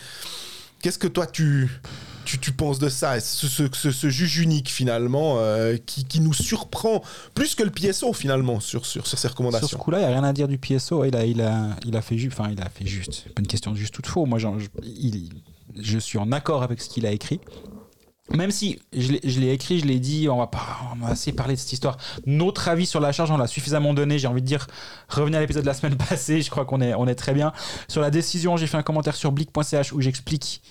Qu'est-ce 0.81 0.99
que 0.99 1.07
toi 1.07 1.25
tu, 1.25 1.71
tu, 2.25 2.51
penses 2.51 2.79
de 2.79 2.89
ça 2.89 3.19
ce, 3.19 3.47
ce, 3.47 4.09
juge 4.09 4.39
unique 4.39 4.69
finalement 4.69 5.35
euh, 5.37 5.77
qui, 5.77 6.05
qui, 6.05 6.19
nous 6.19 6.33
surprend 6.33 7.01
plus 7.33 7.55
que 7.55 7.63
le 7.63 7.69
PSO 7.69 8.13
finalement 8.13 8.59
sur, 8.59 8.85
sur, 8.85 9.07
sur 9.07 9.17
ces 9.17 9.27
recommandations. 9.27 9.67
Sur 9.67 9.77
ce 9.77 9.83
coup-là, 9.83 9.99
il 9.99 10.01
n'y 10.01 10.07
a 10.07 10.11
rien 10.11 10.23
à 10.23 10.33
dire 10.33 10.47
du 10.47 10.57
PSO. 10.57 11.05
Il 11.05 11.15
a, 11.15 11.25
il 11.25 11.41
a, 11.41 11.69
il 11.85 11.95
a 11.95 12.01
fait 12.01 12.17
juste. 12.17 12.39
Enfin, 12.39 12.49
il 12.51 12.61
a 12.61 12.69
fait 12.69 12.85
juste. 12.85 13.29
Pas 13.33 13.41
une 13.41 13.47
question 13.47 13.71
de 13.71 13.77
juste 13.77 13.93
tout 13.93 14.09
faux. 14.09 14.25
Moi, 14.25 14.39
je, 14.39 14.47
il, 14.83 15.29
je 15.79 15.97
suis 15.97 16.17
en 16.17 16.31
accord 16.31 16.63
avec 16.63 16.81
ce 16.81 16.89
qu'il 16.89 17.05
a 17.05 17.11
écrit. 17.11 17.39
Même 18.31 18.51
si 18.51 18.79
je 18.93 19.39
l'ai 19.39 19.51
écrit, 19.51 19.79
je 19.79 19.85
l'ai 19.85 19.99
dit, 19.99 20.29
on 20.29 20.37
va 20.37 20.47
pas 20.47 20.79
on 20.93 21.05
va 21.05 21.11
assez 21.11 21.33
parler 21.33 21.55
de 21.55 21.59
cette 21.59 21.73
histoire. 21.73 21.97
Notre 22.25 22.69
avis 22.69 22.85
sur 22.85 23.01
la 23.01 23.11
charge, 23.11 23.31
on 23.31 23.37
l'a 23.37 23.47
suffisamment 23.47 23.93
donné. 23.93 24.17
J'ai 24.17 24.27
envie 24.27 24.41
de 24.41 24.47
dire, 24.47 24.65
revenez 25.09 25.37
à 25.37 25.41
l'épisode 25.41 25.63
de 25.63 25.67
la 25.67 25.73
semaine 25.73 25.97
passée, 26.09 26.41
je 26.41 26.49
crois 26.49 26.63
qu'on 26.63 26.79
est, 26.79 26.93
on 26.95 27.05
est 27.05 27.15
très 27.15 27.33
bien. 27.33 27.51
Sur 27.89 28.01
la 28.01 28.11
décision, 28.11 28.55
j'ai 28.55 28.65
fait 28.65 28.77
un 28.77 28.83
commentaire 28.83 29.15
sur 29.15 29.33
blick.ch 29.33 29.91
où 29.91 29.99
j'explique 29.99 30.61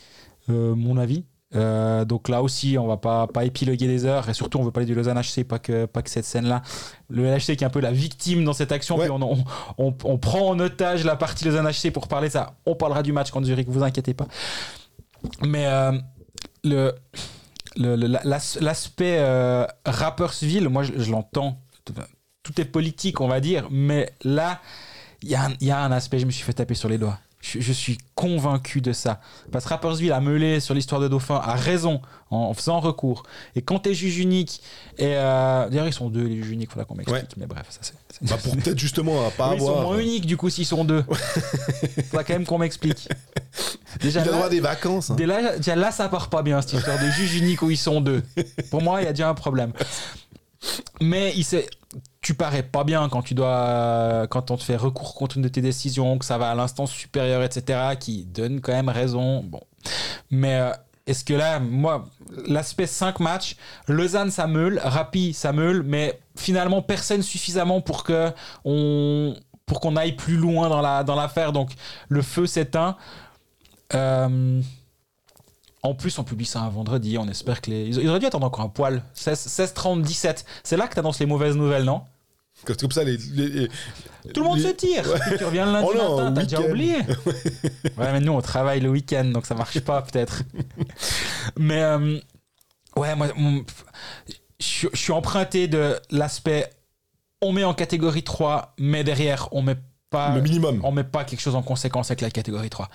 euh, 0.48 0.74
mon 0.74 0.96
avis. 0.96 1.24
Euh, 1.54 2.04
donc 2.04 2.28
là 2.28 2.42
aussi, 2.42 2.78
on 2.78 2.86
va 2.86 2.96
pas, 2.96 3.26
pas 3.26 3.44
épiloguer 3.44 3.86
des 3.86 4.04
heures 4.04 4.28
et 4.28 4.34
surtout, 4.34 4.58
on 4.58 4.62
veut 4.62 4.70
parler 4.70 4.86
du 4.86 4.94
Lausanne 4.94 5.20
HC, 5.20 5.44
pas 5.44 5.58
que, 5.58 5.86
pas 5.86 6.02
que 6.02 6.10
cette 6.10 6.24
scène-là. 6.24 6.62
Le 7.10 7.24
HC 7.36 7.56
qui 7.56 7.64
est 7.64 7.64
un 7.64 7.70
peu 7.70 7.80
la 7.80 7.92
victime 7.92 8.44
dans 8.44 8.52
cette 8.52 8.72
action, 8.72 8.98
puis 8.98 9.10
on, 9.10 9.44
on, 9.78 9.94
on, 10.04 10.18
prend 10.18 10.48
en 10.48 10.58
otage 10.58 11.04
la 11.04 11.16
partie 11.16 11.44
Lausanne 11.44 11.68
HC 11.68 11.92
pour 11.92 12.08
parler 12.08 12.30
ça. 12.30 12.54
On 12.64 12.74
parlera 12.74 13.02
du 13.02 13.12
match 13.12 13.30
contre 13.30 13.46
Zurich, 13.46 13.68
vous 13.68 13.82
inquiétez 13.82 14.14
pas. 14.14 14.28
Mais 15.42 15.66
euh, 15.66 15.92
le, 16.64 16.94
l'aspect 17.76 19.18
euh, 19.18 19.66
Rappersville, 19.84 20.68
moi 20.68 20.82
je, 20.82 21.10
l'entends, 21.10 21.60
tout 22.42 22.60
est 22.60 22.64
politique, 22.64 23.20
on 23.20 23.28
va 23.28 23.40
dire, 23.40 23.68
mais 23.70 24.12
là, 24.24 24.60
il 25.22 25.28
y, 25.28 25.64
y 25.64 25.70
a 25.70 25.78
un 25.78 25.92
aspect, 25.92 26.18
je 26.18 26.26
me 26.26 26.30
suis 26.30 26.44
fait 26.44 26.54
taper 26.54 26.74
sur 26.74 26.88
les 26.88 26.98
doigts. 26.98 27.18
Je, 27.42 27.72
suis 27.72 27.98
convaincu 28.14 28.80
de 28.80 28.92
ça. 28.92 29.20
Parce 29.50 29.64
que 29.64 29.70
Rappersville 29.70 30.12
a 30.12 30.20
meulé 30.20 30.60
sur 30.60 30.74
l'histoire 30.74 31.00
de 31.00 31.08
Dauphin, 31.08 31.40
a 31.42 31.56
raison 31.56 32.00
en, 32.30 32.54
faisant 32.54 32.78
recours. 32.78 33.24
Et 33.56 33.62
quand 33.62 33.80
t'es 33.80 33.94
juge 33.94 34.18
unique, 34.18 34.62
et 34.96 35.16
euh, 35.16 35.68
d'ailleurs 35.68 35.88
ils 35.88 35.92
sont 35.92 36.08
deux 36.08 36.24
les 36.24 36.36
juges 36.36 36.50
uniques, 36.50 36.70
faudra 36.70 36.84
qu'on 36.84 36.94
m'explique. 36.94 37.36
Mais 37.36 37.46
bref, 37.46 37.66
ça 37.68 37.80
c'est. 37.82 37.94
Bah 38.22 38.36
pour 38.40 38.56
peut-être 38.56 38.78
justement 38.78 39.26
à 39.26 39.30
pas 39.30 39.46
avoir. 39.46 39.56
Ils 39.56 39.64
sont 39.64 39.82
moins 39.82 39.98
uniques 39.98 40.26
du 40.26 40.36
coup 40.36 40.50
s'ils 40.50 40.66
sont 40.66 40.84
deux. 40.84 41.02
faudra 42.10 42.22
quand 42.22 42.34
même 42.34 42.46
qu'on 42.46 42.58
m'explique. 42.58 43.08
Déjà, 44.00 44.24
il 44.24 44.28
a 44.30 44.48
des 44.48 44.60
vacances. 44.60 45.10
Hein. 45.10 45.16
Déjà, 45.16 45.76
là, 45.76 45.90
ça 45.90 46.08
part 46.08 46.30
pas 46.30 46.42
bien 46.42 46.62
cette 46.62 46.74
histoire 46.74 46.98
de 46.98 47.10
juge 47.10 47.34
unique 47.34 47.60
où 47.62 47.70
ils 47.70 47.76
sont 47.76 48.00
deux. 48.00 48.22
Pour 48.70 48.82
moi, 48.82 49.02
il 49.02 49.04
y 49.04 49.08
a 49.08 49.12
déjà 49.12 49.28
un 49.28 49.34
problème. 49.34 49.72
Mais 51.00 51.32
il 51.36 51.44
sait, 51.44 51.66
tu 52.22 52.34
parais 52.34 52.62
pas 52.62 52.84
bien 52.84 53.08
quand 53.08 53.22
tu 53.22 53.34
dois, 53.34 54.26
quand 54.30 54.52
on 54.52 54.56
te 54.56 54.62
fait 54.62 54.76
recours 54.76 55.14
contre 55.14 55.36
une 55.36 55.42
de 55.42 55.48
tes 55.48 55.60
décisions, 55.60 56.18
que 56.18 56.24
ça 56.24 56.38
va 56.38 56.50
à 56.50 56.54
l'instance 56.54 56.92
supérieure, 56.92 57.42
etc., 57.42 57.80
qui 57.98 58.24
donne 58.24 58.60
quand 58.60 58.72
même 58.72 58.88
raison. 58.88 59.42
Bon. 59.42 59.60
Mais 60.30 60.54
euh, 60.54 60.70
est-ce 61.06 61.24
que 61.24 61.34
là, 61.34 61.58
moi, 61.58 62.08
l'aspect 62.46 62.86
5 62.86 63.18
matchs, 63.18 63.56
Lausanne 63.88 64.30
ça 64.30 64.46
meule, 64.46 64.80
Rapi 64.82 65.32
ça 65.32 65.52
meule, 65.52 65.82
mais 65.82 66.20
finalement 66.36 66.80
personne 66.80 67.22
suffisamment 67.22 67.80
pour 67.80 68.04
que 68.04 68.30
on, 68.64 69.34
qu'on 69.80 69.96
aille 69.96 70.12
plus 70.12 70.36
loin 70.36 70.68
dans 70.68 70.80
la 70.80 71.02
dans 71.02 71.16
l'affaire. 71.16 71.52
Donc 71.52 71.72
le 72.08 72.22
feu 72.22 72.46
s'éteint. 72.46 72.96
Euh, 73.94 74.62
en 75.82 75.94
plus, 75.94 76.16
on 76.20 76.24
publie 76.24 76.46
ça 76.46 76.60
un 76.60 76.68
vendredi. 76.68 77.18
On 77.18 77.26
espère 77.26 77.60
que 77.60 77.70
les. 77.70 77.88
Ils 77.88 78.08
auraient 78.08 78.20
dû 78.20 78.26
attendre 78.26 78.46
encore 78.46 78.64
un 78.64 78.68
poil. 78.68 79.02
16, 79.14 79.38
16 79.38 79.74
30, 79.74 80.02
17. 80.02 80.44
C'est 80.62 80.76
là 80.76 80.86
que 80.86 80.94
tu 80.94 81.18
les 81.18 81.26
mauvaises 81.26 81.56
nouvelles, 81.56 81.84
non? 81.84 82.02
Comme 82.64 82.90
ça, 82.90 83.04
les, 83.04 83.18
Tout 84.32 84.40
le 84.40 84.46
monde 84.48 84.60
se 84.60 84.68
tire. 84.68 85.04
Tu 85.36 85.44
reviens 85.44 85.66
le 85.66 85.72
lundi 85.72 85.88
oh 85.90 86.16
matin, 86.16 86.32
t'as 86.32 86.42
déjà 86.42 86.60
oublié. 86.60 86.96
ouais, 87.96 88.12
mais 88.12 88.20
nous, 88.20 88.32
on 88.32 88.40
travaille 88.40 88.80
le 88.80 88.88
week-end, 88.88 89.24
donc 89.24 89.46
ça 89.46 89.54
marche 89.54 89.80
pas, 89.80 90.02
peut-être. 90.02 90.42
mais, 91.58 91.82
euh, 91.82 92.18
ouais, 92.96 93.14
moi, 93.16 93.28
je, 94.60 94.88
suis 94.94 95.12
emprunté 95.12 95.68
de 95.68 95.96
l'aspect 96.10 96.70
on 97.42 97.52
met 97.52 97.64
en 97.64 97.74
catégorie 97.74 98.22
3, 98.22 98.74
mais 98.78 99.02
derrière, 99.04 99.48
on 99.50 99.62
met 99.62 99.76
pas. 100.10 100.34
Le 100.34 100.40
minimum. 100.40 100.80
On 100.84 100.92
met 100.92 101.04
pas 101.04 101.24
quelque 101.24 101.40
chose 101.40 101.56
en 101.56 101.62
conséquence 101.62 102.10
avec 102.10 102.20
la 102.20 102.30
catégorie 102.30 102.70
3. 102.70 102.88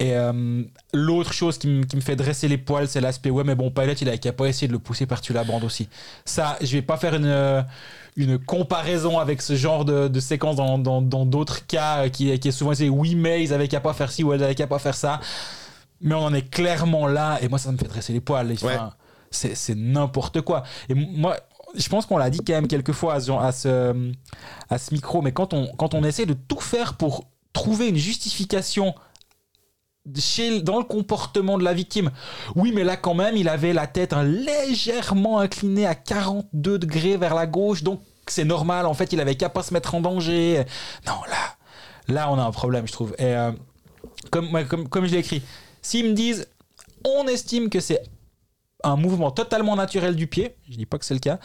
Et 0.00 0.16
euh, 0.16 0.62
l'autre 0.92 1.32
chose 1.32 1.56
qui, 1.56 1.68
me 1.68 2.00
fait 2.00 2.16
dresser 2.16 2.48
les 2.48 2.58
poils, 2.58 2.88
c'est 2.88 3.00
l'aspect 3.00 3.30
ouais, 3.30 3.44
mais 3.44 3.54
bon, 3.54 3.70
Pilot, 3.70 3.92
il 4.00 4.08
a 4.08 4.18
qu'à 4.18 4.32
pas 4.32 4.46
essayer 4.46 4.66
de 4.66 4.72
le 4.72 4.80
pousser 4.80 5.06
par-dessus 5.06 5.32
la 5.32 5.44
bande 5.44 5.62
aussi. 5.62 5.88
Ça, 6.24 6.56
je 6.60 6.72
vais 6.72 6.82
pas 6.82 6.96
faire 6.96 7.14
une, 7.14 7.26
euh, 7.26 7.62
une 8.16 8.38
comparaison 8.38 9.20
avec 9.20 9.40
ce 9.40 9.54
genre 9.54 9.84
de, 9.84 10.08
de 10.08 10.20
séquence 10.20 10.56
dans 10.56 10.78
d'autres 10.78 11.60
dans, 11.60 11.66
cas 11.66 12.08
qui, 12.08 12.36
qui 12.40 12.48
est 12.48 12.52
souvent 12.52 12.72
essayé 12.72 12.90
oui, 12.90 13.14
mais 13.14 13.44
ils 13.44 13.54
avaient 13.54 13.68
qu'à 13.68 13.80
pas 13.80 13.92
faire 13.92 14.10
ci 14.10 14.24
ou 14.24 14.34
ils 14.34 14.42
avaient 14.42 14.56
qu'à 14.56 14.66
pas 14.66 14.80
faire 14.80 14.96
ça. 14.96 15.20
Mais 16.00 16.14
on 16.14 16.24
en 16.24 16.34
est 16.34 16.50
clairement 16.50 17.06
là, 17.06 17.38
et 17.40 17.48
moi, 17.48 17.58
ça 17.58 17.70
me 17.70 17.78
fait 17.78 17.88
dresser 17.88 18.12
les 18.12 18.20
poils. 18.20 18.52
c'est 19.30 19.74
n'importe 19.76 20.40
quoi. 20.40 20.64
Et 20.88 20.94
moi, 20.94 21.36
je 21.76 21.88
pense 21.88 22.06
qu'on 22.06 22.18
l'a 22.18 22.30
dit 22.30 22.40
quand 22.44 22.52
même 22.54 22.68
quelques 22.68 22.92
fois 22.92 23.14
à 23.14 23.20
ce, 23.20 23.30
à 23.30 23.52
ce, 23.52 24.12
à 24.70 24.78
ce 24.78 24.92
micro, 24.92 25.22
mais 25.22 25.32
quand 25.32 25.54
on, 25.54 25.68
quand 25.76 25.94
on 25.94 26.02
essaie 26.02 26.26
de 26.26 26.34
tout 26.34 26.60
faire 26.60 26.94
pour 26.94 27.26
trouver 27.52 27.88
une 27.88 27.96
justification 27.96 28.94
dans 30.06 30.78
le 30.78 30.84
comportement 30.84 31.58
de 31.58 31.64
la 31.64 31.72
victime. 31.72 32.10
Oui, 32.54 32.72
mais 32.74 32.84
là 32.84 32.96
quand 32.96 33.14
même, 33.14 33.36
il 33.36 33.48
avait 33.48 33.72
la 33.72 33.86
tête 33.86 34.12
légèrement 34.12 35.38
inclinée 35.38 35.86
à 35.86 35.94
42 35.94 36.78
degrés 36.78 37.16
vers 37.16 37.34
la 37.34 37.46
gauche, 37.46 37.82
donc 37.82 38.00
c'est 38.26 38.44
normal. 38.44 38.86
En 38.86 38.94
fait, 38.94 39.12
il 39.12 39.20
avait 39.20 39.34
qu'à 39.34 39.48
pas 39.48 39.62
se 39.62 39.72
mettre 39.72 39.94
en 39.94 40.00
danger. 40.00 40.64
Non, 41.06 41.14
là, 41.28 42.14
là, 42.14 42.30
on 42.30 42.38
a 42.38 42.42
un 42.42 42.50
problème, 42.52 42.86
je 42.86 42.92
trouve. 42.92 43.14
Et 43.18 43.24
euh, 43.24 43.52
comme, 44.30 44.66
comme, 44.66 44.88
comme 44.88 45.06
je 45.06 45.12
l'ai 45.12 45.18
écrit, 45.18 45.42
s'ils 45.82 46.08
me 46.10 46.14
disent 46.14 46.48
On 47.04 47.26
estime 47.26 47.70
que 47.70 47.80
c'est 47.80 48.02
un 48.82 48.96
mouvement 48.96 49.30
totalement 49.30 49.76
naturel 49.76 50.16
du 50.16 50.26
pied. 50.26 50.56
Je 50.68 50.76
dis 50.76 50.86
pas 50.86 50.98
que 50.98 51.04
c'est 51.04 51.14
le 51.14 51.20
cas. 51.20 51.38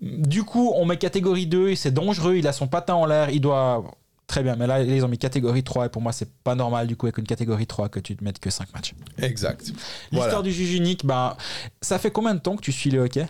Du 0.00 0.42
coup, 0.44 0.72
on 0.76 0.84
met 0.84 0.98
catégorie 0.98 1.46
2 1.46 1.70
et 1.70 1.76
c'est 1.76 1.90
dangereux. 1.92 2.36
Il 2.36 2.46
a 2.46 2.52
son 2.52 2.66
patin 2.66 2.94
en 2.94 3.06
l'air. 3.06 3.30
Il 3.30 3.40
doit. 3.40 3.84
Très 4.26 4.42
bien, 4.42 4.56
mais 4.56 4.66
là, 4.66 4.82
ils 4.82 5.04
ont 5.04 5.08
mis 5.08 5.18
catégorie 5.18 5.62
3 5.62 5.86
et 5.86 5.88
pour 5.88 6.02
moi, 6.02 6.12
c'est 6.12 6.28
pas 6.42 6.54
normal 6.56 6.88
du 6.88 6.96
coup 6.96 7.06
avec 7.06 7.18
une 7.18 7.26
catégorie 7.26 7.66
3 7.66 7.88
que 7.88 8.00
tu 8.00 8.16
te 8.16 8.24
mettes 8.24 8.40
que 8.40 8.50
5 8.50 8.72
matchs. 8.74 8.92
Exact. 9.18 9.60
L'histoire 10.10 10.28
Voilà. 10.30 10.42
du 10.42 10.52
juge 10.52 10.74
unique, 10.74 11.06
ben, 11.06 11.36
ça 11.80 11.98
fait 12.00 12.10
combien 12.10 12.34
de 12.34 12.40
temps 12.40 12.56
que 12.56 12.62
tu 12.62 12.72
suis 12.72 12.90
le 12.90 13.00
hockey? 13.02 13.26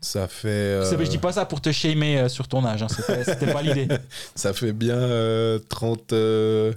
Ça 0.00 0.26
fait. 0.28 0.48
euh, 0.48 0.98
Je 1.04 1.08
dis 1.10 1.18
pas 1.18 1.32
ça 1.32 1.46
pour 1.46 1.60
te 1.60 1.70
shamer 1.72 2.18
euh, 2.18 2.28
sur 2.28 2.48
ton 2.48 2.64
âge, 2.66 2.82
hein, 2.82 2.88
c'était 3.24 3.52
pas 3.52 3.62
l'idée. 3.62 3.88
Ça 4.34 4.52
fait 4.52 4.72
bien 4.72 4.94
euh, 4.96 5.58
30. 5.70 6.12
euh, 6.12 6.74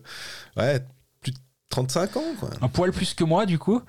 ouais, 0.55 0.79
plus 1.19 1.31
de 1.33 1.37
35 1.69 2.17
ans, 2.17 2.23
quoi. 2.39 2.49
Un 2.61 2.69
poil 2.69 2.91
plus 2.91 3.13
que 3.13 3.23
moi, 3.25 3.45
du 3.45 3.59
coup. 3.59 3.81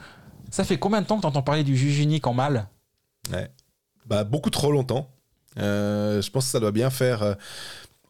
Ça 0.50 0.64
fait 0.64 0.78
combien 0.78 1.00
de 1.00 1.06
temps 1.06 1.16
que 1.16 1.22
t'entends 1.22 1.42
parler 1.42 1.62
du 1.64 1.76
juge 1.76 2.00
unique 2.00 2.26
en 2.26 2.34
mal? 2.34 2.66
Bah, 4.06 4.24
beaucoup 4.24 4.50
trop 4.50 4.72
longtemps. 4.72 5.08
Euh, 5.58 6.20
je 6.22 6.30
pense 6.30 6.46
que 6.46 6.50
ça 6.50 6.60
doit 6.60 6.72
bien 6.72 6.90
faire. 6.90 7.36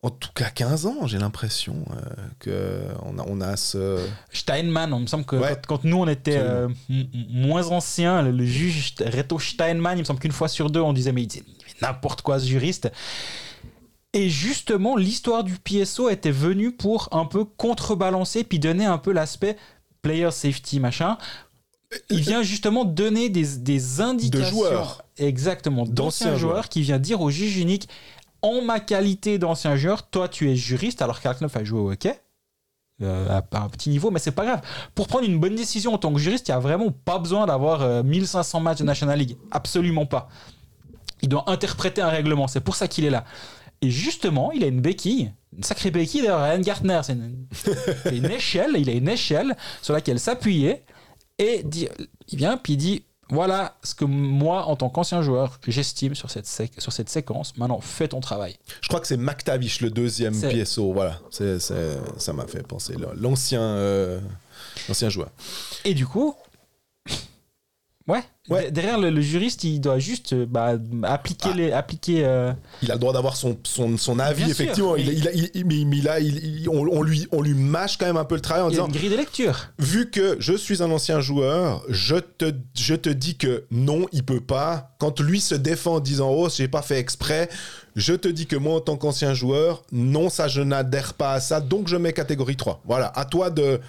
Euh, 0.05 0.07
en 0.09 0.11
tout 0.11 0.30
cas 0.34 0.51
15 0.51 0.86
ans, 0.86 1.07
j'ai 1.07 1.18
l'impression 1.18 1.84
euh, 1.90 2.01
que 2.38 2.80
on 3.05 3.18
a, 3.18 3.24
on 3.26 3.40
a 3.40 3.57
ce... 3.57 3.98
Steinman, 4.32 4.92
on 4.92 5.01
me 5.01 5.07
semble 5.07 5.24
que 5.24 5.36
Ouais. 5.36 5.48
quand, 5.66 5.66
quand 5.76 5.84
nous 5.84 5.98
on 5.98 6.09
était 6.09 6.38
euh, 6.38 6.68
moins 6.88 7.68
anciens, 7.68 8.22
le, 8.22 8.30
le 8.30 8.44
juge 8.44 8.94
Reto 9.01 9.38
Steinman, 9.38 9.98
il 9.98 10.01
me 10.01 10.05
semble 10.05 10.20
qu'une 10.20 10.32
fois 10.32 10.48
sur 10.48 10.70
deux 10.70 10.80
on 10.80 10.92
disait 10.92 11.12
mais 11.12 11.22
il 11.24 11.30
fait 11.32 11.44
n'importe 11.82 12.22
quoi 12.22 12.38
ce 12.40 12.46
juriste. 12.46 12.90
Et 14.12 14.28
justement, 14.28 14.96
l'histoire 14.96 15.44
du 15.44 15.55
PSO 15.57 16.09
était 16.11 16.32
venue 16.32 16.72
pour 16.72 17.09
un 17.12 17.26
peu 17.26 17.44
contrebalancer 17.44 18.42
puis 18.42 18.59
donner 18.59 18.84
un 18.84 18.98
peu 18.98 19.12
l'aspect 19.12 19.57
player 20.03 20.30
safety 20.32 20.80
machin. 20.80 21.16
Il 22.09 22.20
vient 22.20 22.42
justement 22.42 22.84
donner 22.84 23.28
des, 23.28 23.44
des 23.59 24.01
indications. 24.01 24.51
joueurs. 24.51 25.05
Exactement, 25.16 25.82
D'anciens 25.84 25.94
d'anciens 25.94 26.36
joueurs 26.36 26.53
joueurs. 26.55 26.68
qui 26.68 26.82
vient 26.82 26.98
dire 26.98 27.20
au 27.20 27.30
juge 27.30 27.57
unique 27.59 27.88
en 28.43 28.62
ma 28.62 28.80
qualité 28.80 29.38
d'ancien 29.38 29.76
joueur, 29.76 30.09
toi 30.09 30.28
tu 30.28 30.51
es 30.51 30.57
juriste 30.57 31.03
alors 31.03 31.20
qu'Alknoff 31.20 31.57
a 31.57 31.64
joué 31.64 31.80
au 31.80 31.93
hockey. 31.93 32.18
euh, 33.03 33.28
à, 33.28 33.59
un 33.59 33.68
petit 33.68 33.91
niveau, 33.91 34.11
mais 34.11 34.18
c'est 34.18 34.32
pas 34.32 34.45
grave. 34.45 34.61
Pour 34.95 35.09
prendre 35.09 35.24
une 35.24 35.38
bonne 35.38 35.55
décision 35.55 35.95
en 35.95 35.99
tant 35.99 36.12
que 36.12 36.18
juriste, 36.18 36.49
il 36.49 36.51
n'y 36.51 36.57
a 36.57 36.61
vraiment 36.61 36.91
pas 36.91 37.18
besoin 37.18 37.47
d'avoir 37.47 37.82
euh, 37.82 38.03
1500 38.03 38.61
matchs 38.61 38.78
de 38.78 38.84
National 38.84 39.18
League. 39.18 39.36
Absolument 39.51 40.07
pas. 40.07 40.28
Il 41.22 41.28
doit 41.28 41.45
interpréter 41.51 42.03
un 42.03 42.09
règlement, 42.09 42.47
c'est 42.47 42.61
pour 42.61 42.76
ça 42.76 42.88
qu'il 42.88 43.05
est 43.05 43.11
là. 43.11 43.24
Et 43.82 43.91
justement, 43.91 44.53
il 44.53 44.62
a 44.64 44.66
une 44.66 44.80
béquille, 44.80 45.32
une 45.57 45.62
sacrée 45.62 45.91
béquille 45.91 46.22
d'ailleurs, 46.22 46.43
Ryan 46.43 46.61
Gartner, 46.61 47.01
c'est 47.03 47.14
une, 47.14 48.30
échelle, 48.30 48.72
il 48.76 48.88
a 48.91 48.93
une 48.93 49.09
échelle 49.09 49.57
sur 49.80 49.95
laquelle 49.95 50.20
s'appuyer 50.20 50.82
et 51.38 51.64
il 52.28 52.38
vient 52.38 52.59
puis 52.59 52.74
il 52.74 52.76
dit 52.76 53.05
voilà 53.31 53.76
ce 53.83 53.95
que 53.95 54.05
moi, 54.05 54.64
en 54.66 54.76
tant 54.76 54.89
qu'ancien 54.89 55.22
joueur, 55.22 55.59
j'estime 55.66 56.14
sur 56.14 56.31
cette, 56.31 56.47
sur 56.47 56.93
cette 56.93 57.09
séquence. 57.09 57.57
Maintenant, 57.57 57.81
fais 57.81 58.09
ton 58.09 58.20
travail. 58.20 58.57
Je 58.81 58.89
crois 58.89 59.01
que 59.01 59.07
c'est 59.07 59.16
McTavish, 59.16 59.81
le 59.81 59.91
deuxième 59.91 60.35
PSO. 60.39 60.93
Voilà, 60.93 61.18
ça 61.31 62.33
m'a 62.33 62.47
fait 62.47 62.66
penser. 62.66 62.95
L'ancien, 63.16 63.62
euh, 63.62 64.20
l'ancien 64.89 65.09
joueur. 65.09 65.31
Et 65.85 65.95
du 65.95 66.07
coup, 66.07 66.35
ouais, 68.11 68.23
Ouais. 68.49 68.71
derrière 68.73 68.99
le, 68.99 69.11
le 69.11 69.21
juriste, 69.21 69.63
il 69.65 69.81
doit 69.81 69.99
juste 70.01 70.33
euh, 70.33 70.45
bah, 70.49 70.75
appliquer 71.05 71.51
Ah. 71.53 71.57
les, 71.57 71.73
appliquer. 71.73 72.25
euh, 72.25 72.53
Il 72.83 72.91
a 72.91 72.95
le 72.95 73.01
droit 73.01 73.13
d'avoir 73.13 73.37
son, 73.37 73.57
son, 73.63 73.97
son 73.97 74.19
avis, 74.19 74.43
Bien 74.45 74.53
effectivement. 74.53 74.97
Il, 74.97 75.07
mais- 75.07 75.13
il 75.15 75.29
a- 75.29 75.33
il- 75.33 75.51
il- 75.55 75.65
mais, 75.67 75.85
mais 75.85 76.01
là, 76.03 76.19
il- 76.21 76.61
il- 76.63 76.69
on, 76.69 76.81
on 76.91 77.03
lui, 77.03 77.29
on 77.33 77.43
lui 77.43 77.55
mâche 77.55 77.97
quand 77.97 78.07
même 78.07 78.17
un 78.17 78.25
peu 78.25 78.35
le 78.35 78.41
travail 78.41 78.63
en 78.65 78.69
il 78.69 78.73
y 78.73 78.75
a 78.75 78.81
disant 78.83 78.87
une 78.87 78.93
grille 78.93 79.11
de 79.11 79.17
lecture. 79.17 79.69
vu 79.79 80.11
que 80.11 80.37
je 80.41 80.55
suis 80.55 80.83
un 80.83 80.91
ancien 80.91 81.21
joueur, 81.21 81.85
je 81.89 82.17
te, 82.17 82.53
je 82.77 82.95
te 82.97 83.09
dis 83.09 83.37
que 83.37 83.65
non, 83.71 84.07
il 84.13 84.25
peut 84.25 84.41
pas. 84.41 84.97
Quand 84.99 85.21
lui 85.21 85.41
se 85.41 85.55
défend 85.55 85.97
en 85.97 86.01
disant 86.01 86.31
oh, 86.33 86.49
j'ai 86.49 86.67
pas 86.69 86.83
fait 86.83 86.99
exprès, 86.99 87.49
je 87.95 88.15
te 88.15 88.27
dis 88.29 88.47
que 88.47 88.57
moi, 88.57 88.77
en 88.77 88.81
tant 88.81 88.97
qu'ancien 88.97 89.33
joueur, 89.35 89.83
non, 89.93 90.29
ça, 90.29 90.49
je 90.49 90.61
n'adhère 90.63 91.15
pas 91.15 91.35
à 91.35 91.41
ça, 91.41 91.61
donc 91.61 91.87
je 91.89 91.97
mets 91.97 92.13
catégorie 92.13 92.57
3. 92.57 92.81
Voilà, 92.85 93.13
à 93.15 93.25
toi 93.25 93.51
de. 93.51 93.81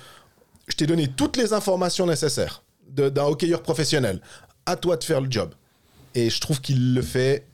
Je 0.67 0.75
t'ai 0.75 0.85
donné 0.85 1.07
toutes 1.07 1.35
les 1.37 1.51
informations 1.53 2.05
nécessaires 2.05 2.61
d'un 2.95 3.23
hockeyeur 3.25 3.61
professionnel. 3.61 4.21
À 4.65 4.75
toi 4.75 4.95
de 4.97 5.03
faire 5.03 5.21
le 5.21 5.29
job. 5.31 5.51
Et 6.13 6.29
je 6.29 6.39
trouve 6.41 6.61
qu'il 6.61 6.93
le 6.93 7.01
fait 7.01 7.45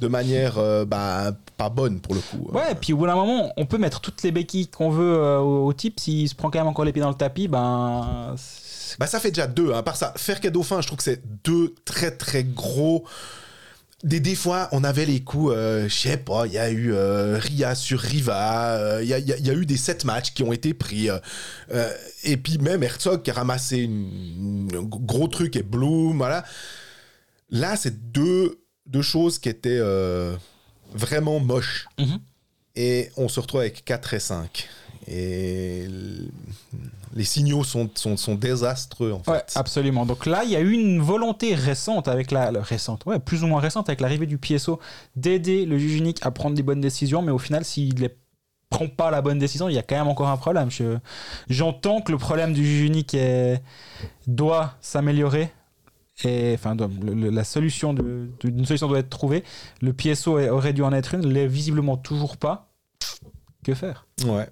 de 0.00 0.08
manière 0.08 0.58
euh, 0.58 0.84
bah, 0.84 1.32
pas 1.56 1.68
bonne 1.68 2.00
pour 2.00 2.14
le 2.14 2.20
coup. 2.20 2.48
Ouais, 2.52 2.72
et 2.72 2.74
puis 2.74 2.92
au 2.92 2.96
bout 2.96 3.06
d'un 3.06 3.14
moment, 3.14 3.52
on 3.56 3.66
peut 3.66 3.78
mettre 3.78 4.00
toutes 4.00 4.22
les 4.22 4.30
béquilles 4.30 4.68
qu'on 4.68 4.90
veut 4.90 5.14
euh, 5.14 5.38
au, 5.38 5.66
au 5.66 5.72
type. 5.72 5.98
S'il 6.00 6.28
se 6.28 6.34
prend 6.34 6.50
quand 6.50 6.58
même 6.58 6.68
encore 6.68 6.84
les 6.84 6.92
pieds 6.92 7.02
dans 7.02 7.08
le 7.08 7.14
tapis, 7.14 7.48
ben. 7.48 8.34
Bah 8.98 9.06
ça 9.06 9.20
fait 9.20 9.30
déjà 9.30 9.46
deux. 9.46 9.72
hein. 9.72 9.78
À 9.78 9.82
part 9.82 9.96
ça, 9.96 10.12
faire 10.16 10.40
cadeau 10.40 10.62
fin, 10.62 10.80
je 10.80 10.86
trouve 10.86 10.98
que 10.98 11.04
c'est 11.04 11.22
deux 11.44 11.74
très 11.84 12.10
très 12.10 12.42
gros. 12.44 13.04
Des, 14.02 14.18
des 14.20 14.34
fois, 14.34 14.68
on 14.72 14.82
avait 14.82 15.04
les 15.04 15.20
coups, 15.20 15.52
euh, 15.54 15.86
je 15.88 15.94
sais 15.94 16.16
pas, 16.16 16.46
il 16.46 16.54
y 16.54 16.58
a 16.58 16.70
eu 16.70 16.94
euh, 16.94 17.38
Ria 17.38 17.74
sur 17.74 18.00
Riva, 18.00 18.76
euh, 18.78 19.02
il 19.02 19.06
y, 19.06 19.10
y 19.10 19.14
a- 19.14 19.36
il 19.36 19.46
y 19.46 19.50
a 19.50 19.52
eu 19.52 19.66
des 19.66 19.76
sept 19.76 20.04
matchs 20.06 20.32
qui 20.32 20.42
ont 20.42 20.52
été 20.54 20.72
pris. 20.72 21.10
euh, 21.10 21.90
et 22.24 22.38
puis 22.38 22.56
même 22.58 22.82
Herzog 22.82 23.22
qui 23.22 23.30
a 23.30 23.34
ramassé 23.34 23.76
une- 23.78 24.70
un 24.74 24.82
gros 24.82 25.28
truc 25.28 25.54
et 25.56 25.62
Bloom, 25.62 26.16
voilà. 26.16 26.44
Là, 27.50 27.76
c'est 27.76 28.10
deux, 28.12 28.60
deux 28.86 29.02
choses 29.02 29.38
qui 29.38 29.50
étaient 29.50 29.80
vraiment 30.94 31.38
moches. 31.40 31.86
Mhm. 31.98 32.18
Et 32.76 33.10
on 33.18 33.28
se 33.28 33.38
retrouve 33.40 33.60
avec 33.60 33.84
4 33.84 34.14
et 34.14 34.20
5. 34.20 34.68
Et 35.08 35.86
les 37.14 37.24
signaux 37.24 37.64
sont, 37.64 37.90
sont, 37.94 38.16
sont 38.16 38.34
désastreux, 38.34 39.12
en 39.12 39.22
fait. 39.22 39.30
Ouais, 39.32 39.42
absolument. 39.56 40.06
Donc 40.06 40.26
là, 40.26 40.44
il 40.44 40.50
y 40.50 40.56
a 40.56 40.60
eu 40.60 40.72
une 40.72 41.00
volonté 41.00 41.54
récente 41.54 42.06
avec 42.08 42.30
la, 42.30 42.50
récente, 42.62 43.04
ouais, 43.06 43.18
plus 43.18 43.42
ou 43.42 43.46
moins 43.46 43.60
récente 43.60 43.88
avec 43.88 44.00
l'arrivée 44.00 44.26
du 44.26 44.38
PSO 44.38 44.78
d'aider 45.16 45.66
le 45.66 45.78
juge 45.78 45.96
unique 45.96 46.18
à 46.22 46.30
prendre 46.30 46.54
des 46.56 46.62
bonnes 46.62 46.80
décisions, 46.80 47.22
mais 47.22 47.32
au 47.32 47.38
final, 47.38 47.64
s'il 47.64 48.00
ne 48.00 48.08
prend 48.68 48.86
pas 48.88 49.10
la 49.10 49.20
bonne 49.22 49.38
décision, 49.40 49.68
il 49.68 49.74
y 49.74 49.78
a 49.78 49.82
quand 49.82 49.96
même 49.96 50.06
encore 50.08 50.28
un 50.28 50.36
problème. 50.36 50.70
Je- 50.70 50.98
J'entends 51.48 52.00
que 52.00 52.12
le 52.12 52.18
problème 52.18 52.52
du 52.52 52.64
juge 52.64 52.82
unique 52.86 53.14
est- 53.14 53.60
doit 54.28 54.74
s'améliorer. 54.80 55.50
Et 56.22 56.52
enfin, 56.54 56.76
doit- 56.76 56.90
le- 57.02 57.30
la 57.30 57.44
solution 57.44 57.94
d'une 57.94 58.64
solution 58.66 58.86
doit 58.88 58.98
être 58.98 59.08
trouvée. 59.10 59.42
Le 59.80 59.92
PSO 59.92 60.38
aurait 60.50 60.72
dû 60.74 60.82
en 60.82 60.92
être 60.92 61.14
une, 61.14 61.26
l'est 61.26 61.46
visiblement 61.46 61.96
toujours 61.96 62.36
pas. 62.36 62.70
Que 63.64 63.74
faire? 63.74 64.06
Ouais. 64.26 64.48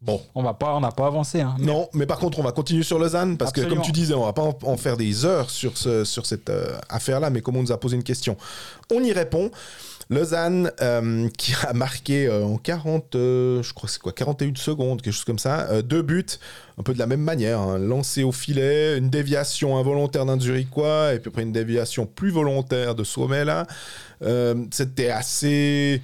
Bon. 0.00 0.20
On 0.34 0.42
va 0.42 0.54
pas, 0.54 0.74
on 0.76 0.80
n'a 0.80 0.92
pas 0.92 1.06
avancé. 1.06 1.40
Hein. 1.40 1.56
Non, 1.58 1.88
mais 1.92 2.06
par 2.06 2.18
contre, 2.18 2.38
on 2.38 2.42
va 2.42 2.52
continuer 2.52 2.84
sur 2.84 2.98
Lausanne 2.98 3.36
parce 3.36 3.52
que, 3.52 3.62
comme 3.62 3.82
tu 3.82 3.92
disais, 3.92 4.14
on 4.14 4.24
va 4.24 4.32
pas 4.32 4.42
en, 4.42 4.56
en 4.62 4.76
faire 4.76 4.96
des 4.96 5.24
heures 5.24 5.50
sur, 5.50 5.76
ce, 5.76 6.04
sur 6.04 6.24
cette 6.24 6.50
euh, 6.50 6.78
affaire-là, 6.88 7.30
mais 7.30 7.40
comme 7.40 7.56
on 7.56 7.62
nous 7.62 7.72
a 7.72 7.80
posé 7.80 7.96
une 7.96 8.04
question, 8.04 8.36
on 8.92 9.02
y 9.02 9.12
répond. 9.12 9.50
Lausanne, 10.10 10.72
euh, 10.80 11.28
qui 11.36 11.52
a 11.68 11.74
marqué 11.74 12.26
euh, 12.28 12.42
en 12.44 12.56
40, 12.56 13.14
euh, 13.14 13.62
je 13.62 13.74
crois 13.74 13.90
c'est 13.90 14.00
quoi, 14.00 14.12
41 14.12 14.54
secondes, 14.56 15.02
quelque 15.02 15.12
chose 15.12 15.24
comme 15.24 15.38
ça, 15.38 15.82
deux 15.82 16.00
buts, 16.00 16.24
un 16.78 16.82
peu 16.82 16.94
de 16.94 16.98
la 16.98 17.06
même 17.06 17.20
manière, 17.20 17.60
hein, 17.60 17.76
lancé 17.78 18.22
au 18.22 18.32
filet, 18.32 18.96
une 18.96 19.10
déviation 19.10 19.76
involontaire 19.76 20.24
d'un 20.24 20.40
Zurichois, 20.40 21.12
et 21.12 21.18
puis 21.18 21.28
après 21.28 21.42
une 21.42 21.52
déviation 21.52 22.06
plus 22.06 22.30
volontaire 22.30 22.94
de 22.94 23.04
Suomela. 23.04 23.66
Euh, 24.22 24.54
C'était 24.70 25.10
assez 25.10 26.00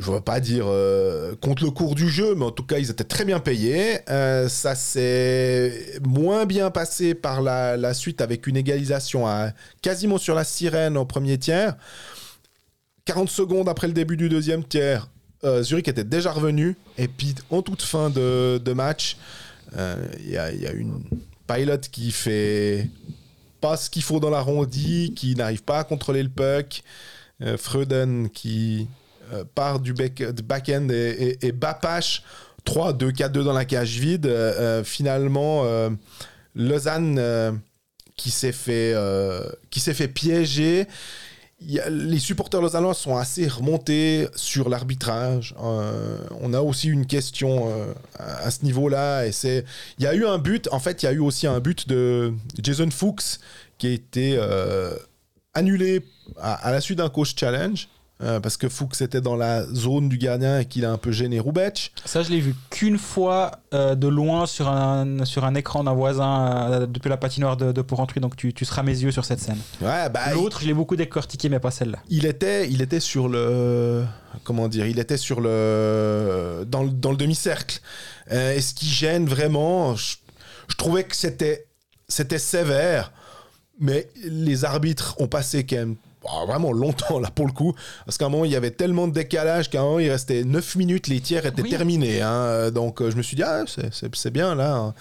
je 0.00 0.10
ne 0.10 0.16
veux 0.16 0.20
pas 0.22 0.40
dire 0.40 0.64
euh, 0.66 1.34
contre 1.42 1.62
le 1.62 1.70
cours 1.70 1.94
du 1.94 2.08
jeu, 2.08 2.34
mais 2.34 2.46
en 2.46 2.50
tout 2.50 2.64
cas, 2.64 2.78
ils 2.78 2.90
étaient 2.90 3.04
très 3.04 3.26
bien 3.26 3.38
payés. 3.38 3.98
Euh, 4.08 4.48
ça 4.48 4.74
s'est 4.74 5.98
moins 6.02 6.46
bien 6.46 6.70
passé 6.70 7.14
par 7.14 7.42
la, 7.42 7.92
suite 7.92 8.22
avec 8.22 8.46
une 8.46 8.56
égalisation 8.56 9.26
quasiment 9.82 10.16
sur 10.16 10.34
la 10.34 10.44
sirène 10.44 10.96
au 10.96 11.04
premier 11.04 11.36
tiers. 11.38 11.76
40 13.04 13.28
secondes 13.28 13.68
après 13.68 13.88
le 13.88 13.92
début 13.92 14.16
du 14.16 14.30
deuxième 14.30 14.64
tiers, 14.64 15.08
euh, 15.44 15.62
Zurich 15.62 15.88
était 15.88 16.04
déjà 16.04 16.32
revenu. 16.32 16.76
Et 16.96 17.08
puis, 17.08 17.34
en 17.50 17.60
toute 17.60 17.82
fin 17.82 18.08
de, 18.08 18.72
match, 18.72 19.18
il 19.76 20.30
y, 20.30 20.38
a, 20.38 20.72
une 20.72 21.02
pilot 21.46 21.80
qui 21.92 22.10
fait 22.10 22.88
pas 23.60 23.76
ce 23.76 23.90
qu'il 23.90 24.02
faut 24.02 24.18
dans 24.18 24.30
l'arrondi, 24.30 25.12
qui 25.14 25.34
n'arrive 25.34 25.62
pas 25.62 25.80
à 25.80 25.84
contrôler 25.84 26.22
le 26.22 26.30
puck. 26.30 26.82
Freuden 27.56 28.28
qui 28.28 28.86
part 29.54 29.80
du 29.80 29.92
back- 29.92 30.32
du 30.34 30.42
back-end 30.42 30.88
et, 30.90 31.38
et, 31.42 31.52
Bapache 31.52 32.22
3, 32.64 32.92
2, 32.92 33.12
4, 33.12 33.32
2 33.32 33.44
dans 33.44 33.52
la 33.52 33.64
cage 33.64 33.98
vide. 33.98 34.26
Euh, 34.26 34.52
euh, 34.80 34.84
finalement, 34.84 35.62
euh, 35.64 35.90
Lausanne 36.54 37.16
euh, 37.18 37.52
qui 38.16 38.30
s'est 38.30 38.52
fait, 38.52 38.92
euh, 38.94 39.48
fait 39.72 40.08
piéger. 40.08 40.86
Les 41.90 42.18
supporters 42.18 42.62
lausannois 42.62 42.94
sont 42.94 43.16
assez 43.16 43.46
remontés 43.46 44.28
sur 44.34 44.70
l'arbitrage. 44.70 45.54
Euh, 45.62 46.16
on 46.40 46.54
a 46.54 46.60
aussi 46.60 46.88
une 46.88 47.04
question 47.04 47.70
euh, 47.70 47.92
à, 48.18 48.50
ce 48.50 48.64
niveau-là. 48.64 49.26
Il 49.26 49.64
y 49.98 50.06
a 50.06 50.14
eu 50.14 50.24
un 50.24 50.38
but. 50.38 50.68
En 50.72 50.80
fait, 50.80 51.02
il 51.02 51.06
y 51.06 51.08
a 51.08 51.12
eu 51.12 51.18
aussi 51.18 51.46
un 51.46 51.60
but 51.60 51.86
de 51.86 52.32
Jason 52.62 52.90
Fuchs 52.90 53.38
qui 53.76 53.88
a 53.88 53.90
été 53.90 54.36
euh, 54.38 54.94
annulé 55.52 56.02
à 56.40 56.70
la 56.72 56.80
suite 56.80 56.96
d'un 56.98 57.10
coach 57.10 57.34
challenge. 57.36 57.88
Euh, 58.22 58.38
parce 58.40 58.56
que 58.56 58.68
Fuchs 58.68 59.00
était 59.00 59.20
dans 59.20 59.36
la 59.36 59.64
zone 59.66 60.08
du 60.08 60.18
gardien 60.18 60.60
et 60.60 60.66
qu'il 60.66 60.84
a 60.84 60.92
un 60.92 60.98
peu 60.98 61.10
gêné 61.10 61.40
Roubec. 61.40 61.92
Ça, 62.04 62.22
je 62.22 62.30
l'ai 62.30 62.40
vu 62.40 62.54
qu'une 62.68 62.98
fois 62.98 63.52
euh, 63.72 63.94
de 63.94 64.08
loin 64.08 64.46
sur 64.46 64.68
un, 64.68 65.24
sur 65.24 65.44
un 65.44 65.54
écran 65.54 65.84
d'un 65.84 65.94
voisin 65.94 66.70
euh, 66.70 66.86
depuis 66.86 67.08
la 67.08 67.16
patinoire 67.16 67.56
de, 67.56 67.72
de 67.72 67.82
Porrentruy, 67.82 68.20
donc 68.20 68.36
tu, 68.36 68.52
tu 68.52 68.64
seras 68.64 68.82
mes 68.82 68.98
yeux 68.98 69.10
sur 69.10 69.24
cette 69.24 69.40
scène. 69.40 69.58
Ouais, 69.80 70.08
bah, 70.10 70.32
L'autre, 70.34 70.60
je 70.60 70.66
l'ai 70.66 70.74
beaucoup 70.74 70.96
décortiqué, 70.96 71.48
mais 71.48 71.60
pas 71.60 71.70
celle-là. 71.70 71.98
il 72.08 72.26
était, 72.26 72.70
il 72.70 72.82
était 72.82 73.00
sur 73.00 73.28
le, 73.28 74.04
comment 74.44 74.68
dire, 74.68 74.86
il 74.86 74.98
était 74.98 75.16
sur 75.16 75.40
le, 75.40 76.64
dans 76.68 76.82
le, 76.82 76.90
dans 76.90 77.10
le 77.10 77.16
demi-cercle. 77.16 77.80
Et 78.30 78.60
ce 78.60 78.74
qui 78.74 78.86
gêne 78.86 79.26
vraiment, 79.26 79.96
je, 79.96 80.16
je 80.68 80.76
trouvais 80.76 81.04
que 81.04 81.16
c'était, 81.16 81.66
c'était 82.06 82.38
sévère, 82.38 83.12
mais 83.80 84.08
les 84.24 84.64
arbitres 84.64 85.16
ont 85.18 85.26
passé 85.26 85.64
quand 85.64 85.76
même 85.76 85.96
oh, 86.24 86.46
vraiment 86.46 86.72
longtemps 86.72 87.18
là 87.18 87.30
pour 87.30 87.46
le 87.46 87.52
coup, 87.52 87.74
parce 88.04 88.18
qu'à 88.18 88.26
un 88.26 88.28
moment 88.28 88.44
il 88.44 88.50
y 88.50 88.56
avait 88.56 88.70
tellement 88.70 89.08
de 89.08 89.12
décalage 89.12 89.70
qu'à 89.70 89.80
un 89.80 89.84
moment 89.84 89.98
il 89.98 90.10
restait 90.10 90.44
9 90.44 90.76
minutes, 90.76 91.06
les 91.08 91.20
tiers 91.20 91.46
étaient 91.46 91.62
Oui. 91.62 91.70
terminés. 91.70 92.20
hein. 92.22 92.70
donc 92.70 93.00
euh, 93.02 93.10
je 93.10 93.16
me 93.16 93.22
suis 93.22 93.36
dit, 93.36 93.42
ah, 93.42 93.64
c'est- 93.66 94.30
bien 94.30 94.54
là. 94.54 94.74
hein. 94.76 94.94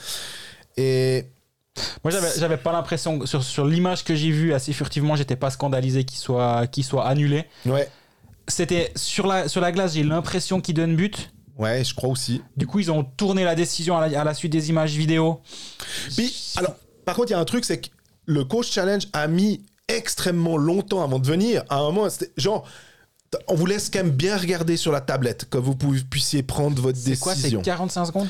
Et 0.78 1.26
Moi, 2.04 2.12
j'avais, 2.38 2.58
pas 2.58 2.72
l'impression, 2.72 3.26
sur, 3.26 3.44
sur 3.44 3.66
l'image 3.66 4.04
que 4.04 4.16
j'ai 4.16 4.32
vue 4.32 4.54
assez 4.54 4.74
furtivement, 4.74 5.16
j'étais 5.16 5.36
pas 5.36 5.50
scandalisé 5.50 6.04
qu'il 6.04 6.18
soit, 6.20 6.66
soit 6.82 7.08
annulé. 7.08 7.46
ouais, 7.66 7.90
C'était 8.48 8.92
sur 8.96 9.28
la, 9.28 9.48
sur 9.48 9.62
la 9.62 9.72
glace, 9.72 9.94
j'ai 9.94 10.04
l'impression 10.04 10.62
qu'il 10.62 10.76
donne 10.76 10.96
but. 10.96 11.32
ouais, 11.58 11.84
je 11.84 11.94
crois 11.94 12.10
aussi. 12.10 12.42
Du 12.58 12.66
coup, 12.68 12.80
ils 12.80 12.92
ont 12.92 13.04
tourné 13.04 13.44
la 13.44 13.56
décision 13.56 13.98
à 13.98 14.08
la, 14.08 14.22
à 14.22 14.24
la 14.24 14.34
suite 14.34 14.52
des 14.52 14.70
images 14.70 14.94
vidéo. 14.94 15.42
Puis, 16.16 16.34
alors, 16.58 16.76
par 17.06 17.16
contre, 17.16 17.30
il 17.30 17.34
y 17.34 17.36
a 17.36 17.40
un 17.40 17.46
truc, 17.46 17.66
c'est 17.66 17.82
que 17.82 17.88
le 18.26 18.46
coach 18.46 18.70
challenge 18.72 19.08
a 19.14 19.28
mis 19.28 19.66
extrêmement 19.90 20.56
longtemps 20.58 21.04
avant 21.04 21.20
de 21.20 21.28
venir. 21.28 21.64
À 21.70 21.78
un 21.80 21.84
moment, 21.92 22.10
c'était 22.10 22.32
genre, 22.38 22.66
on 23.48 23.56
vous 23.56 23.66
laisse 23.66 23.90
quand 23.90 24.00
même 24.04 24.12
bien 24.12 24.38
regarder 24.38 24.78
sur 24.78 24.92
la 24.92 25.02
tablette 25.02 25.50
que 25.50 25.58
vous 25.58 25.76
puissiez 25.76 26.42
prendre 26.44 26.82
votre 26.82 26.98
C'est 26.98 27.20
quoi, 27.20 27.34
c'est 27.34 27.42
décision. 27.42 27.62
45 27.62 28.06
secondes 28.06 28.28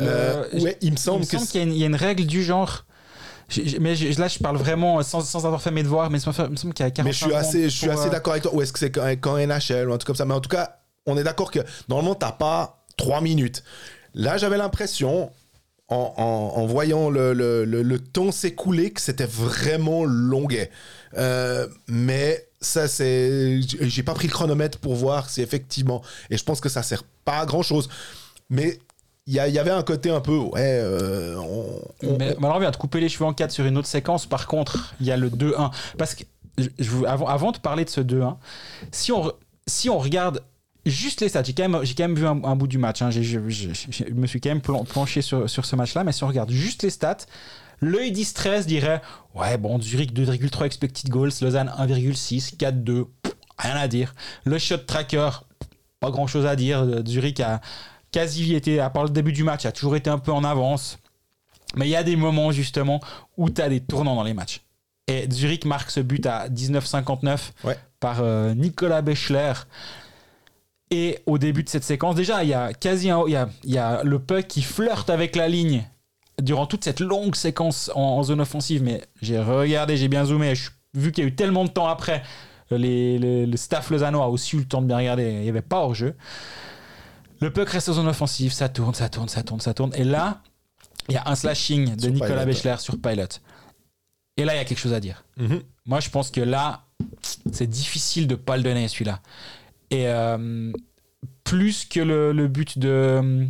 Euh, 0.00 0.42
Euh, 0.54 0.60
ouais, 0.60 0.76
il 0.80 0.90
me 0.92 0.96
semble 0.96 1.24
qu'il 1.24 1.38
y, 1.54 1.58
a 1.58 1.62
une- 1.62 1.72
il 1.72 1.78
y 1.78 1.84
a 1.84 1.86
une 1.86 1.94
règle 1.94 2.26
du 2.26 2.42
genre. 2.42 2.84
mais 3.80 3.94
là, 3.94 4.26
je 4.26 4.38
parle 4.40 4.56
vraiment 4.56 5.00
sans, 5.04 5.20
sans 5.20 5.46
avoir 5.46 5.62
fait 5.62 5.70
mes 5.70 5.82
devoirs, 5.84 6.10
mais 6.10 6.18
il 6.18 6.28
me 6.50 6.56
semble 6.56 6.74
qu'il 6.74 6.84
y 6.84 6.88
a 6.88 6.90
45 6.90 7.04
Mais 7.04 7.12
je 7.12 7.24
suis 7.24 7.34
assez, 7.34 7.50
secondes 7.52 7.62
je 7.70 7.76
suis 7.76 7.86
pour, 7.86 7.98
assez 8.00 8.08
euh, 8.08 8.10
d'accord 8.10 8.32
avec 8.32 8.42
toi. 8.42 8.54
Ou 8.54 8.62
est-ce 8.62 8.72
que 8.72 8.78
c'est 8.80 8.90
quand, 8.90 9.06
quand 9.20 9.36
NHL 9.38 9.88
ou 9.88 9.92
un 9.92 9.98
truc 9.98 10.08
comme 10.08 10.16
ça? 10.16 10.24
Mais 10.24 10.34
en 10.34 10.40
tout 10.40 10.48
cas, 10.48 10.80
on 11.06 11.16
est 11.16 11.22
d'accord 11.22 11.50
que 11.52 11.60
normalement, 11.88 12.14
t'as 12.16 12.32
pas 12.32 12.84
trois 12.96 13.20
minutes. 13.20 13.62
Là, 14.14 14.36
j'avais 14.36 14.56
l'impression, 14.56 15.30
en, 15.88 16.14
en- 16.16 16.60
en 16.60 16.66
voyant 16.66 17.10
le, 17.10 17.32
le, 17.34 17.64
le- 17.64 17.82
le 17.82 17.98
temps 17.98 18.32
s'écouler, 18.32 18.90
que 18.90 19.00
c'était 19.00 19.26
vraiment 19.26 20.04
longuet. 20.04 20.70
Euh, 21.16 21.66
mais 21.88 22.48
ça, 22.60 22.88
c'est. 22.88 23.60
j'ai- 23.62 24.02
pas 24.02 24.14
pris 24.14 24.26
le 24.28 24.32
chronomètre 24.32 24.78
pour 24.78 24.94
voir 24.94 25.28
si 25.30 25.42
effectivement. 25.42 26.02
Et 26.30 26.36
je 26.38 26.44
pense 26.44 26.60
que 26.60 26.68
ça 26.68 26.82
sert 26.82 27.02
pas 27.24 27.38
à 27.40 27.46
grand 27.46 27.62
chose. 27.62 27.88
Mais 28.50 28.78
il 29.26 29.34
y, 29.34 29.38
avait 29.38 29.70
un 29.70 29.82
côté 29.82 30.10
un 30.10 30.20
peu. 30.20 30.36
Ouais. 30.36 30.52
euh, 30.82 31.36
on- 31.36 31.80
on- 32.02 32.18
Mais 32.18 32.34
Malheureusement, 32.38 32.56
on 32.56 32.60
vient 32.60 32.70
de 32.70 32.76
couper 32.76 33.00
les 33.00 33.08
cheveux 33.08 33.24
en 33.26 33.32
quatre 33.34 33.52
sur 33.52 33.64
une 33.66 33.76
autre 33.78 33.88
séquence. 33.88 34.26
Par 34.26 34.46
contre, 34.46 34.94
il 35.00 35.06
y 35.06 35.12
a 35.12 35.16
le 35.16 35.30
2-1. 35.30 35.70
Parce 35.98 36.14
que, 36.14 36.24
je- 36.78 37.04
avant, 37.06 37.26
avant 37.26 37.52
de 37.52 37.58
parler 37.58 37.84
de 37.84 37.90
ce 37.90 38.00
2-1, 38.00 38.36
si 38.92 39.12
on, 39.12 39.32
si 39.66 39.88
on 39.90 39.98
regarde 39.98 40.42
juste 40.86 41.20
les 41.20 41.28
stats, 41.28 41.42
j'ai 41.44 41.52
quand 41.54 41.68
même, 41.68 41.84
j'ai 41.84 41.94
quand 41.94 42.04
même 42.04 42.14
vu 42.16 42.26
un, 42.26 42.42
un 42.44 42.56
bout 42.56 42.66
du 42.66 42.78
match. 42.78 43.02
hein. 43.02 43.10
Je 43.10 43.38
me 43.38 44.26
suis 44.26 44.40
quand 44.40 44.50
même 44.50 44.60
plan- 44.60 44.84
planché 44.84 45.22
sur, 45.22 45.48
sur 45.48 45.64
ce 45.64 45.76
match-là. 45.76 46.04
Mais 46.04 46.12
si 46.12 46.24
on 46.24 46.28
regarde 46.28 46.50
juste 46.50 46.82
les 46.82 46.90
stats, 46.90 47.18
l'œil 47.80 48.12
distress 48.12 48.66
dirait 48.66 49.00
Ouais, 49.34 49.56
bon, 49.58 49.80
Zurich 49.80 50.12
2,3 50.12 50.64
expected 50.66 51.08
goals, 51.10 51.30
Lausanne 51.40 51.72
1,6, 51.78 52.56
4-2, 52.56 53.04
pff, 53.22 53.32
rien 53.58 53.76
à 53.76 53.88
dire. 53.88 54.14
Le 54.44 54.58
shot 54.58 54.78
tracker, 54.78 55.30
pas 56.00 56.10
grand-chose 56.10 56.46
à 56.46 56.56
dire. 56.56 56.86
Zurich 57.06 57.40
a 57.40 57.60
quasi 58.12 58.54
été, 58.54 58.78
à 58.80 58.90
part 58.90 59.04
le 59.04 59.10
début 59.10 59.32
du 59.32 59.42
match, 59.42 59.66
a 59.66 59.72
toujours 59.72 59.96
été 59.96 60.08
un 60.10 60.18
peu 60.18 60.32
en 60.32 60.44
avance. 60.44 60.98
Mais 61.76 61.86
il 61.86 61.90
y 61.90 61.96
a 61.96 62.04
des 62.04 62.14
moments 62.16 62.52
justement 62.52 63.00
où 63.36 63.50
tu 63.50 63.60
as 63.60 63.68
des 63.68 63.80
tournants 63.80 64.14
dans 64.14 64.22
les 64.22 64.34
matchs. 64.34 64.60
Et 65.08 65.28
Zurich 65.30 65.64
marque 65.64 65.90
ce 65.90 66.00
but 66.00 66.24
à 66.26 66.48
19,59 66.48 67.38
Ouais. 67.64 67.76
par 68.00 68.18
euh, 68.20 68.54
Nicolas 68.54 69.02
Bechler. 69.02 69.52
Et 70.90 71.18
au 71.26 71.38
début 71.38 71.62
de 71.64 71.68
cette 71.68 71.84
séquence, 71.84 72.14
déjà, 72.14 72.42
il 72.44 72.50
y 72.50 72.54
a 72.54 72.72
quasi 72.72 73.06
il 73.06 73.30
y 73.32 73.36
a, 73.36 73.48
il 73.64 73.70
y 73.72 73.78
a 73.78 74.02
le 74.04 74.18
puck 74.18 74.46
qui 74.46 74.62
flirte 74.62 75.10
avec 75.10 75.34
la 75.34 75.48
ligne 75.48 75.84
durant 76.42 76.66
toute 76.66 76.84
cette 76.84 77.00
longue 77.00 77.34
séquence 77.34 77.90
en, 77.94 78.00
en 78.00 78.22
zone 78.22 78.40
offensive. 78.40 78.82
Mais 78.82 79.02
j'ai 79.22 79.38
regardé, 79.40 79.96
j'ai 79.96 80.08
bien 80.08 80.24
zoomé. 80.24 80.54
Je, 80.54 80.70
vu 80.94 81.10
qu'il 81.10 81.24
y 81.24 81.26
a 81.26 81.28
eu 81.28 81.34
tellement 81.34 81.64
de 81.64 81.70
temps 81.70 81.88
après, 81.88 82.22
les, 82.70 83.18
les- 83.18 83.46
le 83.46 83.56
staff 83.56 83.90
lausannois 83.90 84.24
a 84.24 84.28
aussi 84.28 84.56
eu 84.56 84.60
le 84.60 84.64
temps 84.66 84.82
de 84.82 84.86
bien 84.86 84.98
regarder. 84.98 85.30
Il 85.32 85.40
n'y 85.40 85.48
avait 85.48 85.62
pas 85.62 85.78
hors-jeu. 85.78 86.14
Le 87.40 87.50
puck 87.52 87.68
reste 87.68 87.88
en 87.88 87.94
zone 87.94 88.08
offensive, 88.08 88.52
ça 88.52 88.68
tourne, 88.68 88.94
ça 88.94 89.08
tourne, 89.08 89.28
ça 89.28 89.42
tourne, 89.42 89.60
ça 89.60 89.74
tourne. 89.74 89.92
Et 89.96 90.04
là, 90.04 90.42
il 91.08 91.14
y 91.14 91.18
a 91.18 91.22
un 91.26 91.34
slashing 91.34 91.96
de 91.96 92.00
Sur 92.00 92.10
Nicolas. 92.12 92.44
Bechler 92.46 92.76
sur 92.78 93.00
Pilot. 93.00 93.26
Et 94.36 94.44
là, 94.44 94.54
il 94.54 94.58
y 94.58 94.60
a 94.60 94.64
quelque 94.64 94.78
chose 94.78 94.92
à 94.94 95.00
dire. 95.00 95.24
Mhm. 95.36 95.62
Moi, 95.86 96.00
je 96.00 96.10
pense 96.10 96.30
que 96.30 96.40
là, 96.40 96.84
c'est 97.52 97.66
difficile 97.66 98.26
de 98.26 98.34
pas 98.34 98.56
le 98.56 98.62
donner, 98.62 98.86
celui-là. 98.88 99.20
Et 99.94 100.08
euh, 100.08 100.72
plus 101.44 101.84
que 101.84 102.00
le, 102.00 102.32
le 102.32 102.48
but 102.48 102.78
de, 102.78 103.46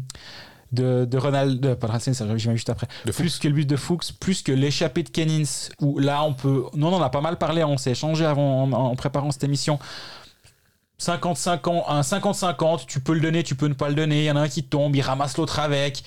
de, 0.72 1.04
de 1.04 1.18
Ronald, 1.18 1.60
de, 1.60 1.74
pas 1.74 1.86
de 1.86 1.92
Racine, 1.92 2.12
ça 2.12 2.26
viens 2.26 2.52
juste 2.52 2.68
après. 2.68 2.86
De 3.06 3.12
plus 3.12 3.38
que 3.38 3.48
le 3.48 3.54
but 3.54 3.66
de 3.68 3.76
Fuchs, 3.76 4.12
plus 4.20 4.42
que 4.42 4.52
l'échappée 4.52 5.02
de 5.02 5.08
Kennings, 5.08 5.70
où 5.80 5.98
là, 5.98 6.22
on 6.24 6.34
peut. 6.34 6.64
Non, 6.74 6.88
on 6.88 6.96
en 6.96 7.02
a 7.02 7.10
pas 7.10 7.20
mal 7.20 7.38
parlé, 7.38 7.64
on 7.64 7.78
s'est 7.78 7.92
échangé 7.92 8.26
avant, 8.26 8.64
en, 8.64 8.72
en 8.72 8.96
préparant 8.96 9.30
cette 9.30 9.44
émission. 9.44 9.78
55 10.98 11.66
ans, 11.68 11.84
un 11.88 12.02
50-50, 12.02 12.86
tu 12.86 13.00
peux 13.00 13.14
le 13.14 13.20
donner, 13.20 13.42
tu 13.42 13.54
peux 13.54 13.66
ne 13.66 13.74
pas 13.74 13.88
le 13.88 13.94
donner. 13.94 14.22
Il 14.22 14.26
y 14.26 14.30
en 14.30 14.36
a 14.36 14.42
un 14.42 14.48
qui 14.48 14.62
tombe, 14.62 14.94
il 14.94 15.02
ramasse 15.02 15.36
l'autre 15.36 15.58
avec. 15.58 16.04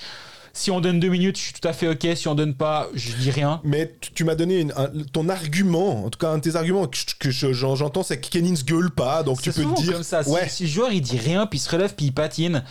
Si 0.58 0.72
on 0.72 0.82
donne 0.82 1.00
deux 1.00 1.10
minutes, 1.10 1.38
je 1.38 1.44
suis 1.44 1.54
tout 1.54 1.68
à 1.68 1.72
fait 1.72 1.88
ok. 1.88 2.08
Si 2.16 2.28
on 2.28 2.34
donne 2.34 2.56
pas, 2.56 2.90
je 2.96 3.12
dis 3.16 3.30
rien. 3.30 3.62
Mais 3.64 3.94
tu, 4.02 4.12
tu 4.12 4.24
m'as 4.24 4.34
donné 4.34 4.60
une- 4.62 4.74
un- 4.76 4.90
ton 5.14 5.30
argument, 5.30 6.06
en 6.06 6.10
tout 6.10 6.18
cas 6.18 6.30
un 6.30 6.38
de 6.38 6.42
tes 6.42 6.56
arguments 6.56 6.88
que, 6.88 6.98
je- 6.98 7.06
que 7.20 7.30
je- 7.30 7.54
j'en- 7.54 7.76
j'entends, 7.76 8.02
c'est 8.02 8.20
que 8.20 8.28
Kenins 8.28 8.56
gueule 8.66 8.90
pas, 8.90 9.22
donc 9.22 9.40
tu 9.40 9.52
peux 9.52 9.64
te 9.64 9.82
dire. 9.82 9.94
comme 9.94 10.02
ça. 10.04 10.24
Si, 10.24 10.32
ouais, 10.32 10.50
si 10.50 10.64
le 10.64 10.70
joueur 10.70 10.92
il 10.92 11.02
dit 11.02 11.20
rien, 11.20 11.46
puis 11.46 11.60
il 11.60 11.62
se 11.62 11.70
relève, 11.70 11.94
puis 11.96 12.08
il 12.08 12.12
patine. 12.12 12.64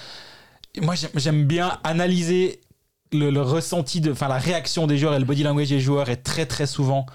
Moi 0.82 0.94
j'aime- 1.14 1.44
bien 1.44 1.78
analyser 1.84 2.60
le, 3.12 3.30
le 3.30 3.40
ressenti, 3.40 4.02
enfin 4.10 4.26
la 4.26 4.38
réaction 4.38 4.88
des 4.88 4.98
joueurs 4.98 5.14
et 5.14 5.20
le 5.20 5.24
body 5.24 5.44
language 5.44 5.68
des 5.68 5.78
joueurs 5.80 6.08
est 6.10 6.16
très 6.24 6.44
très 6.44 6.66
souvent. 6.66 7.06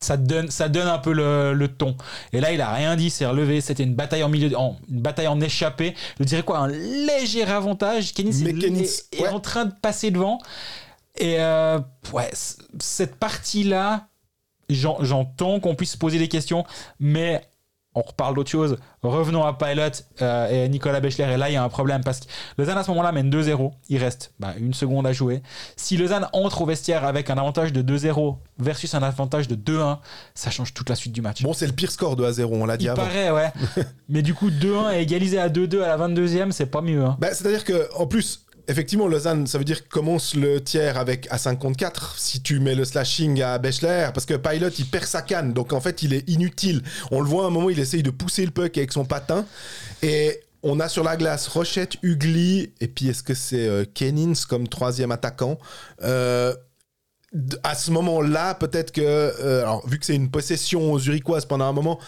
Ça 0.00 0.16
donne, 0.16 0.48
ça 0.50 0.68
donne 0.68 0.86
un 0.86 0.98
peu 0.98 1.12
le, 1.12 1.54
le 1.54 1.68
ton. 1.68 1.96
Et 2.32 2.40
là, 2.40 2.52
il 2.52 2.60
a 2.60 2.72
rien 2.72 2.94
dit, 2.94 3.10
s'est 3.10 3.26
relevé. 3.26 3.60
C'était 3.60 3.82
une 3.82 3.94
bataille 3.96 4.22
en 4.22 4.28
milieu, 4.28 4.56
en, 4.56 4.76
une 4.88 5.00
bataille 5.00 5.26
en 5.26 5.40
échappée. 5.40 5.94
Je 6.20 6.24
dirais 6.24 6.42
quoi, 6.44 6.58
un 6.58 6.68
léger 6.68 7.42
avantage. 7.42 8.14
Kennis 8.14 8.44
est, 9.12 9.18
est- 9.24 9.28
en 9.28 9.40
train 9.40 9.64
de 9.64 9.72
passer 9.82 10.10
devant. 10.12 10.38
Et 11.16 11.40
euh, 11.40 11.80
ouais, 12.12 12.30
cette 12.78 13.16
partie-là, 13.16 14.06
j'en- 14.70 15.02
j'entends 15.02 15.58
qu'on 15.58 15.74
puisse 15.74 15.92
se 15.92 15.98
poser 15.98 16.18
des 16.20 16.28
questions, 16.28 16.64
mais 17.00 17.44
on 17.94 18.02
reparle 18.02 18.34
d'autre 18.34 18.50
chose. 18.50 18.76
Revenons 19.02 19.44
à 19.44 19.54
Pilot 19.58 20.04
euh, 20.22 20.64
et 20.66 20.68
Nicolas 20.68 21.00
Bechler. 21.00 21.24
Et 21.32 21.36
là, 21.36 21.50
il 21.50 21.54
y 21.54 21.56
a 21.56 21.64
un 21.64 21.68
problème 21.68 22.02
parce 22.04 22.20
que 22.20 22.26
Lausanne, 22.56 22.78
à 22.78 22.84
ce 22.84 22.90
moment-là, 22.90 23.10
mène 23.12 23.30
2-0. 23.30 23.72
Il 23.88 23.98
reste 23.98 24.32
bah, 24.38 24.54
une 24.58 24.74
seconde 24.74 25.06
à 25.06 25.12
jouer. 25.12 25.42
Si 25.76 25.96
Lausanne 25.96 26.28
entre 26.32 26.62
au 26.62 26.66
vestiaire 26.66 27.04
avec 27.04 27.28
un 27.30 27.36
avantage 27.38 27.72
de 27.72 27.82
2-0 27.82 28.36
versus 28.58 28.94
un 28.94 29.02
avantage 29.02 29.48
de 29.48 29.56
2-1, 29.56 29.98
ça 30.34 30.50
change 30.50 30.74
toute 30.74 30.88
la 30.90 30.94
suite 30.94 31.12
du 31.12 31.22
match. 31.22 31.42
bon, 31.42 31.52
c'est 31.52 31.66
le 31.66 31.72
pire 31.72 31.90
score 31.90 32.14
de 32.14 32.24
1 32.24 32.32
0, 32.32 32.54
on 32.56 32.66
l'a 32.66 32.76
dit 32.76 32.84
il 32.84 32.88
avant. 32.90 33.02
paraît, 33.02 33.30
ouais. 33.30 33.50
Mais 34.08 34.22
du 34.22 34.34
coup, 34.34 34.50
2-1 34.50 34.94
et 34.94 35.00
égalisé 35.00 35.38
à 35.38 35.48
2-2 35.48 35.82
à 35.82 35.96
la 35.96 36.08
22e, 36.08 36.50
c'est 36.52 36.66
pas 36.66 36.82
mieux. 36.82 37.02
hein. 37.04 37.16
Bah, 37.18 37.28
C'est-à-dire 37.32 37.64
que 37.64 37.88
en 37.96 38.06
plus, 38.06 38.44
effectivement, 38.68 39.08
Lausanne, 39.08 39.46
ça 39.46 39.58
veut 39.58 39.64
dire 39.64 39.88
commence 39.88 40.34
le 40.34 40.62
tiers 40.62 40.98
avec 40.98 41.26
à 41.30 41.38
5 41.38 41.58
contre 41.58 41.76
4 41.78 42.18
si 42.18 42.42
tu 42.42 42.60
mets 42.60 42.74
le 42.74 42.84
slashing 42.84 43.42
à 43.42 43.58
Bechler, 43.58 44.10
parce 44.14 44.26
que 44.26 44.34
Pilot, 44.34 44.68
il 44.78 44.86
perd 44.86 45.04
sa 45.04 45.22
canne, 45.22 45.52
donc 45.52 45.72
en 45.72 45.80
fait, 45.80 46.02
il 46.02 46.12
est 46.12 46.28
inutile. 46.28 46.82
On 47.10 47.20
le 47.20 47.26
voit 47.26 47.46
un 47.46 47.50
moment, 47.50 47.70
il 47.70 47.80
essaye 47.80 48.02
de 48.02 48.10
pousser 48.10 48.44
le 48.44 48.52
puck 48.52 48.76
avec 48.76 48.92
son 48.92 49.04
patin, 49.04 49.46
et 50.02 50.40
on 50.62 50.80
a 50.80 50.88
sur 50.88 51.02
la 51.02 51.16
glace 51.16 51.48
Rochette, 51.48 51.96
Ugly, 52.02 52.72
et 52.80 52.88
puis 52.88 53.08
est-ce 53.08 53.22
que 53.22 53.34
c'est 53.34 53.66
euh, 53.66 53.84
Kennins 53.92 54.34
comme 54.48 54.68
troisième 54.68 55.12
attaquant? 55.12 55.58
Euh, 56.02 56.54
à 57.62 57.74
ce 57.74 57.90
moment-là, 57.90 58.54
peut-être 58.54 58.90
que, 58.90 59.02
euh, 59.02 59.60
alors 59.62 59.86
vu 59.86 59.98
que 59.98 60.06
c'est 60.06 60.14
une 60.14 60.30
possession 60.30 60.98
zurichoise 60.98 61.44
pendant 61.44 61.66
un 61.66 61.72
moment, 61.72 61.98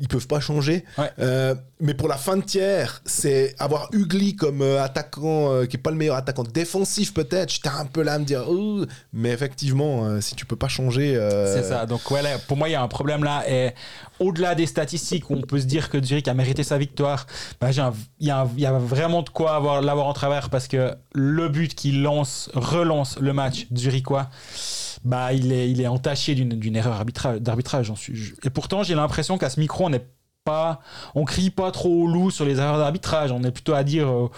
ils 0.00 0.08
peuvent 0.08 0.26
pas 0.26 0.40
changer. 0.40 0.84
Ouais. 0.96 1.10
Euh, 1.18 1.54
mais 1.80 1.94
pour 1.94 2.08
la 2.08 2.16
fin 2.16 2.36
de 2.36 2.42
tiers, 2.42 3.02
c'est 3.04 3.54
avoir 3.58 3.88
Ugly 3.92 4.36
comme 4.36 4.62
euh, 4.62 4.82
attaquant, 4.82 5.52
euh, 5.52 5.66
qui 5.66 5.76
est 5.76 5.80
pas 5.80 5.90
le 5.90 5.96
meilleur 5.96 6.16
attaquant 6.16 6.42
défensif 6.42 7.14
peut-être. 7.14 7.52
J'étais 7.52 7.68
un 7.68 7.84
peu 7.84 8.02
là 8.02 8.14
à 8.14 8.18
me 8.18 8.24
dire, 8.24 8.48
Ouh. 8.50 8.84
mais 9.12 9.30
effectivement, 9.30 10.20
si 10.20 10.34
tu 10.34 10.46
peux 10.46 10.56
pas 10.56 10.68
changer, 10.68 11.14
C'est 11.46 11.62
ça. 11.62 11.86
Donc, 11.86 12.10
ouais, 12.10 12.22
là, 12.22 12.38
pour 12.46 12.56
moi, 12.56 12.68
il 12.68 12.72
y 12.72 12.74
a 12.74 12.82
un 12.82 12.88
problème 12.88 13.24
là. 13.24 13.44
Et 13.48 13.74
au-delà 14.20 14.54
des 14.54 14.66
statistiques 14.66 15.30
où 15.30 15.34
on 15.34 15.42
peut 15.42 15.60
se 15.60 15.66
dire 15.66 15.90
que 15.90 16.02
Zurich 16.02 16.28
a 16.28 16.34
mérité 16.34 16.62
sa 16.62 16.78
victoire, 16.78 17.26
bah, 17.60 17.70
il 17.70 18.26
y, 18.26 18.30
a 18.30 18.46
y 18.56 18.66
vraiment 18.80 19.22
de 19.22 19.30
quoi 19.30 19.54
avoir, 19.54 19.82
l'avoir 19.82 20.06
en 20.06 20.12
travers 20.12 20.50
parce 20.50 20.68
que 20.68 20.94
le 21.12 21.48
but 21.48 21.74
qui 21.74 21.92
lance, 21.92 22.50
relance 22.54 23.18
le 23.20 23.32
match 23.32 23.66
zurichois, 23.74 24.30
bah, 25.04 25.32
il, 25.32 25.52
est, 25.52 25.86
entaché 25.86 26.34
d'une, 26.34 26.76
erreur 26.76 27.04
arbitra- 27.04 27.38
d'arbitrage. 27.38 27.92
Et 28.44 28.50
pourtant, 28.50 28.82
j'ai 28.82 28.94
l'impression 28.94 29.38
qu'à 29.38 29.50
ce 29.50 29.60
micro, 29.60 29.86
on 29.86 29.90
n'est 29.90 30.06
pas, 30.44 30.80
on 31.14 31.24
crie 31.24 31.50
pas 31.50 31.70
trop 31.70 32.04
au 32.04 32.06
loup 32.06 32.30
sur 32.30 32.44
les 32.44 32.58
erreurs 32.58 32.78
d'arbitrage. 32.78 33.32
On 33.32 33.42
est 33.42 33.50
plutôt 33.50 33.74
à 33.74 33.84
dire, 33.84 34.08
euh, 34.08 34.30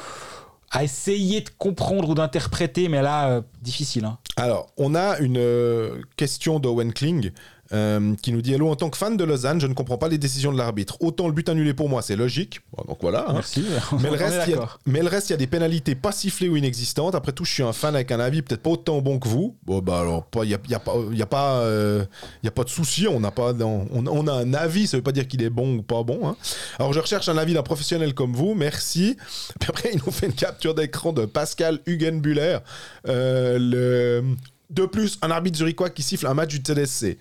à 0.71 0.85
essayer 0.85 1.41
de 1.41 1.51
comprendre 1.59 2.09
ou 2.09 2.15
d'interpréter, 2.15 2.89
mais 2.89 3.03
là, 3.03 3.29
euh, 3.29 3.43
difficile. 3.63 4.05
Hein. 4.05 4.19
Alors, 4.37 4.69
on 4.77 4.95
a 4.95 5.19
une 5.19 5.39
euh, 5.39 6.03
question 6.17 6.61
d'Owen 6.61 6.93
Kling 6.93 7.33
euh, 7.73 8.15
qui 8.23 8.33
nous 8.33 8.43
dit 8.43 8.53
Hello, 8.55 8.69
en 8.69 8.77
tant 8.77 8.91
que 8.91 8.97
fan 8.97 9.17
de 9.17 9.25
Lausanne, 9.25 9.61
je 9.61 9.67
ne 9.67 9.75
comprends 9.75 9.99
pas 9.99 10.09
les 10.09 10.19
décisions 10.19 10.53
de 10.53 10.59
l'arbitre. 10.59 10.97
Autant 11.01 11.27
le 11.27 11.33
but 11.33 11.49
annulé 11.49 11.75
pour 11.75 11.89
moi, 11.89 12.03
c'est 12.03 12.17
logique. 12.17 12.61
Bon, 12.77 12.85
donc 12.89 12.99
voilà. 13.01 13.27
hein. 13.29 13.33
Merci. 13.35 13.65
Mais 14.01 14.11
le, 14.11 14.17
reste, 14.17 14.41
il 14.47 14.51
y 14.51 14.53
a, 14.55 14.57
d'accord. 14.57 14.79
mais 14.87 15.01
le 15.03 15.09
reste, 15.09 15.29
il 15.29 15.33
y 15.33 15.35
a 15.35 15.39
des 15.39 15.47
pénalités 15.47 15.95
pas 15.95 16.13
sifflées 16.13 16.49
ou 16.49 16.57
inexistantes. 16.57 17.15
Après 17.15 17.33
tout, 17.33 17.45
je 17.45 17.53
suis 17.53 17.63
un 17.63 17.73
fan 17.73 17.95
avec 17.95 18.11
un 18.13 18.21
avis 18.21 18.43
peut-être 18.43 18.63
pas 18.63 18.71
autant 18.71 19.01
bon 19.01 19.19
que 19.19 19.29
vous. 19.29 19.57
Bon, 19.65 19.79
bah 19.81 20.01
alors, 20.01 20.27
il 20.37 20.49
n'y 20.49 20.55
a, 20.55 20.59
il 20.65 20.71
y 20.71 20.75
a 20.75 20.79
pas, 20.81 20.95
il 21.13 21.19
y 21.19 21.23
a, 21.23 21.27
pas, 21.27 21.57
euh, 21.63 22.05
il 22.43 22.47
y 22.47 22.49
a 22.49 22.53
pas 22.53 22.65
de 22.65 22.69
souci. 22.71 23.07
On, 23.07 23.21
pas, 23.31 23.53
dans- 23.53 23.87
on, 23.93 24.07
on 24.07 24.27
a 24.27 24.33
un 24.33 24.53
avis, 24.55 24.87
ça 24.87 24.97
veut 24.97 25.03
pas 25.03 25.13
dire 25.13 25.29
qu'il 25.29 25.43
est 25.43 25.51
bon 25.51 25.77
ou 25.77 25.83
pas 25.83 26.03
bon. 26.03 26.29
hein. 26.29 26.37
Alors, 26.79 26.93
je 26.93 27.01
recherche 27.01 27.29
un 27.29 27.37
avis 27.39 27.55
d'un 27.55 27.63
professionnel 27.63 28.15
comme 28.15 28.33
vous. 28.35 28.55
Merci. 28.55 29.17
Puis 29.61 29.69
après, 29.69 29.91
ils 29.93 30.01
nous 30.05 30.11
fait 30.13 30.27
une 30.27 30.33
capture 30.33 30.75
d'écran 30.75 31.13
de 31.13 31.25
Pascal 31.27 31.79
Hugenbuller. 31.87 32.59
Euh, 33.07 33.59
le... 33.61 34.25
De 34.71 34.87
plus, 34.87 35.19
un 35.23 35.31
arbitre 35.31 35.59
zurichois 35.59 35.91
qui 35.91 36.03
siffle 36.03 36.27
un 36.27 36.35
match 36.35 36.51
du 36.51 36.63
TDSC. 36.63 37.19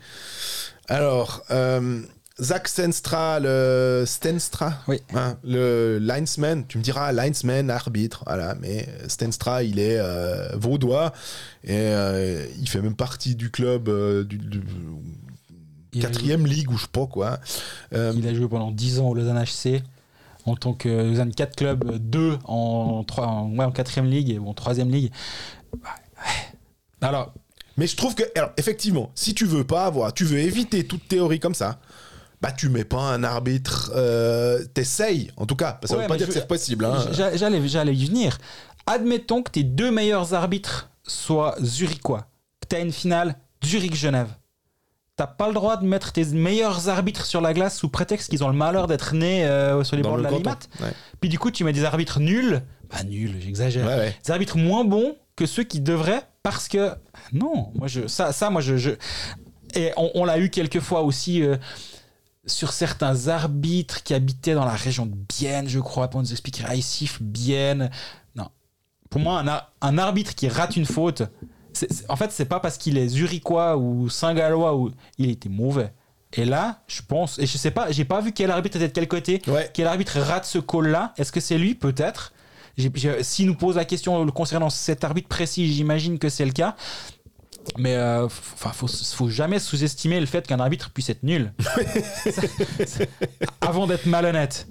Alors, 0.87 1.43
euh, 1.51 2.01
Zach 2.41 2.67
Stenstra, 2.67 3.39
le 3.39 4.03
Stenstra, 4.05 4.73
Oui. 4.87 5.01
hein, 5.13 5.37
le 5.43 5.97
linesman, 5.99 6.65
tu 6.67 6.77
me 6.77 6.83
diras 6.83 7.11
linesman, 7.11 7.69
arbitre, 7.69 8.23
voilà, 8.25 8.55
mais 8.61 8.87
Stenstra, 9.07 9.63
il 9.63 9.77
est 9.79 9.97
euh, 9.99 10.49
vaudois 10.55 11.11
et 11.63 11.73
euh, 11.75 12.45
il 12.59 12.69
fait 12.69 12.81
même 12.81 12.95
partie 12.95 13.35
du 13.35 13.51
club 13.51 13.89
du, 14.27 14.37
du- 14.37 14.63
quatrième 15.99 16.45
ligue 16.45 16.69
ou 16.71 16.77
je 16.77 16.83
sais 16.83 16.89
pas 16.91 17.07
quoi. 17.07 17.39
Euh, 17.93 18.13
Il 18.15 18.27
a 18.27 18.33
joué 18.33 18.47
pendant 18.47 18.71
10 18.71 18.99
ans 18.99 19.09
au 19.09 19.15
Lausanne 19.15 19.43
HC 19.43 19.81
en 20.45 20.55
tant 20.55 20.73
que 20.73 20.87
Lausanne 20.87 21.33
4 21.33 21.55
clubs, 21.55 21.97
2 21.97 22.37
en, 22.45 23.03
3, 23.03 23.25
en, 23.27 23.49
ouais, 23.57 23.65
en 23.65 23.71
4 23.71 24.01
ligue 24.01 24.29
et 24.29 24.39
bon, 24.39 24.53
3 24.53 24.75
ligue. 24.75 25.11
Bah, 25.83 25.89
ouais. 26.19 26.58
Alors, 27.01 27.33
mais 27.77 27.87
je 27.87 27.95
trouve 27.95 28.15
que, 28.15 28.23
alors, 28.35 28.51
effectivement, 28.57 29.11
si 29.15 29.33
tu 29.33 29.45
veux 29.45 29.63
pas 29.63 29.85
avoir, 29.85 30.13
tu 30.13 30.25
veux 30.25 30.39
éviter 30.39 30.85
toute 30.85 31.07
théorie 31.07 31.39
comme 31.39 31.55
ça, 31.55 31.79
bah 32.41 32.51
tu 32.51 32.69
mets 32.69 32.85
pas 32.85 33.01
un 33.01 33.23
arbitre, 33.23 33.91
euh, 33.95 34.63
t'essayes 34.73 35.29
en 35.37 35.45
tout 35.45 35.55
cas, 35.55 35.73
parce 35.73 35.81
que 35.81 35.87
ça 35.89 35.95
Ouais, 35.97 36.01
veut 36.03 36.07
pas 36.07 36.17
dire 36.17 36.27
je- 36.27 36.31
que 36.33 36.39
c'est 36.39 36.47
possible. 36.47 36.85
Hein. 36.85 37.05
j'a- 37.11 37.35
j'allais, 37.35 37.67
j'allais 37.67 37.93
y 37.95 38.05
venir. 38.05 38.37
Admettons 38.87 39.43
que 39.43 39.51
tes 39.51 39.63
deux 39.63 39.91
meilleurs 39.91 40.33
arbitres 40.33 40.89
soient 41.05 41.55
zurichois, 41.61 42.27
que 42.61 42.67
tu 42.69 42.75
as 42.75 42.79
une 42.79 42.91
finale 42.93 43.35
Zurich-Genève. 43.65 44.29
T'as 45.17 45.27
pas 45.27 45.47
le 45.49 45.53
droit 45.53 45.75
de 45.75 45.85
mettre 45.85 46.13
tes 46.13 46.23
meilleurs 46.25 46.87
arbitres 46.87 47.25
sur 47.25 47.41
la 47.41 47.53
glace 47.53 47.77
sous 47.77 47.89
prétexte 47.89 48.29
qu'ils 48.29 48.41
ont 48.43 48.47
le 48.47 48.53
malheur 48.55 48.87
d'être 48.87 49.13
nés 49.15 49.45
euh, 49.45 49.83
sur 49.83 49.97
les 49.97 50.01
Dans 50.01 50.09
bords 50.11 50.17
de 50.19 50.23
la 50.23 50.31
limate. 50.31 50.69
Ouais. 50.81 50.93
Puis 51.19 51.29
du 51.29 51.37
coup, 51.37 51.51
tu 51.51 51.65
mets 51.65 51.73
des 51.73 51.83
arbitres 51.83 52.21
nuls. 52.21 52.61
Bah, 52.89 53.03
nuls, 53.03 53.35
j'exagère. 53.41 53.85
Ouais. 53.85 54.15
des 54.23 54.31
arbitres 54.31 54.55
moins 54.57 54.85
bons 54.85 55.17
que 55.35 55.45
ceux 55.45 55.63
qui 55.63 55.81
devraient 55.81 56.23
parce 56.51 56.67
que 56.67 56.91
non 57.33 57.71
moi 57.75 57.87
je 57.87 58.07
ça 58.07 58.31
ça 58.31 58.49
moi 58.49 58.61
je, 58.61 58.77
je- 58.77 58.91
et 59.75 59.91
on, 59.97 60.09
on 60.15 60.25
l'a 60.25 60.39
eu 60.39 60.49
quelques 60.49 60.79
fois 60.79 61.01
aussi 61.01 61.43
euh, 61.43 61.57
sur 62.45 62.71
certains 62.73 63.27
arbitres 63.27 64.01
qui 64.03 64.13
habitaient 64.13 64.55
dans 64.55 64.65
la 64.65 64.73
région 64.73 65.05
de 65.05 65.13
Bienne 65.15 65.67
je 65.69 65.79
crois 65.79 66.07
pour 66.09 66.19
nous 66.21 66.31
expliquer. 66.31 66.63
Ah, 66.67 66.75
ils 66.75 66.81
sifflent 66.83 67.21
Bienne. 67.23 67.91
Non. 68.35 68.47
Pour 69.09 69.21
moi 69.21 69.39
un, 69.39 69.47
ar- 69.47 69.71
un 69.81 69.97
arbitre 69.97 70.33
qui 70.35 70.47
rate 70.47 70.75
une 70.75 70.85
faute 70.85 71.21
en 72.09 72.15
fait 72.15 72.31
c'est 72.31 72.45
pas 72.45 72.59
parce 72.59 72.77
qu'il 72.77 72.97
est 72.97 73.07
zurichois 73.09 73.77
ou 73.77 74.09
saint-gallois 74.09 74.75
ou 74.75 74.91
il 75.19 75.29
était 75.29 75.49
mauvais. 75.49 75.93
Et 76.33 76.45
là 76.45 76.81
je 76.87 77.01
pense 77.07 77.37
et 77.39 77.45
je 77.45 77.57
sais 77.57 77.71
pas 77.71 77.91
j'ai 77.91 78.05
pas 78.05 78.21
vu 78.21 78.31
quel 78.31 78.49
arbitre 78.51 78.77
était 78.77 78.87
de 78.87 78.93
quel 78.93 79.07
côté 79.07 79.41
Ouais. 79.47 79.69
quel 79.73 79.85
arbitre 79.87 80.19
rate 80.19 80.45
ce 80.45 80.57
call-là. 80.59 81.13
Est-ce 81.17 81.31
que 81.31 81.39
c'est 81.39 81.57
lui? 81.59 81.75
Peut-être. 81.75 82.33
S'il 83.21 83.47
nous 83.47 83.55
pose 83.55 83.75
la 83.75 83.85
question 83.85 84.25
concernant 84.27 84.69
cet 84.69 85.03
arbitre 85.03 85.27
précis, 85.27 85.71
j'imagine 85.73 86.17
que 86.19 86.29
c'est 86.29 86.45
le 86.45 86.51
cas. 86.51 86.75
Mais 87.77 87.95
euh, 87.95 88.25
enfin, 88.25 88.71
faut, 88.71 88.87
faut 88.87 89.29
jamais 89.29 89.59
sous-estimer 89.59 90.19
le 90.19 90.25
fait 90.25 90.47
qu'un 90.47 90.59
arbitre 90.59 90.89
puisse 90.91 91.09
être 91.09 91.23
nul. 91.23 91.53
Ça- 92.85 93.03
avant 93.61 93.85
d'être 93.85 94.05
malhonnête. 94.05 94.67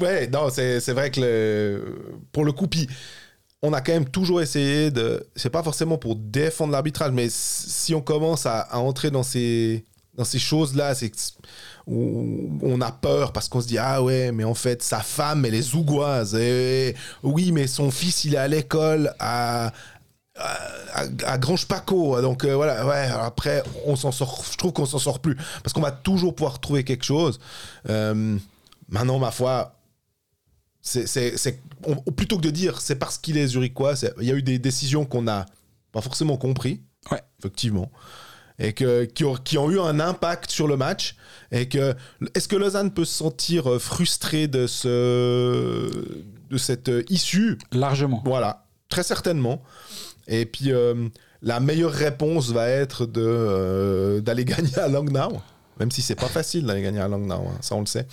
Ouais, 0.00 0.28
non, 0.28 0.48
c'est 0.50 0.92
vrai 0.92 1.10
que 1.10 1.20
le- 1.20 1.98
pour 2.32 2.44
le 2.44 2.52
coup, 2.52 2.66
puis 2.68 2.88
on 3.62 3.72
a 3.72 3.80
quand 3.80 3.92
même 3.92 4.08
toujours 4.08 4.40
essayé 4.40 4.90
de. 4.90 5.26
C'est 5.34 5.50
pas 5.50 5.62
forcément 5.62 5.98
pour 5.98 6.14
défendre 6.16 6.72
l'arbitrage, 6.72 7.10
mais 7.12 7.26
si 7.30 7.94
on 7.94 8.00
commence 8.00 8.46
à, 8.46 8.60
à 8.60 8.78
entrer 8.78 9.10
dans 9.10 9.24
ces, 9.24 9.84
dans 10.14 10.24
ces 10.24 10.38
choses-là, 10.38 10.94
c'est 10.94 11.10
où 11.88 12.58
on 12.62 12.80
a 12.80 12.92
peur 12.92 13.32
parce 13.32 13.48
qu'on 13.48 13.60
se 13.60 13.66
dit 13.66 13.78
ah 13.78 14.02
ouais 14.02 14.30
mais 14.32 14.44
en 14.44 14.54
fait 14.54 14.82
sa 14.82 15.00
femme 15.00 15.44
elle 15.44 15.54
est 15.54 15.62
zougoise. 15.62 16.34
Et 16.34 16.94
oui 17.22 17.50
mais 17.52 17.66
son 17.66 17.90
fils 17.90 18.24
il 18.24 18.34
est 18.34 18.38
à 18.38 18.48
l'école 18.48 19.14
à 19.18 19.72
à, 20.36 21.02
à 21.26 21.38
Grange 21.38 21.66
Paco. 21.66 22.20
Donc 22.20 22.44
euh, 22.44 22.54
voilà 22.54 22.86
ouais 22.86 23.08
après 23.20 23.62
on 23.86 23.96
s'en 23.96 24.12
sort 24.12 24.44
je 24.50 24.56
trouve 24.56 24.72
qu'on 24.72 24.86
s'en 24.86 24.98
sort 24.98 25.18
plus 25.20 25.36
parce 25.62 25.72
qu'on 25.72 25.80
va 25.80 25.90
toujours 25.92 26.34
pouvoir 26.34 26.60
trouver 26.60 26.84
quelque 26.84 27.04
chose. 27.04 27.40
Euh, 27.88 28.36
maintenant 28.88 29.18
ma 29.18 29.30
foi 29.30 29.74
c'est, 30.80 31.60
plutôt 32.16 32.36
que 32.36 32.42
de 32.42 32.50
dire 32.50 32.80
c'est 32.80 32.96
parce 32.96 33.18
qu'il 33.18 33.36
est 33.36 33.48
zurichois, 33.48 33.94
il 34.20 34.26
y 34.26 34.30
a 34.30 34.34
eu 34.34 34.42
des 34.42 34.58
décisions 34.58 35.04
qu'on 35.04 35.22
n'a 35.22 35.46
pas 35.92 36.00
forcément 36.00 36.36
compris, 36.36 36.80
Ouais. 37.10 37.22
effectivement, 37.38 37.90
et 38.58 38.72
que, 38.72 39.04
qui, 39.04 39.24
ont, 39.24 39.34
qui 39.34 39.58
ont 39.58 39.70
eu 39.70 39.78
un 39.80 40.00
impact 40.00 40.50
sur 40.50 40.66
le 40.66 40.76
match. 40.76 41.16
Et 41.52 41.68
que 41.68 41.94
est-ce 42.34 42.48
que 42.48 42.56
Lausanne 42.56 42.90
peut 42.90 43.04
se 43.04 43.14
sentir 43.14 43.70
euh, 43.70 43.78
frustré 43.78 44.48
de 44.48 44.66
ce 44.66 45.90
de 46.50 46.58
cette 46.58 46.88
euh, 46.88 47.04
issue? 47.08 47.58
Largement. 47.72 48.22
Voilà, 48.24 48.66
très 48.88 49.02
certainement. 49.02 49.62
Et 50.26 50.44
puis 50.44 50.72
euh, 50.72 51.08
la 51.42 51.60
meilleure 51.60 51.92
réponse 51.92 52.50
va 52.50 52.68
être 52.68 53.06
de 53.06 53.24
euh, 53.24 54.20
d'aller 54.20 54.44
gagner 54.46 54.76
à 54.78 54.88
Langnau, 54.88 55.40
même 55.78 55.90
si 55.90 56.02
c'est 56.02 56.14
pas 56.14 56.28
facile 56.28 56.66
d'aller 56.66 56.82
gagner 56.82 57.00
à 57.00 57.08
Langnau, 57.08 57.34
hein, 57.48 57.58
ça 57.60 57.74
on 57.74 57.80
le 57.80 57.86
sait. 57.86 58.06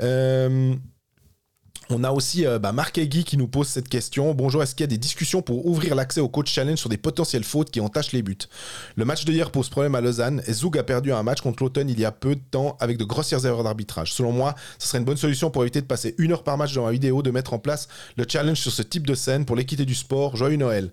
Euh, 0.00 0.74
on 1.90 2.04
a 2.04 2.10
aussi 2.10 2.46
euh, 2.46 2.58
bah, 2.58 2.72
Marc 2.72 2.98
qui 2.98 3.36
nous 3.36 3.48
pose 3.48 3.68
cette 3.68 3.88
question. 3.88 4.34
Bonjour, 4.34 4.62
est-ce 4.62 4.74
qu'il 4.74 4.82
y 4.82 4.84
a 4.84 4.88
des 4.88 4.98
discussions 4.98 5.42
pour 5.42 5.66
ouvrir 5.66 5.94
l'accès 5.94 6.20
au 6.20 6.28
coach 6.28 6.52
challenge 6.52 6.78
sur 6.78 6.88
des 6.88 6.96
potentielles 6.96 7.44
fautes 7.44 7.70
qui 7.70 7.80
entachent 7.80 8.12
les 8.12 8.22
buts? 8.22 8.36
Le 8.96 9.04
match 9.04 9.24
de 9.24 9.44
pose 9.44 9.68
problème 9.68 9.94
à 9.94 10.00
Lausanne 10.00 10.42
et 10.46 10.52
Zug 10.52 10.76
a 10.76 10.82
perdu 10.82 11.12
un 11.12 11.22
match 11.22 11.40
contre 11.40 11.62
l'Automne 11.62 11.88
il 11.88 11.98
y 11.98 12.04
a 12.04 12.12
peu 12.12 12.34
de 12.34 12.40
temps 12.50 12.76
avec 12.80 12.98
de 12.98 13.04
grossières 13.04 13.44
erreurs 13.46 13.64
d'arbitrage. 13.64 14.12
Selon 14.12 14.32
moi, 14.32 14.54
ce 14.78 14.88
serait 14.88 14.98
une 14.98 15.04
bonne 15.04 15.16
solution 15.16 15.50
pour 15.50 15.62
éviter 15.62 15.80
de 15.80 15.86
passer 15.86 16.14
une 16.18 16.32
heure 16.32 16.42
par 16.42 16.58
match 16.58 16.74
dans 16.74 16.86
la 16.86 16.92
vidéo, 16.92 17.22
de 17.22 17.30
mettre 17.30 17.54
en 17.54 17.58
place 17.58 17.88
le 18.16 18.24
challenge 18.28 18.60
sur 18.60 18.72
ce 18.72 18.82
type 18.82 19.06
de 19.06 19.14
scène 19.14 19.44
pour 19.44 19.56
l'équité 19.56 19.84
du 19.84 19.94
sport. 19.94 20.36
Joyeux 20.36 20.56
Noël. 20.56 20.90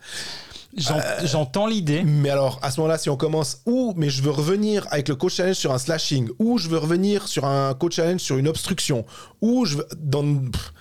J'en- 0.76 1.00
J'entends 1.24 1.68
l'idée. 1.68 2.04
Mais 2.04 2.30
alors, 2.30 2.60
à 2.62 2.70
ce 2.70 2.80
moment-là, 2.82 2.98
si 2.98 3.10
on 3.10 3.16
commence, 3.18 3.62
ou 3.66 3.94
mais 3.96 4.10
je 4.10 4.22
veux 4.22 4.32
revenir 4.32 4.86
avec 4.92 5.08
le 5.08 5.16
coach 5.16 5.36
challenge 5.36 5.56
sur 5.56 5.72
un 5.72 5.78
slashing, 5.78 6.30
ou 6.40 6.58
je 6.58 6.68
veux 6.70 6.78
revenir 6.78 7.28
sur 7.28 7.46
un 7.46 7.74
coach 7.74 7.96
challenge 7.96 8.20
sur 8.20 8.38
une 8.38 8.48
obstruction, 8.48 9.06
ou 9.42 9.66
je 9.66 9.78
veux. 9.78 9.88
Dans... 9.98 10.24
pff, 10.52 10.74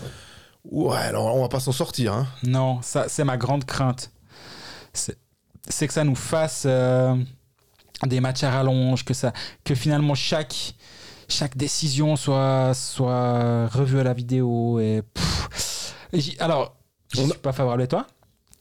Ouais, 0.64 0.96
alors 0.96 1.34
on 1.36 1.42
va 1.42 1.48
pas 1.48 1.60
s'en 1.60 1.72
sortir. 1.72 2.12
Hein. 2.14 2.26
Non, 2.42 2.80
ça 2.82 3.04
c'est 3.08 3.22
ma 3.24 3.36
grande 3.36 3.64
crainte. 3.66 4.10
C'est 4.92 5.86
que 5.86 5.92
ça 5.94 6.04
nous 6.04 6.14
fasse 6.14 6.64
euh, 6.66 7.14
des 8.06 8.20
matchs 8.20 8.44
à 8.44 8.50
rallonge, 8.50 9.04
que 9.04 9.14
ça, 9.14 9.32
que 9.64 9.74
finalement 9.74 10.14
chaque 10.14 10.74
chaque 11.28 11.56
décision 11.56 12.16
soit 12.16 12.72
soit 12.74 13.66
revue 13.68 14.00
à 14.00 14.04
la 14.04 14.12
vidéo 14.14 14.80
et. 14.80 15.02
pff. 15.14 15.94
Et 16.12 16.20
j'y- 16.20 16.36
alors, 16.38 16.76
je 17.12 17.22
suis 17.22 17.32
pas 17.38 17.52
favorable 17.52 17.82
à 17.82 17.86
toi? 17.86 18.06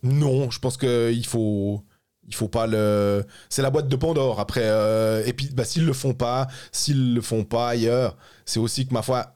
Non, 0.04 0.52
je 0.52 0.60
pense 0.60 0.78
qu'il 0.78 1.26
faut. 1.26 1.84
Il 2.28 2.36
faut 2.36 2.48
pas 2.48 2.68
le. 2.68 3.26
C'est 3.50 3.62
la 3.62 3.70
boîte 3.70 3.88
de 3.88 3.96
Pandore. 3.96 4.40
Après, 4.40 4.64
euh, 4.64 5.24
et 5.26 5.34
puis, 5.34 5.50
bah, 5.54 5.66
s'ils 5.66 5.86
le 5.86 5.94
font 5.94 6.14
pas, 6.14 6.48
s'ils 6.72 7.16
le 7.16 7.22
font 7.22 7.44
pas 7.44 7.70
ailleurs, 7.70 8.18
c'est 8.46 8.60
aussi 8.60 8.88
que 8.88 8.94
ma 8.94 9.02
foi, 9.02 9.36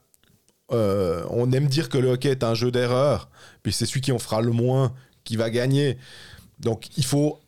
euh, 0.71 1.25
on 1.29 1.51
aime 1.51 1.67
dire 1.67 1.89
que 1.89 1.97
le 1.97 2.11
hockey 2.11 2.29
est 2.29 2.43
un 2.43 2.53
jeu 2.53 2.71
d'erreur. 2.71 3.29
Puis 3.63 3.73
c'est 3.73 3.85
celui 3.85 4.01
qui 4.01 4.11
en 4.11 4.19
fera 4.19 4.41
le 4.41 4.51
moins 4.51 4.93
qui 5.23 5.35
va 5.35 5.49
gagner. 5.49 5.97
Donc, 6.59 6.87
il 6.97 7.05
faut 7.05 7.39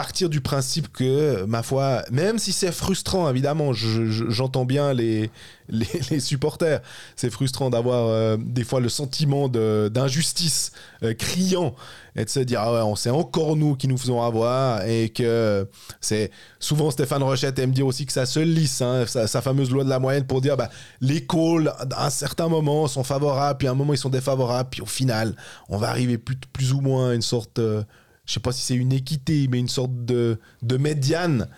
partir 0.00 0.30
du 0.30 0.40
principe 0.40 0.90
que, 0.90 1.44
ma 1.44 1.62
foi, 1.62 2.02
même 2.10 2.38
si 2.38 2.52
c'est 2.52 2.72
frustrant, 2.72 3.28
évidemment, 3.28 3.74
je- 3.74 4.06
je- 4.06 4.30
j'entends 4.30 4.64
bien 4.64 4.94
les, 4.94 5.30
les, 5.68 6.20
supporters. 6.20 6.80
C'est 7.16 7.28
frustrant 7.28 7.68
d'avoir 7.68 8.06
euh, 8.08 8.38
des 8.40 8.64
fois 8.64 8.80
le 8.80 8.88
sentiment 8.88 9.46
d'injustice 9.50 10.72
euh, 11.02 11.12
criant 11.12 11.74
et 12.16 12.24
de 12.24 12.30
se 12.30 12.40
dire 12.40 12.60
ah 12.62 12.72
ouais, 12.72 12.80
on 12.80 12.96
c'est 12.96 13.10
encore 13.10 13.56
nous 13.56 13.76
qui 13.76 13.88
nous 13.88 13.98
faisons 13.98 14.22
avoir 14.22 14.86
et 14.86 15.10
que 15.10 15.68
c'est 16.00 16.30
souvent 16.58 16.90
Stéphane 16.90 17.22
Rochette 17.22 17.58
aime 17.58 17.72
dire 17.72 17.86
aussi 17.86 18.06
que 18.06 18.12
ça 18.12 18.24
se 18.24 18.40
lisse 18.40 18.80
hein, 18.80 19.04
sa, 19.06 19.42
fameuse 19.42 19.70
loi 19.70 19.84
de 19.84 19.90
la 19.90 19.98
moyenne 19.98 20.24
pour 20.26 20.40
dire 20.40 20.56
bah, 20.56 20.70
les 21.02 21.24
calls 21.26 21.72
à 21.92 22.06
un 22.06 22.10
certain 22.10 22.48
moment 22.48 22.88
sont 22.88 23.04
favorables 23.04 23.58
puis 23.58 23.68
à 23.68 23.72
un 23.72 23.74
moment 23.74 23.92
ils 23.92 23.98
sont 23.98 24.08
défavorables 24.08 24.70
puis 24.70 24.80
au 24.80 24.86
final 24.86 25.36
on 25.68 25.76
va 25.78 25.90
arriver 25.90 26.18
plus, 26.18 26.36
plus 26.52 26.72
ou 26.72 26.80
moins 26.80 27.10
à 27.10 27.14
une 27.14 27.22
sorte 27.22 27.58
euh, 27.60 27.84
je 28.30 28.34
sais 28.34 28.40
pas 28.40 28.52
si 28.52 28.62
c'est 28.62 28.76
une 28.76 28.92
équité 28.92 29.48
mais 29.50 29.58
une 29.58 29.68
sorte 29.68 30.04
de, 30.04 30.38
de 30.62 30.76
médiane 30.76 31.48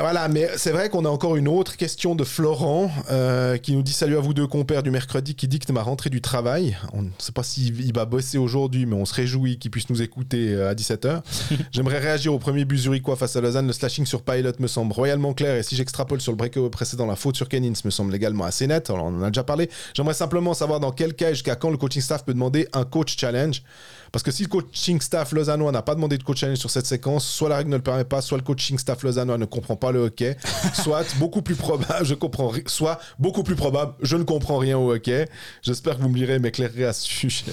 voilà, 0.00 0.28
mais 0.28 0.48
c'est 0.56 0.70
vrai 0.70 0.88
qu'on 0.88 1.04
a 1.04 1.08
encore 1.08 1.36
une 1.36 1.48
autre 1.48 1.76
question 1.76 2.14
de 2.14 2.24
Florent 2.24 2.90
euh, 3.10 3.56
qui 3.56 3.72
nous 3.72 3.82
dit 3.82 3.92
salut 3.92 4.16
à 4.16 4.20
vous 4.20 4.34
deux 4.34 4.46
compères 4.46 4.82
du 4.82 4.90
mercredi 4.90 5.34
qui 5.34 5.48
dicte 5.48 5.70
ma 5.70 5.82
rentrée 5.82 6.10
du 6.10 6.20
travail. 6.20 6.76
On 6.92 7.02
ne 7.02 7.10
sait 7.18 7.32
pas 7.32 7.42
s'il 7.42 7.92
va 7.92 8.04
bosser 8.04 8.38
aujourd'hui, 8.38 8.86
mais 8.86 8.94
on 8.94 9.04
se 9.04 9.14
réjouit 9.14 9.58
qu'il 9.58 9.70
puisse 9.70 9.90
nous 9.90 10.02
écouter 10.02 10.54
euh, 10.54 10.70
à 10.70 10.74
17h. 10.74 11.22
J'aimerais 11.72 11.98
réagir 11.98 12.32
au 12.32 12.38
premier 12.38 12.64
but 12.64 12.78
zurichois 12.78 13.16
face 13.16 13.34
à 13.36 13.40
Lausanne. 13.40 13.66
Le 13.66 13.72
slashing 13.72 14.06
sur 14.06 14.22
Pilot 14.22 14.52
me 14.60 14.68
semble 14.68 14.92
royalement 14.92 15.34
clair 15.34 15.56
et 15.56 15.62
si 15.62 15.74
j'extrapole 15.74 16.20
sur 16.20 16.32
le 16.32 16.36
break 16.36 16.58
précédent, 16.70 17.06
la 17.06 17.16
faute 17.16 17.36
sur 17.36 17.48
Kennins 17.48 17.74
me 17.84 17.90
semble 17.90 18.14
également 18.14 18.44
assez 18.44 18.66
nette. 18.66 18.90
Alors, 18.90 19.06
on 19.06 19.18
en 19.18 19.22
a 19.22 19.30
déjà 19.30 19.44
parlé. 19.44 19.68
J'aimerais 19.94 20.14
simplement 20.14 20.54
savoir 20.54 20.78
dans 20.78 20.92
quel 20.92 21.14
cas 21.14 21.30
et 21.30 21.34
jusqu'à 21.34 21.56
quand 21.56 21.70
le 21.70 21.76
coaching 21.76 22.02
staff 22.02 22.24
peut 22.24 22.34
demander 22.34 22.68
un 22.72 22.84
coach 22.84 23.16
challenge. 23.18 23.62
Parce 24.12 24.22
que 24.22 24.30
si 24.30 24.42
le 24.42 24.48
coaching 24.48 25.00
staff 25.00 25.32
lausannois 25.32 25.72
n'a 25.72 25.82
pas 25.82 25.94
demandé 25.94 26.18
de 26.18 26.22
coach 26.22 26.40
challenge 26.40 26.58
sur 26.58 26.70
cette 26.70 26.86
séquence, 26.86 27.26
soit 27.26 27.48
la 27.48 27.56
règle 27.58 27.70
ne 27.70 27.76
le 27.76 27.82
permet 27.82 28.04
pas, 28.04 28.20
soit 28.20 28.38
le 28.38 28.44
coaching 28.44 28.78
staff 28.78 29.02
lausannois 29.02 29.38
ne 29.38 29.44
comprend 29.44 29.76
pas 29.76 29.92
le 29.92 30.00
hockey, 30.00 30.36
soit 30.74 31.04
beaucoup 31.18 31.42
plus 31.42 31.56
probable, 31.56 32.04
je 32.04 32.14
comprends, 32.14 32.52
soit 32.66 32.98
beaucoup 33.18 33.42
plus 33.42 33.56
probable, 33.56 33.94
je 34.02 34.16
ne 34.16 34.22
comprends 34.22 34.58
rien 34.58 34.78
au 34.78 34.92
hockey. 34.92 35.28
J'espère 35.62 35.96
que 35.96 36.02
vous 36.02 36.08
me 36.08 36.16
lirez, 36.16 36.38
m'éclairerez 36.38 36.84
à 36.84 36.92
ce 36.92 37.06
sujet. 37.06 37.52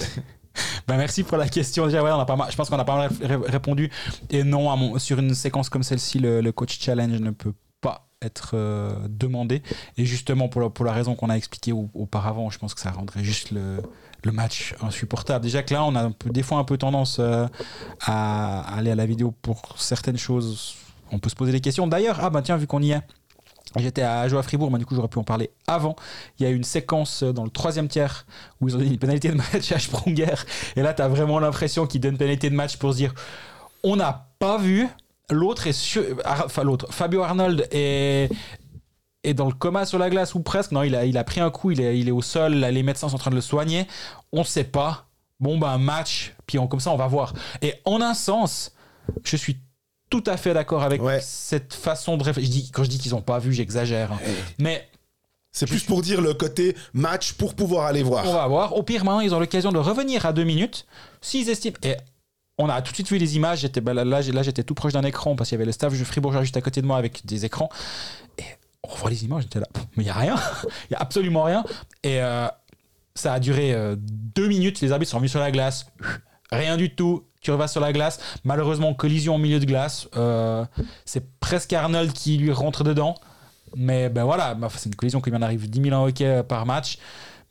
Ben 0.86 0.96
merci 0.96 1.24
pour 1.24 1.36
la 1.36 1.48
question. 1.48 1.86
Déjà, 1.86 2.00
ouais, 2.00 2.12
on 2.12 2.20
a 2.20 2.26
pas 2.26 2.36
mal, 2.36 2.48
je 2.50 2.56
pense 2.56 2.70
qu'on 2.70 2.78
a 2.78 2.84
pas 2.84 2.96
mal 2.96 3.10
répondu. 3.46 3.90
Et 4.30 4.44
non, 4.44 4.70
à 4.70 4.76
mon, 4.76 4.98
sur 4.98 5.18
une 5.18 5.34
séquence 5.34 5.68
comme 5.68 5.82
celle-ci, 5.82 6.20
le, 6.20 6.48
coach 6.52 6.78
challenge 6.78 7.18
ne 7.18 7.32
peut 7.32 7.54
pas 7.80 8.08
être 8.22 8.52
euh, 8.54 8.94
demandé. 9.08 9.62
Et 9.96 10.04
justement, 10.04 10.48
pour 10.48 10.60
la, 10.60 10.70
pour 10.70 10.84
la 10.84 10.92
raison 10.92 11.16
qu'on 11.16 11.28
a 11.28 11.34
expliquée 11.34 11.72
auparavant, 11.72 12.50
je 12.50 12.58
pense 12.58 12.74
que 12.74 12.80
ça 12.80 12.92
rendrait 12.92 13.24
juste 13.24 13.50
le, 13.50 13.78
le 14.24 14.32
match 14.32 14.74
insupportable. 14.80 15.44
Déjà 15.44 15.62
que 15.62 15.74
là, 15.74 15.84
on 15.84 15.94
a 15.94 16.10
des 16.26 16.42
fois 16.42 16.58
un 16.58 16.64
peu 16.64 16.76
tendance 16.76 17.18
euh, 17.20 17.46
à 18.00 18.60
aller 18.76 18.90
à 18.90 18.94
la 18.94 19.06
vidéo 19.06 19.34
pour 19.42 19.60
certaines 19.76 20.18
choses. 20.18 20.74
On 21.12 21.18
peut 21.18 21.30
se 21.30 21.36
poser 21.36 21.52
des 21.52 21.60
questions. 21.60 21.86
D'ailleurs, 21.86 22.18
ah 22.22 22.30
ben 22.30 22.42
tiens, 22.42 22.56
vu 22.56 22.66
qu'on 22.66 22.82
y 22.82 22.92
est, 22.92 23.02
J'étais 23.76 24.02
à 24.02 24.28
jouer 24.28 24.38
à 24.38 24.42
Fribourg, 24.42 24.70
mais 24.70 24.78
du 24.78 24.86
coup 24.86 24.94
j'aurais 24.94 25.08
pu 25.08 25.18
en 25.18 25.24
parler 25.24 25.50
avant. 25.66 25.96
Il 26.38 26.44
y 26.44 26.46
a 26.46 26.50
une 26.50 26.62
séquence 26.64 27.24
dans 27.24 27.44
le 27.44 27.50
troisième 27.50 27.88
tiers 27.88 28.24
où 28.60 28.68
ils 28.68 28.76
ont 28.76 28.78
donné 28.78 28.90
une 28.90 28.98
pénalité 28.98 29.30
de 29.30 29.34
match 29.34 29.72
à 29.72 29.78
Sprunger. 29.78 30.34
Et 30.76 30.82
là, 30.82 30.94
tu 30.94 31.02
as 31.02 31.08
vraiment 31.08 31.40
l'impression 31.40 31.86
qu'ils 31.86 32.00
donnent 32.00 32.16
pénalité 32.16 32.50
de 32.50 32.54
match 32.54 32.76
pour 32.76 32.92
se 32.92 32.98
dire 32.98 33.14
on 33.82 33.96
n'a 33.96 34.28
pas 34.38 34.58
vu. 34.58 34.88
L'autre 35.30 35.66
est 35.66 35.72
sur... 35.72 36.02
Enfin, 36.24 36.64
l'autre. 36.64 36.92
Fabio 36.92 37.22
Arnold 37.22 37.66
est, 37.72 38.30
est 39.24 39.34
dans 39.34 39.46
le 39.46 39.52
coma 39.52 39.86
sur 39.86 39.98
la 39.98 40.10
glace 40.10 40.34
ou 40.34 40.40
presque. 40.40 40.72
Non, 40.72 40.82
il 40.82 40.94
a, 40.94 41.04
il 41.04 41.18
a 41.18 41.24
pris 41.24 41.40
un 41.40 41.50
coup, 41.50 41.70
il 41.70 41.80
est, 41.80 41.98
il 41.98 42.08
est 42.08 42.12
au 42.12 42.22
sol, 42.22 42.54
les 42.54 42.82
médecins 42.82 43.08
sont 43.08 43.16
en 43.16 43.18
train 43.18 43.30
de 43.30 43.36
le 43.36 43.40
soigner. 43.40 43.86
On 44.32 44.40
ne 44.40 44.44
sait 44.44 44.64
pas. 44.64 45.06
Bon, 45.40 45.58
ben, 45.58 45.78
match, 45.78 46.34
puis 46.46 46.58
on, 46.58 46.66
comme 46.66 46.80
ça, 46.80 46.90
on 46.90 46.96
va 46.96 47.08
voir. 47.08 47.34
Et 47.60 47.74
en 47.84 48.00
un 48.00 48.14
sens, 48.14 48.72
je 49.24 49.36
suis 49.36 49.58
tout 50.10 50.22
à 50.26 50.36
fait 50.36 50.54
d'accord 50.54 50.82
avec 50.82 51.00
cette 51.20 51.74
façon 51.74 52.16
de 52.16 52.22
réfléchir. 52.22 52.64
Quand 52.72 52.84
je 52.84 52.88
dis 52.88 52.98
qu'ils 52.98 53.12
n'ont 53.12 53.22
pas 53.22 53.38
vu, 53.38 53.52
j'exagère. 53.52 54.12
Hein. 54.12 54.18
Mais. 54.58 54.88
C'est 55.50 55.66
plus 55.66 55.84
pour 55.84 56.02
dire 56.02 56.20
le 56.20 56.34
côté 56.34 56.76
match 56.94 57.34
pour 57.34 57.54
pouvoir 57.54 57.86
aller 57.86 58.02
voir. 58.02 58.24
On 58.26 58.32
va 58.32 58.46
voir. 58.48 58.76
Au 58.76 58.82
pire, 58.82 59.04
maintenant, 59.04 59.20
ils 59.20 59.34
ont 59.36 59.38
l'occasion 59.38 59.70
de 59.70 59.78
revenir 59.78 60.26
à 60.26 60.32
deux 60.32 60.42
minutes. 60.42 60.84
S'ils 61.20 61.48
estiment. 61.48 61.76
Et 61.84 61.94
on 62.58 62.68
a 62.68 62.82
tout 62.82 62.90
de 62.90 62.96
suite 62.96 63.08
vu 63.08 63.18
les 63.18 63.36
images. 63.36 63.60
J'étais, 63.60 63.80
ben, 63.80 63.94
là, 63.94 64.04
là, 64.04 64.42
j'étais 64.42 64.64
tout 64.64 64.74
proche 64.74 64.92
d'un 64.92 65.04
écran 65.04 65.36
parce 65.36 65.48
qu'il 65.48 65.56
y 65.56 65.58
avait 65.58 65.66
le 65.66 65.72
staff 65.72 65.96
de 65.96 66.04
Fribourg 66.04 66.40
juste 66.40 66.56
à 66.56 66.60
côté 66.60 66.82
de 66.82 66.86
moi 66.86 66.96
avec 66.96 67.24
des 67.24 67.44
écrans. 67.44 67.68
On 68.84 68.94
voit 68.96 69.10
les 69.10 69.24
images, 69.24 69.44
j'étais 69.44 69.60
là, 69.60 69.66
mais 69.96 70.02
il 70.02 70.06
n'y 70.06 70.10
a 70.10 70.14
rien, 70.14 70.36
il 70.64 70.90
n'y 70.90 70.96
a 70.96 71.00
absolument 71.00 71.42
rien. 71.42 71.64
Et 72.02 72.20
euh, 72.20 72.46
ça 73.14 73.32
a 73.32 73.40
duré 73.40 73.72
euh, 73.72 73.96
deux 73.98 74.48
minutes, 74.48 74.80
les 74.80 74.92
arbitres 74.92 75.10
sont 75.10 75.18
remis 75.18 75.28
sur 75.28 75.40
la 75.40 75.50
glace, 75.50 75.86
rien 76.50 76.76
du 76.76 76.94
tout, 76.94 77.24
tu 77.40 77.50
revas 77.50 77.68
sur 77.68 77.80
la 77.80 77.92
glace. 77.92 78.20
Malheureusement, 78.44 78.94
collision 78.94 79.36
au 79.36 79.38
milieu 79.38 79.60
de 79.60 79.64
glace, 79.64 80.08
euh, 80.16 80.64
c'est 81.04 81.38
presque 81.40 81.72
Arnold 81.72 82.12
qui 82.12 82.36
lui 82.38 82.52
rentre 82.52 82.84
dedans. 82.84 83.14
Mais 83.76 84.08
ben 84.08 84.24
voilà, 84.24 84.56
c'est 84.76 84.88
une 84.88 84.94
collision 84.94 85.20
qui 85.20 85.30
en 85.34 85.42
arrive 85.42 85.68
10 85.68 85.82
000 85.82 85.94
en 85.94 86.06
hockey 86.06 86.42
par 86.44 86.64
match. 86.64 86.98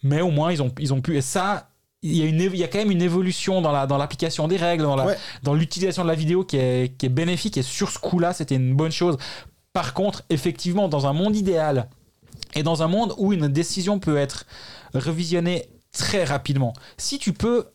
Mais 0.03 0.21
au 0.21 0.31
moins, 0.31 0.51
ils 0.51 0.61
ont, 0.61 0.71
ils 0.79 0.93
ont 0.93 1.01
pu. 1.01 1.17
Et 1.17 1.21
ça, 1.21 1.69
il 2.03 2.17
y, 2.17 2.21
a 2.21 2.25
une, 2.25 2.39
il 2.39 2.57
y 2.57 2.63
a 2.63 2.67
quand 2.67 2.79
même 2.79 2.91
une 2.91 3.01
évolution 3.01 3.61
dans, 3.61 3.71
la, 3.71 3.87
dans 3.87 3.97
l'application 3.97 4.47
des 4.47 4.57
règles, 4.57 4.83
dans, 4.83 4.97
la, 4.97 5.15
dans 5.41 5.53
l'utilisation 5.53 6.03
de 6.03 6.09
la 6.09 6.15
vidéo 6.15 6.43
qui 6.43 6.57
est, 6.57 6.97
qui 6.97 7.05
est 7.05 7.09
bénéfique. 7.09 7.57
Et 7.57 7.61
sur 7.61 7.89
ce 7.89 7.97
coup-là, 7.97 8.33
c'était 8.33 8.55
une 8.55 8.75
bonne 8.75 8.91
chose. 8.91 9.17
Par 9.73 9.93
contre, 9.93 10.23
effectivement, 10.29 10.87
dans 10.87 11.07
un 11.07 11.13
monde 11.13 11.35
idéal 11.35 11.89
et 12.53 12.63
dans 12.63 12.83
un 12.83 12.87
monde 12.87 13.13
où 13.17 13.33
une 13.33 13.47
décision 13.47 13.99
peut 13.99 14.17
être 14.17 14.45
revisionnée 14.93 15.67
très 15.91 16.23
rapidement, 16.23 16.73
si 16.97 17.17
tu 17.17 17.33
peux 17.33 17.65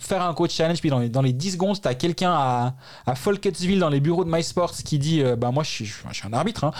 faire 0.00 0.22
un 0.22 0.34
coach 0.34 0.54
challenge, 0.54 0.80
puis 0.80 0.90
dans 0.90 0.98
les, 0.98 1.08
dans 1.08 1.22
les 1.22 1.32
10 1.32 1.52
secondes, 1.52 1.80
tu 1.80 1.88
as 1.88 1.94
quelqu'un 1.94 2.32
à, 2.32 2.74
à 3.06 3.14
dans 3.14 3.88
les 3.88 4.00
bureaux 4.00 4.24
de 4.24 4.30
MySports 4.30 4.74
qui 4.84 4.98
dit 4.98 5.22
euh, 5.22 5.36
bah, 5.36 5.50
Moi, 5.50 5.62
je 5.64 5.70
suis, 5.70 5.92
un 6.24 6.32
arbitre. 6.32 6.64
Hein. 6.64 6.72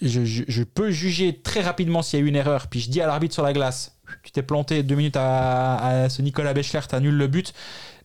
Je, 0.00 0.62
peux 0.62 0.90
juger 0.90 1.40
très 1.40 1.60
rapidement 1.60 2.02
s'il 2.02 2.20
y 2.20 2.22
a 2.22 2.24
eu 2.24 2.28
une 2.28 2.36
erreur. 2.36 2.68
Puis 2.68 2.80
je 2.80 2.90
dis 2.90 3.00
à 3.00 3.06
l'arbitre 3.06 3.34
sur 3.34 3.42
la 3.42 3.52
glace 3.52 3.96
Tu 4.22 4.30
t'es 4.30 4.42
planté 4.42 4.82
deux 4.82 4.94
minutes 4.94 5.16
à, 5.18 6.08
ce 6.08 6.22
Nicolas 6.22 6.54
Bechler, 6.54 6.80
tu 6.88 7.10
le 7.10 7.26
but. 7.26 7.52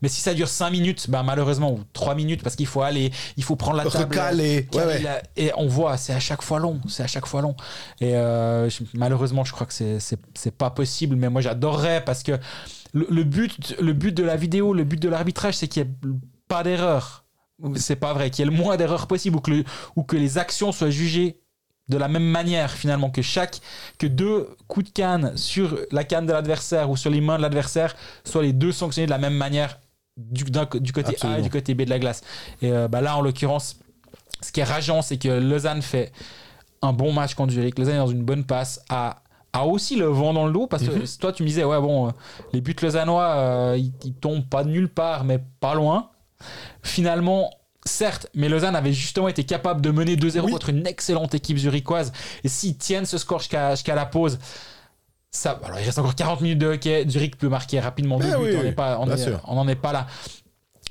Mais 0.04 0.10
si 0.10 0.20
ça 0.20 0.34
dure 0.34 0.50
5 0.50 0.70
minutes, 0.70 1.10
bah 1.10 1.24
malheureusement, 1.24 1.72
ou 1.72 1.80
3 1.94 2.14
minutes, 2.14 2.44
parce 2.44 2.58
qu'il 2.58 2.68
faut 2.68 2.82
aller, 2.82 3.10
il 3.38 3.44
faut 3.44 3.56
prendre 3.56 3.78
la 3.78 3.86
table. 3.86 4.04
Recaler. 4.04 4.68
Et 5.38 5.52
on 5.56 5.68
voit, 5.68 5.96
c'est 5.96 6.12
à 6.14 6.20
chaque 6.20 6.42
fois 6.42 6.60
long. 6.60 6.82
C'est 6.90 7.04
à 7.04 7.08
chaque 7.08 7.26
fois 7.26 7.42
long. 7.42 7.56
Et 8.02 8.12
euh, 8.18 8.70
malheureusement, 8.94 9.46
je 9.46 9.54
crois 9.54 9.66
que 9.66 9.74
c'est 9.74 10.58
pas 10.58 10.70
possible. 10.72 11.16
Mais 11.16 11.30
moi, 11.30 11.40
j'adorerais 11.40 12.04
parce 12.04 12.22
que 12.22 12.38
le, 12.92 13.24
but, 13.24 13.78
le 13.80 13.94
but 13.94 14.12
de 14.12 14.24
la 14.24 14.36
vidéo, 14.36 14.74
le 14.74 14.84
but 14.84 15.02
de 15.02 15.08
l'arbitrage, 15.08 15.56
c'est 15.56 15.70
qu'il 15.70 15.84
n'y 15.84 15.90
ait 15.90 16.18
pas 16.50 16.64
d'erreur. 16.64 17.24
C'est 17.76 17.96
pas 17.96 18.12
vrai, 18.12 18.30
qu'il 18.30 18.44
y 18.44 18.48
ait 18.48 18.52
le 18.52 18.58
moins 18.58 18.76
d'erreurs 18.76 19.08
possible 19.08 19.38
ou 19.38 19.40
que, 19.40 19.64
ou 19.96 20.04
que 20.04 20.18
les 20.18 20.38
actions 20.38 20.74
soient 20.74 20.90
jugées 20.90 21.40
de 21.88 21.98
la 21.98 22.10
même 22.10 22.24
manière 22.26 22.72
finalement 22.72 23.10
que 23.10 23.22
chaque 23.22 23.60
que 24.00 24.08
deux 24.08 24.50
coups 24.68 24.88
de 24.88 24.92
canne 24.92 25.36
sur 25.36 25.78
la 25.92 26.04
canne 26.04 26.26
de 26.26 26.32
l'adversaire 26.32 26.90
ou 26.90 26.96
sur 26.96 27.10
les 27.10 27.20
mains 27.20 27.38
de 27.38 27.42
l'adversaire 27.42 27.96
soient 28.24 28.42
les 28.42 28.54
deux 28.54 28.72
sanctionnés 28.72 29.06
de 29.06 29.12
la 29.12 29.18
même 29.18 29.36
manière 29.36 29.80
du, 30.18 30.44
du 30.44 30.94
côté 30.94 31.16
A 31.22 31.40
et 31.40 31.42
du 31.42 31.50
côté 31.50 31.74
B 31.74 31.84
de 31.84 31.90
la 31.90 32.00
glace. 32.00 32.22
Et 32.62 32.72
euh, 32.72 32.88
bah 32.88 33.02
là, 33.02 33.18
en 33.18 33.22
l'occurrence, 33.22 33.80
ce 34.42 34.52
qui 34.52 34.60
est 34.60 34.66
rageant, 34.66 35.02
c'est 35.02 35.18
que 35.18 35.30
Lausanne 35.30 35.82
fait 35.82 36.12
un 36.82 36.94
bon 36.94 37.12
match 37.12 37.34
contre 37.34 37.54
Zurich. 37.54 37.78
Lausanne 37.80 37.96
est 37.96 38.00
dans 38.00 38.08
une 38.08 38.24
bonne 38.24 38.44
passe, 38.44 38.84
a, 38.90 39.24
a 39.54 39.66
aussi 39.66 39.96
le 39.96 40.06
vent 40.06 40.34
dans 40.34 40.46
le 40.46 40.54
dos, 40.54 40.68
parce 40.68 40.84
que 40.84 40.92
mhm. 40.92 41.06
toi, 41.20 41.32
tu 41.32 41.44
me 41.44 41.48
disais, 41.48 41.64
ouais, 41.64 41.80
bon, 41.80 42.08
euh, 42.08 42.12
les 42.52 42.62
buts 42.62 42.76
lausannois, 42.82 43.36
euh, 43.36 43.78
ils, 43.78 44.14
tombent 44.14 44.48
pas 44.48 44.64
de 44.64 44.70
nulle 44.70 44.90
part, 44.90 45.24
mais 45.24 45.40
pas 45.60 45.76
loin. 45.76 46.10
Finalement, 46.82 47.50
certes, 47.86 48.28
mais 48.34 48.50
Lausanne 48.50 48.76
avait 48.76 48.94
justement 48.94 49.30
été 49.30 49.44
capable 49.46 49.82
de 49.82 49.92
mener 49.92 50.16
2-0 50.16 50.50
contre 50.50 50.70
une 50.70 50.86
excellente 50.86 51.34
équipe 51.36 51.58
zurichoise. 51.58 52.12
Et 52.44 52.50
s'ils 52.50 52.78
tiennent 52.78 53.06
ce 53.06 53.18
score 53.18 53.40
jusqu'à 53.40 53.96
la 53.96 54.06
pause, 54.06 54.40
ça, 55.36 55.60
alors 55.64 55.80
il 55.80 55.84
reste 55.84 55.98
encore 55.98 56.16
40 56.16 56.42
minutes 56.42 56.60
de 56.60 56.68
hockey. 56.68 57.06
Zurich 57.10 57.38
peut 57.38 57.50
marquer 57.50 57.80
rapidement 57.80 58.20
deux 58.20 58.28
buts. 58.38 58.56
on 58.58 59.06
n'en 59.56 59.68
est, 59.68 59.76
pas 59.76 59.92
là. 59.92 60.08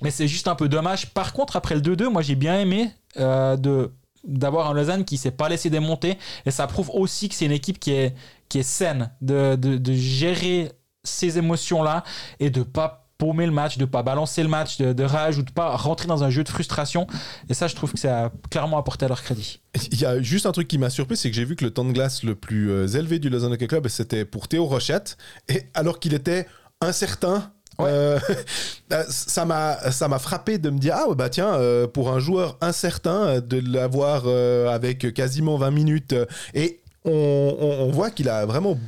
Mais 0.03 0.11
c'est 0.11 0.27
juste 0.27 0.49
un 0.49 0.57
peu 0.57 0.69
dommage. 0.69 1.11
Par 1.15 1.33
contre, 1.33 1.55
après 1.55 1.77
le 1.77 1.81
2-2, 1.81 2.09
moi 2.09 2.23
j'ai 2.23 2.35
bien 2.35 2.59
aimé 2.59 2.91
euh, 3.19 3.57
de 3.57 3.93
d'avoir 4.25 4.71
un 4.71 4.75
Lausanne 4.75 5.05
qui 5.05 5.17
s'est 5.17 5.33
pas 5.33 5.49
laissé 5.49 5.71
démonter. 5.71 6.19
Et 6.45 6.51
ça 6.51 6.67
prouve 6.67 6.91
aussi 6.91 7.29
que 7.29 7.35
c'est 7.35 7.45
une 7.45 7.53
équipe 7.53 7.79
qui 7.81 7.93
est, 7.93 8.15
qui 8.49 8.59
est 8.61 8.65
saine, 8.65 9.11
de, 9.21 9.57
de, 9.57 9.79
de 9.79 9.93
gérer 9.93 10.73
ces 11.03 11.39
émotions-là 11.39 12.05
et 12.39 12.51
de 12.51 12.63
pas 12.63 13.02
paumer 13.23 13.47
le 13.47 13.53
match, 13.53 13.79
de 13.79 13.85
pas 13.85 14.03
balancer 14.03 14.43
le 14.43 14.49
match 14.49 14.79
de, 14.79 14.93
de, 14.93 15.05
rage 15.05 15.39
ou 15.39 15.43
de 15.43 15.51
pas 15.53 15.77
rentrer 15.77 16.09
dans 16.09 16.25
un 16.25 16.31
jeu 16.31 16.43
de 16.43 16.49
frustration. 16.49 17.07
Et 17.49 17.55
ça, 17.55 17.69
je 17.69 17.77
trouve 17.77 17.93
que 17.93 17.99
ça 18.01 18.25
a 18.25 18.33
clairement 18.51 18.79
apporté 18.79 19.05
à 19.05 19.09
leur 19.09 19.23
crédit. 19.23 19.61
Il 19.93 20.01
y 20.01 20.05
a 20.05 20.21
juste 20.21 20.45
un 20.45 20.51
truc 20.51 20.67
qui 20.67 20.77
m'a 20.77 20.91
surpris, 20.91 21.17
c'est 21.17 21.31
que 21.31 21.37
j'ai 21.37 21.45
vu 21.45 21.55
que 21.55 21.65
le 21.65 21.71
temps 21.71 21.85
de 21.85 21.93
glace 21.93 22.25
le 22.25 22.35
plus 22.35 22.73
euh, 22.73 22.89
élevé 22.89 23.21
du 23.21 23.31
Lausanne 23.31 23.53
Hockey 23.53 23.69
Club, 23.69 23.87
c'était 23.87 24.25
pour 24.25 24.49
Théo 24.49 24.65
Rochette. 24.65 25.19
Et 25.49 25.63
alors 25.75 26.01
qu'il 26.01 26.15
était 26.15 26.49
incertain 26.81 27.53
euh, 27.81 28.19
euh, 28.93 29.05
ça 29.09 29.45
m'a 29.45 29.93
ça 29.93 30.09
m'a 30.09 30.19
frappé 30.19 30.59
de 30.59 30.69
me 30.69 30.79
dire 30.79 30.95
ah 30.97 31.15
bah 31.15 31.31
tiens 31.31 31.59
pour 31.95 32.13
un 32.13 32.19
joueur 32.19 32.59
incertain 32.61 33.41
de 33.41 33.63
l'avoir 33.65 34.27
avec 34.69 35.15
quasiment 35.15 35.57
20 35.57 35.71
minutes 35.71 36.15
et 36.55 36.81
on, 37.05 37.57
on 37.59 37.91
voit 37.91 38.11
qu'il 38.11 38.29
a 38.29 38.45
vraiment 38.45 38.79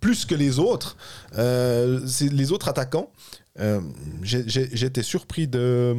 plus 0.00 0.24
que 0.24 0.36
les 0.36 0.60
autres 0.60 0.96
les 1.36 2.52
autres 2.52 2.68
attaquants 2.68 3.10
euh, 3.60 3.80
J'étais 4.22 5.02
surpris 5.02 5.48
de 5.48 5.94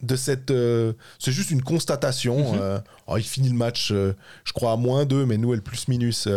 de 0.00 0.14
cette. 0.14 0.52
Euh, 0.52 0.92
c'est 1.18 1.32
juste 1.32 1.50
une 1.50 1.62
constatation. 1.62 2.52
Mhm. 2.52 2.58
Euh, 2.60 2.78
oh, 3.08 3.16
il 3.16 3.24
finit 3.24 3.48
le 3.48 3.56
match, 3.56 3.92
je 3.92 4.52
crois, 4.54 4.72
à 4.72 4.76
moins 4.76 5.04
2, 5.04 5.26
mais 5.26 5.36
nous, 5.36 5.52
elle 5.54 5.62
plus 5.62 5.88
minus, 5.88 6.28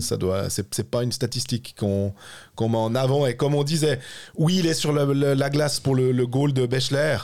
ça 0.00 0.16
doit. 0.16 0.50
C'est 0.50 0.90
pas 0.90 1.02
une 1.02 1.12
statistique 1.12 1.76
qu'on 1.78 2.12
met 2.60 2.76
en 2.76 2.94
avant. 2.94 3.26
Et 3.26 3.36
comme 3.36 3.54
on 3.54 3.64
disait, 3.64 4.00
oui, 4.36 4.58
il 4.58 4.66
est 4.66 4.74
sur 4.74 4.92
la 4.92 5.50
glace 5.50 5.80
pour 5.80 5.94
le, 5.94 6.12
le, 6.12 6.26
goal 6.26 6.52
de 6.52 6.66
Bechler, 6.66 7.18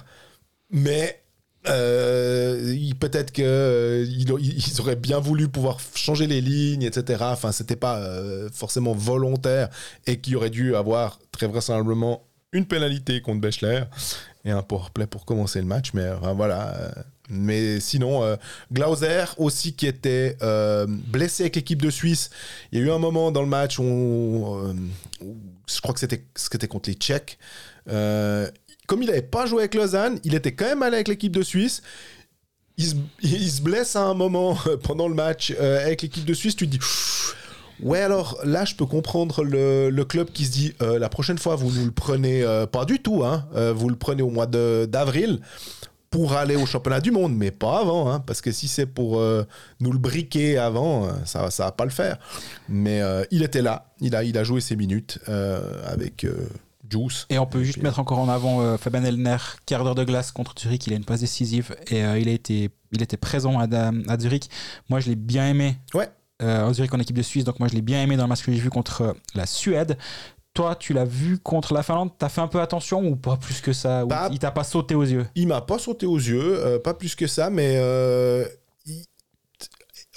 mais. 0.70 1.18
peut-être 1.64 3.30
qu'ils 3.32 4.30
ils 4.40 4.80
auraient 4.80 4.96
bien 4.96 5.20
voulu 5.20 5.48
pouvoir 5.48 5.78
changer 5.94 6.26
les 6.26 6.40
lignes, 6.40 6.82
etc. 6.82 7.24
Enfin, 7.26 7.52
c'était 7.52 7.76
pas 7.76 8.00
forcément 8.52 8.94
volontaire 8.94 9.68
et 10.06 10.20
qu'il 10.20 10.36
aurait 10.36 10.50
dû 10.50 10.74
avoir 10.74 11.18
très 11.30 11.46
vraisemblablement 11.46 12.24
une 12.52 12.66
pénalité 12.66 13.20
contre 13.20 13.40
Bechler. 13.40 13.84
et 14.44 14.50
un 14.50 14.62
powerplay 14.62 15.06
pour 15.06 15.24
commencer 15.24 15.60
le 15.60 15.66
match. 15.66 15.92
Mais 15.94 16.08
voilà. 16.34 16.92
Mais 17.28 17.80
sinon, 17.80 18.36
Glauser 18.72 19.24
aussi 19.38 19.74
qui 19.74 19.86
était 19.86 20.36
blessé 21.08 21.44
avec 21.44 21.56
l'équipe 21.56 21.80
de 21.80 21.90
Suisse. 21.90 22.30
Il 22.70 22.78
y 22.78 22.82
a 22.82 22.86
eu 22.86 22.90
un 22.90 22.98
moment 22.98 23.30
dans 23.30 23.42
le 23.42 23.48
match 23.48 23.78
où, 23.78 24.58
je 25.66 25.80
crois 25.80 25.94
que 25.94 26.00
c'était 26.00 26.68
contre 26.68 26.90
les 26.90 26.96
Tchèques. 26.96 27.38
comme 27.86 29.02
il 29.02 29.06
n'avait 29.06 29.22
pas 29.22 29.46
joué 29.46 29.60
avec 29.60 29.74
Lausanne, 29.74 30.18
il 30.24 30.34
était 30.34 30.52
quand 30.52 30.66
même 30.66 30.82
allé 30.82 30.96
avec 30.96 31.08
l'équipe 31.08 31.32
de 31.32 31.42
Suisse 31.42 31.82
il 32.78 33.50
se, 33.50 33.62
blesse 33.62 33.96
à 33.96 34.02
un 34.02 34.14
moment 34.14 34.56
pendant 34.82 35.08
le 35.08 35.14
match 35.14 35.52
euh, 35.58 35.84
avec 35.84 36.02
l'équipe 36.02 36.24
de 36.24 36.34
Suisse, 36.34 36.56
tu 36.56 36.66
te 36.66 36.76
dis. 36.76 36.80
Ouais, 37.82 38.00
alors 38.00 38.38
là, 38.44 38.64
je 38.64 38.74
peux 38.74 38.86
comprendre 38.86 39.44
le, 39.44 40.04
club 40.04 40.30
qui 40.30 40.44
se 40.44 40.52
dit 40.52 40.74
euh, 40.82 40.98
la 40.98 41.08
prochaine 41.08 41.38
fois, 41.38 41.56
vous 41.56 41.70
nous 41.70 41.84
le 41.84 41.90
prenez 41.90 42.42
euh, 42.42 42.66
pas 42.66 42.84
du 42.84 43.00
tout, 43.00 43.24
hein, 43.24 43.46
vous 43.74 43.88
le 43.88 43.96
prenez 43.96 44.22
au 44.22 44.30
mois 44.30 44.46
d'avril 44.46 45.40
pour 46.10 46.34
aller 46.34 46.56
au 46.56 46.66
championnat 46.66 47.00
du 47.00 47.10
monde, 47.10 47.34
mais 47.34 47.50
pas 47.50 47.80
avant, 47.80 48.10
hein, 48.12 48.20
parce 48.20 48.42
que 48.42 48.52
si 48.52 48.68
c'est 48.68 48.84
pour 48.84 49.22
nous 49.80 49.92
le 49.92 49.98
briquer 49.98 50.58
avant, 50.58 51.08
ça 51.24 51.50
ça 51.50 51.64
va 51.66 51.72
pas 51.72 51.84
le 51.84 51.90
faire. 51.90 52.18
Mais 52.68 53.00
il 53.30 53.42
était 53.42 53.62
là, 53.62 53.86
il 54.00 54.14
a, 54.14 54.22
il 54.22 54.36
a 54.36 54.44
joué 54.44 54.60
ses 54.60 54.76
minutes 54.76 55.18
avec 55.86 56.26
et 57.30 57.38
on 57.38 57.46
peut 57.46 57.62
juste 57.62 57.82
mettre 57.82 57.98
encore 57.98 58.18
en 58.18 58.28
avant 58.28 58.60
euh, 58.60 58.76
Fabien 58.76 59.04
Elner, 59.04 59.36
quart 59.66 59.84
d'heure 59.84 59.94
de 59.94 60.04
glace 60.04 60.32
contre 60.32 60.54
Zurich. 60.58 60.86
Il 60.86 60.92
a 60.92 60.96
une 60.96 61.04
passe 61.04 61.20
décisive 61.20 61.74
et 61.88 62.04
euh, 62.04 62.18
il, 62.18 62.28
a 62.28 62.32
été, 62.32 62.70
il 62.92 63.02
était 63.02 63.16
présent 63.16 63.58
à, 63.58 63.66
à 64.08 64.18
Zurich. 64.18 64.50
Moi, 64.88 65.00
je 65.00 65.08
l'ai 65.08 65.16
bien 65.16 65.48
aimé. 65.48 65.76
Ouais. 65.94 66.10
Euh, 66.42 66.72
Zurich 66.72 66.92
en 66.92 66.98
équipe 66.98 67.16
de 67.16 67.22
Suisse, 67.22 67.44
donc 67.44 67.58
moi 67.60 67.68
je 67.68 67.74
l'ai 67.74 67.82
bien 67.82 68.02
aimé 68.02 68.16
dans 68.16 68.24
le 68.24 68.28
match 68.28 68.42
que 68.42 68.52
j'ai 68.52 68.58
vu 68.58 68.70
contre 68.70 69.14
la 69.34 69.46
Suède. 69.46 69.96
Toi, 70.54 70.76
tu 70.76 70.92
l'as 70.92 71.06
vu 71.06 71.38
contre 71.38 71.72
la 71.72 71.82
Finlande, 71.82 72.10
t'as 72.18 72.28
fait 72.28 72.42
un 72.42 72.48
peu 72.48 72.60
attention 72.60 73.02
ou 73.06 73.16
pas 73.16 73.36
plus 73.36 73.60
que 73.60 73.72
ça? 73.72 74.04
Il 74.30 74.38
t'a 74.38 74.50
pas 74.50 74.64
sauté 74.64 74.94
aux 74.94 75.02
yeux? 75.02 75.26
Il 75.34 75.48
m'a 75.48 75.62
pas 75.62 75.78
sauté 75.78 76.04
aux 76.04 76.18
yeux, 76.18 76.80
pas 76.84 76.92
plus 76.92 77.14
que 77.14 77.26
ça, 77.26 77.48
mais 77.48 77.80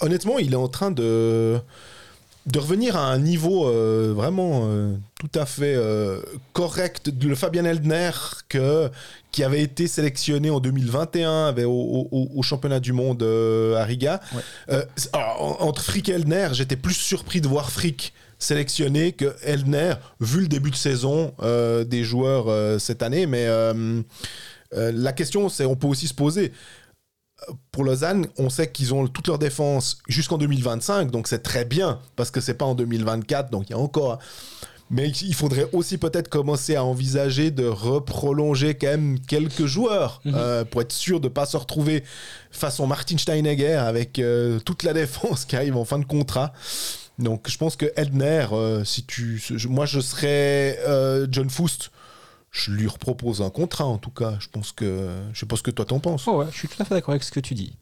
honnêtement, 0.00 0.38
il 0.38 0.52
est 0.52 0.56
en 0.56 0.68
train 0.68 0.90
de 0.90 1.58
de 2.46 2.60
revenir 2.60 2.96
à 2.96 3.12
un 3.12 3.18
niveau 3.18 3.66
euh, 3.66 4.12
vraiment 4.14 4.66
euh, 4.66 4.94
tout 5.18 5.38
à 5.38 5.46
fait 5.46 5.74
euh, 5.74 6.20
correct 6.52 7.10
le 7.20 7.34
Fabien 7.34 7.64
Eldner 7.64 8.12
que, 8.48 8.88
qui 9.32 9.42
avait 9.42 9.62
été 9.62 9.88
sélectionné 9.88 10.50
en 10.50 10.60
2021 10.60 11.54
au, 11.64 12.42
championnat 12.42 12.78
du 12.78 12.92
monde 12.92 13.22
à 13.22 13.84
Riga. 13.84 14.20
entre 15.12 15.82
Frick 15.82 16.08
et 16.08 16.12
Eldner, 16.12 16.48
j'étais 16.52 16.76
plus 16.76 16.94
surpris 16.94 17.40
de 17.40 17.48
voir 17.48 17.70
Frick 17.70 18.12
sélectionné 18.38 19.12
que 19.12 19.34
Eldner, 19.42 19.94
vu 20.20 20.42
le 20.42 20.48
début 20.48 20.70
de 20.70 20.76
saison 20.76 21.32
des 21.42 22.04
joueurs 22.04 22.80
cette 22.80 23.02
année. 23.02 23.26
Mais 23.26 23.48
la 24.72 25.12
question, 25.12 25.48
c'est 25.48 25.64
on 25.64 25.74
peut 25.74 25.88
aussi 25.88 26.06
se 26.06 26.14
poser 26.14 26.52
pour 27.70 27.84
Lausanne, 27.84 28.26
on 28.38 28.48
sait 28.48 28.70
qu'ils 28.70 28.94
ont 28.94 29.06
toute 29.06 29.28
leur 29.28 29.38
défense 29.38 29.98
jusqu'en 30.08 30.38
2025, 30.38 31.10
donc 31.10 31.28
c'est 31.28 31.42
très 31.42 31.64
bien, 31.64 32.00
parce 32.16 32.30
que 32.30 32.40
c'est 32.40 32.54
pas 32.54 32.64
en 32.64 32.74
2024, 32.74 33.50
donc 33.50 33.68
il 33.68 33.72
y 33.72 33.74
a 33.74 33.78
encore. 33.78 34.18
Mais 34.88 35.08
il 35.08 35.34
faudrait 35.34 35.68
aussi 35.72 35.98
peut-être 35.98 36.28
commencer 36.28 36.76
à 36.76 36.84
envisager 36.84 37.50
de 37.50 37.66
reprolonger 37.66 38.74
quand 38.74 38.86
même 38.86 39.18
quelques 39.18 39.66
joueurs 39.66 40.20
mhm. 40.24 40.34
euh, 40.36 40.64
pour 40.64 40.80
être 40.80 40.92
sûr 40.92 41.18
de 41.18 41.26
ne 41.26 41.32
pas 41.32 41.44
se 41.44 41.56
retrouver 41.56 42.04
façon 42.52 42.86
Martin 42.86 43.18
Steinegger 43.18 43.74
avec 43.74 44.20
euh, 44.20 44.60
toute 44.60 44.84
la 44.84 44.92
défense 44.94 45.44
qui 45.44 45.56
arrive 45.56 45.76
en 45.76 45.84
fin 45.84 45.98
de 45.98 46.04
contrat. 46.04 46.52
Donc 47.18 47.48
je 47.48 47.58
pense 47.58 47.74
que 47.74 47.86
Eldner, 47.96 48.46
euh, 48.52 48.84
si 48.84 49.04
tu, 49.04 49.42
moi 49.68 49.86
je 49.86 49.98
serais 49.98 50.78
John 51.30 51.50
Foust 51.50 51.90
je 52.56 52.70
lui 52.70 52.88
repropose 52.88 53.42
un 53.42 53.50
contrat 53.50 53.84
en 53.84 53.98
tout 53.98 54.10
cas. 54.10 54.34
Je 54.40 54.48
pense 54.48 54.72
que 54.72 55.08
je 55.32 55.38
sais 55.38 55.46
pas 55.46 55.56
ce 55.56 55.62
que 55.62 55.70
toi 55.70 55.84
t'en 55.84 56.00
penses. 56.00 56.26
Oh 56.26 56.38
ouais, 56.38 56.46
je 56.50 56.56
suis 56.56 56.68
tout 56.68 56.80
à 56.80 56.84
fait 56.84 56.94
d'accord 56.94 57.12
avec 57.12 57.22
ce 57.22 57.30
que 57.30 57.40
tu 57.40 57.54
dis. 57.54 57.76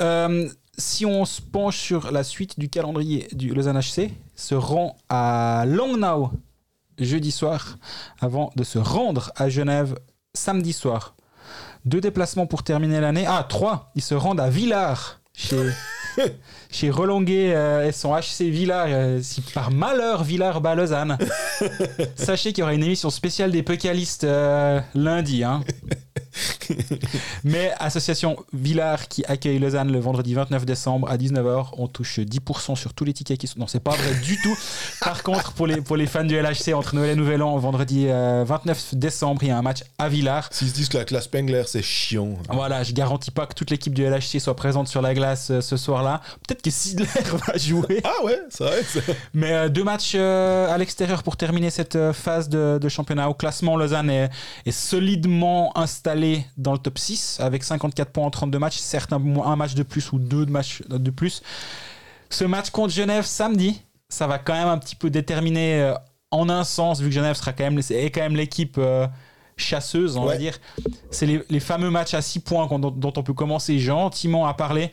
Euh, 0.00 0.48
si 0.78 1.04
on 1.04 1.24
se 1.24 1.40
penche 1.40 1.76
sur 1.76 2.12
la 2.12 2.22
suite 2.22 2.58
du 2.58 2.68
calendrier 2.68 3.26
du 3.32 3.52
Lausanne 3.52 3.80
HC, 3.80 4.12
se 4.36 4.54
rend 4.54 4.96
à 5.08 5.64
Langnau 5.66 6.30
jeudi 6.98 7.32
soir 7.32 7.78
avant 8.20 8.52
de 8.56 8.62
se 8.62 8.78
rendre 8.78 9.32
à 9.34 9.48
Genève 9.48 9.98
samedi 10.34 10.72
soir. 10.72 11.16
Deux 11.84 12.00
déplacements 12.00 12.46
pour 12.46 12.62
terminer 12.62 13.00
l'année. 13.00 13.24
Ah, 13.26 13.44
trois. 13.48 13.90
Ils 13.96 14.02
se 14.02 14.14
rendent 14.14 14.40
à 14.40 14.50
Villars 14.50 15.20
chez 15.32 15.56
chez 16.70 16.90
Rolonguet 16.90 17.54
euh, 17.54 17.88
et 17.88 17.92
son 17.92 18.14
HC 18.14 18.44
Villars, 18.50 18.86
euh, 18.88 19.20
si 19.22 19.40
par 19.40 19.70
malheur 19.70 20.24
Villars 20.24 20.60
bat 20.60 20.74
Lausanne, 20.74 21.18
sachez 22.14 22.52
qu'il 22.52 22.60
y 22.60 22.62
aura 22.62 22.74
une 22.74 22.84
émission 22.84 23.10
spéciale 23.10 23.50
des 23.50 23.62
Pécalistes 23.62 24.24
euh, 24.24 24.80
lundi. 24.94 25.44
Hein. 25.44 25.62
Mais 27.44 27.72
association 27.78 28.36
Villars 28.52 29.08
qui 29.08 29.24
accueille 29.26 29.58
Lausanne 29.58 29.92
le 29.92 29.98
vendredi 29.98 30.34
29 30.34 30.64
décembre 30.64 31.08
à 31.08 31.16
19h, 31.16 31.68
on 31.76 31.88
touche 31.88 32.18
10% 32.18 32.76
sur 32.76 32.94
tous 32.94 33.04
les 33.04 33.12
tickets 33.12 33.38
qui 33.38 33.46
sont. 33.46 33.58
Non, 33.58 33.66
c'est 33.66 33.80
pas 33.80 33.92
vrai 33.92 34.14
du 34.22 34.40
tout. 34.42 34.56
Par 35.00 35.22
contre, 35.22 35.52
pour 35.52 35.66
les, 35.66 35.80
pour 35.80 35.96
les 35.96 36.06
fans 36.06 36.24
du 36.24 36.36
LHC, 36.40 36.74
entre 36.74 36.94
Noël 36.94 37.10
et 37.10 37.16
Nouvel 37.16 37.42
An, 37.42 37.56
vendredi 37.58 38.06
29 38.06 38.94
décembre, 38.94 39.42
il 39.42 39.48
y 39.48 39.50
a 39.50 39.58
un 39.58 39.62
match 39.62 39.82
à 39.98 40.08
Villars. 40.08 40.48
S'ils 40.50 40.68
se 40.68 40.74
disent 40.74 40.88
que 40.88 40.98
la 40.98 41.04
classe 41.04 41.28
Pengler, 41.28 41.64
c'est 41.66 41.82
chiant. 41.82 42.34
Voilà, 42.50 42.82
je 42.82 42.92
garantis 42.92 43.30
pas 43.30 43.46
que 43.46 43.54
toute 43.54 43.70
l'équipe 43.70 43.94
du 43.94 44.04
LHC 44.04 44.40
soit 44.40 44.56
présente 44.56 44.88
sur 44.88 45.02
la 45.02 45.14
glace 45.14 45.52
ce 45.60 45.76
soir-là. 45.76 46.20
Peut-être 46.46 46.62
que 46.62 46.70
Sidler 46.70 47.06
va 47.46 47.56
jouer. 47.56 48.00
Ah 48.04 48.24
ouais, 48.24 48.40
c'est 48.50 48.64
vrai. 48.64 48.82
Mais 49.34 49.52
euh, 49.52 49.68
deux 49.68 49.84
matchs 49.84 50.12
euh, 50.14 50.72
à 50.72 50.78
l'extérieur 50.78 51.22
pour 51.22 51.36
terminer 51.36 51.70
cette 51.70 51.96
euh, 51.96 52.12
phase 52.12 52.48
de, 52.48 52.88
championnat. 52.88 53.28
Au 53.28 53.34
classement, 53.34 53.76
Lausanne 53.76 54.10
est, 54.10 54.30
solidement 54.70 55.76
installé 55.76 56.25
dans 56.56 56.72
le 56.72 56.78
top 56.78 56.98
6 56.98 57.38
avec 57.40 57.64
54 57.64 58.10
points 58.10 58.26
en 58.26 58.30
32 58.30 58.58
matchs. 58.58 58.78
Certes, 58.78 59.12
un, 59.12 59.56
match 59.56 59.74
de 59.74 59.82
plus 59.82 60.12
ou 60.12 60.18
deux 60.18 60.46
matchs 60.46 60.82
de 60.88 61.10
plus. 61.10 61.42
Ce 62.30 62.44
match 62.44 62.70
contre 62.70 62.92
Genève 62.92 63.24
samedi, 63.24 63.82
ça 64.08 64.26
va 64.26 64.38
quand 64.38 64.54
même 64.54 64.68
un 64.68 64.78
petit 64.78 64.96
peu 64.96 65.10
déterminer 65.10 65.94
en 66.30 66.48
un 66.48 66.64
sens, 66.64 67.00
vu 67.00 67.08
que 67.08 67.14
Genève 67.14 67.36
sera 67.36 67.52
quand 67.52 67.64
même, 67.64 67.78
est 67.78 68.10
quand 68.10 68.20
même 68.20 68.36
l'équipe 68.36 68.80
chasseuse, 69.56 70.16
on 70.16 70.24
va 70.24 70.36
dire. 70.36 70.58
C'est 71.10 71.26
les, 71.26 71.60
fameux 71.60 71.90
matchs 71.90 72.14
à 72.14 72.22
6 72.22 72.40
points 72.40 72.66
dont, 72.66 72.90
dont, 72.90 73.12
on 73.16 73.22
peut 73.22 73.34
commencer 73.34 73.78
gentiment 73.78 74.46
à 74.46 74.54
parler. 74.54 74.92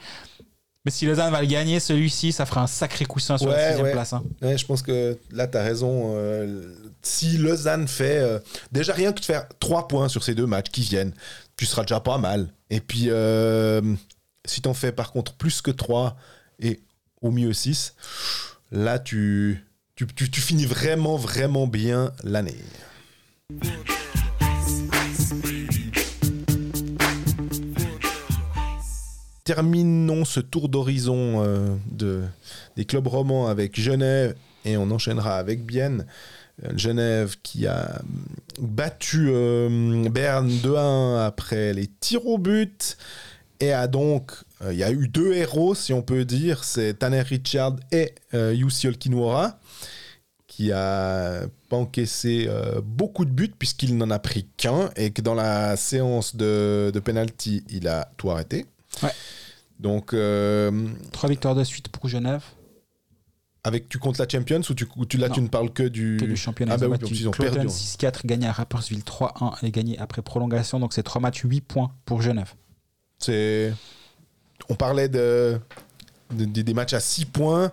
Mais 0.86 0.92
si 0.92 1.06
Lausanne 1.06 1.32
va 1.32 1.42
le 1.42 1.48
gagner, 1.48 1.80
celui-ci, 1.80 2.34
ça 2.34 2.46
fera 2.46 2.62
un 2.62 2.68
sacré 2.68 3.06
coussin 3.06 3.38
sur 3.38 3.50
la 3.50 3.70
sixième 3.70 3.92
place. 3.92 4.14
Hein. 4.14 4.24
Je 4.42 4.66
pense 4.66 4.82
que 4.82 5.18
là, 5.32 5.48
tu 5.48 5.58
as 5.58 5.64
raison. 5.64 6.14
Euh, 6.16 6.76
si 7.04 7.38
Lausanne 7.38 7.88
fait. 7.88 8.20
Euh, 8.20 8.40
déjà, 8.72 8.94
rien 8.94 9.12
que 9.14 9.20
de 9.20 9.26
faire 9.26 9.48
3 9.60 9.88
points 9.88 10.10
sur 10.10 10.24
ces 10.24 10.34
deux 10.34 10.48
matchs 10.48 10.70
qui 10.72 10.82
viennent, 10.82 11.14
tu 11.58 11.66
seras 11.66 11.84
déjà 11.84 12.00
pas 12.00 12.18
mal. 12.18 12.48
Et 12.70 12.80
puis, 12.80 13.06
euh, 13.10 13.82
si 14.46 14.62
tu 14.62 14.70
en 14.70 14.74
fais 14.74 14.92
par 14.92 15.12
contre 15.12 15.34
plus 15.34 15.62
que 15.62 15.72
3 15.72 16.18
et 16.60 16.82
au 17.22 17.32
mieux 17.32 17.54
6, 17.54 17.96
là, 18.72 19.00
tu, 19.00 19.64
finis 20.20 20.66
vraiment, 20.66 21.18
vraiment 21.18 21.68
bien 21.68 22.12
l'année. 22.24 22.58
terminons 29.44 30.24
ce 30.24 30.40
tour 30.40 30.70
d'horizon 30.70 31.44
euh, 31.44 31.76
de, 31.92 32.24
des 32.78 32.86
clubs 32.86 33.08
romans 33.08 33.48
avec 33.48 33.80
Genève 33.80 34.36
et 34.66 34.78
on 34.78 34.90
enchaînera 34.92 35.36
avec 35.36 35.66
Bienne. 35.66 36.06
Euh, 36.64 36.72
Genève 36.76 37.38
qui 37.42 37.66
a 37.66 38.02
battu 38.60 39.28
euh, 39.30 40.08
Berne 40.10 40.50
2-1 40.50 41.26
après 41.26 41.74
les 41.74 41.88
tirs 41.88 42.28
au 42.28 42.38
but 42.38 42.98
et 43.60 43.72
a 43.72 43.88
donc 43.88 44.34
il 44.70 44.76
y 44.78 44.84
a 44.84 44.92
eu 44.92 45.08
deux 45.08 45.34
héros 45.34 45.74
si 45.76 45.94
on 45.94 46.02
peut 46.02 46.26
dire 46.26 46.64
c'est 46.64 47.00
Tanner 47.00 47.22
Richard 47.22 47.76
et 47.92 48.14
Yussi 48.34 48.88
Olkinwara 48.88 49.60
qui 50.48 50.72
a 50.72 51.42
pas 51.70 51.78
encaissé 51.78 52.48
beaucoup 52.84 53.26
de 53.26 53.32
buts 53.32 53.54
puisqu'il 53.58 53.98
n'en 53.98 54.10
a 54.10 54.20
pris 54.20 54.48
qu'un 54.58 54.90
et 54.96 55.12
que 55.12 55.22
dans 55.22 55.34
la 55.34 55.76
séance 55.76 56.36
de, 56.36 56.92
de 56.94 57.00
penalty 57.00 57.64
il 57.70 57.88
a 57.88 58.10
tout 58.18 58.30
arrêté 58.32 58.66
Ouais. 59.02 59.12
Donc. 59.80 60.14
Euh, 60.14 60.72
Trois 61.12 61.30
victoires 61.30 61.56
de 61.56 61.64
suite 61.64 61.90
pour 61.90 62.08
Genève. 62.08 62.44
Avec, 63.66 63.88
tu 63.88 63.98
comptes 63.98 64.18
la 64.18 64.28
Champions 64.28 64.62
ou 64.70 64.74
tu, 64.74 64.86
tu, 65.08 65.18
là 65.18 65.30
tu 65.30 65.42
ne 65.42 65.48
parles 65.48 65.72
que 65.72 65.84
du, 65.84 66.18
que 66.20 66.26
du 66.26 66.36
championnat 66.36 66.74
Ah 66.74 66.78
bah 66.78 66.88
oui, 66.90 66.98
ils 67.12 67.28
ont 67.30 67.32
perdu. 67.32 67.68
6-4, 67.68 68.26
gagné 68.26 68.48
à 68.48 68.52
Rapperswil 68.52 69.00
3-1 69.00 69.66
et 69.66 69.72
gagné 69.72 69.98
après 70.00 70.22
prolongation. 70.22 70.80
Donc 70.80 70.94
c'est 70.94 71.04
trois 71.04 71.22
matchs, 71.22 71.44
8 71.46 71.62
points 71.62 71.92
pour 72.06 72.22
Genève. 72.22 72.54
C'est. 73.20 73.74
On 74.70 74.76
parlait 74.76 75.08
de, 75.08 75.60
des 76.32 76.74
matchs 76.74 76.94
à 76.94 77.00
6 77.00 77.26
points. 77.26 77.72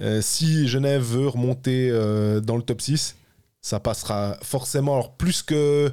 Euh, 0.00 0.20
si 0.22 0.66
Genève 0.66 1.02
veut 1.02 1.28
remonter 1.28 1.90
euh, 1.90 2.40
dans 2.40 2.56
le 2.56 2.62
top 2.62 2.80
6, 2.80 3.16
ça 3.60 3.78
passera 3.78 4.36
forcément. 4.42 4.94
Alors 4.94 5.12
plus 5.12 5.42
que 5.42 5.92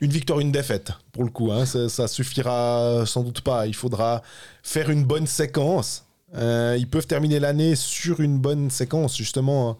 une 0.00 0.12
victoire, 0.12 0.40
une 0.40 0.52
défaite, 0.52 0.92
pour 1.12 1.24
le 1.24 1.30
coup. 1.30 1.50
Hein. 1.50 1.66
Ça, 1.66 2.08
suffira 2.08 3.04
sans 3.04 3.22
doute 3.22 3.40
pas. 3.40 3.66
Il 3.66 3.74
faudra 3.74 4.22
faire 4.62 4.90
une 4.90 5.04
bonne 5.04 5.26
séquence. 5.26 6.04
Euh, 6.34 6.76
ils 6.78 6.88
peuvent 6.88 7.06
terminer 7.06 7.40
l'année 7.40 7.74
sur 7.74 8.20
une 8.20 8.38
bonne 8.38 8.70
séquence. 8.70 9.16
Justement, 9.16 9.78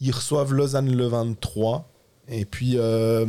ils 0.00 0.12
reçoivent 0.12 0.52
Lausanne 0.54 0.94
le 0.94 1.06
23. 1.06 1.88
Et 2.28 2.44
puis, 2.44 2.74
euh, 2.76 3.26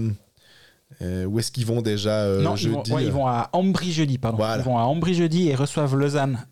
Euh, 1.02 1.26
où 1.26 1.40
est-ce 1.40 1.52
qu'ils 1.52 1.66
vont 1.66 1.82
déjà 1.82 2.24
euh, 2.24 2.42
Non, 2.42 2.56
ils 2.56 2.64
jeudi 2.64 2.92
vont, 2.92 2.96
ouais, 2.96 3.06
ils 3.06 3.12
vont 3.12 3.28
à 3.28 3.50
Ambry 3.54 3.92
jeudi, 3.92 4.18
pardon. 4.18 4.38
Voilà. 4.38 4.58
Ils 4.58 4.66
vont 4.66 4.78
à 4.78 4.84
Ambry 4.84 5.14
jeudi 5.14 5.48
et 5.50 5.56
reçoivent 5.56 5.96
Lausanne. 5.96 6.46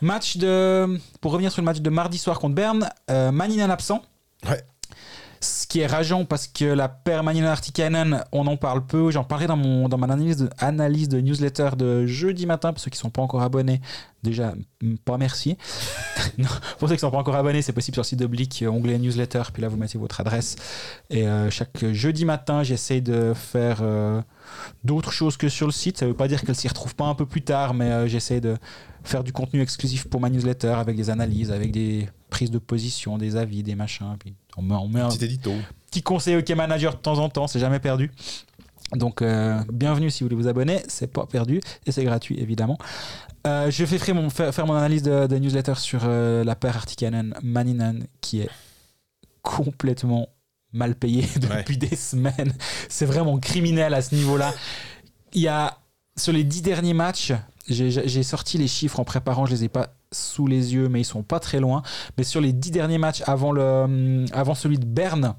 Match 0.00 0.36
de. 0.36 0.98
Pour 1.20 1.32
revenir 1.32 1.50
sur 1.50 1.62
le 1.62 1.64
match 1.64 1.80
de 1.80 1.90
mardi 1.90 2.18
soir 2.18 2.38
contre 2.38 2.54
Berne, 2.54 2.88
euh, 3.10 3.32
Maninen 3.32 3.70
absent. 3.70 4.02
Ouais. 4.48 4.62
Ce 5.66 5.68
qui 5.68 5.80
est 5.80 5.88
rageant 5.88 6.24
parce 6.24 6.46
que 6.46 6.64
la 6.64 6.88
paire 6.88 7.24
Maninen-Artikainen, 7.24 8.22
on 8.30 8.46
en 8.46 8.56
parle 8.56 8.86
peu. 8.86 9.10
J'en 9.10 9.24
parlais 9.24 9.48
dans, 9.48 9.56
mon, 9.56 9.88
dans 9.88 9.98
ma 9.98 10.06
analyse 10.06 10.36
de, 10.36 10.50
analyse 10.58 11.08
de 11.08 11.18
newsletter 11.18 11.70
de 11.76 12.06
jeudi 12.06 12.46
matin. 12.46 12.72
Pour 12.72 12.80
ceux 12.80 12.88
qui 12.88 12.98
sont 12.98 13.10
pas 13.10 13.20
encore 13.20 13.42
abonnés, 13.42 13.80
déjà, 14.22 14.54
pas 15.04 15.18
merci. 15.18 15.56
Pour 16.78 16.88
ceux 16.88 16.94
qui 16.94 17.00
sont 17.00 17.10
pas 17.10 17.18
encore 17.18 17.34
abonnés, 17.34 17.62
c'est 17.62 17.72
possible 17.72 17.96
sur 17.96 18.02
le 18.02 18.06
site 18.06 18.20
d'Oblique, 18.20 18.62
euh, 18.62 18.68
onglet 18.68 18.96
newsletter. 18.96 19.42
Puis 19.52 19.60
là, 19.60 19.66
vous 19.66 19.76
mettez 19.76 19.98
votre 19.98 20.20
adresse. 20.20 20.54
Et 21.10 21.26
euh, 21.26 21.50
chaque 21.50 21.84
jeudi 21.92 22.24
matin, 22.24 22.62
j'essaye 22.62 23.02
de 23.02 23.32
faire 23.34 23.78
euh, 23.82 24.22
d'autres 24.84 25.10
choses 25.10 25.36
que 25.36 25.48
sur 25.48 25.66
le 25.66 25.72
site. 25.72 25.98
Ça 25.98 26.04
ne 26.04 26.12
veut 26.12 26.16
pas 26.16 26.28
dire 26.28 26.42
qu'elle 26.42 26.54
s'y 26.54 26.68
retrouve 26.68 26.94
pas 26.94 27.06
un 27.06 27.16
peu 27.16 27.26
plus 27.26 27.42
tard, 27.42 27.74
mais 27.74 27.90
euh, 27.90 28.06
j'essaie 28.06 28.40
de 28.40 28.56
faire 29.02 29.24
du 29.24 29.32
contenu 29.32 29.60
exclusif 29.62 30.08
pour 30.08 30.20
ma 30.20 30.30
newsletter 30.30 30.68
avec 30.68 30.96
des 30.96 31.10
analyses, 31.10 31.50
avec 31.50 31.72
des 31.72 32.08
prises 32.30 32.52
de 32.52 32.58
position, 32.58 33.18
des 33.18 33.36
avis, 33.36 33.64
des 33.64 33.74
machins. 33.74 34.16
On 34.56 34.62
met, 34.62 34.74
on 34.74 34.88
met 34.88 35.00
un 35.00 35.08
Petit 35.08 35.24
édito. 35.24 35.52
petit 35.90 36.02
conseil 36.02 36.36
OK 36.36 36.48
Manager 36.50 36.92
de 36.94 36.98
temps 36.98 37.18
en 37.18 37.28
temps, 37.28 37.46
c'est 37.46 37.60
jamais 37.60 37.80
perdu. 37.80 38.10
Donc 38.92 39.20
euh, 39.20 39.60
bienvenue 39.72 40.10
si 40.10 40.22
vous 40.22 40.28
voulez 40.28 40.40
vous 40.40 40.48
abonner, 40.48 40.80
c'est 40.88 41.08
pas 41.12 41.26
perdu 41.26 41.60
et 41.86 41.92
c'est 41.92 42.04
gratuit 42.04 42.38
évidemment. 42.40 42.78
Euh, 43.46 43.70
je 43.70 43.84
vais 43.84 43.98
faire 43.98 44.14
mon, 44.14 44.30
faire, 44.30 44.54
faire 44.54 44.66
mon 44.66 44.74
analyse 44.74 45.02
de, 45.02 45.26
de 45.26 45.36
newsletter 45.38 45.74
sur 45.76 46.00
euh, 46.04 46.44
la 46.44 46.54
paire 46.54 46.76
Artikanen 46.76 47.34
Maninen 47.42 48.06
qui 48.20 48.40
est 48.40 48.50
complètement 49.42 50.28
mal 50.72 50.94
payée 50.94 51.26
depuis 51.40 51.78
des 51.78 51.96
semaines. 51.96 52.52
C'est 52.88 53.06
vraiment 53.06 53.38
criminel 53.38 53.94
à 53.94 54.02
ce 54.02 54.14
niveau-là. 54.14 54.54
Il 55.32 55.42
y 55.42 55.48
a 55.48 55.78
sur 56.16 56.32
les 56.32 56.44
dix 56.44 56.62
derniers 56.62 56.94
matchs, 56.94 57.32
j'ai 57.68 57.90
j'ai 57.90 58.22
sorti 58.22 58.56
les 58.58 58.68
chiffres 58.68 59.00
en 59.00 59.04
préparant, 59.04 59.46
je 59.46 59.52
les 59.52 59.64
ai 59.64 59.68
pas 59.68 59.95
sous 60.12 60.46
les 60.46 60.74
yeux, 60.74 60.88
mais 60.88 61.00
ils 61.00 61.04
sont 61.04 61.22
pas 61.22 61.40
très 61.40 61.60
loin. 61.60 61.82
Mais 62.16 62.24
sur 62.24 62.40
les 62.40 62.52
dix 62.52 62.70
derniers 62.70 62.98
matchs 62.98 63.22
avant, 63.26 63.52
le, 63.52 64.24
avant 64.32 64.54
celui 64.54 64.78
de 64.78 64.86
Berne, 64.86 65.34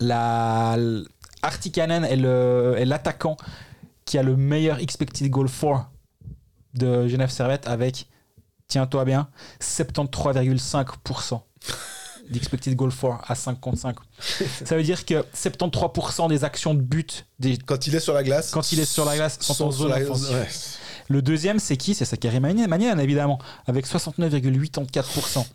la, 0.00 0.76
Artikanen 1.42 2.04
est 2.04 2.84
l'attaquant 2.84 3.36
qui 4.04 4.18
a 4.18 4.22
le 4.22 4.36
meilleur 4.36 4.78
expected 4.80 5.28
goal 5.30 5.48
for 5.48 5.90
de 6.74 7.08
Genève 7.08 7.30
Servette 7.30 7.66
avec, 7.68 8.08
tiens-toi 8.68 9.04
bien, 9.04 9.28
73,5% 9.60 11.40
d'expected 12.30 12.74
goal 12.76 12.90
for 12.90 13.20
à 13.26 13.34
5 13.34 13.58
contre 13.60 13.78
5. 13.78 13.96
Ça 14.64 14.76
veut 14.76 14.82
dire 14.82 15.04
que 15.04 15.24
73% 15.34 16.28
des 16.28 16.44
actions 16.44 16.74
de 16.74 16.80
but 16.80 17.26
des, 17.38 17.56
Quand 17.56 17.86
il 17.86 17.94
est 17.94 18.00
sur 18.00 18.12
la 18.14 18.22
glace. 18.22 18.50
Quand 18.50 18.72
il 18.72 18.80
est 18.80 18.84
sur 18.84 19.04
la 19.04 19.16
glace, 19.16 19.38
sont 19.40 19.64
en 19.64 19.70
zone 19.70 19.92
offensive. 19.92 20.46
Le 21.08 21.22
deuxième, 21.22 21.58
c'est 21.58 21.76
qui? 21.76 21.94
C'est 21.94 22.04
Sakari 22.04 22.40
Manian, 22.40 22.98
évidemment, 22.98 23.38
avec 23.66 23.86
69,84%. 23.86 25.46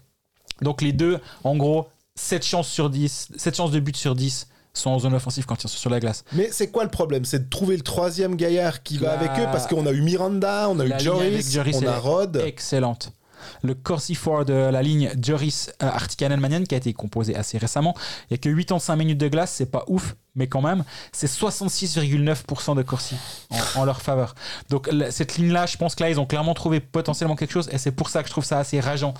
Donc 0.61 0.81
les 0.81 0.93
deux, 0.93 1.19
en 1.43 1.55
gros, 1.55 1.87
7 2.15 2.45
chances, 2.45 2.67
sur 2.67 2.89
10, 2.89 3.29
7 3.35 3.55
chances 3.55 3.71
de 3.71 3.79
but 3.79 3.95
sur 3.95 4.15
10 4.15 4.47
sont 4.73 4.89
en 4.89 4.99
zone 4.99 5.13
offensive 5.13 5.45
quand 5.45 5.63
ils 5.63 5.67
sont 5.69 5.77
sur 5.77 5.89
la 5.89 5.99
glace. 5.99 6.23
Mais 6.33 6.49
c'est 6.51 6.71
quoi 6.71 6.83
le 6.83 6.89
problème? 6.89 7.25
C'est 7.25 7.45
de 7.45 7.49
trouver 7.49 7.77
le 7.77 7.83
troisième 7.83 8.35
gaillard 8.35 8.81
qui 8.81 8.97
va 8.97 9.11
avec 9.13 9.29
eux 9.39 9.45
parce 9.51 9.67
qu'on 9.67 9.85
a 9.85 9.91
eu 9.91 10.01
Miranda, 10.01 10.67
on 10.69 10.79
a 10.79 10.85
eu 10.85 10.93
Joris, 10.99 11.51
Joris 11.51 11.77
on 11.81 11.87
a 11.87 11.99
Rod. 11.99 12.37
Excellente. 12.37 13.11
Le 13.61 13.73
Corsi 13.75 14.15
for 14.15 14.45
de 14.45 14.53
la 14.53 14.81
ligne 14.81 15.11
Joris 15.21 15.71
euh, 15.81 15.87
Artikanen 15.87 16.39
Manian 16.39 16.63
qui 16.63 16.75
a 16.75 16.77
été 16.77 16.93
composé 16.93 17.35
assez 17.35 17.57
récemment. 17.57 17.95
Il 18.29 18.33
n'y 18.33 18.35
a 18.35 18.37
que 18.37 18.49
85 18.49 18.95
minutes 18.95 19.17
de 19.17 19.27
glace, 19.27 19.51
c'est 19.51 19.71
pas 19.71 19.83
ouf, 19.87 20.15
mais 20.35 20.47
quand 20.47 20.61
même, 20.61 20.83
c'est 21.11 21.27
66,9% 21.27 22.75
de 22.75 22.81
Corsi 22.81 23.15
en, 23.75 23.85
leur 23.85 24.01
faveur. 24.01 24.35
Donc 24.69 24.89
cette 25.09 25.37
ligne-là, 25.37 25.65
je 25.65 25.77
pense 25.77 25.95
que 25.95 26.03
là, 26.03 26.09
ils 26.09 26.19
ont 26.19 26.25
clairement 26.25 26.53
trouvé 26.53 26.79
potentiellement 26.79 27.35
quelque 27.35 27.51
chose 27.51 27.69
et 27.71 27.77
c'est 27.77 27.91
pour 27.91 28.09
ça 28.09 28.21
que 28.21 28.27
je 28.27 28.33
trouve 28.33 28.45
ça 28.45 28.59
assez 28.59 28.79
rageant 28.79 29.13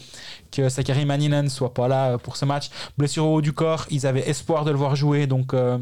que 0.51 0.69
Sakari 0.69 1.05
Maninen 1.05 1.49
soit 1.49 1.73
pas 1.73 1.87
là 1.87 2.11
euh, 2.11 2.17
pour 2.17 2.37
ce 2.37 2.45
match. 2.45 2.69
Blessure 2.97 3.25
au 3.25 3.35
haut 3.35 3.41
du 3.41 3.53
corps, 3.53 3.85
ils 3.89 4.07
avaient 4.07 4.27
espoir 4.29 4.65
de 4.65 4.71
le 4.71 4.77
voir 4.77 4.95
jouer, 4.95 5.27
donc 5.27 5.53
euh, 5.53 5.77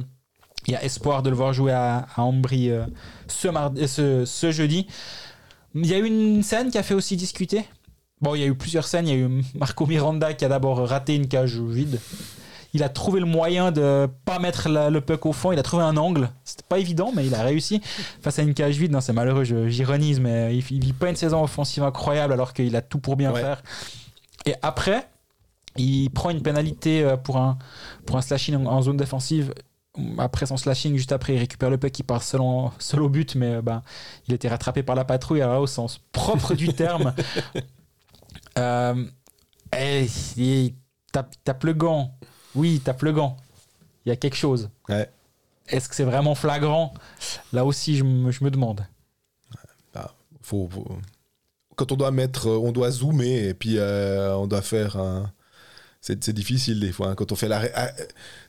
il 0.68 0.73
y 0.73 0.76
a 0.76 0.84
espoir 0.84 1.23
de 1.23 1.30
le 1.30 1.35
voir 1.35 1.53
jouer 1.53 1.72
à, 1.72 2.07
à 2.15 2.22
Ambry 2.22 2.72
ce, 3.27 3.47
mardi, 3.47 3.88
ce 3.88 4.51
jeudi. 4.51 4.88
Il 5.73 5.85
y 5.85 5.93
a 5.93 5.97
eu 5.97 6.05
une 6.05 6.43
scène 6.43 6.69
qui 6.69 6.77
a 6.77 6.84
fait 6.84 6.93
aussi 6.93 7.15
discuter. 7.15 7.65
Bon, 8.22 8.35
il 8.35 8.41
y 8.41 8.43
a 8.43 8.48
eu 8.48 8.56
plusieurs 8.56 8.85
scènes. 8.88 9.07
Il 9.07 9.11
y 9.11 9.22
a 9.22 9.26
eu 9.27 9.43
Marco 9.56 9.85
Miranda 9.85 10.34
qui 10.34 10.45
a 10.45 10.49
d'abord 10.49 10.77
raté 10.88 11.15
une 11.15 11.27
cage 11.27 11.60
vide. 11.60 11.99
Il 12.73 12.84
a 12.84 12.89
trouvé 12.89 13.19
le 13.19 13.26
moyen 13.26 13.72
de 13.72 14.07
pas 14.23 14.39
mettre 14.39 14.69
la- 14.69 14.89
le 14.89 15.02
puck 15.02 15.26
au 15.26 15.34
fond. 15.34 15.52
Il 15.52 15.60
a 15.60 15.64
trouvé 15.64 15.84
un 15.84 15.98
angle. 15.98 16.30
C'était 16.45 16.64
pas 16.69 16.80
évident, 16.80 17.11
mais 17.15 17.26
il 17.26 17.35
a 17.35 17.41
réussi 17.43 17.81
face 18.22 18.39
à 18.39 18.43
une 18.43 18.53
cage 18.53 18.77
vide. 18.77 18.91
Non, 18.91 19.02
c'est 19.02 19.11
malheureux, 19.11 19.43
j'ironise, 19.43 20.19
mais 20.22 20.56
il, 20.56 20.64
il 20.72 20.84
vit 20.85 20.93
pas 20.93 21.10
une 21.10 21.15
saison 21.18 21.43
offensive 21.43 21.84
incroyable 21.84 22.31
alors 22.31 22.53
qu'il 22.53 22.76
a 22.76 22.81
tout 22.81 22.99
pour 22.99 23.15
bien 23.18 23.34
Ouais. 23.34 23.41
faire. 23.41 23.61
Et 24.45 24.56
après, 24.61 25.07
il 25.76 26.10
prend 26.11 26.30
une 26.30 26.41
pénalité 26.41 27.03
euh, 27.03 27.18
pour 27.18 27.38
un, 27.38 27.57
pour 28.06 28.15
un 28.18 28.22
slashing 28.22 28.56
en, 28.56 28.65
en 28.68 28.81
zone 28.81 28.98
défensive. 28.98 29.53
Après 30.19 30.45
son 30.45 30.56
slashing, 30.56 30.95
juste 30.95 31.11
après, 31.11 31.34
il 31.34 31.39
récupère 31.39 31.69
le 31.69 31.77
puck, 31.77 31.99
il 31.99 32.03
part 32.03 32.23
seul, 32.23 32.39
en- 32.39 32.72
seul 32.80 33.02
au 33.02 33.10
but, 33.10 33.35
mais 33.35 33.56
euh, 33.56 33.61
ben, 33.61 33.81
il 34.30 34.34
était 34.34 34.48
rattrapé 34.48 34.81
par 34.84 34.95
la 34.95 35.03
patrouille, 35.03 35.41
alors 35.41 35.56
là, 35.56 35.61
au 35.61 35.68
sens 35.68 35.99
propre 36.14 36.53
du 36.53 36.69
terme. 36.73 37.14
Euh, 38.57 39.05
et 39.77 40.07
il 40.37 40.73
tape, 41.11 41.33
tape 41.43 41.63
le 41.63 41.73
gant. 41.73 42.13
Oui, 42.55 42.79
tape 42.83 43.01
le 43.03 43.13
gant. 43.13 43.37
Il 44.05 44.09
y 44.09 44.11
a 44.11 44.15
quelque 44.15 44.35
chose. 44.35 44.69
Ouais. 44.89 45.09
Est-ce 45.67 45.87
que 45.87 45.95
c'est 45.95 46.03
vraiment 46.03 46.35
flagrant? 46.35 46.93
Là 47.53 47.63
aussi, 47.65 47.95
je 47.97 48.03
me, 48.03 48.31
je 48.31 48.43
me 48.43 48.51
demande. 48.51 48.85
Faut, 50.43 50.67
faut- 50.69 50.97
Quand 51.75 51.91
on 51.91 51.95
doit 51.95 52.11
mettre, 52.11 52.47
euh, 52.47 52.57
on 52.57 52.71
doit 52.71 52.89
zoomer 52.91 53.47
et 53.49 53.53
puis 53.53 53.77
euh, 53.77 54.35
on 54.35 54.47
doit 54.47 54.61
faire 54.63 54.97
un. 54.97 55.31
C'est 56.01 56.21
c'est 56.23 56.33
difficile 56.33 56.79
des 56.79 56.91
fois. 56.91 57.09
hein, 57.09 57.15
quand 57.15 57.31
on 57.31 57.35
fait 57.35 57.47
la. 57.47 57.61
ah, 57.75 57.91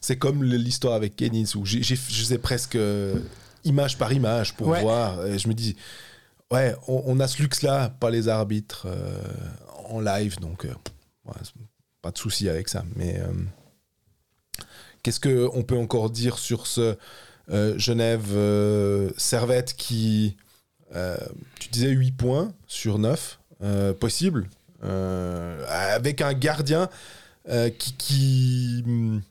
C'est 0.01 0.17
comme 0.17 0.43
l'histoire 0.43 0.95
avec 0.95 1.15
Kennis 1.17 1.53
où 1.55 1.65
j'ai- 1.67 1.83
je 1.83 1.95
faisais 1.95 2.39
presque 2.39 2.77
euh, 2.77 3.21
image 3.65 3.99
par 3.99 4.13
image 4.13 4.55
pour 4.57 4.69
Ouais. 4.69 4.81
voir. 4.81 5.25
Et 5.27 5.39
je 5.39 5.49
me 5.49 5.55
dis, 5.55 5.77
ouais, 6.51 6.75
on, 6.89 7.03
on 7.07 7.21
a 7.21 7.29
ce 7.29 7.41
luxe-là, 7.43 7.91
pas 7.91 8.11
les 8.11 8.29
arbitres 8.29 8.87
euh, 8.87 9.19
en 9.89 10.01
live, 10.01 10.39
donc 10.41 10.65
euh, 10.65 10.75
pas 12.03 12.11
de 12.11 12.19
souci 12.19 12.49
avec 12.49 12.69
ça. 12.69 12.85
Mais 12.97 13.19
euh, 13.21 13.33
qu'est-ce 15.03 15.21
qu'on 15.21 15.63
peut 15.63 15.77
encore 15.77 16.11
dire 16.11 16.37
sur 16.37 16.67
ce 16.67 16.97
euh, 17.51 17.79
Genève 17.79 18.37
Servette 19.17 19.75
qui. 19.75 20.37
tu 21.59 21.69
disais 21.71 21.91
8 21.91 22.13
points 22.13 22.53
sur 22.67 22.99
9 22.99 23.39
euh, 23.63 23.95
possible, 23.95 24.51
avec 24.83 26.21
un 26.21 26.35
gardien 26.35 26.89
qui, 27.79 28.83
hum, 28.85 29.23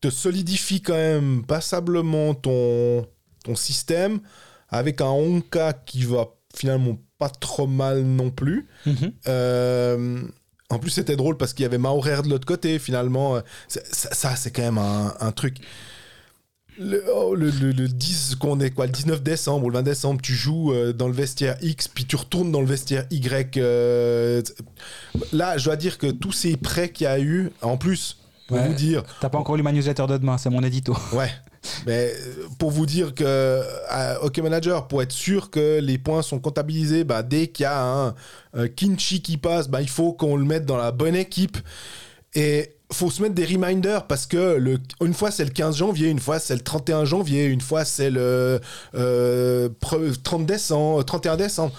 te 0.00 0.10
solidifie 0.10 0.82
quand 0.82 0.94
même 0.94 1.44
passablement 1.46 2.34
ton, 2.34 3.06
ton 3.44 3.54
système, 3.54 4.20
avec 4.68 5.00
un 5.00 5.06
Honka 5.06 5.72
qui 5.72 6.04
va 6.04 6.28
finalement 6.54 6.98
pas 7.18 7.28
trop 7.28 7.66
mal 7.66 8.02
non 8.02 8.30
plus. 8.30 8.66
Euh, 9.26 10.22
en 10.70 10.78
plus, 10.78 10.90
c'était 10.90 11.16
drôle 11.16 11.36
parce 11.36 11.52
qu'il 11.52 11.62
y 11.62 11.66
avait 11.66 11.78
Maurer 11.78 12.22
de 12.22 12.28
l'autre 12.28 12.46
côté, 12.46 12.78
finalement. 12.78 13.40
C'est- 13.68 13.86
Ça, 13.94 14.12
ça, 14.12 14.36
c'est 14.36 14.50
quand 14.50 14.62
même 14.62 14.78
un, 14.78 15.14
un 15.20 15.32
truc. 15.32 15.58
Le, 16.78 17.02
oh, 17.14 17.34
le, 17.34 17.48
le- 17.50 17.70
le 17.72 17.88
10, 17.88 18.34
qu'on 18.34 18.60
est 18.60 18.70
quoi, 18.70 18.84
le 18.84 18.92
19 18.92 19.22
décembre 19.22 19.64
ou 19.64 19.70
le 19.70 19.76
20 19.78 19.82
décembre, 19.82 20.20
tu 20.20 20.34
joues 20.34 20.72
euh, 20.74 20.92
dans 20.92 21.06
le 21.08 21.14
vestiaire 21.14 21.56
X, 21.62 21.88
puis 21.88 22.04
tu 22.04 22.16
retournes 22.16 22.52
dans 22.52 22.60
le 22.60 22.66
vestiaire 22.66 23.06
Y. 23.10 23.56
euh, 23.56 24.42
là, 25.32 25.56
je 25.56 25.64
dois 25.64 25.76
dire 25.76 25.96
que 25.96 26.08
tous 26.08 26.32
ces 26.32 26.58
prêts 26.58 26.90
qu'il 26.90 27.04
y 27.04 27.08
a 27.08 27.18
eu, 27.18 27.50
en 27.62 27.78
plus, 27.78 28.18
pour 28.46 28.58
Ouais. 28.58 28.68
vous 28.68 28.74
dire, 28.74 29.04
T'as 29.20 29.30
pas 29.30 29.38
encore 29.38 29.56
lu 29.56 29.62
ma 29.62 29.72
newsletter 29.72 30.04
de 30.06 30.18
demain, 30.18 30.36
c'est 30.36 30.50
mon 30.50 30.62
édito. 30.62 30.94
Ouais. 31.14 31.30
Mais 31.86 32.12
euh, 32.14 32.46
pour 32.58 32.70
vous 32.70 32.86
dire 32.86 33.14
que 33.14 33.24
euh, 33.24 34.18
OK 34.22 34.38
Manager, 34.38 34.88
pour 34.88 35.02
être 35.02 35.12
sûr 35.12 35.50
que 35.50 35.78
les 35.80 35.98
points 35.98 36.22
sont 36.22 36.38
comptabilisés, 36.38 37.04
bah, 37.04 37.22
dès 37.22 37.48
qu'il 37.48 37.64
y 37.64 37.66
a 37.66 37.82
un, 37.82 38.14
Kinchi 38.76 39.20
qui 39.22 39.36
passe, 39.36 39.68
bah, 39.68 39.82
il 39.82 39.88
faut 39.88 40.12
qu'on 40.12 40.36
le 40.36 40.44
mette 40.44 40.64
dans 40.64 40.76
la 40.78 40.92
bonne 40.92 41.14
équipe. 41.16 41.58
Et 42.34 42.72
faut 42.92 43.10
se 43.10 43.20
mettre 43.22 43.34
des 43.34 43.44
reminders 43.44 44.06
parce 44.06 44.26
que 44.26 44.56
le, 44.56 44.78
une 45.00 45.14
fois 45.14 45.30
c'est 45.30 45.44
le 45.44 45.50
15 45.50 45.76
janvier, 45.76 46.08
une 46.08 46.20
fois 46.20 46.38
c'est 46.38 46.54
le 46.54 46.60
31 46.60 47.04
janvier, 47.04 47.46
une 47.46 47.60
fois 47.60 47.84
c'est 47.84 48.10
le 48.10 48.60
euh, 48.94 49.68
pre- 49.80 50.14
30 50.22 50.46
décembre, 50.46 51.02
31 51.02 51.36
décembre. 51.36 51.72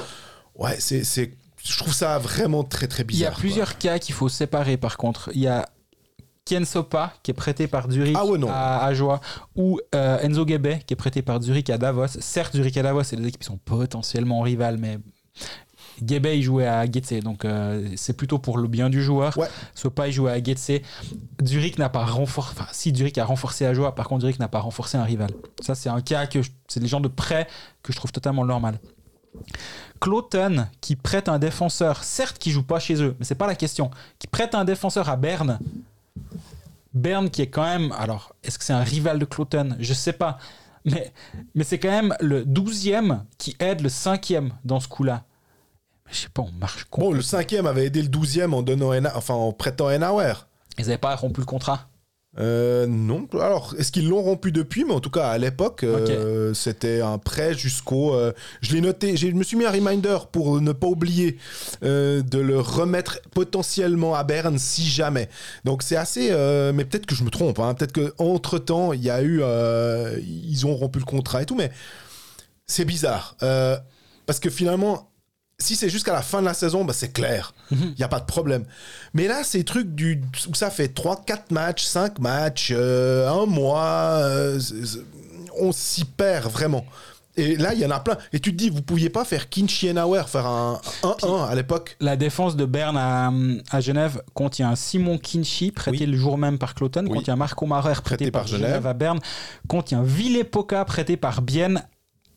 Ouais, 0.56 0.76
c'est, 0.80 1.04
c'est, 1.04 1.32
je 1.64 1.78
trouve 1.78 1.94
ça 1.94 2.18
vraiment 2.18 2.64
très 2.64 2.88
très 2.88 3.04
Il 3.04 3.18
y 3.18 3.24
a 3.26 3.30
bizarre. 3.30 3.32
quoi. 3.34 3.40
plusieurs 3.40 3.78
cas 3.78 4.00
qu'il 4.00 4.16
faut 4.16 4.28
séparer 4.30 4.76
par 4.78 4.98
contre. 4.98 5.30
Il 5.34 5.42
y 5.42 5.48
a 5.48 5.70
Ken 6.48 6.66
Sopa 6.66 7.14
qui 7.24 7.32
est 7.32 7.34
prêté 7.34 7.68
par 7.68 7.90
Zurich 7.92 8.16
Ah 8.18 8.26
ouais, 8.26 8.40
à, 8.50 8.86
à 8.86 8.94
Joie 8.94 9.20
ou 9.56 9.80
euh, 9.94 10.20
Enzo 10.22 10.48
Gebe 10.48 10.80
qui 10.86 10.94
est 10.94 10.98
prêté 10.98 11.22
par 11.22 11.42
Zurich 11.42 11.70
à 11.70 11.78
Davos. 11.78 12.08
Certes, 12.20 12.56
Zurich 12.56 12.78
et 12.78 12.82
Davos, 12.82 13.04
c'est 13.04 13.16
des 13.18 13.28
équipes 13.28 13.42
qui 13.42 13.48
sont 13.48 13.60
potentiellement 13.64 14.42
rivales, 14.42 14.78
mais 14.78 15.00
Gebe, 16.06 16.28
il 16.28 16.44
jouait 16.44 16.68
à 16.68 16.86
Getse, 16.86 17.24
donc 17.24 17.44
euh, 17.44 17.90
c'est 17.96 18.14
plutôt 18.14 18.38
pour 18.38 18.60
le 18.60 18.68
bien 18.68 18.88
du 18.90 19.02
joueur. 19.02 19.36
Ouais. 19.36 19.48
Sopa, 19.74 20.08
il 20.08 20.14
jouait 20.14 20.32
à 20.32 20.44
Getse. 20.44 20.72
Zurich 21.44 21.80
n'a 21.80 21.90
pas 21.90 22.06
renforcé. 22.06 22.52
Enfin, 22.56 22.68
si 22.72 22.94
Zurich 22.96 23.18
a 23.18 23.26
renforcé 23.26 23.66
à 23.66 23.74
par 23.92 24.08
contre, 24.08 24.22
Zurich 24.22 24.40
n'a 24.40 24.48
pas 24.48 24.60
renforcé 24.60 24.98
un 24.98 25.04
rival. 25.04 25.32
Ça, 25.60 25.74
c'est 25.76 25.90
un 25.90 26.02
cas 26.02 26.28
que. 26.28 26.42
je- 26.44 26.52
C'est 26.68 26.80
les 26.80 26.88
gens 26.88 27.00
de 27.00 27.08
prêt 27.08 27.48
que 27.82 27.92
je 27.92 27.98
trouve 27.98 28.12
totalement 28.12 28.46
normal. 28.46 28.80
Cloton, 30.00 30.68
qui 30.82 30.96
prête 30.96 31.30
un 31.30 31.40
défenseur, 31.40 32.04
certes 32.04 32.38
qui 32.38 32.52
joue 32.52 32.64
pas 32.64 32.80
chez 32.80 33.02
eux, 33.02 33.16
mais 33.20 33.26
c'est 33.26 33.36
pas 33.36 33.48
la 33.48 33.56
question, 33.56 33.90
qui 34.20 34.28
prête 34.28 34.54
un 34.54 34.66
défenseur 34.66 35.10
à 35.10 35.16
Berne. 35.16 35.60
Berne 36.94 37.30
qui 37.30 37.42
est 37.42 37.48
quand 37.50 37.64
même. 37.64 37.92
Alors, 37.98 38.34
est-ce 38.44 38.58
que 38.58 38.66
c'est 38.66 38.74
un 38.74 38.84
rival 38.84 39.20
de 39.20 39.26
Cloton 39.26 39.76
Je 39.80 39.94
sais 39.94 40.14
pas. 40.14 40.38
Mais, 40.86 41.12
mais 41.54 41.64
c'est 41.64 41.80
quand 41.80 41.90
même 41.90 42.16
le 42.22 42.46
12e 42.46 43.22
qui 43.38 43.56
aide 43.60 43.82
le 43.82 43.90
5e 43.90 44.52
dans 44.64 44.80
ce 44.80 44.88
coup-là. 44.88 45.24
Je 46.10 46.16
sais 46.16 46.30
pas, 46.30 46.42
on 46.44 46.52
marche. 46.54 46.86
Bon, 46.92 47.12
le 47.12 47.22
cinquième 47.22 47.66
avait 47.68 47.86
aidé 47.86 48.02
le 48.02 48.08
douzième 48.08 48.54
en 48.54 48.62
donnant 48.62 48.94
Ena- 48.94 49.12
enfin 49.16 49.34
en 49.34 49.52
prêtant 49.52 49.88
Enauer. 49.90 50.34
Ils 50.78 50.86
n'avaient 50.86 50.98
pas 50.98 51.16
rompu 51.16 51.42
le 51.42 51.46
contrat? 51.46 51.90
Euh, 52.40 52.86
non. 52.88 53.28
Alors, 53.34 53.74
est-ce 53.78 53.92
qu'ils 53.92 54.08
l'ont 54.08 54.22
rompu 54.22 54.52
depuis? 54.52 54.86
Mais 54.86 54.94
en 54.94 55.00
tout 55.00 55.10
cas, 55.10 55.30
à 55.30 55.38
l'époque, 55.38 55.84
euh, 55.84 56.54
c'était 56.54 57.02
un 57.02 57.18
prêt 57.18 57.54
jusqu'au. 57.56 58.14
euh, 58.14 58.32
je 58.62 58.74
l'ai 58.74 58.82
noté. 58.82 59.18
Je 59.18 59.28
me 59.28 59.44
suis 59.44 59.58
mis 59.58 59.66
un 59.66 59.72
reminder 59.72 60.18
pour 60.32 60.62
ne 60.62 60.72
pas 60.72 60.88
oublier 60.88 61.38
de 61.82 62.38
le 62.40 62.60
remettre 62.60 63.20
potentiellement 63.34 64.16
à 64.16 64.24
Berne 64.24 64.58
si 64.60 64.86
jamais. 64.86 65.30
Donc 65.66 65.84
c'est 65.84 65.96
assez. 65.96 66.30
mais 66.74 66.86
peut-être 66.86 67.06
que 67.06 67.16
je 67.16 67.24
me 67.24 67.30
trompe. 67.30 67.60
hein, 67.60 67.74
peut-être 67.74 67.94
que 67.94 68.14
entre 68.18 68.60
temps, 68.60 68.94
il 68.94 69.04
y 69.04 69.10
a 69.10 69.22
eu. 69.24 69.42
ils 70.22 70.66
ont 70.66 70.76
rompu 70.76 71.00
le 71.00 71.06
contrat 71.06 71.42
et 71.42 71.46
tout. 71.46 71.56
Mais 71.56 71.72
c'est 72.68 72.86
bizarre 72.86 73.36
parce 74.26 74.40
que 74.40 74.50
finalement. 74.50 75.07
Si 75.60 75.76
c'est 75.76 75.90
jusqu'à 75.90 76.14
la 76.14 76.22
fin 76.22 76.40
de 76.42 76.46
la 76.46 76.54
saison, 76.54 76.86
bah 76.86 76.94
c'est 76.94 77.12
clair. 77.12 77.52
Il 77.72 77.96
n'y 77.98 78.04
a 78.04 78.08
pas 78.08 78.20
de 78.20 78.26
problème. 78.26 78.64
Mais 79.16 79.28
là, 79.28 79.44
ces 79.44 79.64
trucs 79.64 79.96
du, 79.96 80.22
où 80.48 80.54
ça 80.54 80.70
fait 80.70 80.88
3, 80.90 81.24
4 81.26 81.50
matchs, 81.52 81.84
5 81.84 82.20
matchs, 82.20 82.72
euh, 82.76 83.28
un 83.28 83.48
mois, 83.48 84.20
euh, 84.22 84.60
on 85.60 85.72
s'y 85.72 86.06
perd 86.06 86.52
vraiment. 86.52 86.86
Et 87.38 87.56
là, 87.56 87.74
il 87.74 87.80
y 87.80 87.86
en 87.88 87.90
a 87.90 88.00
plein. 88.00 88.18
Et 88.34 88.40
tu 88.40 88.52
te 88.52 88.56
dis, 88.58 88.70
vous 88.70 88.84
pouviez 88.84 89.10
pas 89.10 89.26
faire 89.26 89.50
Kinschienauer, 89.50 90.24
faire 90.28 90.46
un 90.46 90.80
1-1 91.02 91.48
à 91.50 91.56
l'époque? 91.56 91.98
La 92.02 92.16
défense 92.18 92.56
de 92.56 92.66
Berne 92.66 92.98
à, 92.98 93.32
à 93.72 93.80
Genève 93.82 94.22
contient 94.36 94.76
Simon 94.76 95.18
Kinchy, 95.18 95.72
prêté 95.72 96.06
Oui. 96.06 96.06
le 96.06 96.18
jour 96.18 96.38
même 96.38 96.60
par 96.60 96.76
Cloton, 96.76 97.04
Oui. 97.08 97.18
contient 97.18 97.36
Marco 97.36 97.66
Maurer, 97.66 97.94
prêté, 97.94 98.04
Prêté 98.26 98.32
par, 98.32 98.42
par 98.44 98.48
Genève. 98.48 98.68
Genève. 98.70 98.86
à 98.88 98.94
Berne, 98.94 99.20
contient 99.68 100.04
Villepoca, 100.04 100.86
prêté 100.86 101.18
par 101.18 101.42
Bienne 101.42 101.84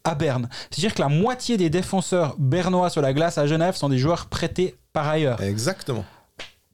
à 0.04 0.14
Berne. 0.14 0.48
C'est-à-dire 0.70 0.94
que 0.94 1.00
la 1.02 1.08
moitié 1.08 1.56
des 1.56 1.70
défenseurs 1.70 2.34
bernois 2.38 2.90
sur 2.90 3.02
la 3.02 3.12
glace 3.12 3.38
à 3.38 3.46
Genève 3.46 3.76
sont 3.76 3.88
des 3.88 3.98
joueurs 3.98 4.26
prêtés 4.26 4.76
par 4.92 5.08
ailleurs. 5.08 5.42
Exactement. 5.42 6.04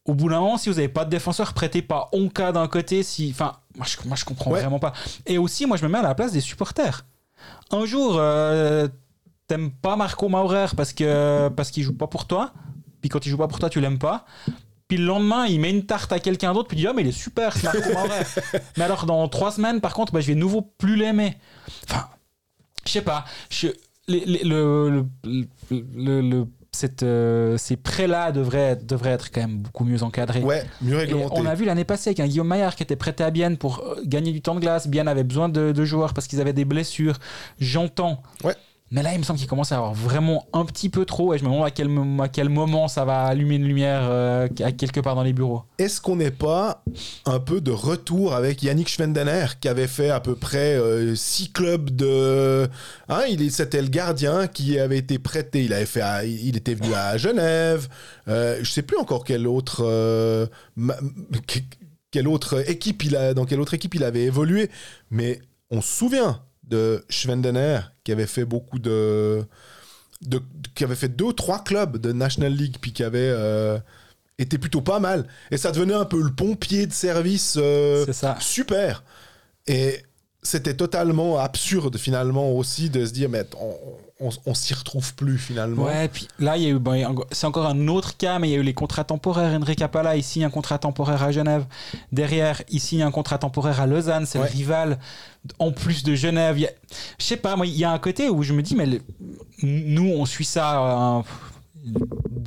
Au 0.04 0.14
bout 0.14 0.28
d'un 0.28 0.38
moment, 0.40 0.56
si 0.56 0.68
vous 0.68 0.76
n'avez 0.76 0.88
pas 0.88 1.04
de 1.04 1.10
défenseur 1.10 1.52
prêté 1.52 1.82
par 1.82 2.08
Onka 2.12 2.52
d'un 2.52 2.68
côté, 2.68 3.02
si, 3.02 3.30
enfin, 3.32 3.52
moi 3.76 3.86
je, 3.88 3.96
moi 4.08 4.16
je 4.16 4.24
comprends 4.24 4.52
Ouais. 4.52 4.60
vraiment 4.60 4.78
pas. 4.78 4.92
Et 5.26 5.38
aussi, 5.38 5.66
moi 5.66 5.76
je 5.76 5.84
me 5.84 5.90
mets 5.90 5.98
à 5.98 6.02
la 6.02 6.14
place 6.14 6.32
des 6.32 6.40
supporters. 6.40 7.04
Un 7.72 7.84
jour, 7.86 8.16
euh, 8.18 8.86
t'aimes 9.48 9.70
pas 9.72 9.96
Marco 9.96 10.28
Maurer 10.28 10.66
parce 10.76 10.92
que 10.92 11.48
parce 11.48 11.70
qu'il 11.72 11.82
joue 11.82 11.96
pas 11.96 12.06
pour 12.06 12.26
toi. 12.26 12.52
Puis 13.00 13.08
quand 13.10 13.26
il 13.26 13.30
joue 13.30 13.36
pas 13.36 13.48
pour 13.48 13.58
toi, 13.58 13.68
tu 13.68 13.80
l'aimes 13.80 13.98
pas. 13.98 14.24
Puis 14.88 14.98
le 14.98 15.04
lendemain, 15.06 15.46
il 15.46 15.58
met 15.58 15.70
une 15.70 15.84
tarte 15.84 16.12
à 16.12 16.20
quelqu'un 16.20 16.54
d'autre, 16.54 16.68
puis 16.68 16.78
il 16.78 16.82
dit 16.82 16.86
Ah, 16.86 16.92
mais 16.94 17.02
il 17.02 17.08
est 17.08 17.12
super, 17.12 17.56
Marco 17.64 17.92
Maurer. 17.92 18.22
mais 18.76 18.84
alors, 18.84 19.04
dans 19.06 19.26
trois 19.26 19.50
semaines, 19.50 19.80
par 19.80 19.94
contre, 19.94 20.12
bah, 20.12 20.20
je 20.20 20.28
vais 20.28 20.36
nouveau 20.36 20.62
plus 20.62 20.94
l'aimer. 20.94 21.36
Enfin, 21.90 22.06
je 22.86 22.92
sais 22.92 23.02
pas. 23.02 23.24
Je, 23.50 23.68
les- 24.08 24.24
les- 24.24 24.44
le, 24.44 24.90
le, 24.90 25.06
le- 25.70 25.84
le- 25.96 26.20
le- 26.20 26.46
cette, 26.72 27.02
euh, 27.02 27.56
ces 27.56 27.76
prêts-là 27.78 28.32
devraient, 28.32 28.76
devraient 28.76 29.10
être 29.12 29.30
quand 29.30 29.40
même 29.40 29.58
beaucoup 29.58 29.84
mieux 29.84 30.02
encadrés. 30.02 30.42
Ouais, 30.42 30.62
mieux 30.82 30.96
Et 30.96 30.98
réglementé. 31.04 31.34
on 31.40 31.46
a 31.46 31.54
vu 31.54 31.64
l'année 31.64 31.84
passée 31.84 32.10
avec 32.10 32.20
un 32.20 32.26
Guillaume 32.26 32.48
Maillard 32.48 32.76
qui 32.76 32.82
était 32.82 32.96
prêté 32.96 33.24
à 33.24 33.30
Bienne 33.30 33.56
pour 33.56 33.78
euh, 33.80 34.00
gagner 34.04 34.30
du 34.30 34.42
temps 34.42 34.54
de 34.54 34.60
glace. 34.60 34.86
Bienne 34.86 35.08
avait 35.08 35.24
besoin 35.24 35.48
de, 35.48 35.72
de 35.72 35.84
joueurs 35.86 36.12
parce 36.12 36.26
qu'ils 36.26 36.38
avaient 36.40 36.52
des 36.52 36.66
blessures. 36.66 37.16
J'entends. 37.58 38.22
Ouais. 38.44 38.54
Mais 38.90 39.02
là, 39.02 39.12
il 39.14 39.18
me 39.18 39.24
semble 39.24 39.38
qu'il 39.38 39.48
commence 39.48 39.72
à 39.72 39.76
avoir 39.76 39.94
vraiment 39.94 40.46
un 40.52 40.64
petit 40.64 40.88
peu 40.88 41.04
trop. 41.04 41.34
Et 41.34 41.38
je 41.38 41.44
me 41.44 41.48
demande 41.48 41.66
à 41.66 41.70
quel, 41.70 41.88
quel 42.32 42.48
moment 42.48 42.86
ça 42.86 43.04
va 43.04 43.24
allumer 43.24 43.56
une 43.56 43.66
lumière 43.66 44.02
euh, 44.04 44.48
quelque 44.48 45.00
part 45.00 45.16
dans 45.16 45.24
les 45.24 45.32
bureaux. 45.32 45.64
Est-ce 45.78 46.00
qu'on 46.00 46.16
n'est 46.16 46.30
pas 46.30 46.84
un 47.24 47.40
peu 47.40 47.60
de 47.60 47.72
retour 47.72 48.34
avec 48.34 48.62
Yannick 48.62 48.88
Schwendener 48.88 49.46
qui 49.60 49.68
avait 49.68 49.88
fait 49.88 50.10
à 50.10 50.20
peu 50.20 50.36
près 50.36 50.78
6 51.14 51.52
clubs 51.52 51.90
de. 51.90 52.68
Hein, 53.08 53.22
il 53.28 53.50
C'était 53.50 53.82
le 53.82 53.88
gardien 53.88 54.46
qui 54.46 54.78
avait 54.78 54.98
été 54.98 55.18
prêté. 55.18 55.64
Il, 55.64 55.72
avait 55.72 55.86
fait 55.86 56.02
il 56.28 56.56
était 56.56 56.74
venu 56.74 56.94
à 56.94 57.16
Genève. 57.16 57.88
Euh, 58.28 58.58
je 58.62 58.70
sais 58.70 58.82
plus 58.82 58.98
encore 58.98 59.24
quelle 59.24 59.46
autre. 59.48 59.82
euh, 59.84 60.46
quelle 62.10 62.28
autre 62.28 62.68
équipe 62.70 63.04
il 63.04 63.16
a, 63.16 63.34
dans 63.34 63.44
quelle 63.44 63.60
autre 63.60 63.74
équipe 63.74 63.94
il 63.94 64.04
avait 64.04 64.24
évolué. 64.24 64.70
Mais 65.10 65.40
on 65.70 65.80
se 65.80 65.92
souvient 65.92 66.42
de 66.64 67.04
Schwendener 67.08 67.80
qui 68.06 68.12
avait 68.12 68.28
fait 68.28 68.44
beaucoup 68.44 68.78
de. 68.78 69.44
de- 70.22 70.40
qui 70.76 70.84
avait 70.84 70.94
fait 70.94 71.08
deux 71.08 71.24
ou 71.26 71.32
trois 71.32 71.62
clubs 71.64 71.96
de 71.98 72.12
National 72.12 72.52
League 72.52 72.76
puis 72.80 72.92
qui 72.92 73.02
avait. 73.02 73.18
euh, 73.20 73.78
était 74.38 74.58
plutôt 74.58 74.80
pas 74.82 75.00
mal. 75.00 75.26
Et 75.50 75.56
ça 75.56 75.72
devenait 75.72 75.94
un 75.94 76.04
peu 76.04 76.22
le 76.22 76.30
pompier 76.30 76.86
de 76.86 76.92
service 76.92 77.56
euh, 77.58 78.04
C'est 78.06 78.12
ça. 78.12 78.36
super. 78.38 79.02
Et 79.66 80.02
c'était 80.42 80.74
totalement 80.74 81.38
absurde 81.38 81.96
finalement 81.98 82.52
aussi 82.52 82.88
de 82.90 83.04
se 83.06 83.12
dire, 83.12 83.28
mais 83.30 83.44
on, 83.58 83.74
on, 84.18 84.30
on 84.46 84.54
s'y 84.54 84.72
retrouve 84.74 85.14
plus 85.14 85.36
finalement. 85.38 85.84
Ouais, 85.84 86.08
puis 86.08 86.26
là, 86.38 86.56
il 86.56 86.62
y 86.62 86.66
a 86.66 86.70
eu, 86.70 87.04
encore- 87.04 87.26
c'est 87.32 87.46
encore 87.46 87.66
un 87.66 87.88
autre 87.88 88.16
cas, 88.16 88.38
mais 88.38 88.48
il 88.48 88.52
y 88.52 88.54
a 88.54 88.58
eu 88.58 88.62
les 88.62 88.72
contrats 88.74 89.04
temporaires. 89.04 89.52
Enrique 89.60 89.78
Capala, 89.78 90.16
il 90.16 90.22
signe 90.22 90.44
un 90.44 90.50
contrat 90.50 90.78
temporaire 90.78 91.22
à 91.22 91.32
Genève. 91.32 91.66
Derrière, 92.12 92.62
il 92.70 92.80
signe 92.80 93.02
un 93.02 93.10
contrat 93.10 93.38
temporaire 93.38 93.80
à 93.80 93.86
Lausanne, 93.86 94.24
c'est 94.26 94.38
Ouais. 94.38 94.46
le 94.46 94.52
rival. 94.52 94.98
En 95.58 95.70
plus 95.70 96.02
de 96.02 96.14
Genève, 96.14 96.56
je 96.58 97.24
sais 97.24 97.36
pas, 97.36 97.54
moi, 97.56 97.66
il 97.66 97.76
y 97.76 97.84
a 97.84 97.90
un 97.92 97.98
côté 97.98 98.28
où 98.30 98.42
je 98.42 98.52
me 98.52 98.62
dis, 98.62 98.74
mais 98.74 98.86
le- 98.86 99.00
nous, 99.62 100.10
on 100.16 100.24
suit 100.26 100.44
ça 100.44 101.18
euh, 101.18 101.22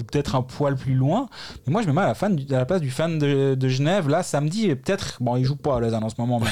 peut-être 0.07 0.35
un 0.35 0.41
poil 0.41 0.75
plus 0.75 0.93
loin. 0.95 1.29
Mais 1.65 1.71
moi, 1.71 1.81
je 1.81 1.87
me 1.87 1.93
mets 1.93 2.01
à 2.01 2.07
la, 2.07 2.13
fan, 2.15 2.39
à 2.49 2.53
la 2.53 2.65
place 2.65 2.81
du 2.81 2.89
fan 2.91 3.19
de, 3.19 3.55
de 3.55 3.67
Genève. 3.67 4.09
Là, 4.09 4.23
samedi, 4.23 4.67
peut-être, 4.75 5.17
bon, 5.19 5.35
il 5.35 5.45
joue 5.45 5.55
pas 5.55 5.75
à 5.77 5.79
Lausanne 5.79 6.03
en 6.03 6.09
ce 6.09 6.15
moment, 6.17 6.39
mais 6.39 6.49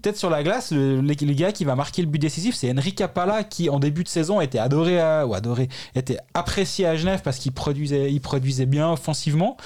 peut-être 0.00 0.16
sur 0.16 0.30
la 0.30 0.42
glace, 0.42 0.70
le, 0.72 1.00
le- 1.00 1.14
le 1.26 1.32
gars 1.34 1.52
qui 1.52 1.64
va 1.64 1.74
marquer 1.76 2.02
le 2.02 2.08
but 2.08 2.18
décisif, 2.18 2.54
c'est 2.54 2.70
Enrique 2.72 2.96
Capala, 2.98 3.44
qui 3.44 3.68
en 3.70 3.78
début 3.78 4.04
de 4.04 4.08
saison 4.08 4.40
était 4.40 4.58
adoré, 4.58 5.00
à- 5.00 5.26
ou 5.26 5.34
adoré, 5.34 5.68
était 5.94 6.18
apprécié 6.34 6.86
à 6.86 6.96
Genève 6.96 7.20
parce 7.22 7.38
qu'il 7.38 7.52
produisait, 7.52 8.12
il 8.12 8.20
produisait 8.20 8.66
bien 8.66 8.90
offensivement. 8.92 9.56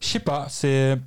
Je 0.00 0.08
sais 0.08 0.18
pas, 0.20 0.46
c'est 0.48 0.98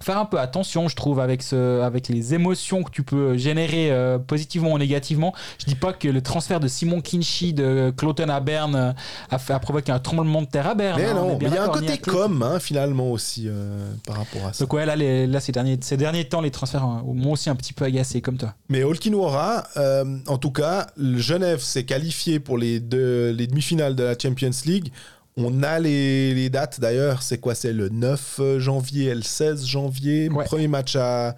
faire 0.00 0.18
un 0.18 0.24
peu 0.24 0.38
attention, 0.38 0.88
je 0.88 0.96
trouve, 0.96 1.20
avec, 1.20 1.42
ce, 1.42 1.80
avec 1.80 2.08
les 2.08 2.34
émotions 2.34 2.82
que 2.82 2.90
tu 2.90 3.02
peux 3.02 3.36
générer 3.36 3.90
euh, 3.90 4.18
positivement 4.18 4.72
ou 4.72 4.78
négativement. 4.78 5.34
Je 5.58 5.66
dis 5.66 5.74
pas 5.74 5.92
que 5.92 6.08
le 6.08 6.20
transfert 6.22 6.60
de 6.60 6.68
Simon 6.68 7.00
Kinchy 7.00 7.52
de 7.52 7.92
Cloton 7.96 8.28
à 8.28 8.40
Berne 8.40 8.74
euh, 8.76 8.92
a, 9.30 9.38
fait, 9.38 9.52
a 9.52 9.58
provoqué 9.58 9.92
un 9.92 9.98
tremblement 9.98 10.42
de 10.42 10.46
terre 10.46 10.66
à 10.66 10.74
Berne. 10.74 11.00
Mais 11.00 11.06
hein, 11.06 11.14
non, 11.14 11.38
mais 11.40 11.46
il 11.48 11.54
y 11.54 11.58
a 11.58 11.64
un 11.64 11.68
côté 11.68 11.98
com 11.98 12.42
hein, 12.42 12.58
finalement 12.58 13.10
aussi 13.10 13.46
euh, 13.48 13.92
par 14.06 14.16
rapport 14.16 14.46
à 14.46 14.52
ça. 14.52 14.64
Donc 14.64 14.72
ouais, 14.72 14.86
là, 14.86 14.96
les- 14.96 15.26
là 15.26 15.40
ces, 15.40 15.52
derniers, 15.52 15.78
ces 15.80 15.96
derniers 15.96 16.24
temps, 16.28 16.40
les 16.40 16.50
transferts 16.50 16.84
euh, 16.84 17.12
m'ont 17.12 17.32
aussi 17.32 17.50
un 17.50 17.56
petit 17.56 17.72
peu 17.72 17.84
agacé, 17.84 18.20
comme 18.20 18.36
toi. 18.36 18.54
Mais 18.68 18.82
Olkinwara, 18.84 19.64
euh, 19.76 20.18
en 20.26 20.38
tout 20.38 20.50
cas, 20.50 20.86
le 20.96 21.18
Genève 21.18 21.60
s'est 21.60 21.84
qualifié 21.84 22.38
pour 22.40 22.58
les, 22.58 22.80
deux, 22.80 23.30
les 23.30 23.46
demi-finales 23.46 23.94
de 23.96 24.02
la 24.04 24.18
Champions 24.18 24.50
League. 24.66 24.92
On 25.38 25.62
a 25.62 25.78
les, 25.78 26.32
les 26.34 26.48
dates 26.48 26.80
d'ailleurs. 26.80 27.22
C'est 27.22 27.38
quoi? 27.38 27.54
C'est 27.54 27.72
le 27.72 27.90
9 27.90 28.58
janvier 28.58 29.10
et 29.10 29.14
le 29.14 29.22
16 29.22 29.66
janvier. 29.66 30.30
Ouais. 30.30 30.44
Premier 30.44 30.66
match 30.66 30.96
à, 30.96 31.36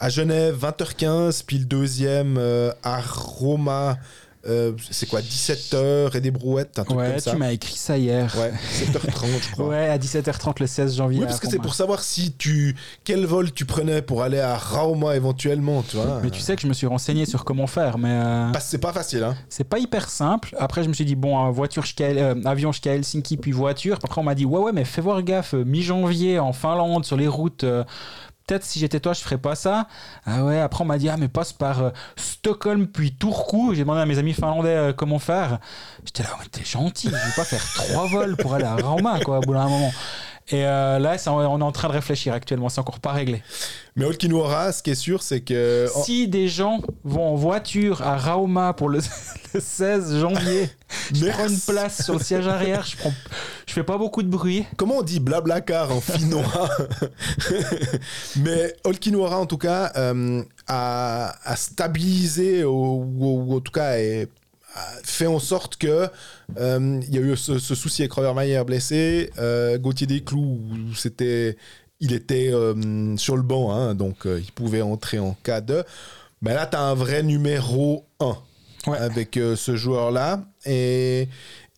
à 0.00 0.08
Genève, 0.08 0.56
20h15. 0.60 1.44
Puis 1.46 1.58
le 1.58 1.64
deuxième 1.64 2.38
euh, 2.38 2.72
à 2.82 3.00
Roma. 3.00 3.98
Euh, 4.48 4.72
c'est 4.90 5.08
quoi 5.08 5.20
17h 5.20 6.16
et 6.16 6.20
des 6.20 6.30
brouettes, 6.30 6.78
un 6.78 6.84
truc 6.84 6.98
Ouais, 6.98 7.10
comme 7.10 7.18
ça. 7.18 7.30
tu 7.32 7.36
m'as 7.36 7.52
écrit 7.52 7.76
ça 7.76 7.98
hier. 7.98 8.34
Ouais, 8.38 8.52
7h30, 8.72 9.26
je 9.42 9.50
crois. 9.52 9.68
Ouais, 9.68 9.88
à 9.88 9.98
17h30 9.98 10.54
le 10.60 10.66
16 10.66 10.96
janvier. 10.96 11.20
Oui, 11.20 11.26
parce 11.26 11.40
que 11.40 11.48
c'est 11.48 11.58
pour 11.58 11.74
savoir 11.74 12.02
si 12.02 12.32
tu 12.32 12.76
quel 13.04 13.24
vol 13.26 13.52
tu 13.52 13.64
prenais 13.64 14.02
pour 14.02 14.22
aller 14.22 14.40
à 14.40 14.56
Rauma 14.56 15.16
éventuellement, 15.16 15.82
tu 15.82 15.96
vois. 15.96 16.20
Mais 16.22 16.30
tu 16.30 16.40
sais 16.40 16.56
que 16.56 16.62
je 16.62 16.66
me 16.66 16.72
suis 16.72 16.86
renseigné 16.86 17.26
sur 17.26 17.44
comment 17.44 17.66
faire, 17.66 17.98
mais 17.98 18.10
euh, 18.10 18.50
Parce 18.52 18.66
que 18.66 18.70
c'est 18.70 18.78
pas 18.78 18.92
facile, 18.92 19.24
hein. 19.24 19.36
c'est 19.48 19.64
pas 19.64 19.78
hyper 19.78 20.08
simple. 20.08 20.54
Après, 20.58 20.82
je 20.82 20.88
me 20.88 20.94
suis 20.94 21.04
dit, 21.04 21.16
bon, 21.16 21.50
voiture 21.50 21.84
euh, 22.00 22.34
avion 22.44 22.72
jusqu'à 22.72 22.94
Helsinki, 22.94 23.36
puis 23.36 23.52
voiture. 23.52 23.98
Après, 24.02 24.20
on 24.20 24.24
m'a 24.24 24.34
dit, 24.34 24.44
ouais, 24.44 24.60
ouais, 24.60 24.72
mais 24.72 24.84
fais 24.84 25.00
voir 25.00 25.22
gaffe, 25.22 25.54
euh, 25.54 25.64
mi-janvier 25.64 26.38
en 26.38 26.52
Finlande, 26.52 27.04
sur 27.04 27.16
les 27.16 27.28
routes. 27.28 27.64
Peut-être 28.46 28.64
si 28.64 28.78
j'étais 28.78 29.00
toi, 29.00 29.12
je 29.12 29.20
ferais 29.20 29.38
pas 29.38 29.56
ça. 29.56 29.88
Ah 30.24 30.44
ouais, 30.44 30.60
après 30.60 30.82
on 30.82 30.86
m'a 30.86 30.98
dit, 30.98 31.08
ah 31.08 31.16
mais 31.16 31.26
passe 31.26 31.52
par 31.52 31.82
euh, 31.82 31.90
Stockholm 32.14 32.86
puis 32.86 33.12
Turku. 33.12 33.74
J'ai 33.74 33.82
demandé 33.82 34.00
à 34.00 34.06
mes 34.06 34.18
amis 34.18 34.34
finlandais 34.34 34.68
euh, 34.68 34.92
comment 34.92 35.18
faire. 35.18 35.58
J'étais 36.04 36.22
là, 36.22 36.28
ouais, 36.38 36.46
t'es 36.52 36.64
gentil, 36.64 37.08
je 37.08 37.12
vais 37.12 37.34
pas 37.34 37.44
faire 37.44 37.64
trois 37.74 38.06
vols 38.10 38.36
pour 38.36 38.54
aller 38.54 38.64
à 38.64 38.76
Rauma, 38.76 39.18
quoi, 39.20 39.38
au 39.38 39.40
bout 39.40 39.54
d'un 39.54 39.68
moment. 39.68 39.92
Et 40.48 40.64
euh, 40.64 41.00
là, 41.00 41.18
ça, 41.18 41.32
on 41.32 41.60
est 41.60 41.64
en 41.64 41.72
train 41.72 41.88
de 41.88 41.92
réfléchir 41.92 42.32
actuellement, 42.32 42.68
c'est 42.68 42.78
encore 42.78 43.00
pas 43.00 43.10
réglé. 43.10 43.42
Mais 43.96 44.04
Olkinuora, 44.04 44.70
ce 44.70 44.80
qui 44.80 44.90
est 44.90 44.94
sûr, 44.94 45.20
c'est 45.22 45.40
que. 45.40 45.88
Si 46.04 46.28
des 46.28 46.46
gens 46.46 46.82
vont 47.02 47.32
en 47.32 47.34
voiture 47.34 48.00
à 48.02 48.16
Rauma 48.16 48.72
pour 48.72 48.88
le, 48.88 49.00
16 49.58 50.20
janvier, 50.20 50.70
je 51.12 51.26
prends 51.26 51.48
une 51.48 51.58
place 51.58 52.04
sur 52.04 52.14
le 52.14 52.20
siège 52.20 52.46
arrière, 52.46 52.84
je, 52.84 52.96
prends, 52.96 53.12
je 53.66 53.72
fais 53.72 53.82
pas 53.82 53.98
beaucoup 53.98 54.22
de 54.22 54.28
bruit. 54.28 54.64
Comment 54.76 54.98
on 54.98 55.02
dit 55.02 55.18
blablacar 55.18 55.90
en 55.90 56.00
finnois 56.00 56.70
Mais 58.36 58.76
Olkinuora, 58.84 59.38
en 59.38 59.46
tout 59.46 59.58
cas, 59.58 59.90
euh, 59.96 60.44
a, 60.68 61.34
a, 61.42 61.56
stabilisé, 61.56 62.62
ou, 62.62 63.04
ou, 63.18 63.56
en 63.56 63.60
tout 63.60 63.72
cas, 63.72 63.98
est 63.98 64.28
fait 65.02 65.26
en 65.26 65.38
sorte 65.38 65.76
que 65.76 66.08
euh, 66.58 67.00
il 67.06 67.14
y 67.14 67.18
a 67.18 67.20
eu 67.20 67.36
ce, 67.36 67.58
souci 67.58 68.02
avec 68.02 68.12
Robert 68.12 68.34
Mayer 68.34 68.62
blessé, 68.64 69.30
euh, 69.38 69.78
Gauthier 69.78 70.06
Desclous, 70.06 70.60
c'était, 70.94 71.56
il 72.00 72.12
était 72.12 72.52
euh, 72.52 73.16
sur 73.16 73.36
le 73.36 73.42
banc, 73.42 73.72
hein, 73.72 73.94
donc 73.94 74.26
il 74.26 74.52
pouvait 74.52 74.82
entrer 74.82 75.18
en 75.18 75.36
cas 75.42 75.60
de. 75.60 75.84
Mais 76.42 76.54
là, 76.54 76.66
tu 76.66 76.76
as 76.76 76.82
un 76.82 76.94
vrai 76.94 77.22
numéro 77.22 78.04
1 78.20 78.36
avec 78.92 79.38
ce 79.56 79.74
joueur-là. 79.74 80.44
Et 80.66 81.28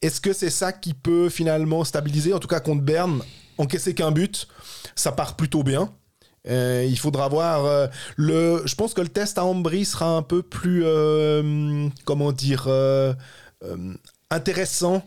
est-ce 0.03 0.20
que 0.20 0.33
c'est 0.33 0.51
ça 0.51 0.73
qui 0.73 0.95
peut 0.95 1.29
finalement 1.29 1.85
stabiliser 1.85 2.35
En 2.35 2.39
tout 2.39 2.49
cas, 2.49 2.61
contre 2.61 2.83
Berne, 2.83 3.23
encaisser 3.57 3.95
qu'un 3.95 4.11
but, 4.11 4.49
ça 4.95 5.12
part 5.12 5.37
plutôt 5.37 5.62
bien? 5.62 5.93
Euh, 6.47 6.86
il 6.89 6.98
faudra 6.98 7.28
voir 7.28 7.65
euh, 7.66 7.86
le. 8.16 8.62
Je 8.65 8.74
pense 8.74 8.94
que 8.94 9.01
le 9.01 9.09
test 9.09 9.39
à 9.39 9.44
Ambry 9.44 9.85
sera 9.85 10.16
un 10.16 10.23
peu 10.23 10.43
plus, 10.43 10.82
euh, 10.85 11.89
comment 12.05 12.32
dire, 12.32 12.69
intéressant 14.31 15.05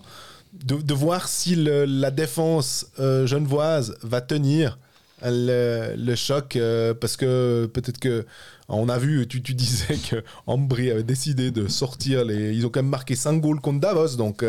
de, 0.53 0.93
voir 0.93 1.27
si 1.27 1.55
la 1.55 2.11
défense 2.11 2.87
genevoise 2.97 3.97
va 4.03 4.21
tenir 4.21 4.77
le, 5.23 6.15
choc, 6.15 6.57
parce 6.99 7.15
que 7.15 7.69
peut-être 7.73 7.99
que 7.99 8.25
on 8.67 8.87
a 8.87 8.97
vu, 8.97 9.27
tu, 9.27 9.39
disais 9.39 9.97
que 10.09 10.23
Ambry 10.47 10.91
avait 10.91 11.03
décidé 11.03 11.51
de 11.51 11.67
sortir 11.67 12.25
les. 12.25 12.53
Ils 12.53 12.65
ont 12.65 12.69
quand 12.69 12.81
même 12.81 12.89
marqué 12.89 13.15
5 13.15 13.39
goals 13.39 13.61
contre 13.61 13.79
Davos, 13.79 14.15
donc 14.17 14.43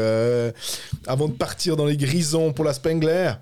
avant 1.06 1.28
de 1.28 1.34
partir 1.34 1.76
dans 1.76 1.86
les 1.86 1.96
grisons 1.96 2.52
pour 2.52 2.64
la 2.64 2.72
Spengler. 2.72 3.34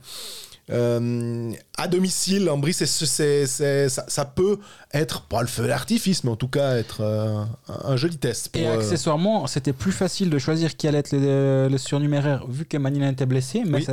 Euh, 0.71 1.53
à 1.77 1.89
domicile, 1.89 2.49
en 2.49 2.61
c'est, 2.73 2.87
c'est, 2.87 3.89
ça, 3.89 4.05
ça, 4.07 4.25
peut 4.25 4.59
être, 4.93 5.23
pas 5.23 5.41
le 5.41 5.49
feu 5.49 5.67
d'artifice, 5.67 6.25
mais 6.25 6.31
en 6.31 6.37
tout 6.37 6.49
cas 6.49 6.77
être 6.77 7.01
euh, 7.01 7.45
un 7.85 7.97
joli 7.97 8.19
test. 8.19 8.55
et 8.57 8.67
euh, 8.67 8.79
accessoirement, 8.79 9.47
c'était 9.47 9.73
plus 9.73 9.93
facile 9.93 10.31
de 10.31 10.39
choisir 10.39 10.77
qui 10.77 10.87
allait 10.87 10.99
être 10.99 11.13
le, 11.13 11.77
surnuméraire 11.79 12.47
vu 12.47 12.67
que 12.67 12.77
Manila 12.77 13.09
était 13.09 13.27
blessé, 13.27 13.65
mais 13.67 13.85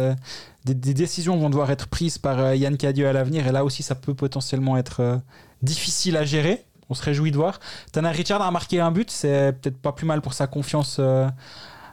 des, 0.66 0.94
décisions 0.94 1.38
vont 1.38 1.50
devoir 1.50 1.72
être 1.72 1.88
prises 1.88 2.18
par 2.18 2.54
Yann 2.54 2.78
Cadieux 2.78 3.08
à 3.08 3.14
l'avenir, 3.14 3.48
et 3.48 3.52
là 3.52 3.64
aussi 3.64 3.84
ça 3.84 3.96
peut 3.96 4.14
potentiellement 4.14 4.78
être 4.78 5.22
difficile 5.62 6.18
à 6.18 6.26
gérer. 6.26 6.64
On 6.90 6.94
se 6.94 7.04
réjouit 7.04 7.32
de 7.32 7.38
voir. 7.38 7.60
Tana 7.92 8.12
Richard 8.12 8.42
a 8.42 8.50
marqué 8.52 8.80
un 8.80 8.92
but, 8.92 9.12
c'est 9.12 9.54
peut-être 9.62 9.78
pas 9.78 9.92
plus 9.92 10.06
mal 10.06 10.22
pour 10.22 10.34
sa 10.34 10.48
confiance 10.48 11.02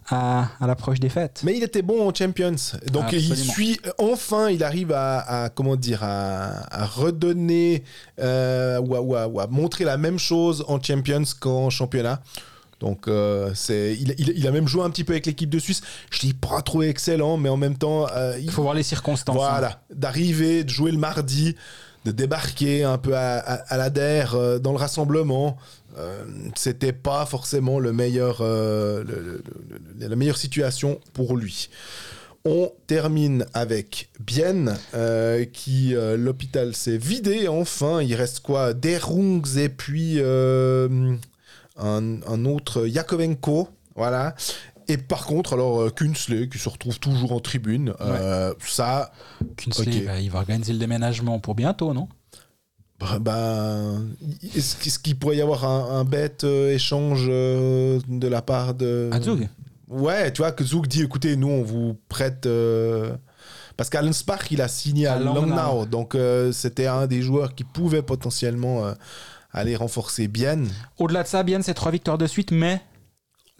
à, 0.09 0.49
l'approche 0.61 1.01
des 1.01 1.09
fêtes. 1.09 1.43
Mais 1.45 1.57
il 1.57 1.63
était 1.63 1.83
bon 1.83 2.09
en 2.09 2.15
Champions. 2.15 2.57
Donc 2.93 3.13
il 3.13 3.37
suit, 3.37 3.79
enfin, 3.99 4.51
il 4.51 4.63
arrive 4.63 4.93
à, 4.93 5.51
comment 5.55 5.77
dire, 5.77 6.01
à, 6.03 6.85
redonner 6.87 7.85
euh, 8.21 8.81
ou, 8.81 9.15
à, 9.17 9.47
montrer 9.47 9.85
la 9.85 9.97
même 9.97 10.19
chose 10.19 10.65
en 10.69 10.83
Champions 10.83 11.23
qu'en 11.41 11.71
championnat. 11.71 12.21
Donc 12.81 13.09
euh, 13.09 13.51
c'est, 13.55 13.97
il, 13.99 14.47
a 14.47 14.51
même 14.51 14.69
joué 14.69 14.83
un 14.83 14.91
petit 14.91 15.05
peu 15.05 15.13
avec 15.13 15.27
l'équipe 15.27 15.49
de 15.49 15.59
Suisse. 15.59 15.81
Je 16.11 16.21
dis 16.21 16.35
pas 16.35 16.61
trop 16.61 16.83
excellent, 16.83 17.37
mais 17.39 17.49
en 17.49 17.57
même 17.57 17.79
temps, 17.79 18.07
euh, 18.15 18.39
il 18.41 18.51
faut 18.51 18.63
voir 18.63 18.75
les 18.75 18.83
circonstances. 18.83 19.37
Hein. 19.37 19.49
Voilà, 19.51 19.81
d'arriver, 19.95 20.65
de 20.65 20.69
jouer 20.69 20.91
le 20.91 20.99
mardi, 20.99 21.57
de 22.05 22.11
débarquer 22.11 22.85
un 22.85 22.99
peu 22.99 23.17
à, 23.17 23.39
à, 23.39 23.77
la 23.79 23.89
DER 23.89 24.59
dans 24.61 24.73
le 24.73 24.79
rassemblement. 24.79 25.57
Euh, 25.97 26.25
c'était 26.57 26.93
pas 26.93 27.25
forcément 27.27 27.79
le 27.79 27.93
meilleur, 27.93 28.39
euh, 28.41 29.05
la 29.99 30.17
meilleure 30.17 30.37
situation 30.37 31.01
pour 31.13 31.37
lui. 31.37 31.69
On 32.45 32.71
termine 32.87 33.47
avec 33.55 34.11
Bienne, 34.21 34.77
euh, 34.95 35.47
qui 35.47 35.95
l'hôpital 35.95 36.75
s'est 36.75 36.99
vidé 36.99 37.49
enfin. 37.49 38.03
Il 38.03 38.15
reste 38.15 38.41
quoi? 38.41 38.75
Des 38.75 38.99
rungs 38.99 39.57
et 39.57 39.71
puis 39.71 40.21
un, 40.21 41.19
un, 41.79 42.45
autre 42.45 42.87
Yakovenko. 42.87 43.69
Voilà. 43.95 44.35
Et 44.89 44.99
par 44.99 45.25
contre, 45.25 45.55
alors 45.55 45.95
Kunsley 45.95 46.51
qui 46.51 46.59
se 46.59 46.69
retrouve 46.69 46.99
toujours 46.99 47.33
en 47.33 47.41
tribune, 47.41 47.95
ça. 48.61 49.11
Kunsley, 49.57 50.03
bah, 50.03 50.21
il 50.21 50.31
va 50.31 50.41
organiser 50.41 50.75
le 50.75 50.79
déménagement 50.79 51.39
pour 51.39 51.55
bientôt, 51.55 51.95
non? 51.95 52.09
Bah, 53.21 53.85
est-ce 54.57 54.99
qu'il 54.99 55.19
pourrait 55.19 55.37
y 55.37 55.43
avoir 55.43 55.65
un, 55.65 56.05
bête 56.05 56.45
euh, 56.45 56.73
échange 56.73 57.27
euh, 57.29 58.01
de 58.09 58.29
la 58.29 58.43
part 58.43 58.75
de. 58.75 59.11
À 59.13 59.21
Zug? 59.21 59.49
Ouais, 59.89 60.33
tu 60.33 60.43
vois, 60.43 60.53
que 60.53 60.65
Zug 60.65 60.87
dit 60.87 61.03
écoutez, 61.03 61.37
nous, 61.37 61.49
on 61.49 61.63
vous 61.63 61.97
prête. 62.09 62.47
Euh, 62.47 63.15
parce 63.77 63.91
qu'Alan 63.91 64.13
Spark, 64.13 64.51
il 64.53 64.63
a 64.63 64.69
signé 64.69 65.07
à, 65.07 65.19
Langnau. 65.19 65.85
Donc, 65.85 66.17
c'était 66.53 66.87
un 66.87 67.07
des 67.07 67.23
joueurs 67.23 67.55
qui 67.55 67.65
pouvait 67.65 68.03
potentiellement 68.03 68.95
aller 69.53 69.75
renforcer 69.75 70.29
Bien. 70.29 70.63
Au-delà 70.97 71.25
de 71.25 71.29
ça, 71.29 71.43
Bien, 71.43 71.61
c'est 71.61 71.75
trois 71.75 71.91
victoires 71.91 72.19
de 72.19 72.27
suite, 72.27 72.53
mais 72.53 72.81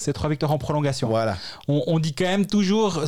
c'est 0.05 0.13
trois 0.13 0.29
victoires 0.29 0.53
en 0.53 0.59
prolongation. 0.59 1.09
Voilà. 1.09 1.37
On, 1.67 1.99
dit 1.99 2.15
quand 2.15 2.27
même 2.27 2.47
toujours 2.47 3.03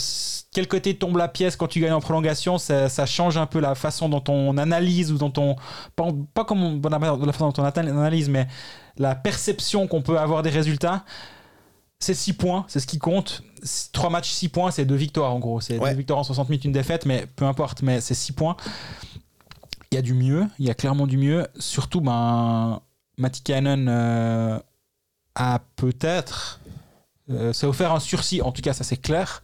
quel 0.52 0.66
côté 0.66 0.94
tombe 0.96 1.18
la 1.18 1.28
pièce 1.28 1.54
quand 1.54 1.66
tu 1.66 1.80
gagnes 1.80 1.92
en 1.92 2.00
prolongation. 2.00 2.56
Ça, 2.56 3.06
change 3.06 3.36
un 3.36 3.46
peu 3.46 3.60
la 3.60 3.74
façon 3.74 4.08
dont 4.08 4.24
on 4.28 4.56
analyse 4.56 5.12
ou 5.12 5.18
dont 5.18 5.32
on. 5.36 5.56
Pas, 5.94 6.08
pas 6.32 6.44
comme 6.44 6.80
la 6.82 7.32
façon 7.32 7.50
dont 7.50 7.62
on 7.62 7.64
analyse, 7.64 8.30
mais 8.30 8.46
la 8.96 9.14
perception 9.14 9.86
qu'on 9.86 10.00
peut 10.00 10.18
avoir 10.18 10.42
des 10.42 10.50
résultats. 10.50 11.04
C'est 11.98 12.14
6 12.14 12.34
points, 12.34 12.64
c'est 12.68 12.80
ce 12.80 12.86
qui 12.86 12.98
compte. 12.98 13.42
3 13.92 14.10
matchs, 14.10 14.30
6 14.30 14.50
points, 14.50 14.70
c'est 14.70 14.84
2 14.84 14.94
victoires 14.94 15.34
en 15.34 15.38
gros. 15.38 15.60
C'est 15.60 15.78
2 15.78 15.94
victoires 15.94 16.18
en 16.18 16.24
60 16.24 16.48
minutes, 16.50 16.64
une 16.64 16.72
défaite, 16.72 17.06
mais 17.06 17.26
peu 17.36 17.46
importe, 17.46 17.82
mais 17.82 18.00
c'est 18.00 18.14
6 18.14 18.32
points. 18.32 18.56
Il 19.90 19.94
y 19.94 19.98
a 19.98 20.02
du 20.02 20.12
mieux, 20.12 20.46
il 20.58 20.66
y 20.66 20.70
a 20.70 20.74
clairement 20.74 21.06
du 21.06 21.16
mieux. 21.16 21.46
Surtout, 21.58 22.02
ben, 22.02 22.80
Matty 23.16 23.42
Cannon 23.42 23.86
euh, 23.88 24.58
a 25.34 25.60
peut-être 25.76 26.60
euh, 27.30 27.52
ça 27.52 27.66
a 27.66 27.70
offert 27.70 27.92
un 27.92 28.00
sursis, 28.00 28.40
en 28.40 28.52
tout 28.52 28.62
cas 28.62 28.72
ça 28.72 28.84
c'est 28.84 28.96
clair. 28.96 29.42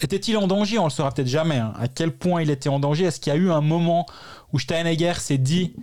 Était-il 0.00 0.36
en 0.36 0.46
danger? 0.46 0.78
On 0.78 0.84
le 0.84 0.90
saura 0.90 1.10
peut-être 1.10 1.28
jamais. 1.28 1.56
Hein. 1.56 1.72
À 1.78 1.88
quel 1.88 2.12
point 2.12 2.42
il 2.42 2.50
était 2.50 2.68
en 2.68 2.78
danger? 2.78 3.04
Est-ce 3.04 3.18
qu'il 3.18 3.32
y 3.32 3.36
a 3.36 3.38
eu 3.38 3.50
un 3.50 3.60
moment 3.60 4.06
où 4.52 4.58
Steinegger 4.58 5.14
s'est 5.18 5.38
dit 5.38 5.74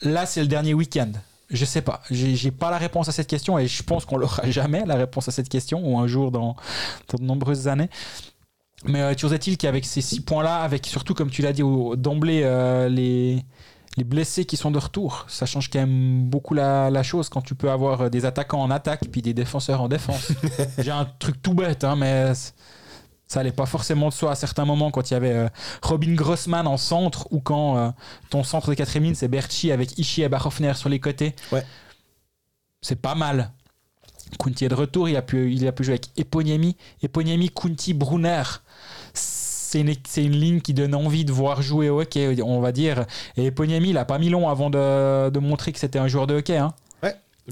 là 0.00 0.26
c'est 0.26 0.40
le 0.40 0.46
dernier 0.46 0.74
week-end? 0.74 1.10
Je 1.50 1.64
sais 1.64 1.82
pas. 1.82 2.00
J'ai 2.10 2.52
pas 2.52 2.70
la 2.70 2.78
réponse 2.78 3.08
à 3.08 3.12
cette 3.12 3.26
question 3.26 3.58
et 3.58 3.66
je 3.66 3.82
pense 3.82 4.04
qu'on 4.04 4.16
l'aura 4.16 4.48
jamais 4.50 4.84
la 4.86 4.94
réponse 4.94 5.26
à 5.26 5.32
cette 5.32 5.48
question 5.48 5.84
ou 5.84 5.98
un 5.98 6.06
jour 6.06 6.30
dans, 6.30 6.54
de 7.12 7.22
nombreuses 7.22 7.66
années. 7.66 7.90
Mais 8.84 9.00
euh, 9.00 9.14
toujours 9.14 9.34
est-il 9.34 9.58
qu'avec 9.58 9.84
ces 9.84 10.00
six 10.00 10.20
points-là, 10.20 10.62
avec 10.62 10.86
surtout 10.86 11.14
comme 11.14 11.30
tu 11.30 11.42
l'as 11.42 11.52
dit 11.52 11.62
d'emblée 11.96 12.42
euh, 12.44 12.88
les 12.88 13.44
les 14.00 14.04
blessés 14.04 14.46
qui 14.46 14.56
sont 14.56 14.70
de 14.70 14.78
retour. 14.78 15.26
Ça 15.28 15.44
change 15.44 15.68
quand 15.68 15.78
même 15.78 16.24
beaucoup 16.24 16.54
la, 16.54 17.02
chose 17.02 17.28
quand 17.28 17.42
tu 17.42 17.54
peux 17.54 17.70
avoir 17.70 18.00
euh, 18.00 18.08
des 18.08 18.24
attaquants 18.24 18.62
en 18.62 18.70
attaque 18.70 19.02
puis 19.12 19.20
des 19.20 19.34
défenseurs 19.34 19.82
en 19.82 19.88
défense. 19.88 20.32
J'ai 20.78 20.90
un 20.90 21.04
truc 21.04 21.42
tout 21.42 21.52
bête, 21.52 21.84
hein, 21.84 21.96
mais 21.96 22.32
ça 23.26 23.40
allait 23.40 23.52
pas 23.52 23.66
forcément 23.66 24.08
de 24.08 24.14
soi 24.14 24.30
à 24.32 24.34
certains 24.36 24.64
moments 24.64 24.90
quand 24.90 25.10
il 25.10 25.14
y 25.14 25.16
avait 25.16 25.34
euh, 25.34 25.48
Robin 25.82 26.14
Grossman 26.14 26.66
en 26.66 26.78
centre 26.78 27.28
ou 27.30 27.40
quand 27.40 27.76
euh, 27.76 27.90
ton 28.30 28.42
centre 28.42 28.70
de 28.70 28.74
quatrième 28.74 29.04
ligne 29.04 29.14
c'est 29.14 29.28
Berchi 29.28 29.70
avec 29.70 29.98
Ishii 29.98 30.24
et 30.24 30.30
Barhoffner 30.30 30.72
sur 30.74 30.88
les 30.88 30.98
côtés. 30.98 31.36
Ouais. 31.52 31.64
C'est 32.80 33.00
pas 33.02 33.14
mal. 33.14 33.52
Kunti 34.38 34.64
est 34.64 34.68
de 34.68 34.74
retour, 34.74 35.10
il 35.10 35.16
a 35.16 35.22
pu, 35.22 35.52
il 35.52 35.66
a 35.68 35.72
pu 35.72 35.84
jouer 35.84 35.94
avec 35.94 36.08
Eponiemi, 36.16 36.74
Eponiemi, 37.02 37.50
Kunti, 37.50 37.92
Brunner 37.92 38.44
c'est 39.70 40.24
une, 40.24 40.32
ligne 40.32 40.60
qui 40.60 40.74
donne 40.74 40.94
envie 40.94 41.24
de 41.24 41.32
voir 41.32 41.62
jouer 41.62 41.90
au 41.90 42.00
hockey, 42.00 42.42
on 42.42 42.60
va 42.60 42.72
dire. 42.72 43.06
Et 43.36 43.46
Eponiemi, 43.46 43.90
il 43.90 43.98
a 43.98 44.04
pas 44.04 44.18
mis 44.18 44.28
long 44.28 44.48
avant 44.48 44.68
de, 44.68 45.38
montrer 45.38 45.72
que 45.72 45.78
c'était 45.78 45.98
un 45.98 46.08
joueur 46.08 46.26
de 46.26 46.34
hockey. 46.34 46.56
Hein. 46.56 46.74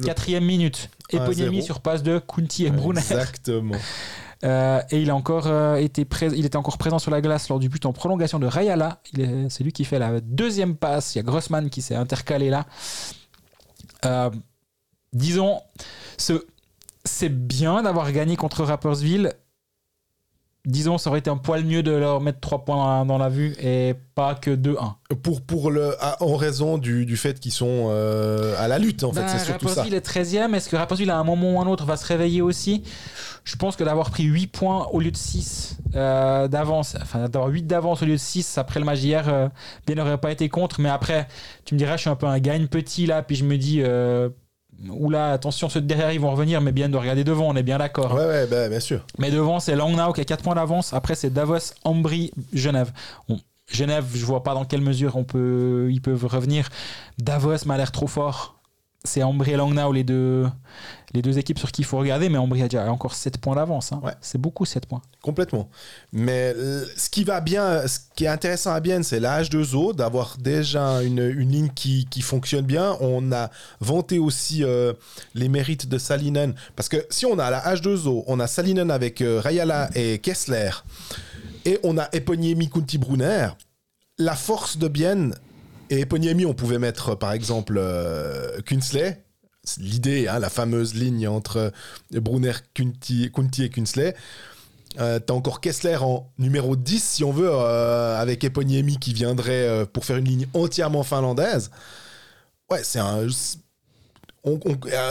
Quatrième 0.05 0.45
minute. 0.45 0.91
Eponiemi 1.11 1.63
sur 1.63 1.81
passe 1.81 2.03
de 2.03 2.19
Kunti 2.19 2.67
et 2.67 2.71
Brunner. 2.71 3.01
Exactement. 3.01 3.77
Euh, 4.45 4.81
et 4.93 5.03
il 5.03 5.11
a 5.11 5.17
encore 5.17 5.49
euh, 5.49 5.75
été 5.75 6.07
il 6.33 6.47
était 6.47 6.55
encore 6.55 6.79
présent 6.79 7.01
sur 7.01 7.11
la 7.11 7.21
glace 7.21 7.49
lors 7.49 7.59
du 7.59 7.69
but 7.69 7.85
en 7.87 7.93
prolongation 7.93 8.39
de 8.39 8.47
Rayala. 8.47 9.03
C'est 9.49 9.65
lui 9.65 9.73
qui 9.73 9.85
fait 9.85 9.99
la 9.99 10.21
deuxième 10.21 10.77
passe. 10.77 11.17
Il 11.17 11.19
y 11.19 11.21
a 11.21 11.25
Grossman 11.25 11.69
qui 11.71 11.83
s'est 11.83 11.97
intercalé 11.97 12.49
là. 12.49 12.67
Euh, 14.05 14.31
disons, 15.13 15.61
c'est 16.17 17.31
bien 17.31 17.83
d'avoir 17.83 18.13
gagné 18.13 18.37
contre 18.37 18.63
Rappersville 18.63 19.33
disons, 20.69 20.99
ça 20.99 21.09
aurait 21.11 21.21
été 21.21 21.31
un 21.31 21.39
poil 21.39 21.65
mieux 21.65 21.83
de 21.83 21.93
leur 21.93 22.21
mettre 22.21 22.41
3 22.41 22.65
points 22.65 22.77
dans 22.77 22.99
la, 22.99 23.05
dans 23.05 23.19
la 23.19 23.29
vue 23.31 23.57
et 23.61 23.95
pas 24.15 24.35
que 24.35 24.51
2-1. 24.51 24.93
Pour, 25.23 25.41
pour 25.41 25.71
le, 25.71 25.95
en 26.21 26.37
raison 26.37 26.77
du, 26.77 27.07
du 27.07 27.17
fait 27.17 27.41
qu'ils 27.41 27.53
sont 27.53 27.89
euh, 27.91 28.55
à 28.59 28.69
la 28.69 28.79
lutte, 28.79 29.03
en 29.03 29.13
fait, 29.13 29.21
Ben, 29.21 29.29
c'est 29.29 29.39
surtout 29.39 29.69
ça. 29.69 29.83
Rapperswil 29.83 29.95
est 29.95 30.07
13e. 30.07 30.55
Est-ce 30.55 30.69
que 30.69 30.77
Rapperswil, 30.77 31.11
à 31.11 31.17
un 31.17 31.25
moment 31.25 31.55
ou 31.55 31.61
un 31.61 31.67
autre, 31.67 31.87
va 31.87 31.97
se 31.97 32.07
réveiller 32.07 32.43
aussi? 32.43 32.83
Je 33.45 33.57
pense 33.57 33.77
que 33.77 33.85
d'avoir 33.85 34.11
pris 34.11 34.25
8 34.25 34.49
points 34.49 34.87
au 34.93 35.01
lieu 35.01 35.11
de 35.11 35.17
6 35.17 35.79
euh, 35.95 36.49
d'avance, 36.49 36.97
enfin 37.01 37.29
d'avoir 37.31 37.51
8 37.51 37.63
d'avance 37.63 38.03
au 38.03 38.05
lieu 38.05 38.13
de 38.13 38.17
6 38.19 38.59
après 38.59 38.79
le 38.79 38.85
match 38.85 39.01
d'hier, 39.01 39.27
euh, 39.29 39.49
bien 39.87 39.97
n'aurait 39.97 40.19
pas 40.19 40.31
été 40.31 40.51
contre. 40.51 40.81
Mais 40.83 40.91
après, 40.91 41.29
tu 41.65 41.75
me 41.75 41.79
diras, 41.79 41.97
je 41.97 42.03
suis 42.03 42.11
un 42.11 42.17
peu 42.17 42.27
un 42.27 42.41
gagne 42.41 42.67
petit 42.67 43.07
là, 43.07 43.23
puis 43.23 43.37
je 43.37 43.45
me 43.45 43.57
dis. 43.57 43.83
Oula, 44.87 45.33
attention, 45.33 45.69
ceux 45.69 45.81
de 45.81 45.87
derrière 45.87 46.13
ils 46.13 46.21
vont 46.21 46.31
revenir, 46.31 46.61
mais 46.61 46.71
bien 46.71 46.89
de 46.89 46.97
regarder 46.97 47.25
devant, 47.25 47.49
on 47.49 47.57
est 47.57 47.63
bien 47.65 47.79
d'accord. 47.79 48.15
Ouais, 48.15 48.27
ouais, 48.27 48.47
bah, 48.47 48.69
bien 48.69 48.81
sûr. 48.81 49.05
Mais 49.19 49.31
devant, 49.31 49.59
c'est 49.59 49.75
Langnau 49.75 50.13
qui 50.13 50.21
a 50.21 50.25
4 50.25 50.43
points 50.45 50.55
d'avance. 50.55 50.93
Après, 50.93 51.15
c'est 51.15 51.31
Davos, 51.31 51.75
Ambry, 51.85 52.31
Genève. 52.53 52.93
Genève, 53.71 54.07
je 54.15 54.25
vois 54.25 54.43
pas 54.43 54.55
dans 54.55 54.65
quelle 54.65 54.81
mesure 54.81 55.17
on 55.17 55.25
peut, 55.25 55.89
ils 55.91 56.01
peuvent 56.01 56.27
revenir. 56.27 56.69
Davos 57.19 57.67
m'a 57.67 57.77
l'air 57.77 57.93
trop 57.93 58.07
fort. 58.07 58.58
C'est 59.05 59.23
Ambry 59.23 59.53
et 59.53 59.57
Langnau, 59.57 59.93
les 59.93 60.03
deux, 60.03 60.47
les 61.15 61.23
deux 61.23 61.39
équipes 61.39 61.59
sur 61.59 61.71
qui 61.71 61.83
il 61.83 61.85
faut 61.85 61.99
regarder. 61.99 62.29
Mais 62.29 62.37
Ambry 62.37 62.63
a 62.63 62.69
déjà 62.69 62.91
encore 62.91 63.15
7 63.15 63.39
points 63.39 63.55
d'avance. 63.55 63.93
hein. 63.93 64.01
Ouais. 64.03 64.13
C'est 64.21 64.39
beaucoup 64.39 64.65
7 64.65 64.87
points. 64.87 65.01
Complètement. 65.23 65.71
Mais 66.13 66.53
ce 66.97 67.09
qui 67.09 67.23
va 67.23 67.41
bien, 67.41 67.87
ce 67.87 68.01
qui 68.17 68.25
est 68.25 68.29
intéressant 68.29 68.73
à 68.73 68.81
Bienne, 68.81 69.05
c'est 69.05 69.21
la 69.21 69.41
H2O, 69.43 69.95
d'avoir 69.95 70.37
déjà 70.39 71.03
une, 71.05 71.21
une 71.21 71.51
ligne 71.51 71.71
qui, 71.75 72.07
qui 72.11 72.21
fonctionne 72.23 72.67
bien. 72.67 72.97
On 73.01 73.31
a 73.33 73.51
vanté 73.81 74.19
aussi 74.19 74.65
euh, 74.65 74.93
les 75.35 75.49
mérites 75.49 75.89
de 75.89 75.97
Salinen. 75.97 76.55
Parce 76.75 76.89
que 76.89 77.07
si 77.09 77.25
on 77.25 77.39
a 77.39 77.51
la 77.51 77.61
H2O, 77.75 78.25
on 78.27 78.41
a 78.41 78.49
Salinen 78.49 78.91
avec 78.91 79.23
euh, 79.23 79.41
Rayala 79.41 79.91
et 79.95 80.19
Kessler, 80.19 80.71
et 81.65 81.79
on 81.85 81.99
a 81.99 82.09
Eponiemi 82.13 82.69
Kunti 82.69 82.99
Brunner, 82.99 83.51
la 84.19 84.35
force 84.35 84.77
de 84.77 84.89
Bienne, 84.89 85.35
et 85.91 86.01
Eponiemi, 86.01 86.45
on 86.47 86.55
pouvait 86.55 86.79
mettre 86.79 87.15
par 87.15 87.33
exemple 87.33 87.77
euh, 87.79 88.61
Kunsley. 88.63 89.23
C'est 89.65 89.83
L'idée, 89.83 90.29
hein, 90.29 90.39
la 90.39 90.51
fameuse 90.51 90.95
ligne 90.95 91.29
entre 91.29 91.73
Brunner, 92.11 92.53
Kunti, 92.75 93.31
et 93.61 93.69
Kunsley. 93.71 94.15
Euh, 94.99 95.19
T'as 95.19 95.35
encore 95.35 95.61
Kessler 95.61 95.97
en 95.97 96.31
numéro 96.39 96.75
10, 96.75 97.03
si 97.03 97.25
on 97.25 97.33
veut, 97.33 97.51
euh, 97.51 98.21
avec 98.21 98.43
Eponiemi 98.45 98.99
qui 98.99 99.13
viendrait 99.13 99.69
euh, 99.69 99.85
pour 99.85 100.05
faire 100.05 100.17
une 100.17 100.25
ligne 100.25 100.47
entièrement 100.55 101.03
finlandaise. 101.03 101.71
Ouais, 102.71 102.83
c'est 102.83 102.99
un. 102.99 103.27
On, 104.45 104.59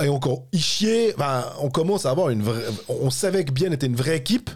et 0.04 0.10
encore 0.10 0.46
Ishier, 0.52 1.14
enfin, 1.16 1.46
on 1.60 1.70
commence 1.70 2.06
à 2.06 2.12
avoir 2.12 2.30
une 2.30 2.42
vraie. 2.42 2.64
On 2.88 3.10
savait 3.10 3.46
que 3.46 3.52
Bien 3.52 3.72
était 3.72 3.86
une 3.86 3.96
vraie 3.96 4.18
équipe. 4.18 4.50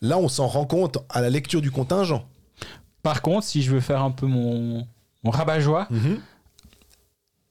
Là, 0.00 0.18
on 0.18 0.28
s'en 0.28 0.46
rend 0.46 0.66
compte 0.66 0.98
à 1.08 1.20
la 1.20 1.30
lecture 1.30 1.60
du 1.60 1.70
contingent. 1.70 2.24
Par 3.02 3.22
contre, 3.22 3.46
si 3.46 3.62
je 3.62 3.70
veux 3.70 3.80
faire 3.80 4.02
un 4.02 4.10
peu 4.10 4.26
mon, 4.26 4.86
rabat-joie, 5.30 5.88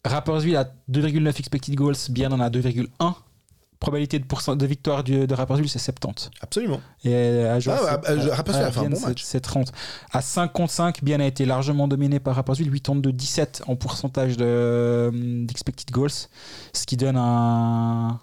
Rapperswil 0.03 0.55
a 0.55 0.65
2,9 0.91 1.39
expected 1.39 1.75
goals, 1.75 1.95
bien 2.09 2.31
en 2.31 2.39
a 2.39 2.49
2,1. 2.49 2.87
Probabilité 3.79 4.19
de, 4.19 4.65
victoire 4.65 5.03
du- 5.03 5.27
de 5.27 5.33
Rapperswil, 5.33 5.67
c'est 5.67 5.79
70. 5.79 6.29
Absolument. 6.41 6.79
Et 7.03 7.13
à 7.43 7.59
jouer, 7.59 7.73
Ah, 7.77 7.97
bah, 7.97 8.09
a 8.09 8.71
fait 8.71 8.79
un 8.79 8.89
bon 8.89 8.99
match. 9.01 9.21
C'est 9.23 9.41
30. 9.41 9.71
À 10.11 10.21
5 10.21 10.51
contre 10.53 10.71
5, 10.71 11.03
Bien 11.03 11.19
a 11.19 11.25
été 11.25 11.45
largement 11.45 11.87
dominé 11.87 12.19
par 12.19 12.35
Rapperswil, 12.35 12.69
82-17 12.69 13.63
en 13.67 13.75
pourcentage 13.75 14.37
de- 14.37 15.11
d'expected 15.45 15.91
goals, 15.91 16.09
ce 16.73 16.85
qui 16.85 16.97
donne 16.97 17.17
un, 17.17 18.19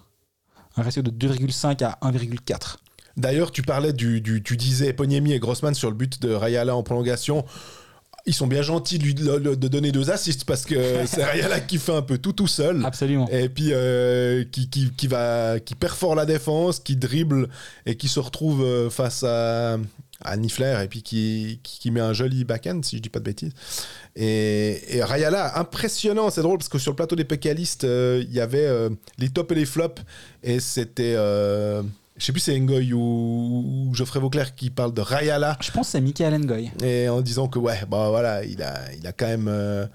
un 0.76 0.82
ratio 0.82 1.02
de 1.02 1.10
2,5 1.10 1.82
à 1.84 1.98
1,4. 2.00 2.78
D'ailleurs, 3.16 3.50
tu 3.52 3.62
parlais 3.62 3.92
du, 3.92 4.20
du- 4.20 4.42
tu 4.42 4.56
disais 4.56 4.88
Eponiemi 4.88 5.32
et 5.32 5.38
Grossman 5.38 5.74
sur 5.74 5.90
le 5.90 5.96
but 5.96 6.22
de 6.22 6.32
Rayala 6.32 6.74
en 6.74 6.82
prolongation. 6.82 7.44
Ils 8.24 8.34
sont 8.34 8.46
bien 8.46 8.62
gentils 8.62 8.98
de, 8.98 9.04
lui- 9.04 9.14
de- 9.14 9.54
de 9.56 9.68
donner 9.68 9.90
deux 9.90 10.10
assists 10.10 10.44
parce 10.44 10.64
que 10.64 10.76
c'est 11.06 11.24
Rayala 11.24 11.60
qui 11.60 11.78
fait 11.78 11.92
un 11.94 12.02
peu 12.02 12.18
tout 12.18 12.32
tout 12.32 12.46
seul. 12.46 12.84
Absolument. 12.84 13.28
Et 13.30 13.48
puis 13.48 13.70
euh, 13.72 14.44
qui, 14.50 14.68
qui, 14.70 14.90
qui 14.92 15.06
va 15.08 15.58
qui 15.60 15.74
perfore 15.74 16.14
la 16.14 16.24
défense, 16.26 16.78
qui 16.78 16.94
dribble 16.96 17.48
et 17.86 17.96
qui 17.96 18.08
se 18.08 18.20
retrouve 18.20 18.62
euh, 18.62 18.90
face 18.90 19.24
à, 19.24 19.76
à 20.24 20.36
Nifler 20.36 20.78
et 20.84 20.86
puis 20.88 21.02
qui, 21.02 21.58
qui, 21.64 21.80
qui 21.80 21.90
met 21.90 22.00
un 22.00 22.12
joli 22.12 22.44
backhand 22.44 22.82
si 22.84 22.96
je 22.98 23.02
dis 23.02 23.08
pas 23.08 23.18
de 23.18 23.24
bêtises. 23.24 23.52
Et, 24.14 24.96
et 24.96 25.02
Rayala, 25.02 25.58
impressionnant, 25.58 26.30
c'est 26.30 26.42
drôle 26.42 26.58
parce 26.58 26.68
que 26.68 26.78
sur 26.78 26.92
le 26.92 26.96
plateau 26.96 27.16
des 27.16 27.24
pécalistes, 27.24 27.84
euh, 27.84 28.22
il 28.28 28.32
y 28.32 28.40
avait 28.40 28.66
euh, 28.66 28.90
les 29.18 29.30
tops 29.30 29.50
et 29.50 29.54
les 29.56 29.66
flops 29.66 30.00
et 30.44 30.60
c'était 30.60 31.14
je 32.22 32.26
sais 32.26 32.32
plus 32.32 32.40
c'est 32.40 32.56
Ngoy 32.60 32.92
ou, 32.92 33.00
ou 33.88 33.94
Geoffrey 33.96 34.20
Vauclair 34.20 34.54
qui 34.54 34.70
parle 34.70 34.94
de 34.94 35.00
Rayala 35.00 35.58
Je 35.60 35.72
pense 35.72 35.88
que 35.88 35.92
c'est 35.92 36.00
Michael 36.00 36.38
Ngoy. 36.38 36.70
et 36.84 37.08
en 37.08 37.20
disant 37.20 37.48
que 37.48 37.58
ouais 37.58 37.80
bah 37.90 38.10
voilà 38.10 38.44
il 38.44 38.62
a 38.62 38.92
il 38.96 39.04
a 39.08 39.12
quand 39.12 39.26
même 39.26 39.48
euh, 39.48 39.86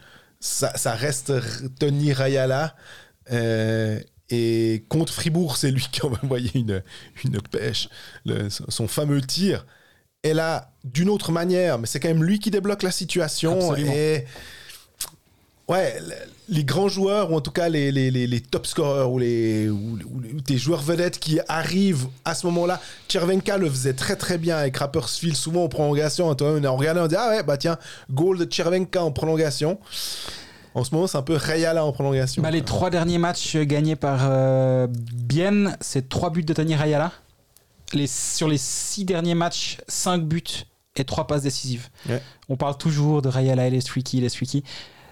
ça, 0.42 0.76
ça 0.76 0.92
reste 0.94 1.32
Tony 1.80 2.12
Rayala 2.12 2.76
euh, 3.32 3.98
et 4.30 4.84
contre 4.90 5.14
Fribourg 5.14 5.56
c'est 5.56 5.72
lui 5.72 5.88
qui 5.92 6.02
a 6.02 6.06
envoyé 6.08 6.52
une, 6.54 6.84
une 7.24 7.40
pêche 7.42 7.88
le- 8.26 8.50
son 8.50 8.90
fameux 8.90 9.22
tir 9.22 9.66
et 10.24 10.34
là 10.34 10.72
d'une 10.84 11.08
autre 11.10 11.32
manière 11.32 11.80
mais 11.80 11.88
c'est 11.88 12.02
quand 12.02 12.10
même 12.10 12.26
lui 12.26 12.40
qui 12.40 12.52
débloque 12.52 12.84
la 12.84 12.92
situation 12.92 13.54
Absolument. 13.70 13.94
et 13.94 14.26
ouais 15.70 15.98
le- 16.02 16.16
les 16.50 16.64
grands 16.64 16.88
joueurs 16.88 17.32
ou 17.32 17.36
en 17.36 17.42
tout 17.42 17.52
cas 17.52 17.68
les, 17.70 17.92
les, 17.92 18.10
les, 18.10 18.26
les 18.26 18.40
top 18.40 18.66
scorers 18.66 19.12
ou 19.12 19.20
les 19.20 19.68
ou, 19.70 20.00
ou 20.36 20.42
tes 20.42 20.58
joueurs 20.58 20.82
vedettes 20.82 21.20
qui 21.20 21.40
arrivent 21.48 22.08
à 22.24 22.36
ce 22.36 22.46
moment-là 22.48 22.80
Chervenka 23.10 23.58
le 23.58 23.70
faisait 23.70 23.94
très 23.94 24.16
très 24.16 24.38
bien 24.38 24.56
avec 24.58 24.78
Rapperswil 24.78 25.36
souvent 25.36 25.66
en 25.66 25.68
prolongation 25.70 26.28
on 26.30 26.64
a 26.64 26.70
regardé 26.70 27.02
on 27.02 27.08
dit 27.08 27.16
ah 27.18 27.30
ouais 27.30 27.44
bah 27.44 27.58
tiens 27.58 27.78
goal 28.12 28.38
de 28.38 28.48
Chervenka 28.52 29.04
en 29.04 29.12
prolongation 29.12 29.78
en 30.74 30.84
ce 30.84 30.94
moment 30.94 31.08
c'est 31.08 31.18
un 31.18 31.24
peu 31.24 31.36
Rayala 31.36 31.84
en 31.84 31.92
prolongation 31.92 32.42
Bah, 32.42 32.52
les 32.52 32.62
trois 32.62 32.90
derniers 32.90 33.18
matchs 33.18 33.58
gagnés 33.58 33.96
par 33.96 34.20
euh, 34.30 34.88
Bienne, 34.90 35.76
c'est 35.82 36.08
trois 36.08 36.30
buts 36.30 36.44
de 36.44 36.54
Tony 36.54 36.76
Rayala. 36.76 37.12
Les, 37.94 38.06
sur 38.06 38.48
les 38.48 38.60
six 38.60 39.04
derniers 39.04 39.34
matchs, 39.34 39.80
cinq 39.88 40.22
buts 40.24 40.44
et 40.96 41.04
trois 41.04 41.26
passes 41.26 41.42
décisives. 41.42 41.88
Ouais. 42.08 42.22
On 42.48 42.58
parle 42.58 42.78
toujours 42.78 43.22
de 43.24 43.30
Rayala 43.30 43.66
et 43.66 43.70
les 43.72 43.82
streaky, 43.82 44.22
les 44.22 44.30
streaky. 44.30 44.64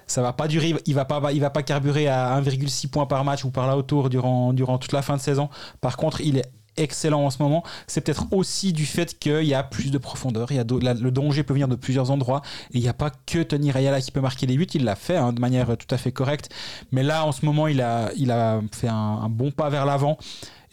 Ça 0.08 0.22
va 0.22 0.34
pas 0.34 0.48
durer, 0.48 0.76
il 0.86 0.94
va 0.94 1.06
pas, 1.06 1.32
il 1.32 1.42
va 1.42 1.50
pas 1.50 1.64
carburer 1.64 2.08
à 2.08 2.40
1,6 2.42 2.88
points 2.90 3.06
par 3.06 3.24
match 3.24 3.44
ou 3.44 3.50
par 3.52 3.68
là 3.68 3.76
autour 3.78 4.10
durant, 4.10 4.54
durant 4.54 4.78
toute 4.78 4.92
la 4.92 5.02
fin 5.02 5.16
de 5.16 5.22
saison. 5.22 5.50
Par 5.82 5.98
contre, 5.98 6.22
il 6.22 6.38
est 6.38 6.46
excellent 6.78 7.22
en 7.24 7.30
ce 7.30 7.42
moment. 7.42 7.64
C'est 7.88 8.02
peut-être 8.02 8.26
aussi 8.32 8.74
du 8.74 8.86
fait 8.86 9.18
qu'il 9.18 9.44
y 9.46 9.54
a 9.54 9.64
plus 9.64 9.92
de 9.92 9.98
profondeur. 9.98 10.52
Il 10.52 10.58
y 10.58 10.60
a 10.60 10.66
la- 10.82 10.94
le 10.94 11.10
danger 11.10 11.42
peut 11.44 11.54
venir 11.54 11.68
de 11.70 11.76
plusieurs 11.76 12.12
endroits. 12.12 12.42
Et 12.74 12.78
il 12.80 12.82
n'y 12.82 12.90
a 12.90 12.94
pas 12.94 13.12
que 13.26 13.42
Tony 13.44 13.72
Rayala 13.72 14.02
qui 14.02 14.12
peut 14.12 14.20
marquer 14.20 14.46
les 14.46 14.58
buts. 14.58 14.68
Il 14.74 14.84
l'a 14.84 14.96
fait 14.96 15.16
hein, 15.16 15.32
de 15.32 15.40
manière 15.40 15.78
tout 15.78 15.88
à 15.90 15.98
fait 15.98 16.12
correcte. 16.12 16.50
Mais 16.92 17.02
là, 17.02 17.26
en 17.26 17.32
ce 17.32 17.46
moment, 17.46 17.68
il 17.68 17.82
a, 17.82 18.12
il 18.18 18.30
a 18.30 18.60
fait 18.74 18.90
un, 18.90 18.94
un 18.94 19.30
bon 19.30 19.52
pas 19.52 19.70
vers 19.70 19.86
l'avant. 19.86 20.18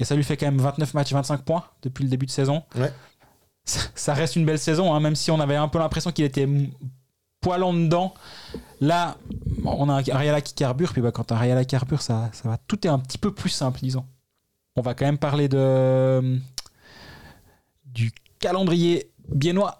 Et 0.00 0.04
ça 0.04 0.16
lui 0.16 0.24
fait 0.24 0.36
quand 0.36 0.46
même 0.46 0.58
29 0.60 0.92
matchs, 0.94 1.12
25 1.12 1.42
points 1.42 1.62
depuis 1.82 2.02
le 2.02 2.10
début 2.10 2.26
de 2.26 2.32
saison. 2.32 2.64
Ouais. 2.74 2.92
Ça, 3.64 3.80
ça 3.94 4.12
reste 4.14 4.34
une 4.34 4.44
belle 4.44 4.58
saison, 4.58 4.92
hein, 4.92 4.98
même 4.98 5.14
si 5.14 5.30
on 5.30 5.38
avait 5.38 5.54
un 5.54 5.68
peu 5.68 5.78
l'impression 5.78 6.10
qu'il 6.10 6.24
était 6.24 6.48
m- 7.42 7.48
poilant 7.48 7.74
dedans. 7.74 8.14
Là, 8.80 9.16
on 9.64 9.88
a 9.88 9.94
un 9.94 10.02
Rayala 10.02 10.40
qui 10.40 10.54
carbure. 10.54 10.92
Puis 10.92 11.02
bah, 11.02 11.12
quand 11.12 11.30
un 11.32 11.36
Rayala 11.36 11.64
carbure, 11.64 12.00
ça, 12.02 12.30
ça 12.32 12.48
va. 12.48 12.58
Tout 12.66 12.86
est 12.86 12.90
un 12.90 12.98
petit 12.98 13.18
peu 13.18 13.32
plus 13.32 13.50
simple, 13.50 13.80
disons. 13.82 14.04
On 14.76 14.80
va 14.82 14.94
quand 14.94 15.04
même 15.04 15.18
parler 15.18 15.48
de 15.48 16.38
du 17.84 18.12
calendrier 18.38 19.10
biennois. 19.28 19.78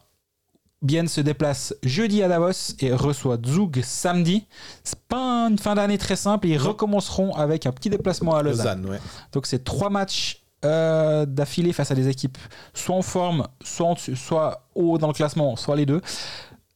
Bienne 0.83 1.07
se 1.07 1.21
déplace 1.21 1.75
jeudi 1.85 2.25
à 2.25 2.29
Davos 2.29 2.75
et 2.81 2.93
reçoit 2.93 3.39
Zug 3.47 3.81
samedi. 3.85 4.47
C'est 4.83 4.99
pas 4.99 5.47
une 5.49 5.57
fin 5.59 5.77
d'année 5.77 5.97
très 5.97 6.17
simple. 6.17 6.49
Ils 6.49 6.59
recommenceront 6.59 7.35
avec 7.37 7.67
un 7.67 7.73
petit 7.73 7.89
déplacement 7.89 8.35
à 8.35 8.43
Lausanne. 8.43 8.83
Lausanne 8.83 8.91
ouais 8.91 9.01
Donc 9.33 9.47
c'est 9.47 9.63
trois 9.63 9.91
matchs 9.91 10.43
euh, 10.65 11.25
d'affilée 11.25 11.73
face 11.73 11.93
à 11.93 11.95
des 11.95 12.09
équipes 12.09 12.37
soit 12.75 12.97
en 12.97 13.03
forme, 13.03 13.47
soit, 13.63 13.87
en 13.87 13.95
soit 13.97 14.67
haut 14.75 14.99
dans 14.99 15.07
le 15.07 15.13
classement, 15.13 15.55
soit 15.55 15.77
les 15.77 15.87
deux. 15.87 16.01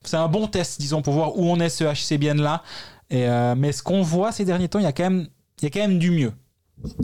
C'est 0.06 0.16
un 0.16 0.28
bon 0.28 0.46
test, 0.46 0.80
disons, 0.80 1.02
pour 1.02 1.14
voir 1.14 1.36
où 1.36 1.44
on 1.50 1.60
est 1.60 1.68
ce 1.68 1.84
HC 1.84 2.18
Bienne 2.18 2.40
là. 2.42 2.62
Et, 3.10 3.28
euh, 3.28 3.54
mais 3.56 3.72
ce 3.72 3.82
qu'on 3.82 4.02
voit 4.02 4.32
ces 4.32 4.44
derniers 4.44 4.68
temps, 4.68 4.78
il 4.78 4.84
y 4.84 4.86
a 4.86 4.92
quand 4.92 5.04
même, 5.04 5.26
il 5.60 5.64
y 5.64 5.66
a 5.66 5.70
quand 5.70 5.80
même 5.80 5.98
du 5.98 6.10
mieux. 6.10 6.32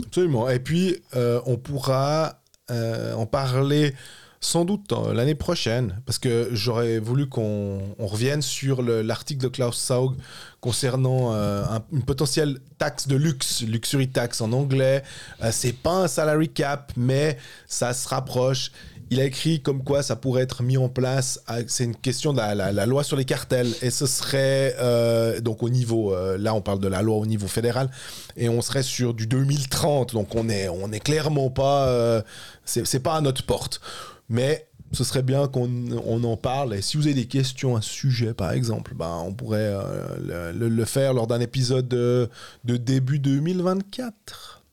Absolument. 0.05 0.49
Et 0.49 0.59
puis, 0.59 0.97
euh, 1.15 1.41
on 1.45 1.57
pourra 1.57 2.39
euh, 2.71 3.13
en 3.15 3.25
parler 3.25 3.93
sans 4.39 4.65
doute 4.65 4.91
euh, 4.91 5.13
l'année 5.13 5.35
prochaine, 5.35 6.01
parce 6.05 6.19
que 6.19 6.49
j'aurais 6.51 6.99
voulu 6.99 7.27
qu'on 7.29 7.79
on 7.97 8.07
revienne 8.07 8.41
sur 8.41 8.81
le- 8.81 9.01
l'article 9.01 9.41
de 9.41 9.47
Klaus 9.47 9.77
Saug 9.77 10.15
concernant 10.59 11.33
euh, 11.33 11.63
un- 11.63 11.83
une 11.93 12.03
potentielle 12.03 12.59
taxe 12.77 13.07
de 13.07 13.15
luxe, 13.15 13.61
luxury 13.63 14.09
tax 14.09 14.41
en 14.41 14.51
anglais. 14.51 15.01
Euh, 15.41 15.49
c'est 15.53 15.71
pas 15.73 15.95
un 16.03 16.07
salary 16.07 16.49
cap, 16.49 16.91
mais 16.97 17.37
ça 17.67 17.93
se 17.93 18.07
rapproche. 18.09 18.71
Il 19.13 19.21
a 19.21 19.25
écrit 19.25 19.61
comme 19.61 19.83
quoi 19.83 20.01
ça 20.01 20.15
pourrait 20.15 20.41
être 20.41 20.63
mis 20.63 20.75
en 20.75 20.89
place. 20.89 21.39
C'est 21.67 21.83
une 21.83 21.95
question 21.95 22.33
de 22.33 22.39
la, 22.39 22.85
loi 22.87 23.03
sur 23.03 23.15
les 23.15 23.25
cartels. 23.25 23.71
Et 23.83 23.91
ce 23.91 24.07
serait 24.07 24.75
euh, 24.79 25.39
donc 25.39 25.61
au 25.61 25.69
niveau, 25.69 26.15
euh, 26.15 26.35
là 26.39 26.55
on 26.55 26.61
parle 26.61 26.79
de 26.79 26.87
la 26.87 27.03
loi 27.03 27.17
au 27.17 27.27
niveau 27.27 27.47
fédéral, 27.47 27.91
et 28.37 28.49
on 28.49 28.59
serait 28.63 28.81
sur 28.81 29.13
du 29.13 29.27
2030. 29.27 30.13
Donc 30.13 30.33
on 30.33 30.49
est, 30.49 30.67
on 30.67 30.91
est 30.91 30.99
clairement 30.99 31.51
pas, 31.51 31.89
euh, 31.89 32.23
c'est 32.65 33.03
pas 33.03 33.13
à 33.13 33.21
notre 33.21 33.45
porte. 33.45 33.81
Mais 34.29 34.67
ce 34.93 35.03
serait 35.03 35.21
bien 35.21 35.47
qu'on 35.47 35.69
on 36.07 36.23
en 36.23 36.35
parle. 36.35 36.73
Et 36.73 36.81
si 36.81 36.97
vous 36.97 37.05
avez 37.05 37.13
des 37.13 37.27
questions 37.27 37.75
à 37.75 37.83
ce 37.83 37.91
sujet, 37.91 38.33
par 38.33 38.51
exemple, 38.51 38.95
bah, 38.95 39.15
on 39.23 39.31
pourrait 39.31 39.59
euh, 39.59 40.51
le, 40.53 40.85
faire 40.85 41.13
lors 41.13 41.27
d'un 41.27 41.39
épisode 41.39 41.87
de, 41.87 42.29
de, 42.63 42.77
début 42.77 43.19
2024. 43.19 44.63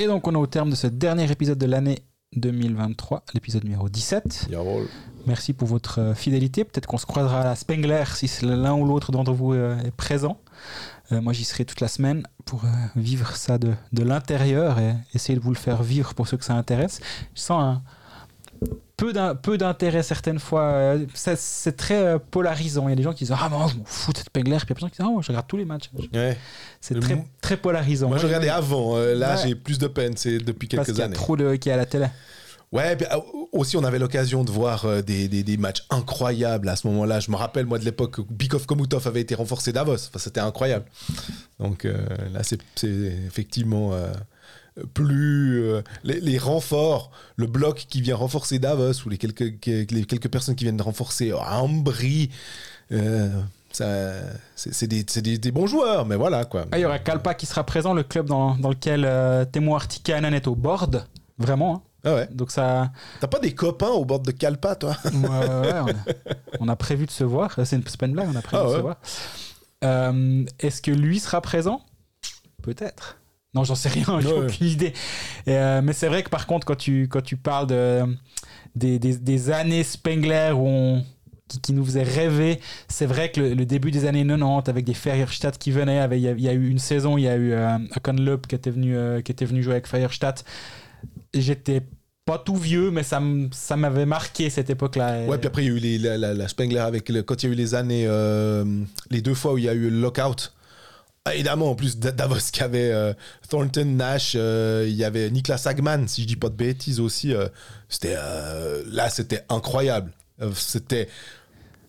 Et 0.00 0.06
donc 0.06 0.28
on 0.28 0.32
est 0.32 0.36
au 0.36 0.46
terme 0.46 0.70
de 0.70 0.76
ce 0.76 0.86
dernier 0.86 1.28
épisode 1.28 1.58
de 1.58 1.66
l'année 1.66 1.98
2023, 2.36 3.24
l'épisode 3.34 3.64
numéro 3.64 3.88
17. 3.88 4.46
Merci 5.26 5.52
pour 5.52 5.66
votre 5.66 6.00
euh, 6.00 6.14
fidélité. 6.14 6.62
Peut-être 6.62 6.86
qu'on 6.86 6.98
se 6.98 7.04
croisera 7.06 7.40
à 7.40 7.44
la 7.44 7.56
Spengler 7.56 8.04
si 8.14 8.30
l'un 8.44 8.74
ou 8.74 8.86
l'autre 8.86 9.10
d'entre 9.10 9.32
vous 9.32 9.54
euh, 9.54 9.76
est 9.80 9.90
présent. 9.90 10.40
Euh, 11.10 11.20
moi, 11.20 11.32
j'y 11.32 11.42
serai 11.42 11.64
toute 11.64 11.80
la 11.80 11.88
semaine 11.88 12.22
pour 12.44 12.62
vivre 12.94 13.34
ça 13.34 13.58
de, 13.58 13.74
de 13.92 14.02
l'intérieur 14.04 14.78
et 14.78 14.94
essayer 15.14 15.36
de 15.36 15.42
vous 15.42 15.50
le 15.50 15.56
faire 15.56 15.82
vivre 15.82 16.14
pour 16.14 16.28
ceux 16.28 16.36
que 16.36 16.44
ça 16.44 16.54
intéresse. 16.54 17.00
Je 17.34 17.40
sens 17.40 17.60
un 17.60 17.82
peu 18.96 19.58
d'intérêt 19.58 20.02
certaines 20.02 20.38
fois. 20.38 20.94
C'est 21.14 21.76
très 21.76 22.18
polarisant. 22.18 22.88
Il 22.88 22.90
y 22.90 22.92
a 22.92 22.96
des 22.96 23.02
gens 23.02 23.12
qui 23.12 23.24
disent 23.24 23.34
Ah, 23.38 23.48
moi, 23.48 23.66
je 23.70 23.78
m'en 23.78 23.84
fous 23.84 24.12
de 24.12 24.18
cette 24.18 24.26
Spengler. 24.26 24.56
Puis 24.58 24.66
il 24.66 24.70
y 24.70 24.72
a 24.72 24.74
personne 24.74 24.90
qui 24.90 24.96
disent 24.98 25.06
Ah, 25.06 25.20
je 25.20 25.28
regarde 25.28 25.46
tous 25.46 25.56
les 25.56 25.64
matchs. 25.64 25.90
C'est 26.80 26.98
très, 27.00 27.24
très 27.40 27.56
polarisant. 27.56 28.08
Moi, 28.08 28.18
je 28.18 28.26
regardais 28.26 28.48
avant. 28.48 28.96
là, 28.96 29.36
j'ai 29.36 29.54
plus 29.54 29.78
de 29.78 29.86
peine. 29.86 30.16
C'est 30.16 30.38
depuis 30.38 30.68
quelques 30.68 30.86
Parce 30.86 31.00
années. 31.00 31.14
Y 31.14 31.18
a 31.18 31.20
trop 31.20 31.36
de 31.36 31.44
hockey 31.44 31.70
à 31.70 31.76
la 31.76 31.86
télé. 31.86 32.06
Ouais, 32.70 32.96
euh, 33.00 33.20
aussi 33.52 33.78
on 33.78 33.84
avait 33.84 33.98
l'occasion 33.98 34.44
de 34.44 34.50
voir 34.50 34.84
euh, 34.84 35.00
des, 35.00 35.26
des, 35.26 35.42
des, 35.42 35.56
matchs 35.56 35.84
incroyables 35.88 36.68
à 36.68 36.76
ce 36.76 36.86
moment-là. 36.88 37.18
Je 37.18 37.30
me 37.30 37.36
rappelle, 37.36 37.64
moi, 37.64 37.78
de 37.78 37.84
l'époque 37.84 38.18
où 38.18 38.26
Bikov 38.28 38.66
Komutov 38.66 39.06
avait 39.08 39.22
été 39.22 39.34
renforcé 39.34 39.72
Davos. 39.72 39.94
Enfin, 39.94 40.18
c'était 40.18 40.40
incroyable. 40.40 40.84
Donc 41.58 41.86
euh, 41.86 41.96
là, 42.32 42.42
c'est 42.42 42.60
effectivement 42.84 43.92
plus. 44.94 45.72
Les, 46.04 46.20
les, 46.20 46.38
renforts, 46.38 47.10
le 47.36 47.46
bloc 47.46 47.86
qui 47.88 48.00
vient 48.00 48.16
renforcer 48.16 48.58
Davos 48.58 49.04
ou 49.06 49.08
les 49.08 49.18
quelques, 49.18 49.66
les 49.66 50.04
quelques 50.04 50.28
personnes 50.28 50.54
qui 50.54 50.64
viennent 50.64 50.80
renforcer 50.80 51.32
Ambry. 51.32 52.30
c'est 53.72 54.86
des, 54.86 55.38
des, 55.38 55.50
bons 55.50 55.66
joueurs, 55.66 56.06
mais 56.06 56.16
voilà 56.16 56.44
quoi. 56.44 56.66
Ah, 56.72 56.78
il 56.78 56.82
y 56.82 56.84
aura 56.84 56.98
Kalpa 56.98 57.34
qui 57.34 57.46
sera 57.46 57.64
présent, 57.64 57.94
le 57.94 58.02
club 58.02 58.26
dans, 58.26 58.56
dans 58.56 58.70
lequel 58.70 59.08
Temo 59.52 59.74
Artikainen 59.74 60.34
est 60.34 60.46
au 60.46 60.54
board. 60.54 61.06
Vraiment. 61.38 61.76
Hein. 61.76 61.82
Ah 62.04 62.14
ouais. 62.14 62.28
Donc 62.30 62.50
ça. 62.50 62.90
T'as 63.20 63.26
pas 63.26 63.38
des 63.38 63.54
copains 63.54 63.88
au 63.88 64.04
bord 64.04 64.20
de 64.20 64.30
Calpa, 64.30 64.76
toi? 64.76 64.96
Ouais, 65.04 65.82
ouais, 65.82 65.92
on, 66.60 66.68
a, 66.68 66.76
prévu 66.76 67.06
de 67.06 67.10
se 67.10 67.24
voir. 67.24 67.58
C'est 67.64 67.76
une, 67.76 67.82
pas 67.82 68.06
une 68.06 68.12
blague, 68.12 68.28
on 68.32 68.36
a 68.36 68.42
prévu 68.42 68.62
ah 68.64 68.68
de 68.68 68.76
se 68.76 68.80
voir. 68.80 68.96
Euh, 69.84 70.44
est-ce 70.58 70.82
que 70.82 70.90
lui 70.90 71.18
sera 71.20 71.40
présent? 71.40 71.82
Peut-être. 72.62 73.18
Non, 73.54 73.64
j'en 73.64 73.74
sais 73.74 73.88
rien, 73.88 74.04
j'ai 74.20 74.32
aucune 74.32 74.66
idée. 74.66 74.92
Euh, 75.48 75.80
mais 75.82 75.92
c'est 75.92 76.08
vrai 76.08 76.22
que 76.22 76.30
par 76.30 76.46
contre, 76.46 76.66
quand 76.66 76.76
tu, 76.76 77.08
quand 77.08 77.22
tu 77.22 77.36
parles 77.36 77.66
de, 77.66 78.04
des, 78.74 78.98
des, 78.98 79.16
des 79.16 79.50
années 79.50 79.82
Spengler 79.82 80.52
où 80.54 80.66
on, 80.66 81.04
qui, 81.62 81.72
nous 81.72 81.84
faisait 81.84 82.02
rêver. 82.02 82.60
C'est 82.88 83.06
vrai 83.06 83.32
que 83.32 83.40
le, 83.40 83.64
début 83.64 83.90
des 83.90 84.04
années 84.04 84.26
90, 84.26 84.68
avec 84.68 84.84
des 84.84 84.94
Feierstadt 84.94 85.58
qui 85.58 85.70
venaient, 85.70 86.06
il 86.12 86.18
y, 86.18 86.42
y, 86.42 86.48
a 86.48 86.52
eu 86.52 86.68
une 86.68 86.78
saison, 86.78 87.16
il 87.16 87.22
y 87.22 87.28
a 87.28 87.36
eu 87.36 87.52
euh, 87.52 87.78
qui 88.46 88.54
était 88.54 88.70
venu, 88.70 88.94
euh, 88.94 89.22
qui 89.22 89.32
était 89.32 89.46
venu 89.46 89.62
jouer 89.62 89.72
avec 89.72 89.86
Feierstadt 89.86 90.44
j'étais 91.34 91.82
pas 92.24 92.38
tout 92.38 92.56
vieux, 92.56 92.90
mais 92.90 93.02
ça, 93.02 93.22
ça 93.52 93.76
m'avait 93.76 94.06
marqué 94.06 94.50
cette 94.50 94.68
époque-là. 94.68 95.24
Ouais, 95.24 95.38
puis 95.38 95.46
après, 95.46 95.64
il 95.64 95.68
y 95.68 95.70
a 95.70 95.76
eu 95.76 95.98
les, 95.98 96.18
la, 96.18 96.48
Spengler 96.48 96.78
avec 96.78 97.08
le, 97.08 97.22
quand 97.22 97.42
il 97.42 97.46
y 97.46 97.48
a 97.48 97.52
eu 97.52 97.56
les 97.56 97.74
années, 97.74 98.04
euh, 98.06 98.64
les 99.10 99.22
deux 99.22 99.34
fois 99.34 99.54
où 99.54 99.58
il 99.58 99.64
y 99.64 99.68
a 99.68 99.74
eu 99.74 99.88
le 99.88 100.00
lockout. 100.00 100.52
Ah, 101.28 101.34
évidemment, 101.34 101.70
en 101.70 101.74
plus, 101.74 101.98
Davos 101.98 102.50
qui 102.52 102.62
avait 102.62 102.90
euh, 102.90 103.12
Thornton, 103.48 103.84
Nash, 103.84 104.32
euh, 104.34 104.86
il 104.88 104.94
y 104.94 105.04
avait 105.04 105.30
Niklas 105.30 105.62
Hagman, 105.66 106.08
si 106.08 106.22
je 106.22 106.26
dis 106.26 106.36
pas 106.36 106.48
de 106.48 106.54
bêtises 106.54 107.00
aussi. 107.00 107.34
c'était 107.88 108.16
là, 108.86 109.10
c'était 109.10 109.44
incroyable. 109.48 110.10
c'était 110.54 111.08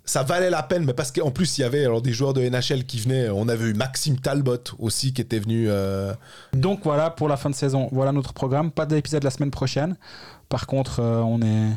ça 0.09 0.23
valait 0.23 0.49
la 0.49 0.63
peine, 0.63 0.85
mais 0.85 0.93
parce 0.93 1.11
qu'en 1.11 1.29
plus, 1.29 1.57
il 1.57 1.61
y 1.61 1.63
avait 1.63 1.85
alors, 1.85 2.01
des 2.01 2.13
joueurs 2.13 2.33
de 2.33 2.41
NHL 2.41 2.85
qui 2.85 2.99
venaient. 2.99 3.29
On 3.29 3.47
avait 3.47 3.65
eu 3.65 3.73
Maxime 3.75 4.19
Talbot 4.19 4.57
aussi 4.79 5.13
qui 5.13 5.21
était 5.21 5.37
venu. 5.37 5.67
Euh, 5.69 6.13
Donc 6.53 6.79
voilà 6.83 7.11
pour 7.11 7.29
la 7.29 7.37
fin 7.37 7.51
de 7.51 7.55
saison. 7.55 7.89
Voilà 7.91 8.11
notre 8.11 8.33
programme. 8.33 8.71
Pas 8.71 8.87
d'épisode 8.87 9.23
la 9.23 9.29
semaine 9.29 9.51
prochaine. 9.51 9.97
Par 10.49 10.65
contre, 10.65 10.99
euh, 10.99 11.21
on 11.21 11.43
est 11.43 11.69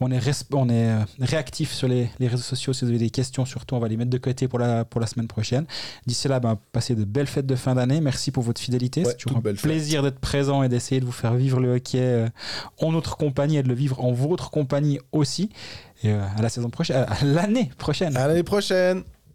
on 0.00 0.10
est, 0.12 0.52
on 0.52 0.68
est 0.68 0.90
euh, 0.90 0.98
réactif 1.20 1.72
sur 1.72 1.88
les, 1.88 2.10
les, 2.18 2.28
réseaux 2.28 2.42
sociaux. 2.42 2.72
Si 2.72 2.84
vous 2.84 2.90
avez 2.90 2.98
des 2.98 3.10
questions, 3.10 3.44
surtout, 3.44 3.74
on 3.74 3.78
va 3.78 3.88
les 3.88 3.96
mettre 3.96 4.10
de 4.10 4.18
côté 4.18 4.48
pour 4.48 4.58
la, 4.58 4.84
pour 4.84 5.00
la 5.00 5.06
semaine 5.06 5.26
prochaine. 5.26 5.66
D'ici 6.06 6.28
là, 6.28 6.40
ben, 6.40 6.58
passez 6.72 6.94
de 6.94 7.04
belles 7.04 7.26
fêtes 7.26 7.46
de 7.46 7.56
fin 7.56 7.74
d'année. 7.74 8.00
Merci 8.00 8.30
pour 8.30 8.42
votre 8.42 8.60
fidélité. 8.60 9.04
C'est 9.04 9.16
toujours 9.16 9.38
un 9.38 9.54
plaisir 9.54 10.02
d'être 10.02 10.20
présent 10.20 10.62
et 10.62 10.68
d'essayer 10.68 11.00
de 11.00 11.06
vous 11.06 11.12
faire 11.12 11.34
vivre 11.34 11.60
le 11.60 11.74
hockey 11.74 11.98
euh, 12.00 12.28
en 12.78 12.92
notre 12.92 13.16
compagnie 13.16 13.56
et 13.56 13.62
de 13.62 13.68
le 13.68 13.74
vivre 13.74 14.04
en 14.04 14.12
votre 14.12 14.50
compagnie 14.50 15.00
aussi. 15.12 15.50
Et 16.04 16.12
euh, 16.12 16.20
à 16.36 16.42
la 16.42 16.48
saison 16.48 16.70
prochaine, 16.70 17.04
à 17.08 17.24
l'année 17.24 17.70
prochaine. 17.76 18.16
À 18.16 18.28
l'année 18.28 18.44
prochaine. 18.44 19.02